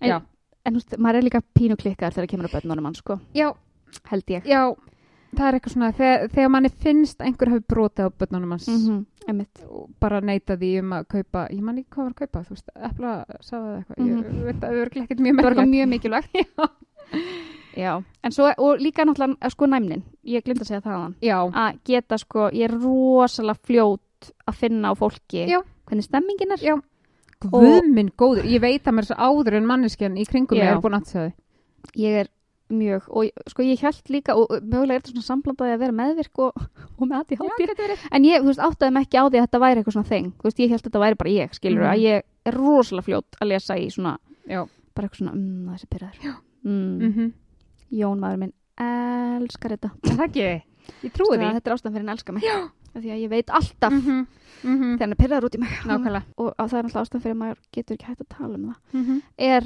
En- 0.00 0.22
en 0.64 0.74
þú 0.74 0.78
veist, 0.80 0.96
maður 0.98 1.16
er 1.16 1.22
líka 1.22 1.42
pínu 1.54 1.76
klikkar 1.76 2.12
þegar 2.12 2.26
kemur 2.28 2.48
að 2.48 2.54
börnunum 2.62 2.84
hann 2.84 2.94
sko, 2.94 3.20
já, 3.34 3.52
held 4.08 4.24
ég. 4.26 4.44
Já. 4.44 4.74
Það 5.36 5.46
er 5.46 5.54
eitthvað 5.60 5.72
svona, 5.72 5.92
þegar, 5.94 6.28
þegar 6.30 6.48
manni 6.50 6.68
finnst 6.70 7.18
einhver 7.20 7.48
hafi 7.52 7.60
brotið 7.68 8.06
á 8.08 8.10
börnunum 8.18 8.50
hans 8.50 8.66
-hmm. 8.68 9.04
einmitt. 9.28 9.62
og 9.70 9.90
bara 10.00 10.20
neita 10.20 10.56
því 10.56 10.78
um 10.80 10.90
að 10.92 11.06
kaupa 11.08 11.48
ég 11.52 11.60
man 11.60 11.76
ekki 11.78 11.88
hvað 11.90 12.02
var 12.02 12.10
að 12.10 12.14
kaupa, 12.16 12.40
þú 12.44 12.50
veist, 12.50 12.68
epla 12.74 13.24
sagði 13.40 13.66
það 13.68 13.76
eitthvað, 13.78 13.98
Mhm. 13.98 14.24
ég 14.40 14.44
veit 14.44 14.60
að 14.60 14.60
það 14.60 15.10
er 15.10 15.16
mjög 15.16 15.36
það 15.36 15.54
var 15.56 15.66
mjög 15.66 15.88
mikilvægt 15.88 16.30
já, 17.76 18.02
en 18.24 18.32
svo, 18.32 18.50
og 18.58 18.78
líka 18.80 19.04
náttúrulega 19.04 19.36
eh, 19.40 19.50
sko 19.50 19.66
næmnin, 19.66 20.02
ég 20.24 20.42
glinda 20.44 20.62
að 20.64 20.66
segja 20.68 20.80
það 20.84 21.00
hann 21.02 21.14
já, 21.22 21.36
að 21.52 21.78
geta 21.84 22.18
sko, 22.18 22.48
ég 22.52 22.64
er 22.70 22.74
rosalega 22.80 23.58
fljót 23.66 24.32
að 24.46 24.54
finna 24.54 24.90
á 24.90 24.94
fólki 24.98 25.46
Já. 25.48 25.62
hvernig 25.86 26.04
stemmingin 26.04 26.52
er. 26.52 26.58
Já. 26.60 26.76
Guð 27.40 27.86
minn 27.88 28.10
góður, 28.20 28.44
ég 28.44 28.60
veit 28.60 28.84
að 28.84 28.92
mér 28.98 29.06
þess 29.08 29.16
að 29.16 29.22
áður 29.30 29.54
en 29.56 29.66
manneskjan 29.70 30.18
í 30.20 30.26
kringum 30.28 30.58
mig 30.58 30.66
Já. 30.66 30.74
er 30.76 30.80
búin 30.84 30.98
að 30.98 31.06
segja 31.08 31.32
ég 31.96 32.18
er 32.20 32.28
mjög 32.70 33.06
og 33.08 33.24
ég- 33.24 33.48
sko 33.50 33.62
ég 33.64 33.80
held 33.80 34.10
líka 34.12 34.34
og 34.36 34.50
mögulega 34.60 34.94
er 34.94 35.00
þetta 35.00 35.14
svona 35.14 35.26
samblandaði 35.26 35.72
að 35.74 35.78
vera 35.80 35.92
meðvirk 35.92 36.38
og, 36.38 36.52
og 37.00 37.08
með 37.08 37.16
ADHD. 37.18 37.96
En 38.12 38.22
ég, 38.28 38.42
þú 38.42 38.46
veist, 38.46 38.60
áttaði 38.60 38.92
mig 38.92 39.06
ekki 39.08 39.18
á 39.18 39.24
því 39.26 39.38
að 39.40 39.46
þetta 39.46 39.60
væri 39.64 39.80
eitthvað 39.80 39.96
svona 39.96 40.10
þeng, 40.12 40.28
þú 40.36 40.42
veist, 40.44 40.60
ég 40.60 40.68
held 40.70 40.80
að 40.80 40.86
þetta 40.90 41.00
væri 41.02 41.16
bara 41.18 41.30
ég 41.30 41.54
skilur 41.56 41.80
Mhm. 41.82 41.90
að 41.90 42.02
ég 42.04 42.22
er 42.46 42.54
rosalega 42.54 43.06
fljót 43.08 43.40
að 43.40 43.48
lesa 43.48 43.74
í 43.74 43.88
svona, 43.90 44.18
Já. 44.46 44.66
bara 44.94 45.08
eitthvað 45.08 45.18
svona 45.18 45.32
mm, 45.34 45.74
þessi 45.74 45.88
pyrraður 45.90 46.36
mm, 46.64 46.98
Mm. 47.00 47.12
-hmm. 47.16 47.32
Jón 47.90 48.20
maður 48.22 48.38
minn 48.44 48.52
elskar 48.80 49.74
þetta 49.76 49.90
Það 50.06 50.22
ekki, 50.26 50.44
ég 51.04 51.12
trúi 51.14 51.26
Svo 51.26 51.38
því. 51.38 51.48
þetta 51.56 51.70
er 51.70 51.74
ástæðan 51.76 51.92
fyrir 51.96 52.04
hann 52.06 52.14
elskar 52.16 52.34
mig 52.34 52.44
því 52.90 53.10
að 53.14 53.20
ég 53.22 53.30
veit 53.30 53.50
alltaf 53.50 53.92
Mm 53.92 54.00
-hmm. 54.00 54.26
Mm 54.62 54.76
-hmm. 54.76 54.94
þegar 54.96 55.06
hann 55.06 55.12
er 55.12 55.20
pyrraður 55.22 55.44
út 55.46 55.54
í 55.54 55.58
mig 55.58 55.70
Nákvæmlega. 55.86 56.22
og 56.40 56.54
að 56.58 56.68
það 56.70 56.78
er 56.78 56.84
alltaf 56.84 57.02
ástæðan 57.02 57.22
fyrir 57.22 57.34
að 57.34 57.42
maður 57.42 57.58
getur 57.72 57.94
ekki 57.94 58.06
hægt 58.06 58.20
að 58.20 58.28
tala 58.36 58.54
um 58.54 58.64
það 58.66 58.76
Mm 58.92 59.04
-hmm. 59.06 59.22
er 59.38 59.62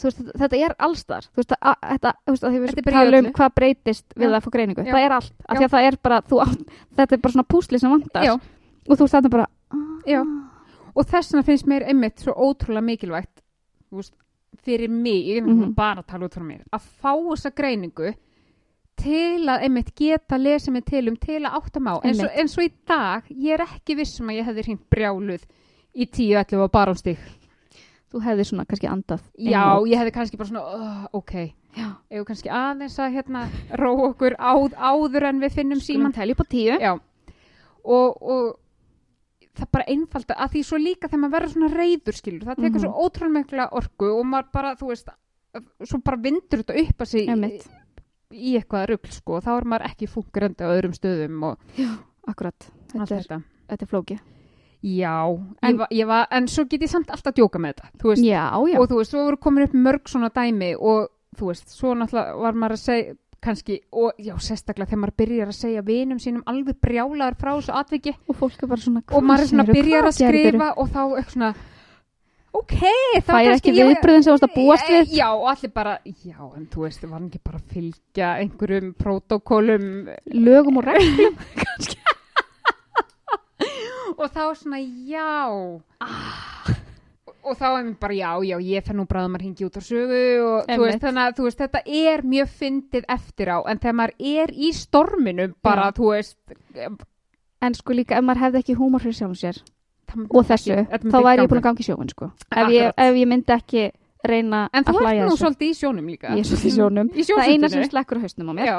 veist, 0.00 0.18
þetta- 0.18 0.56
er 0.56 0.74
allstar 0.78 1.24
veist, 1.36 1.52
að, 1.52 1.74
þetta, 1.82 2.12
veist, 2.26 2.44
að 2.44 2.52
Þetta 2.52 2.78
er 2.78 2.84
bara 2.84 3.18
um 3.18 3.32
hvað 3.32 3.54
breytist 3.54 4.06
við 4.16 4.30
Já. 4.30 4.36
að 4.36 4.42
fá 4.44 4.50
greiningu, 4.50 4.82
Já. 4.84 4.92
það 4.94 5.04
er 5.04 5.12
allt 5.12 5.32
það 5.70 5.82
er 5.88 5.96
bara, 6.02 6.20
þú 6.22 6.36
átt, 6.40 6.62
þetta 6.96 7.12
er 7.14 7.20
bara 7.20 7.32
svona 7.32 7.48
púsli 7.52 7.78
sem 7.78 7.90
vantar 7.90 8.24
Já. 8.24 8.32
og 8.88 8.98
þú 8.98 9.04
þetta 9.08 9.28
bara 9.30 9.46
ah, 9.70 9.76
Já. 10.06 10.22
Og 10.94 11.06
þess 11.06 11.32
vegna 11.32 11.42
finnst 11.42 11.66
mér 11.66 11.86
einmitt 11.86 12.18
svo 12.20 12.32
ótrúlega 12.32 12.82
mikilvægt 12.82 13.42
fyrir 14.64 14.90
mig, 14.90 15.24
ég 15.26 15.38
er 15.42 15.46
Mhm. 15.46 15.74
bara 15.74 16.02
að 16.02 16.06
tala 16.06 16.26
út 16.28 16.34
frá 16.34 16.42
mér, 16.46 16.62
að 16.72 16.80
fá 17.02 17.12
þessa 17.16 17.54
greiningu 17.54 18.14
til 19.00 19.46
að 19.48 19.62
einmitt 19.64 19.94
geta 19.96 20.36
lesa 20.38 20.70
mig 20.70 20.84
til 20.84 21.08
um 21.08 21.16
til 21.16 21.40
að 21.40 21.54
átta 21.60 21.80
má 21.80 21.94
eins 22.04 22.20
og, 22.22 22.30
eins 22.36 22.58
og 22.58 22.64
í 22.64 22.72
dag, 22.86 23.22
ég 23.30 23.54
er 23.56 23.64
ekki 23.64 23.96
vissum 23.96 24.28
að 24.28 24.40
ég 24.40 24.44
hefði 24.50 24.64
hringt 24.66 24.90
brjáluð 24.92 25.44
í 25.96 26.06
10-11 26.06 26.60
á 26.60 26.68
barónstík 26.68 27.18
þú 28.12 28.20
hefði 28.26 28.44
svona 28.44 28.66
kannski 28.66 28.90
andað 28.90 29.22
Já, 29.38 29.80
ég 29.86 29.96
hefði 29.96 30.12
kannski 30.12 30.36
bara 30.36 30.48
svona, 30.48 30.64
uh, 30.74 31.06
ok. 31.12 31.52
Ef 32.10 32.24
kannski 32.26 32.50
aðeins 32.50 32.98
að 32.98 33.12
hérna 33.14 33.48
ró 33.78 33.92
okkur 34.10 34.34
áð, 34.36 34.74
áður 34.74 35.28
en 35.28 35.40
við 35.40 35.52
finnum 35.54 35.78
skulum 35.80 36.10
síman 36.10 36.12
telja 36.12 36.34
upp 36.34 36.42
á 36.42 36.46
tíu. 36.50 36.78
Já, 36.82 36.92
og, 37.84 38.22
og 38.22 38.56
það 39.58 39.70
bara 39.72 39.84
einfalda 39.88 40.34
að 40.38 40.52
því 40.54 40.62
svo 40.64 40.78
líka 40.78 41.08
þegar 41.08 41.20
maður 41.24 41.34
verður 41.36 41.52
svona 41.54 41.70
reyður 41.74 42.16
skilur, 42.20 42.44
það 42.46 42.56
tekur 42.64 42.80
Mhm. 42.80 42.84
svo 42.84 42.92
ótrúlega 43.04 43.34
mikla 43.38 43.68
orku 43.72 44.10
og 44.18 44.24
maður 44.26 44.52
bara, 44.52 44.74
þú 44.76 44.86
veist 44.92 45.08
svo 45.84 45.98
bara 46.04 46.16
vindur 46.16 46.62
þetta 46.62 46.80
upp 46.80 46.98
að 46.98 47.06
sig 47.06 47.26
í, 47.28 47.60
í 48.30 48.56
eitthvað 48.60 48.86
rugl 48.92 49.10
sko 49.10 49.36
og 49.36 49.42
þá 49.44 49.50
er 49.58 49.64
maður 49.64 49.86
ekki 49.90 50.06
fungerandi 50.08 50.62
á 50.62 50.70
öðrum 50.70 50.94
stöðum 50.94 51.42
og 51.42 51.58
akkurat, 52.28 52.70
allt 52.94 53.08
þetta 53.08 53.16
er, 53.16 53.22
þetta. 53.24 53.42
þetta 53.68 53.82
er 53.82 53.90
flóki 53.90 54.20
Já, 54.82 55.26
En- 55.62 55.76
ég 55.76 55.86
ég 55.92 56.06
var, 56.06 56.26
en 56.30 56.46
svo 56.48 56.64
get 56.64 56.80
ég 56.80 56.88
samt 56.88 57.10
alltaf 57.12 57.34
djóka 57.34 57.58
með 57.60 57.74
þetta, 57.74 57.90
þú 58.00 58.08
veist. 58.14 58.22
Já, 58.24 58.48
já, 58.64 58.78
og 58.80 58.88
þú 58.88 58.96
veist, 58.96 59.10
svo 59.12 59.24
voru 59.26 59.36
komin 59.36 59.64
upp 59.66 59.74
mörg 59.74 60.08
svona 60.08 60.30
dæmi 60.32 60.74
og 60.80 61.10
þú 61.36 61.50
veist, 61.50 61.68
svo 61.68 61.92
náttúrulega 61.94 62.40
var 62.40 62.52
maður 62.54 62.72
að 62.72 62.80
segja 62.86 63.14
kannski, 63.44 63.80
og 63.92 64.20
já, 64.20 64.34
sérstaklega 64.42 64.90
þegar 64.90 65.02
maður 65.04 65.16
byrjar 65.22 65.50
að 65.50 65.58
segja 65.58 65.82
vinum 65.86 66.20
sínum 66.22 66.46
alveg 66.50 66.78
brjálaður 66.82 67.38
frá 67.40 67.50
þessu 67.54 67.74
atviki. 67.80 68.14
Og 68.28 68.38
fólk 68.38 68.62
er 68.62 68.72
bara 68.72 68.84
svona 68.84 69.02
og 69.08 69.26
maður 69.26 69.46
er 69.46 69.52
svona 69.52 69.68
byrjar 69.70 70.06
hvað 70.06 70.10
að 70.10 70.18
skrifa 70.18 70.70
og 70.76 70.90
þá 70.90 71.02
eitthvað 71.04 71.34
svona 71.36 71.52
ok, 72.60 72.76
það 73.14 73.30
fær 73.30 73.52
ekki 73.54 73.74
viðbröðin 73.76 74.24
sem 74.26 74.30
þú 74.30 74.34
varst 74.34 74.46
að 74.48 74.54
búast 74.56 74.90
við? 74.90 75.16
Já, 75.20 75.26
og 75.30 75.48
allir 75.52 75.72
bara, 75.74 75.96
já, 76.04 76.38
en 76.48 76.68
þú 76.72 76.86
veist, 76.86 77.04
var 77.06 77.16
hann 77.16 77.28
ekki 77.30 77.42
bara 77.46 77.60
að 77.60 77.74
fylgja 77.76 78.30
einhverjum 78.42 78.92
prótókólum? 79.00 79.90
Lögum 80.34 80.80
og 80.82 80.88
reglum? 80.90 81.38
Og 84.20 84.26
þá 84.28 84.42
svona, 84.52 84.76
já. 85.08 85.80
Ah. 86.02 86.79
Og 87.50 87.58
þá 87.58 87.66
er 87.70 87.84
mér 87.84 87.96
bara, 88.00 88.14
já, 88.14 88.30
já, 88.50 88.56
ég 88.70 88.84
fer 88.86 88.94
nú 88.98 89.04
bráðum 89.10 89.34
að 89.36 89.42
ringi 89.44 89.66
út 89.66 89.76
á 89.76 89.82
sögu 89.82 90.22
og 90.46 90.66
þú 90.70 90.80
veist, 90.86 91.00
þannig 91.04 91.24
að 91.26 91.36
þú 91.40 91.46
veist, 91.48 91.58
þetta 91.64 91.82
er 91.86 92.22
mjög 92.22 92.48
fyndið 92.60 93.04
eftir 93.16 93.48
á, 93.52 93.58
en 93.66 93.78
þegar 93.82 93.96
maður 94.00 94.14
er 94.34 94.50
í 94.54 94.70
storminum, 94.72 95.54
bara, 95.62 95.88
Já. 95.90 95.96
þú 95.98 96.10
veist 96.14 96.38
en 97.60 97.74
sko 97.76 97.92
líka 97.96 98.16
ef 98.18 98.24
maður 98.24 98.40
hefði 98.46 98.62
ekki 98.64 98.76
húmor 98.78 99.02
fyrir 99.04 99.16
sjálfum 99.18 99.36
sér 99.40 99.58
það- 100.10 100.28
og 100.30 100.46
þessu, 100.48 100.76
þetta 100.88 101.04
myndi 101.04 101.14
þá 101.16 101.22
væri 101.26 101.42
ég 101.44 101.48
búin 101.50 101.60
að 101.60 101.66
ganga 101.68 101.80
í 101.84 101.86
sjóin 101.88 102.10
sko. 102.10 102.30
ef, 102.50 102.68
ég, 102.68 102.86
Akkurat. 102.88 102.94
ef 103.06 103.14
ég 103.20 103.28
myndi 103.28 103.52
ekki 103.56 103.82
reyna 104.24 104.68
En 104.72 104.84
þú 104.84 104.90
að 104.90 104.94
ert 104.96 105.04
hlæja 105.06 105.24
nú 105.24 105.30
þessu 105.30 105.44
svolítið 105.44 105.68
í 105.70 105.76
sjónum 105.80 106.06
líka. 106.10 106.28
ég 106.34 106.40
er 106.40 106.48
svolítið 106.48 106.70
í 106.70 106.76
sjónum 106.76 107.08
Í 107.20 107.22
það 107.24 107.44
eina 107.46 107.68
sem 107.68 107.82
sjónsundinu. 107.82 107.90
slekkur 107.90 108.16
á 108.16 108.20
hausnum 108.24 108.48
á 108.50 108.54
mér 108.56 108.66
Já, 108.66 108.78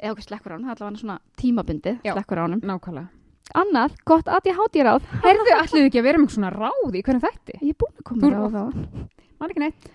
eða 0.00 0.10
okkur 0.14 0.26
slekkur 0.28 0.50
á 0.50 0.54
hann, 0.54 0.64
það 0.64 0.70
er 0.70 0.76
allavega 0.80 1.00
svona 1.00 1.18
tímabundi 1.36 1.92
Já. 2.04 2.12
slekkur 2.14 2.38
á 2.38 2.42
hann 2.46 2.60
nákvæmlega. 2.60 3.08
Annað, 3.58 3.94
gott 4.06 4.26
að 4.28 4.46
ég 4.50 4.56
háti 4.60 4.82
ráð 4.86 5.02
Heyrðu, 5.24 5.54
ætluðu 5.56 5.86
ekki 5.90 6.00
að 6.02 6.06
vera 6.08 6.18
með 6.22 6.34
svona 6.36 6.50
ráð 6.54 6.94
í 6.94 7.02
hvernig 7.06 7.24
þætti? 7.24 7.58
ég 7.60 7.70
er 7.72 7.78
búin 7.80 7.96
að 7.96 8.04
koma 8.10 8.30
ráð 8.34 8.54
á 8.56 8.64
Man 9.40 9.50
ekki 9.50 9.62
neitt. 9.64 9.90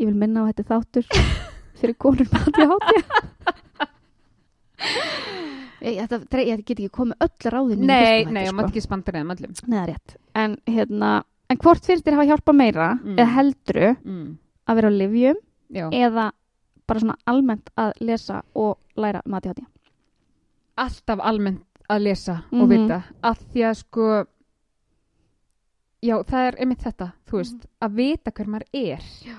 ég 0.00 0.06
vil 0.08 0.14
minna 0.16 0.40
á 0.40 0.42
að 0.46 0.50
þetta 0.54 0.68
þáttur 0.74 1.04
fyrir 1.78 1.96
konur 2.00 2.26
með 2.32 2.46
að 2.64 2.78
ég 5.88 6.08
þetta, 6.10 6.40
ég 6.42 6.62
get 6.66 6.78
ekki 6.80 6.90
komið 6.94 7.22
öll 7.24 7.50
ráðin 7.54 7.84
Nei, 7.86 8.24
nei, 8.26 8.44
maður 8.50 8.70
ekki 8.72 8.82
spandar 8.84 9.18
eða 9.20 9.34
öllum. 9.36 9.52
Nei, 9.66 9.76
það 9.76 9.82
er 9.84 9.90
rétt. 9.92 10.16
En, 10.38 10.56
hérna, 10.68 11.10
en 11.50 11.60
hvort 11.62 11.86
finnst 11.86 12.06
þér 12.06 12.16
hafa 12.18 12.28
hjálpað 12.32 12.58
meira 12.58 12.88
Mm. 12.98 13.14
eða 13.18 13.28
heldru 13.36 13.88
Mm. 14.04 14.38
að 14.68 14.74
vera 14.80 14.88
á 14.90 14.98
livjum 14.98 15.38
Já. 15.70 15.86
eða 15.92 16.30
bara 16.88 17.00
svona 17.00 17.16
almennt 17.26 17.70
að 17.76 17.92
lesa 18.00 18.42
og 18.54 18.78
læra 18.96 19.20
um 19.26 19.34
ADHD? 19.34 19.62
Alltaf 20.78 21.18
almennt 21.20 21.62
að 21.88 22.02
lesa 22.04 22.42
Mhm. 22.50 22.60
og 22.62 22.68
vita. 22.68 23.02
Að 23.22 23.36
því 23.52 23.62
að 23.70 23.76
sko, 23.76 24.24
já, 26.04 26.16
það 26.28 26.46
er 26.48 26.58
einmitt 26.62 26.82
þetta, 26.84 27.10
þú 27.28 27.40
veist, 27.40 27.66
að 27.82 27.94
vita 27.98 28.30
hver 28.34 28.46
maður 28.46 28.66
er. 28.72 29.04
Já. 29.26 29.36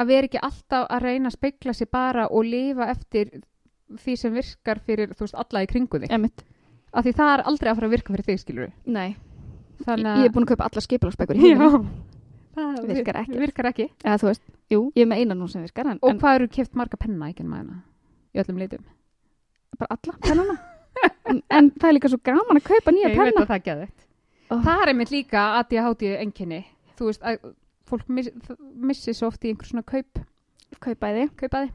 Að 0.00 0.06
vera 0.06 0.28
ekki 0.28 0.40
alltaf 0.46 0.86
að 0.90 1.02
reyna 1.02 1.28
að 1.30 1.36
speikla 1.36 1.74
sig 1.74 1.90
bara 1.90 2.26
og 2.30 2.44
lifa 2.46 2.86
eftir 2.92 3.42
því 3.90 4.16
sem 4.18 4.32
virkar 4.34 4.78
fyrir, 4.86 5.08
þú 5.14 5.26
veist, 5.26 5.34
alla 5.34 5.64
í 5.64 5.66
kringu 5.70 5.98
þig. 6.00 6.10
Emitt. 6.14 6.44
Af 6.94 7.04
því 7.04 7.12
það 7.14 7.32
er 7.38 7.42
aldrei 7.46 7.70
að 7.70 7.74
fara 7.80 7.86
að 7.88 7.94
virka 7.96 8.14
fyrir 8.14 8.24
þig, 8.26 8.38
skilur 8.44 8.66
við. 8.66 8.72
Nei, 8.86 9.16
Þannig 9.80 10.16
ég 10.20 10.24
er 10.28 10.32
búin 10.34 10.44
að 10.44 10.50
kaupa 10.52 10.64
alla 10.68 10.80
skipulagsbækur 10.84 11.36
í 11.36 11.40
Já. 11.40 11.56
heiminum. 11.56 11.86
Það 12.54 12.80
Virkar 12.90 13.16
ekkert. 13.22 13.38
Virkar 13.40 13.68
ekki. 13.70 13.86
Eða 14.04 14.18
þú 14.20 14.26
veist, 14.28 14.42
jú, 14.70 14.80
ég 14.94 15.02
er 15.02 15.08
með 15.08 15.20
eina 15.22 15.34
nú 15.38 15.48
sem 15.48 15.62
virkar 15.64 15.86
en, 15.90 15.98
Og 16.02 16.10
en 16.10 16.18
hvað 16.20 16.34
eru 16.40 16.48
keft 16.48 16.74
marga 16.76 16.98
penna 17.00 17.30
ekki 17.30 17.40
en 17.40 17.48
maður 17.48 17.78
í 18.34 18.42
öllum 18.44 18.58
litum? 18.60 18.84
bara 19.80 19.96
alla 19.96 20.12
pennana. 20.20 20.58
En, 21.30 21.42
en 21.50 21.70
það 21.70 21.88
er 21.88 21.96
líka 21.98 22.10
svo 22.12 22.20
gaman 22.24 22.60
að 22.60 22.66
kaupa 22.70 22.92
nýja 22.94 23.08
Ég 23.10 23.16
veit 23.16 23.34
penna. 23.34 23.44
að 23.44 23.50
það 23.52 23.58
er 23.60 23.66
geðveikt. 23.68 24.06
Oh. 24.50 24.62
Það 24.66 24.82
er 24.82 24.92
einmitt 24.94 25.10
líka 25.14 25.44
að 25.60 25.76
ég 25.76 25.86
háti 25.86 26.10
enginni. 26.18 26.60
Þú 26.98 27.10
veist, 27.10 27.22
að 27.22 27.52
fólk 27.90 28.08
miss, 28.08 28.28
missi 28.90 29.14
svo 29.14 29.30
oft 29.30 29.44
í 29.44 29.52
einhver 29.52 29.66
svona 29.70 29.86
kaup, 29.86 30.24
Kaupaði 30.80 31.28
kaupaði. 31.36 31.70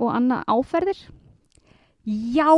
og 0.00 0.10
annað 0.12 0.44
áferðir. 0.52 0.98
Já, 2.04 2.50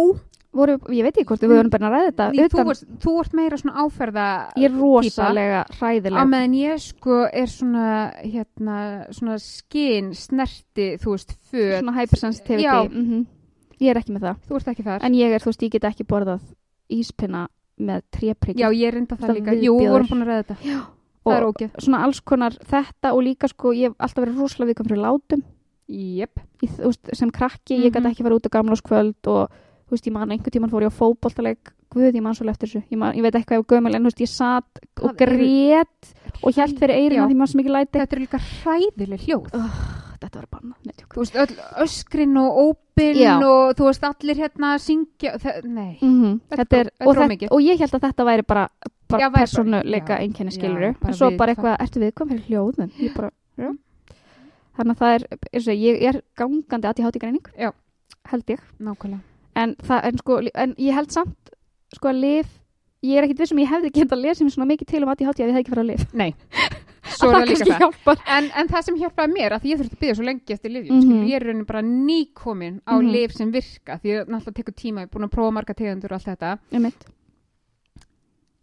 Voru, 0.56 0.78
ég 0.88 1.04
veit 1.04 1.18
ekki 1.18 1.26
hvort 1.28 1.42
við 1.44 1.50
vorum 1.52 1.68
bara 1.68 1.88
að 1.90 1.92
ræða 1.92 2.04
þetta. 2.08 2.26
Þú, 2.32 2.44
utan- 2.48 2.66
varst, 2.70 2.84
þú 3.02 3.12
ert 3.20 3.34
meira 3.36 3.56
svona 3.60 3.82
áferða 3.82 4.26
ég 4.56 4.64
er 4.70 4.78
rosalega 4.80 5.58
á 5.68 5.72
hræðileg. 5.76 6.28
meðan 6.32 6.54
ég 6.56 6.80
sko 6.80 7.18
er 7.28 7.46
svona 7.52 7.88
hérna, 8.24 8.76
svona 9.12 9.36
skin, 9.38 10.14
snerti, 10.16 10.86
þú 10.96 11.12
veist, 11.12 11.34
föt. 11.50 11.82
Svona 11.82 11.92
hypersensitivity. 11.98 12.64
Já. 12.64 12.88
Mm 12.88 13.26
Ég 13.80 13.90
er 13.90 13.96
ekki 14.00 14.12
með 14.16 14.20
það. 14.26 14.36
Þú 14.48 14.56
ert 14.56 14.68
ekki 14.72 14.82
þar. 14.86 15.02
En 15.04 15.12
ég 15.14 15.30
er, 15.36 15.40
þú 15.44 15.50
veist, 15.52 15.62
ég 15.62 15.70
get 15.76 15.84
ekki 15.84 16.04
borðað 16.08 16.40
íspinna 16.88 17.48
með 17.78 18.02
tréprygg. 18.10 18.56
Já, 18.58 18.70
ég 18.72 18.86
er 18.88 18.94
reynda 18.96 19.16
það 19.20 19.34
líka. 19.36 19.52
Jú, 19.60 19.74
við 19.80 19.90
vorum 19.92 20.06
búin 20.08 20.22
að 20.24 20.30
ræða 20.30 20.44
þetta. 20.46 20.56
Það 21.26 21.36
er 21.36 21.44
ógeð. 21.50 21.70
svona 21.82 22.00
alls 22.06 22.20
konar 22.22 22.52
þetta 22.70 23.10
og 23.12 23.22
líka 23.26 23.48
sko, 23.50 23.72
ég 23.74 23.90
hef 23.90 23.94
alltaf 23.98 24.22
verið 24.24 24.36
rosalega 24.38 24.70
viðkvæm 24.72 24.86
fyrir 24.92 25.02
látum 25.02 25.42
Jep. 25.88 26.38
í, 26.62 26.66
þú 26.70 26.84
veist, 26.86 27.10
sem 27.18 27.30
krakki, 27.30 27.74
ég 27.82 27.90
gæti 27.92 28.00
Mhm. 28.00 28.12
ekki 28.12 28.22
fara 28.22 28.34
út 28.38 28.46
á 28.46 28.54
gamláskvöld 28.54 29.26
og 29.26 29.50
þú 29.50 29.90
veist, 29.90 30.06
ég 30.06 30.12
man 30.12 30.30
einhvern 30.30 30.50
tíman 30.54 30.70
fór 30.70 30.82
ég 30.86 30.90
á 30.90 30.98
fótboltaleg 30.98 31.56
guð, 31.90 32.14
ég 32.14 32.22
man 32.22 32.34
svo 32.34 32.46
eftir 32.48 32.68
þessu, 32.68 32.82
ég, 32.90 32.96
man, 32.98 33.12
ég 33.14 33.22
veit 33.22 33.34
eitthvað 33.34 33.58
ef 33.58 33.66
gömul 33.66 33.94
en 33.94 34.02
þú 34.02 34.06
veist, 34.06 34.20
ég 34.22 34.28
satt 34.28 34.78
og 35.02 35.16
eru- 35.20 35.36
grét 35.36 36.14
og 36.44 36.52
hjælt 36.54 36.78
fyrir 36.78 36.94
eirina 36.94 37.26
Já. 37.26 37.28
því 37.28 37.36
maður 37.36 37.48
sem 37.50 37.60
ekki 37.60 37.74
læti 37.74 37.98
Þetta 37.98 38.12
er 38.16 38.22
líka 38.22 38.38
hræðileg 38.38 39.20
hljóð. 39.26 40.05
Þetta 40.24 40.60
nei, 40.62 40.94
tjók 40.96 41.14
Þú 41.16 41.22
veist, 41.22 41.36
öll 41.36 41.56
öskrin 41.84 42.36
og 42.40 42.58
ópin 42.62 43.16
Já. 43.20 43.36
og 43.44 43.74
þú 43.76 43.88
veist, 43.88 44.04
allir 44.08 44.36
hérna 44.40 44.74
að 44.74 44.82
syngja. 44.86 45.32
Nei. 45.64 45.98
mm 46.00 46.40
Þetta 46.50 46.62
þetta 46.64 46.76
er 46.80 46.90
og, 47.06 47.16
þetta 47.16 47.50
og 47.52 47.60
ég 47.62 47.78
held 47.78 47.94
að 47.98 48.04
þetta 48.06 48.24
væri 48.30 48.46
bara, 48.46 48.68
bara 49.08 49.30
persónuleika 49.30 50.18
einkenni 50.20 50.52
skiluru 50.54 50.92
en 50.94 51.14
svo 51.14 51.30
við- 51.30 51.38
bara 51.38 51.54
eitthvað, 51.54 51.76
ertu 51.80 52.00
viðkvæm 52.00 52.28
fyrir 52.32 52.46
hljóðum 52.48 52.90
ég 53.00 53.14
bara, 53.16 53.30
já 53.56 53.70
þannig 54.76 54.92
að 54.92 55.00
það 55.00 55.14
er, 55.16 55.26
eins 55.54 55.68
og 55.72 55.74
ég 55.80 56.02
er 56.10 56.22
gangandi 56.36 56.88
ADHD 56.90 57.18
greining, 57.18 57.46
Já. 57.58 57.70
held 58.28 58.44
ég 58.52 58.60
Nákvæmlega. 58.78 59.20
en, 59.56 59.74
það, 59.82 60.00
en, 60.04 60.18
sko, 60.18 60.40
en 60.54 60.74
ég 60.78 60.92
held 60.94 61.10
samt 61.14 61.50
sko 61.94 62.08
að 62.08 62.20
lif 62.20 62.46
ég 63.02 63.16
er 63.16 63.24
ekkit 63.24 63.38
vissum 63.44 63.58
ég 63.62 63.68
hefði 63.70 63.92
getað 63.92 64.16
að 64.18 64.24
lesa 64.26 64.44
mér 64.44 64.52
svona 64.52 64.68
mikið 64.72 64.86
til 64.90 65.02
um 65.02 65.08
ADHD 65.08 65.40
að 65.40 65.48
ég 65.48 65.54
hefði 65.54 65.62
ekki 65.64 65.72
farið 65.72 65.84
að 65.84 65.90
lif 65.92 66.04
Nei. 66.12 66.34
Svo 67.06 67.30
er 67.30 67.34
það 67.36 67.48
líka 67.52 67.76
það. 68.04 68.22
En, 68.36 68.50
en 68.56 68.68
það 68.68 68.82
sem 68.88 68.96
hjálpaði 69.00 69.32
mér, 69.36 69.52
að 69.56 69.66
ég 69.70 69.78
þurfti 69.80 69.96
að 69.96 70.00
byggja 70.00 70.14
svo 70.18 70.24
lengi 70.26 70.52
eftir 70.56 70.70
lifjum, 70.74 70.96
Mhm. 70.96 71.02
skilur, 71.06 71.26
ég 71.30 71.36
er 71.36 71.42
í 71.42 71.46
rauninni 71.46 71.66
bara 71.66 71.82
nýkomin 71.82 72.80
á 72.86 72.94
Mhm. 72.98 73.10
lif 73.12 73.32
sem 73.32 73.50
virka, 73.52 73.98
því 74.02 74.10
að 74.16 74.26
náttúrulega 74.28 74.54
tekur 74.54 74.74
tíma, 74.74 75.00
ég 75.00 75.02
er 75.02 75.12
búin 75.18 75.28
að 75.28 75.34
prófa 75.36 75.52
marga 75.52 75.74
tegundur 75.74 76.12
og 76.12 76.18
allt 76.20 76.26
þetta. 76.38 76.58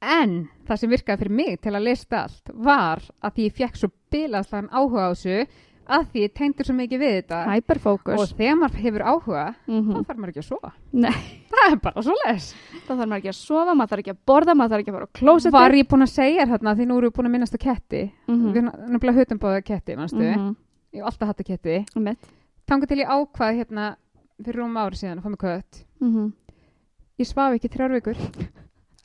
En 0.06 0.50
það 0.68 0.80
sem 0.80 0.90
virkaði 0.92 1.20
fyrir 1.22 1.32
mig 1.32 1.62
til 1.62 1.72
að 1.72 1.84
lista 1.88 2.24
allt 2.26 2.50
var 2.54 3.00
að 3.24 3.38
ég 3.46 3.54
fekk 3.56 3.78
svo 3.80 3.90
bilaðslan 4.12 4.68
áhuga 4.70 5.06
á 5.08 5.12
þessu, 5.16 5.48
að 5.88 6.06
því 6.14 6.22
tengdur 6.38 6.66
svo 6.66 6.74
mikið 6.78 7.00
við 7.04 7.12
þetta 7.18 7.40
og 7.44 7.54
Hyperfocus. 7.54 8.34
þegar 8.38 8.56
maður 8.62 8.82
hefur 8.86 9.04
áhuga 9.04 9.44
Mm 9.68 9.88
þá 9.90 9.98
þarf 10.08 10.18
maður 10.20 10.32
ekki 10.34 10.44
að 10.44 10.48
sofa 10.48 10.72
Nei, 10.94 11.20
það 11.52 11.72
er 11.72 11.80
bara 11.84 12.02
svo 12.06 12.16
les 12.26 12.48
þá 12.88 12.92
þarf 12.94 13.08
maður 13.10 13.18
ekki 13.24 13.32
að 13.34 13.40
sofa, 13.40 13.74
maður 13.76 13.90
þarf 13.94 14.04
ekki 14.04 14.14
að 14.14 14.20
borða, 14.32 14.56
maður 14.56 14.70
þarf 14.74 14.84
ekki 14.86 14.94
að 14.94 14.98
fara 14.98 15.08
á 15.10 15.16
klósetti. 15.20 15.54
var 15.58 15.72
ég 15.78 15.88
búin 15.92 16.06
að 16.08 16.14
segja 16.14 16.46
þér 16.46 16.54
hérna 16.54 16.76
því 16.80 16.88
nú 16.88 16.98
erum 16.98 17.10
við 17.12 17.16
búin 17.18 17.28
að 17.30 17.34
minnast 17.36 17.58
á 17.58 17.60
ketti 17.66 18.04
Mhm. 18.28 18.46
við 18.54 18.58
erum 18.58 18.72
nefnilega 18.94 19.20
hötum 19.20 19.40
báða 19.44 19.64
ketti 19.64 19.96
manstu? 20.00 20.24
Mhm. 20.24 20.56
ég 20.94 21.00
hef 21.02 21.06
alltaf 21.12 21.28
hatt 21.28 21.40
að 21.44 21.50
ketti 21.52 21.86
þangar 22.68 22.88
til 22.88 22.98
ég 23.04 23.08
ákvað 23.12 23.58
hérna 23.60 23.96
fyrir 24.44 24.60
rúm 24.64 24.78
ári 24.78 24.96
síðan 24.96 25.20
að 25.20 25.24
fá 25.24 25.30
mig 25.30 25.40
kött 25.40 25.84
Mhm. 26.02 26.34
ég 27.20 27.28
svaf 27.28 27.54
ekki 27.60 27.70
þrjár 27.70 27.92
vikur 28.00 28.18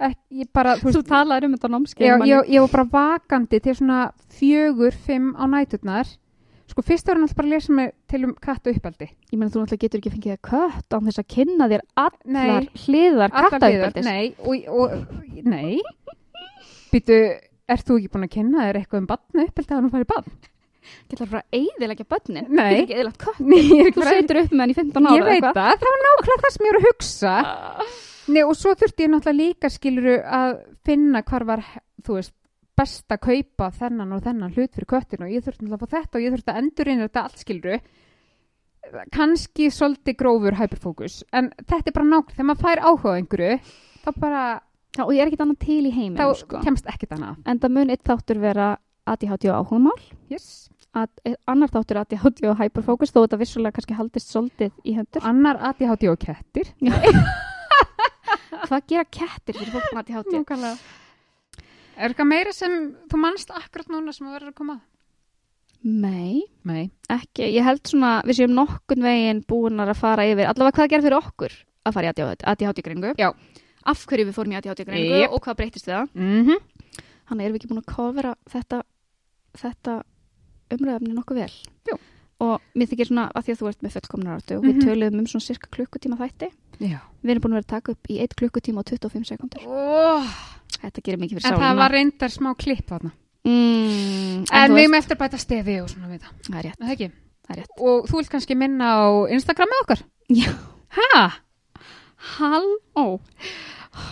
Ek, 0.01 0.15
ég 0.31 0.47
bara, 0.55 0.77
þú 0.79 0.93
veist, 0.93 1.09
talaður 1.11 1.45
um 1.49 1.55
þetta 1.57 1.69
námskeið. 1.75 2.07
ég, 2.07 2.27
ég, 2.31 2.49
ég 2.55 2.61
var 2.61 2.69
bara 2.71 3.19
vakandi 3.19 3.59
til 3.61 3.75
svona 3.75 4.13
fjögur, 4.31 4.93
fimm 4.95 5.35
á 5.35 5.43
næturnar 5.51 6.07
sko 6.69 6.83
fyrst 6.85 7.07
var 7.09 7.17
hann 7.19 7.25
alltaf 7.27 7.39
bara 7.39 7.49
að 7.49 7.55
lesa 7.57 7.73
mig 7.79 7.93
til 8.13 8.21
um 8.29 8.35
katt 8.45 8.67
og 8.69 8.77
uppaldi 8.79 9.07
Ég 9.09 9.37
meina, 9.39 9.51
þú 9.53 9.63
náttúrulega 9.63 9.83
getur 9.87 10.03
ekki 10.03 10.13
fengið 10.17 10.35
að 10.37 10.43
kött 10.51 10.97
án 10.99 11.09
þess 11.09 11.23
að 11.23 11.29
kynna 11.35 11.69
þér 11.73 11.85
allar 12.05 12.19
Nei. 12.37 12.69
hliðar 12.85 13.33
Allar 13.33 13.57
hliðar, 13.57 13.57
kattauppaldis. 13.57 14.05
nei, 14.05 14.35
og, 14.39 14.69
og, 14.69 14.91
nei 15.49 15.81
býtu, 16.93 17.17
ert 17.69 17.85
þú 17.89 17.99
ekki 18.01 18.13
búin 18.15 18.27
að 18.29 18.33
kynna 18.37 18.69
þér 18.69 18.79
eitthvað 18.83 19.03
um 19.03 19.09
batna 19.11 19.45
uppaldi 19.49 19.75
að 19.75 19.81
hann 19.83 19.93
farið 19.97 20.11
batn? 20.13 20.39
Getur 21.09 21.21
það 21.27 21.33
bara 21.35 21.43
að 21.45 21.59
eyðilegja 21.59 22.07
börnin? 22.09 22.47
Nei. 22.49 22.69
Getur 22.69 22.83
ekki 22.85 22.95
eyðilegt 22.97 23.19
kött? 23.25 23.41
Ég, 23.53 23.91
Þú 23.93 24.05
setur 24.09 24.39
upp 24.41 24.53
með 24.55 24.63
hann 24.63 24.73
í 24.73 24.77
15 24.79 25.09
ára 25.09 25.17
ég 25.19 25.27
veit 25.29 25.45
það, 25.45 25.83
það 25.83 25.91
var 25.93 26.01
nákvæmlega 26.07 26.45
það 26.45 26.55
sem 26.55 26.65
ég 26.65 26.71
var 26.73 26.79
að 26.79 26.87
hugsa 26.89 27.35
það. 27.43 27.99
Nei, 28.29 28.41
og 28.45 28.55
svo 28.61 28.73
þurfti 28.77 29.05
ég 29.05 29.13
náttúrulega 29.13 29.39
líka 29.43 29.71
skiluru 29.73 30.15
að 30.39 30.55
finna 30.89 31.23
hvar 31.29 31.45
var, 31.49 31.63
þú 32.05 32.17
veist, 32.19 32.33
best 32.79 33.15
að 33.15 33.21
kaupa 33.27 33.71
þennan 33.79 34.13
og 34.17 34.23
þennan 34.27 34.55
hlut 34.55 34.75
fyrir 34.77 34.89
köttin 34.95 35.25
og 35.27 35.33
ég 35.35 35.45
þurfti 35.47 35.69
að 35.69 35.83
fá 35.83 35.89
þetta 35.97 36.19
og 36.21 36.25
ég 36.25 36.35
þurfti 36.37 36.53
að 36.55 36.61
endurinn 36.63 37.03
þetta 37.05 37.25
allt 37.27 37.43
skiluru. 37.43 37.81
Kanski 39.13 39.67
svolítið 39.75 40.17
grófur 40.17 40.55
hyperfókus, 40.57 41.19
en 41.37 41.51
þetta 41.61 41.91
er 41.91 41.95
bara 41.99 42.07
nákvæmlega, 42.09 42.37
þegar 42.39 42.49
maður 42.49 42.63
fær 42.65 42.81
áhuga 42.89 43.15
einhverju, 43.19 43.59
þá 44.07 44.11
bara, 44.23 44.45
Já, 44.97 45.03
og 45.05 45.11
ég 45.13 45.21
er 45.21 45.29
ekkit 45.29 45.43
annað 45.45 45.59
til 45.63 45.83
í 45.85 45.91
heiminum, 45.93 46.17
þá 46.19 46.39
sko. 46.41 46.61
kemst 46.65 46.87
ekkert 46.89 47.13
annað. 47.19 47.37
En 47.47 47.59
það 47.61 47.75
mun 47.75 47.91
eitt 47.93 48.07
þáttur 48.09 48.41
vera 48.41 48.69
ADHD 49.07 49.45
og 49.53 49.59
áhugamál, 49.59 50.01
Yes. 50.33 50.71
eh, 50.97 51.35
annar 51.47 51.69
þáttur 51.69 52.01
ADHD 52.01 52.49
og 52.49 52.57
hyperfocus, 52.63 53.13
þó 53.13 53.21
þetta 53.27 53.39
vissulega 53.43 53.77
kannski 53.77 53.99
haldist 53.99 54.33
svolítið 54.33 54.73
í 54.89 54.97
hendur. 54.97 55.23
Annar 55.29 55.61
ADHD 55.69 56.09
og 56.09 56.19
kettir. 56.19 56.73
Hvað 58.69 58.89
gera 58.89 59.05
kettir 59.05 59.55
fyrir 59.61 59.71
fólk 59.77 59.93
með 59.93 60.01
ADHD? 60.03 60.33
Nákvæmlega. 60.41 60.77
Er 61.99 62.13
eitthvað 62.13 62.29
meira 62.31 62.53
sem 62.55 62.75
þú 63.11 63.19
manst 63.21 63.51
akkurat 63.51 63.89
núna 63.91 64.13
sem 64.15 64.27
þú 64.29 64.35
verður 64.37 64.53
að 64.53 64.59
koma 64.61 64.77
að? 64.79 64.85
Nei, 65.89 66.43
Nei. 66.67 66.91
ekki. 67.15 67.47
Ég 67.55 67.63
held 67.67 67.87
svona, 67.87 68.17
við 68.27 68.41
séum 68.41 68.55
nokkun 68.57 69.03
veginn 69.05 69.45
búinar 69.49 69.93
að 69.93 70.01
fara 70.01 70.25
yfir, 70.27 70.49
allavega 70.51 70.75
hvað 70.81 70.91
gera 70.91 71.05
fyrir 71.07 71.19
okkur 71.21 71.55
að 71.87 71.95
fara 71.95 72.11
í 72.11 72.27
ADHD-gringu. 72.53 73.13
Já. 73.19 73.31
Af 73.89 74.03
hverju 74.11 74.27
við 74.29 74.35
fórum 74.37 74.53
í 74.53 74.59
ADHD-gringu 74.59 75.21
Jep. 75.23 75.31
og 75.33 75.43
hvað 75.47 75.57
breytist 75.61 75.87
það. 75.87 76.09
Mm 76.15 76.45
-hmm. 76.49 76.59
Þannig 77.29 77.45
erum 77.45 77.55
við 77.55 77.61
ekki 77.61 77.69
búin 77.71 77.83
að 77.85 77.95
kofera 77.95 78.35
þetta, 78.51 78.83
þetta 79.59 80.03
umræðafni 80.75 81.15
nokkuð 81.15 81.37
vel. 81.37 81.53
Jú. 81.91 81.99
Og 82.41 82.61
mér 82.75 82.87
þykir 82.89 83.07
svona 83.07 83.31
að 83.35 83.43
því 83.45 83.53
að 83.53 83.59
þú 83.61 83.69
ert 83.69 83.83
með 83.83 83.93
fullkomnar 83.97 84.37
áttu 84.39 84.57
og 84.57 84.63
við 84.65 84.75
Mhm. 84.75 84.85
töluðum 84.87 85.19
um 85.19 85.27
svona 85.27 85.47
cirka 85.47 85.69
klukkutíma 85.71 86.17
þætti. 86.19 86.51
Já. 86.81 86.99
Við 87.23 87.31
erum 87.31 87.43
búin 87.43 87.53
að 87.53 87.59
vera 87.59 87.67
að 87.67 87.75
taka 87.75 87.93
upp 87.93 88.07
í 88.09 88.19
1 88.21 88.35
klukkutíma 88.37 88.79
og 88.79 88.85
25 88.87 89.25
sekundur. 89.25 89.63
Oh, 89.67 90.58
Þetta 90.83 91.03
gerir 91.05 91.19
mikið 91.23 91.39
fyrir 91.39 91.47
en 91.47 91.53
sálina. 91.57 91.65
það 91.69 91.77
var 91.83 91.91
reyndar 91.97 92.31
smá 92.35 92.51
klipp 92.57 92.87
þarna. 92.93 93.11
Mm, 93.49 94.45
En 94.53 94.73
við 94.75 94.85
erum 94.85 94.95
eftir 94.99 95.17
að 95.17 95.23
bæta 95.25 95.39
stefi 95.41 95.81
og 95.83 95.89
svona 95.91 96.09
við 96.13 96.21
það. 96.23 96.33
Það 96.49 96.59
er 96.59 96.65
rétt. 96.69 96.79
Er 96.79 96.85
Það 96.87 96.95
ekki. 96.95 97.09
Það 97.49 97.55
er 97.55 97.61
rétt. 97.63 97.83
Og 97.89 98.09
þú 98.09 98.17
vilt 98.21 98.31
kannski 98.35 98.57
minna 98.59 98.89
á 98.95 99.07
Instagram 99.35 99.69
með 99.73 99.83
okkar? 99.85 100.03
Já. 100.29 100.51
Hæ? 100.99 101.23
Halló. 102.39 103.07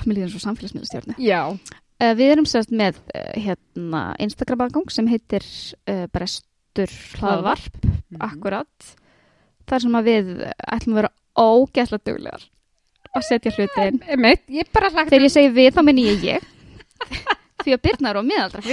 Mér 0.07 0.17
líður 0.19 0.33
svo 0.35 0.41
samfélagsmiðlustjórnu. 0.47 1.17
Já. 1.23 1.41
Uh, 1.97 2.13
við 2.19 2.33
erum 2.35 2.47
sérst 2.49 2.73
með 2.77 2.99
uh, 3.15 3.31
hérna, 3.41 4.03
Instagram-aðgang 4.21 4.91
sem 4.93 5.07
heitir 5.09 5.45
uh, 5.89 6.07
Brestur 6.13 6.93
hlaðvarp, 7.21 7.79
Mhm. 8.11 8.21
akkurat. 8.23 8.91
Þar 9.67 9.83
sem 9.83 9.97
að 9.99 10.05
við 10.11 10.29
ætlum 10.71 10.95
að 10.95 11.01
vera 11.01 11.13
ógeðslega 11.37 12.05
duglegar 12.07 12.45
að 13.17 13.25
setja 13.27 13.51
hlutin. 13.57 13.99
Þegar 14.07 15.25
ég 15.25 15.33
segi 15.33 15.51
við, 15.57 15.73
þá 15.75 15.83
menn 15.83 15.99
ég 15.99 16.23
ég. 16.27 16.45
Því 17.67 17.75
að 17.75 17.81
Birna 17.83 18.11
er 18.13 18.19
á 18.19 18.23
miðaldra. 18.23 18.61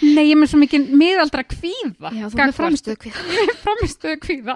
Nei, 0.00 0.22
ég 0.24 0.32
er 0.32 0.38
með 0.40 0.48
svo 0.48 0.58
mikið 0.62 0.86
miðaldra 0.96 1.42
kvíða. 1.44 2.10
Já, 2.16 2.24
þú 2.32 2.38
er 2.40 2.48
með 2.48 2.54
framistuðu 2.56 3.10
er 3.44 3.50
framistuðu 3.60 4.14
kvíða. 4.24 4.54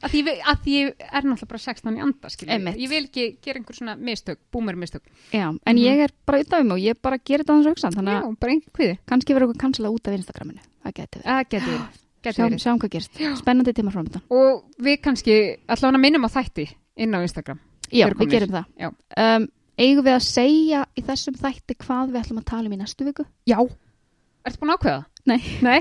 Að 0.00 0.14
því, 0.14 0.22
að 0.40 0.62
því 0.64 0.76
ég 0.78 1.04
er 1.04 1.26
náttúrulega 1.26 1.50
bara 1.50 1.60
16 1.66 1.98
í 1.98 2.02
anda, 2.06 2.30
skiljum. 2.32 2.52
Einmitt. 2.56 2.78
Ég 2.80 2.90
vil 2.94 3.02
ekki 3.04 3.26
gera 3.44 3.60
einhver 3.60 3.76
svona 3.76 3.94
mistök, 4.08 4.40
búmur 4.52 4.78
mistök. 4.80 5.04
Já, 5.36 5.50
en 5.52 5.76
Mhm. 5.76 5.82
ég 5.84 6.02
er 6.06 6.14
bara 6.26 6.40
utan 6.40 6.60
um 6.64 6.68
mig 6.72 6.76
og 6.78 6.82
ég 6.96 7.02
bara 7.02 7.18
gerir 7.18 7.44
þetta 7.44 7.54
hans 7.58 7.66
hugsan. 7.68 7.92
Þannig 7.92 8.16
Já, 8.16 8.22
að 8.24 8.38
bara 8.40 8.52
einhver 8.56 8.72
kvíði. 8.72 8.98
kannski 9.06 9.34
verður 9.36 9.50
okkur 9.52 9.60
kannsala 9.66 9.92
út 9.92 10.08
af 10.08 10.16
Instagraminu. 10.16 10.60
Það. 10.84 11.22
Það 11.22 11.48
getur. 11.50 11.80
Getur 12.26 12.40
Sjáum, 12.42 12.58
sjáum 12.58 12.78
hvað 12.80 12.90
gerist. 12.96 13.20
Spennandi 13.38 13.72
tíma 13.76 13.92
framöndan. 13.92 14.22
Og 14.30 14.64
við 14.82 14.96
kannski 15.04 15.36
allavega 15.68 16.00
minnum 16.00 16.24
á 16.26 16.30
þætti 16.32 16.70
inn 16.96 17.12
á 17.14 17.20
Instagram. 17.22 17.60
Já, 17.92 18.08
við 18.10 18.30
gerum 18.32 18.50
það. 18.50 18.64
Já. 18.80 18.88
Um, 19.36 19.48
eigum 19.78 20.04
við 20.06 20.14
að 20.16 20.24
segja 20.26 20.84
í 20.96 21.02
þessum 21.06 21.36
þætti 21.40 21.76
hvað 21.84 22.12
við 22.14 22.20
ætlum 22.22 22.40
að 22.42 22.46
tala 22.50 22.68
um 22.70 22.76
í 22.76 22.80
næstu 22.80 23.06
viku? 23.08 23.26
Já. 23.48 23.58
Ertu 24.46 24.60
búin 24.62 24.72
að 24.72 24.78
ákveða? 24.78 25.02
Nei. 25.26 25.40
Nei? 25.66 25.80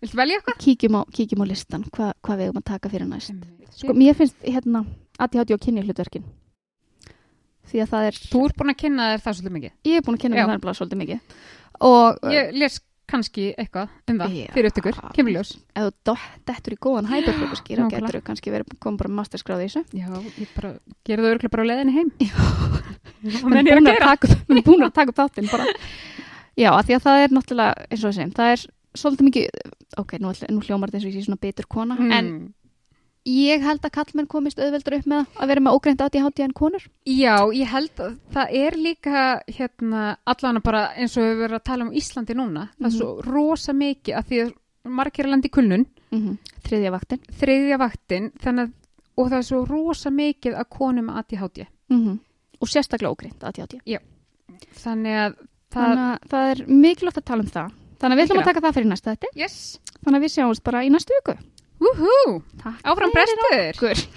Viltu 0.00 0.16
velja 0.18 0.38
eitthvað? 0.40 0.58
Kíkjum 0.64 0.96
á, 0.96 1.02
kíkjum 1.16 1.44
á 1.44 1.46
listan, 1.48 1.84
Hva, 1.94 2.10
hvað 2.24 2.40
við 2.40 2.48
eigum 2.48 2.60
að 2.60 2.68
taka 2.72 2.90
fyrir 2.92 3.08
næst. 3.08 3.32
Sko, 3.76 3.94
mér 3.96 4.16
finnst 4.18 4.36
hérna 4.44 4.84
ADHD 5.20 5.54
og 5.56 5.60
kynni 5.64 5.84
hlutverkin. 5.84 6.24
Því 7.70 7.82
að 7.84 7.90
það 7.92 8.06
er, 8.10 8.20
Þú 8.32 8.44
ert 8.48 8.56
búin 8.58 8.72
að 8.72 8.78
kynna 8.80 9.08
þér 9.12 9.22
það 9.24 9.36
svolítið 9.38 9.56
mikið. 9.56 9.72
ég 9.86 9.96
er 10.00 10.04
búin 10.06 10.16
að 10.18 10.22
kynna 10.24 10.46
mér 10.48 10.64
það 10.64 10.78
svolítið 10.80 11.00
mikið. 11.04 11.36
Og 11.90 12.32
Ég 12.34 12.50
les 12.58 12.78
kannski 13.10 13.44
eitthvað 13.58 13.88
um 14.10 14.18
það 14.20 14.34
Já. 14.38 14.46
fyrir 14.54 14.70
upptökur. 14.70 14.98
Kemur 15.16 15.34
ljós. 15.34 15.50
dott- 16.06 16.38
dettur 16.48 16.74
í 16.74 16.78
góðan 16.80 17.08
þá 17.10 17.86
Nákvæmlega. 17.86 18.00
getur 18.06 18.20
þú 18.20 18.24
kannski 18.30 18.50
verið 18.54 18.78
komið 18.80 18.98
bara 19.02 19.14
masterskráði 19.20 19.66
í 19.66 19.70
þessu. 19.70 19.84
Já, 19.92 20.08
ég 20.40 20.48
bara 20.56 20.72
gera 21.04 21.22
það 21.22 21.32
örgulega 21.34 21.54
bara 21.54 21.64
á 21.64 21.68
leiðinni 21.70 21.96
heim. 21.98 22.12
Já. 22.20 22.34
Og 23.44 23.50
menn 23.54 23.66
er 23.68 23.76
að 23.76 23.84
búin 24.64 24.86
að 24.86 24.92
taka 24.94 25.10
upp, 25.12 25.18
að 25.18 25.20
þáttinn 25.20 25.50
bara. 25.50 25.66
Já, 26.60 26.70
af 26.74 26.86
því 26.86 26.94
að 26.96 27.04
það 27.06 27.24
er 27.24 27.34
náttúrulega, 27.36 27.86
eins 27.90 28.04
og 28.04 28.12
þessi, 28.14 28.32
það 28.36 28.54
er 28.54 28.64
svolítið 29.00 29.26
mikið, 29.28 29.60
ok, 30.02 30.14
nú, 30.20 30.32
nú 30.50 30.62
hljómar 30.66 30.90
þetta 30.90 30.98
eins 30.98 31.06
og 31.06 31.12
ég 31.12 31.20
sé 31.20 31.26
svona 31.28 31.40
bitur 31.44 31.68
kona, 31.70 31.96
en 32.10 32.26
Mm. 32.30 32.48
Ég 33.30 33.62
held 33.64 33.84
að 33.86 33.92
kallmenn 33.94 34.28
komist 34.30 34.58
auðveldur 34.60 34.96
upp 34.98 35.06
með 35.10 35.36
að 35.40 35.50
vera 35.52 35.64
með 35.64 35.76
ógreint 35.78 36.02
ADHD 36.04 36.42
en 36.44 36.54
konur. 36.56 36.86
Já, 37.08 37.36
ég 37.54 37.70
held 37.70 38.02
að 38.02 38.16
það 38.34 38.54
er 38.60 38.78
líka 38.80 39.24
hérna 39.48 40.04
allan 40.28 40.60
bara 40.64 40.86
eins 40.96 41.16
og 41.18 41.26
við 41.26 41.42
verðum 41.44 41.60
að 41.60 41.66
tala 41.70 41.86
um 41.86 41.94
Íslandi 42.00 42.36
núna. 42.38 42.66
Það 42.78 42.88
er 42.90 42.96
svo 42.96 43.10
rosa 43.26 43.74
mikið 43.76 44.18
að 44.18 44.30
því 44.30 44.42
að 44.44 44.52
margir 45.00 45.26
er 45.26 45.32
landi 45.34 45.50
í 45.50 45.54
kulnun, 45.58 45.86
Mm 46.10 46.38
Þriðja 46.66 46.90
vaktin. 46.90 47.20
þriðja 47.38 47.76
vaktin, 47.78 48.30
að 48.42 48.72
og 49.18 49.28
það 49.30 49.36
er 49.38 49.46
svo 49.46 49.60
rosa 49.68 50.10
mikið 50.10 50.56
að 50.58 50.68
konum 50.70 51.06
með 51.10 51.20
ADHD. 51.22 51.66
Mm 51.90 52.18
Og 52.60 52.68
sérstaklega 52.68 53.10
ógreint 53.14 53.44
ADHD. 53.48 53.78
Þannig 54.76 55.14
að 55.16 55.36
það... 55.72 55.84
Þannig 55.86 56.02
að 56.04 56.26
það 56.30 56.50
er 56.50 56.58
mikilvægt 56.66 57.20
að 57.22 57.24
tala 57.30 57.44
um 57.46 57.52
það. 57.54 57.70
Þannig 58.00 58.14
að 58.14 58.20
við 58.20 58.26
ætlum 58.26 58.40
að 58.40 58.48
taka 58.50 58.60
það 58.64 58.76
fyrir 58.76 58.90
næsta 58.90 59.14
þetta. 59.14 59.30
Yes! 59.40 59.56
Þannig 60.00 60.18
að 60.18 60.24
við 60.26 60.32
sjáumst 60.34 60.64
bara 60.66 60.82
í 60.84 60.90
næstu 60.92 61.16
viku. 61.16 61.36
Woohoo! 61.80 62.42
Takk 62.62 62.80
Áfram 62.84 63.10
brestur! 63.14 63.96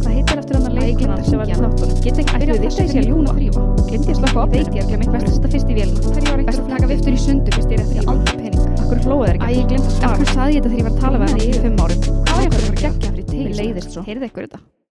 Hvað 0.00 0.14
heitir 0.14 0.40
eftir 0.40 0.56
hann 0.56 0.68
að 0.70 0.78
leikuna 0.80 1.18
sem 1.26 1.36
var 1.42 1.50
í 1.50 1.58
þáttunum? 1.58 1.98
Get 2.06 2.20
ekki 2.22 2.40
byrjað 2.40 2.64
þess 2.64 2.80
að 2.80 2.88
sé 2.94 3.02
að 3.02 3.10
ljúna 3.10 3.34
þrýfa. 3.36 3.62
Glemdi 3.90 4.08
ég 4.08 4.14
að 4.14 4.20
slaka 4.22 4.38
á 4.40 4.46
Veit 4.54 4.72
ég 4.72 4.80
að 4.80 4.88
glemdi 4.94 5.12
best 5.12 5.28
að 5.28 5.34
setja 5.36 5.52
fyrst 5.54 5.68
í 5.68 5.76
vélina. 5.76 6.00
Best 6.48 6.62
að 6.64 6.72
taka 6.72 6.90
viftur 6.94 7.12
í 7.12 7.20
sundu 7.26 7.56
fyrst 7.58 7.70
ég 7.70 7.76
er 7.76 7.84
eftir 7.84 8.10
aldrei 8.14 8.36
pening. 8.40 8.64
Akkur 8.80 8.98
hlóðu 9.04 9.28
þeir 9.28 9.36
ekki. 9.36 9.44
Æ, 9.44 9.56
ég 9.60 9.70
glemdi 9.74 9.86
að 9.86 9.96
svara. 10.00 10.16
Akkur 10.16 10.28
saði 10.32 10.56
ég 10.56 10.60
þetta 10.60 10.72
þegar 10.72 10.80
ég 10.80 10.88
var 10.88 10.94
að 10.96 11.00
tala 11.04 11.16
við 11.20 11.28
hann 11.30 11.40
í 11.44 11.52
fimm 11.60 11.80
árum. 11.84 12.00
Hvað 12.08 12.36
var 12.36 12.42
ég 12.42 12.50
að 12.50 12.56
fara 12.56 12.68
að 12.72 12.80
gegja 12.80 12.90
fyrir 13.06 13.26
til? 13.28 13.44
Mér 13.44 13.58
leiðist 13.60 13.90
svo. 13.92 14.00
Þetta? 14.08 14.64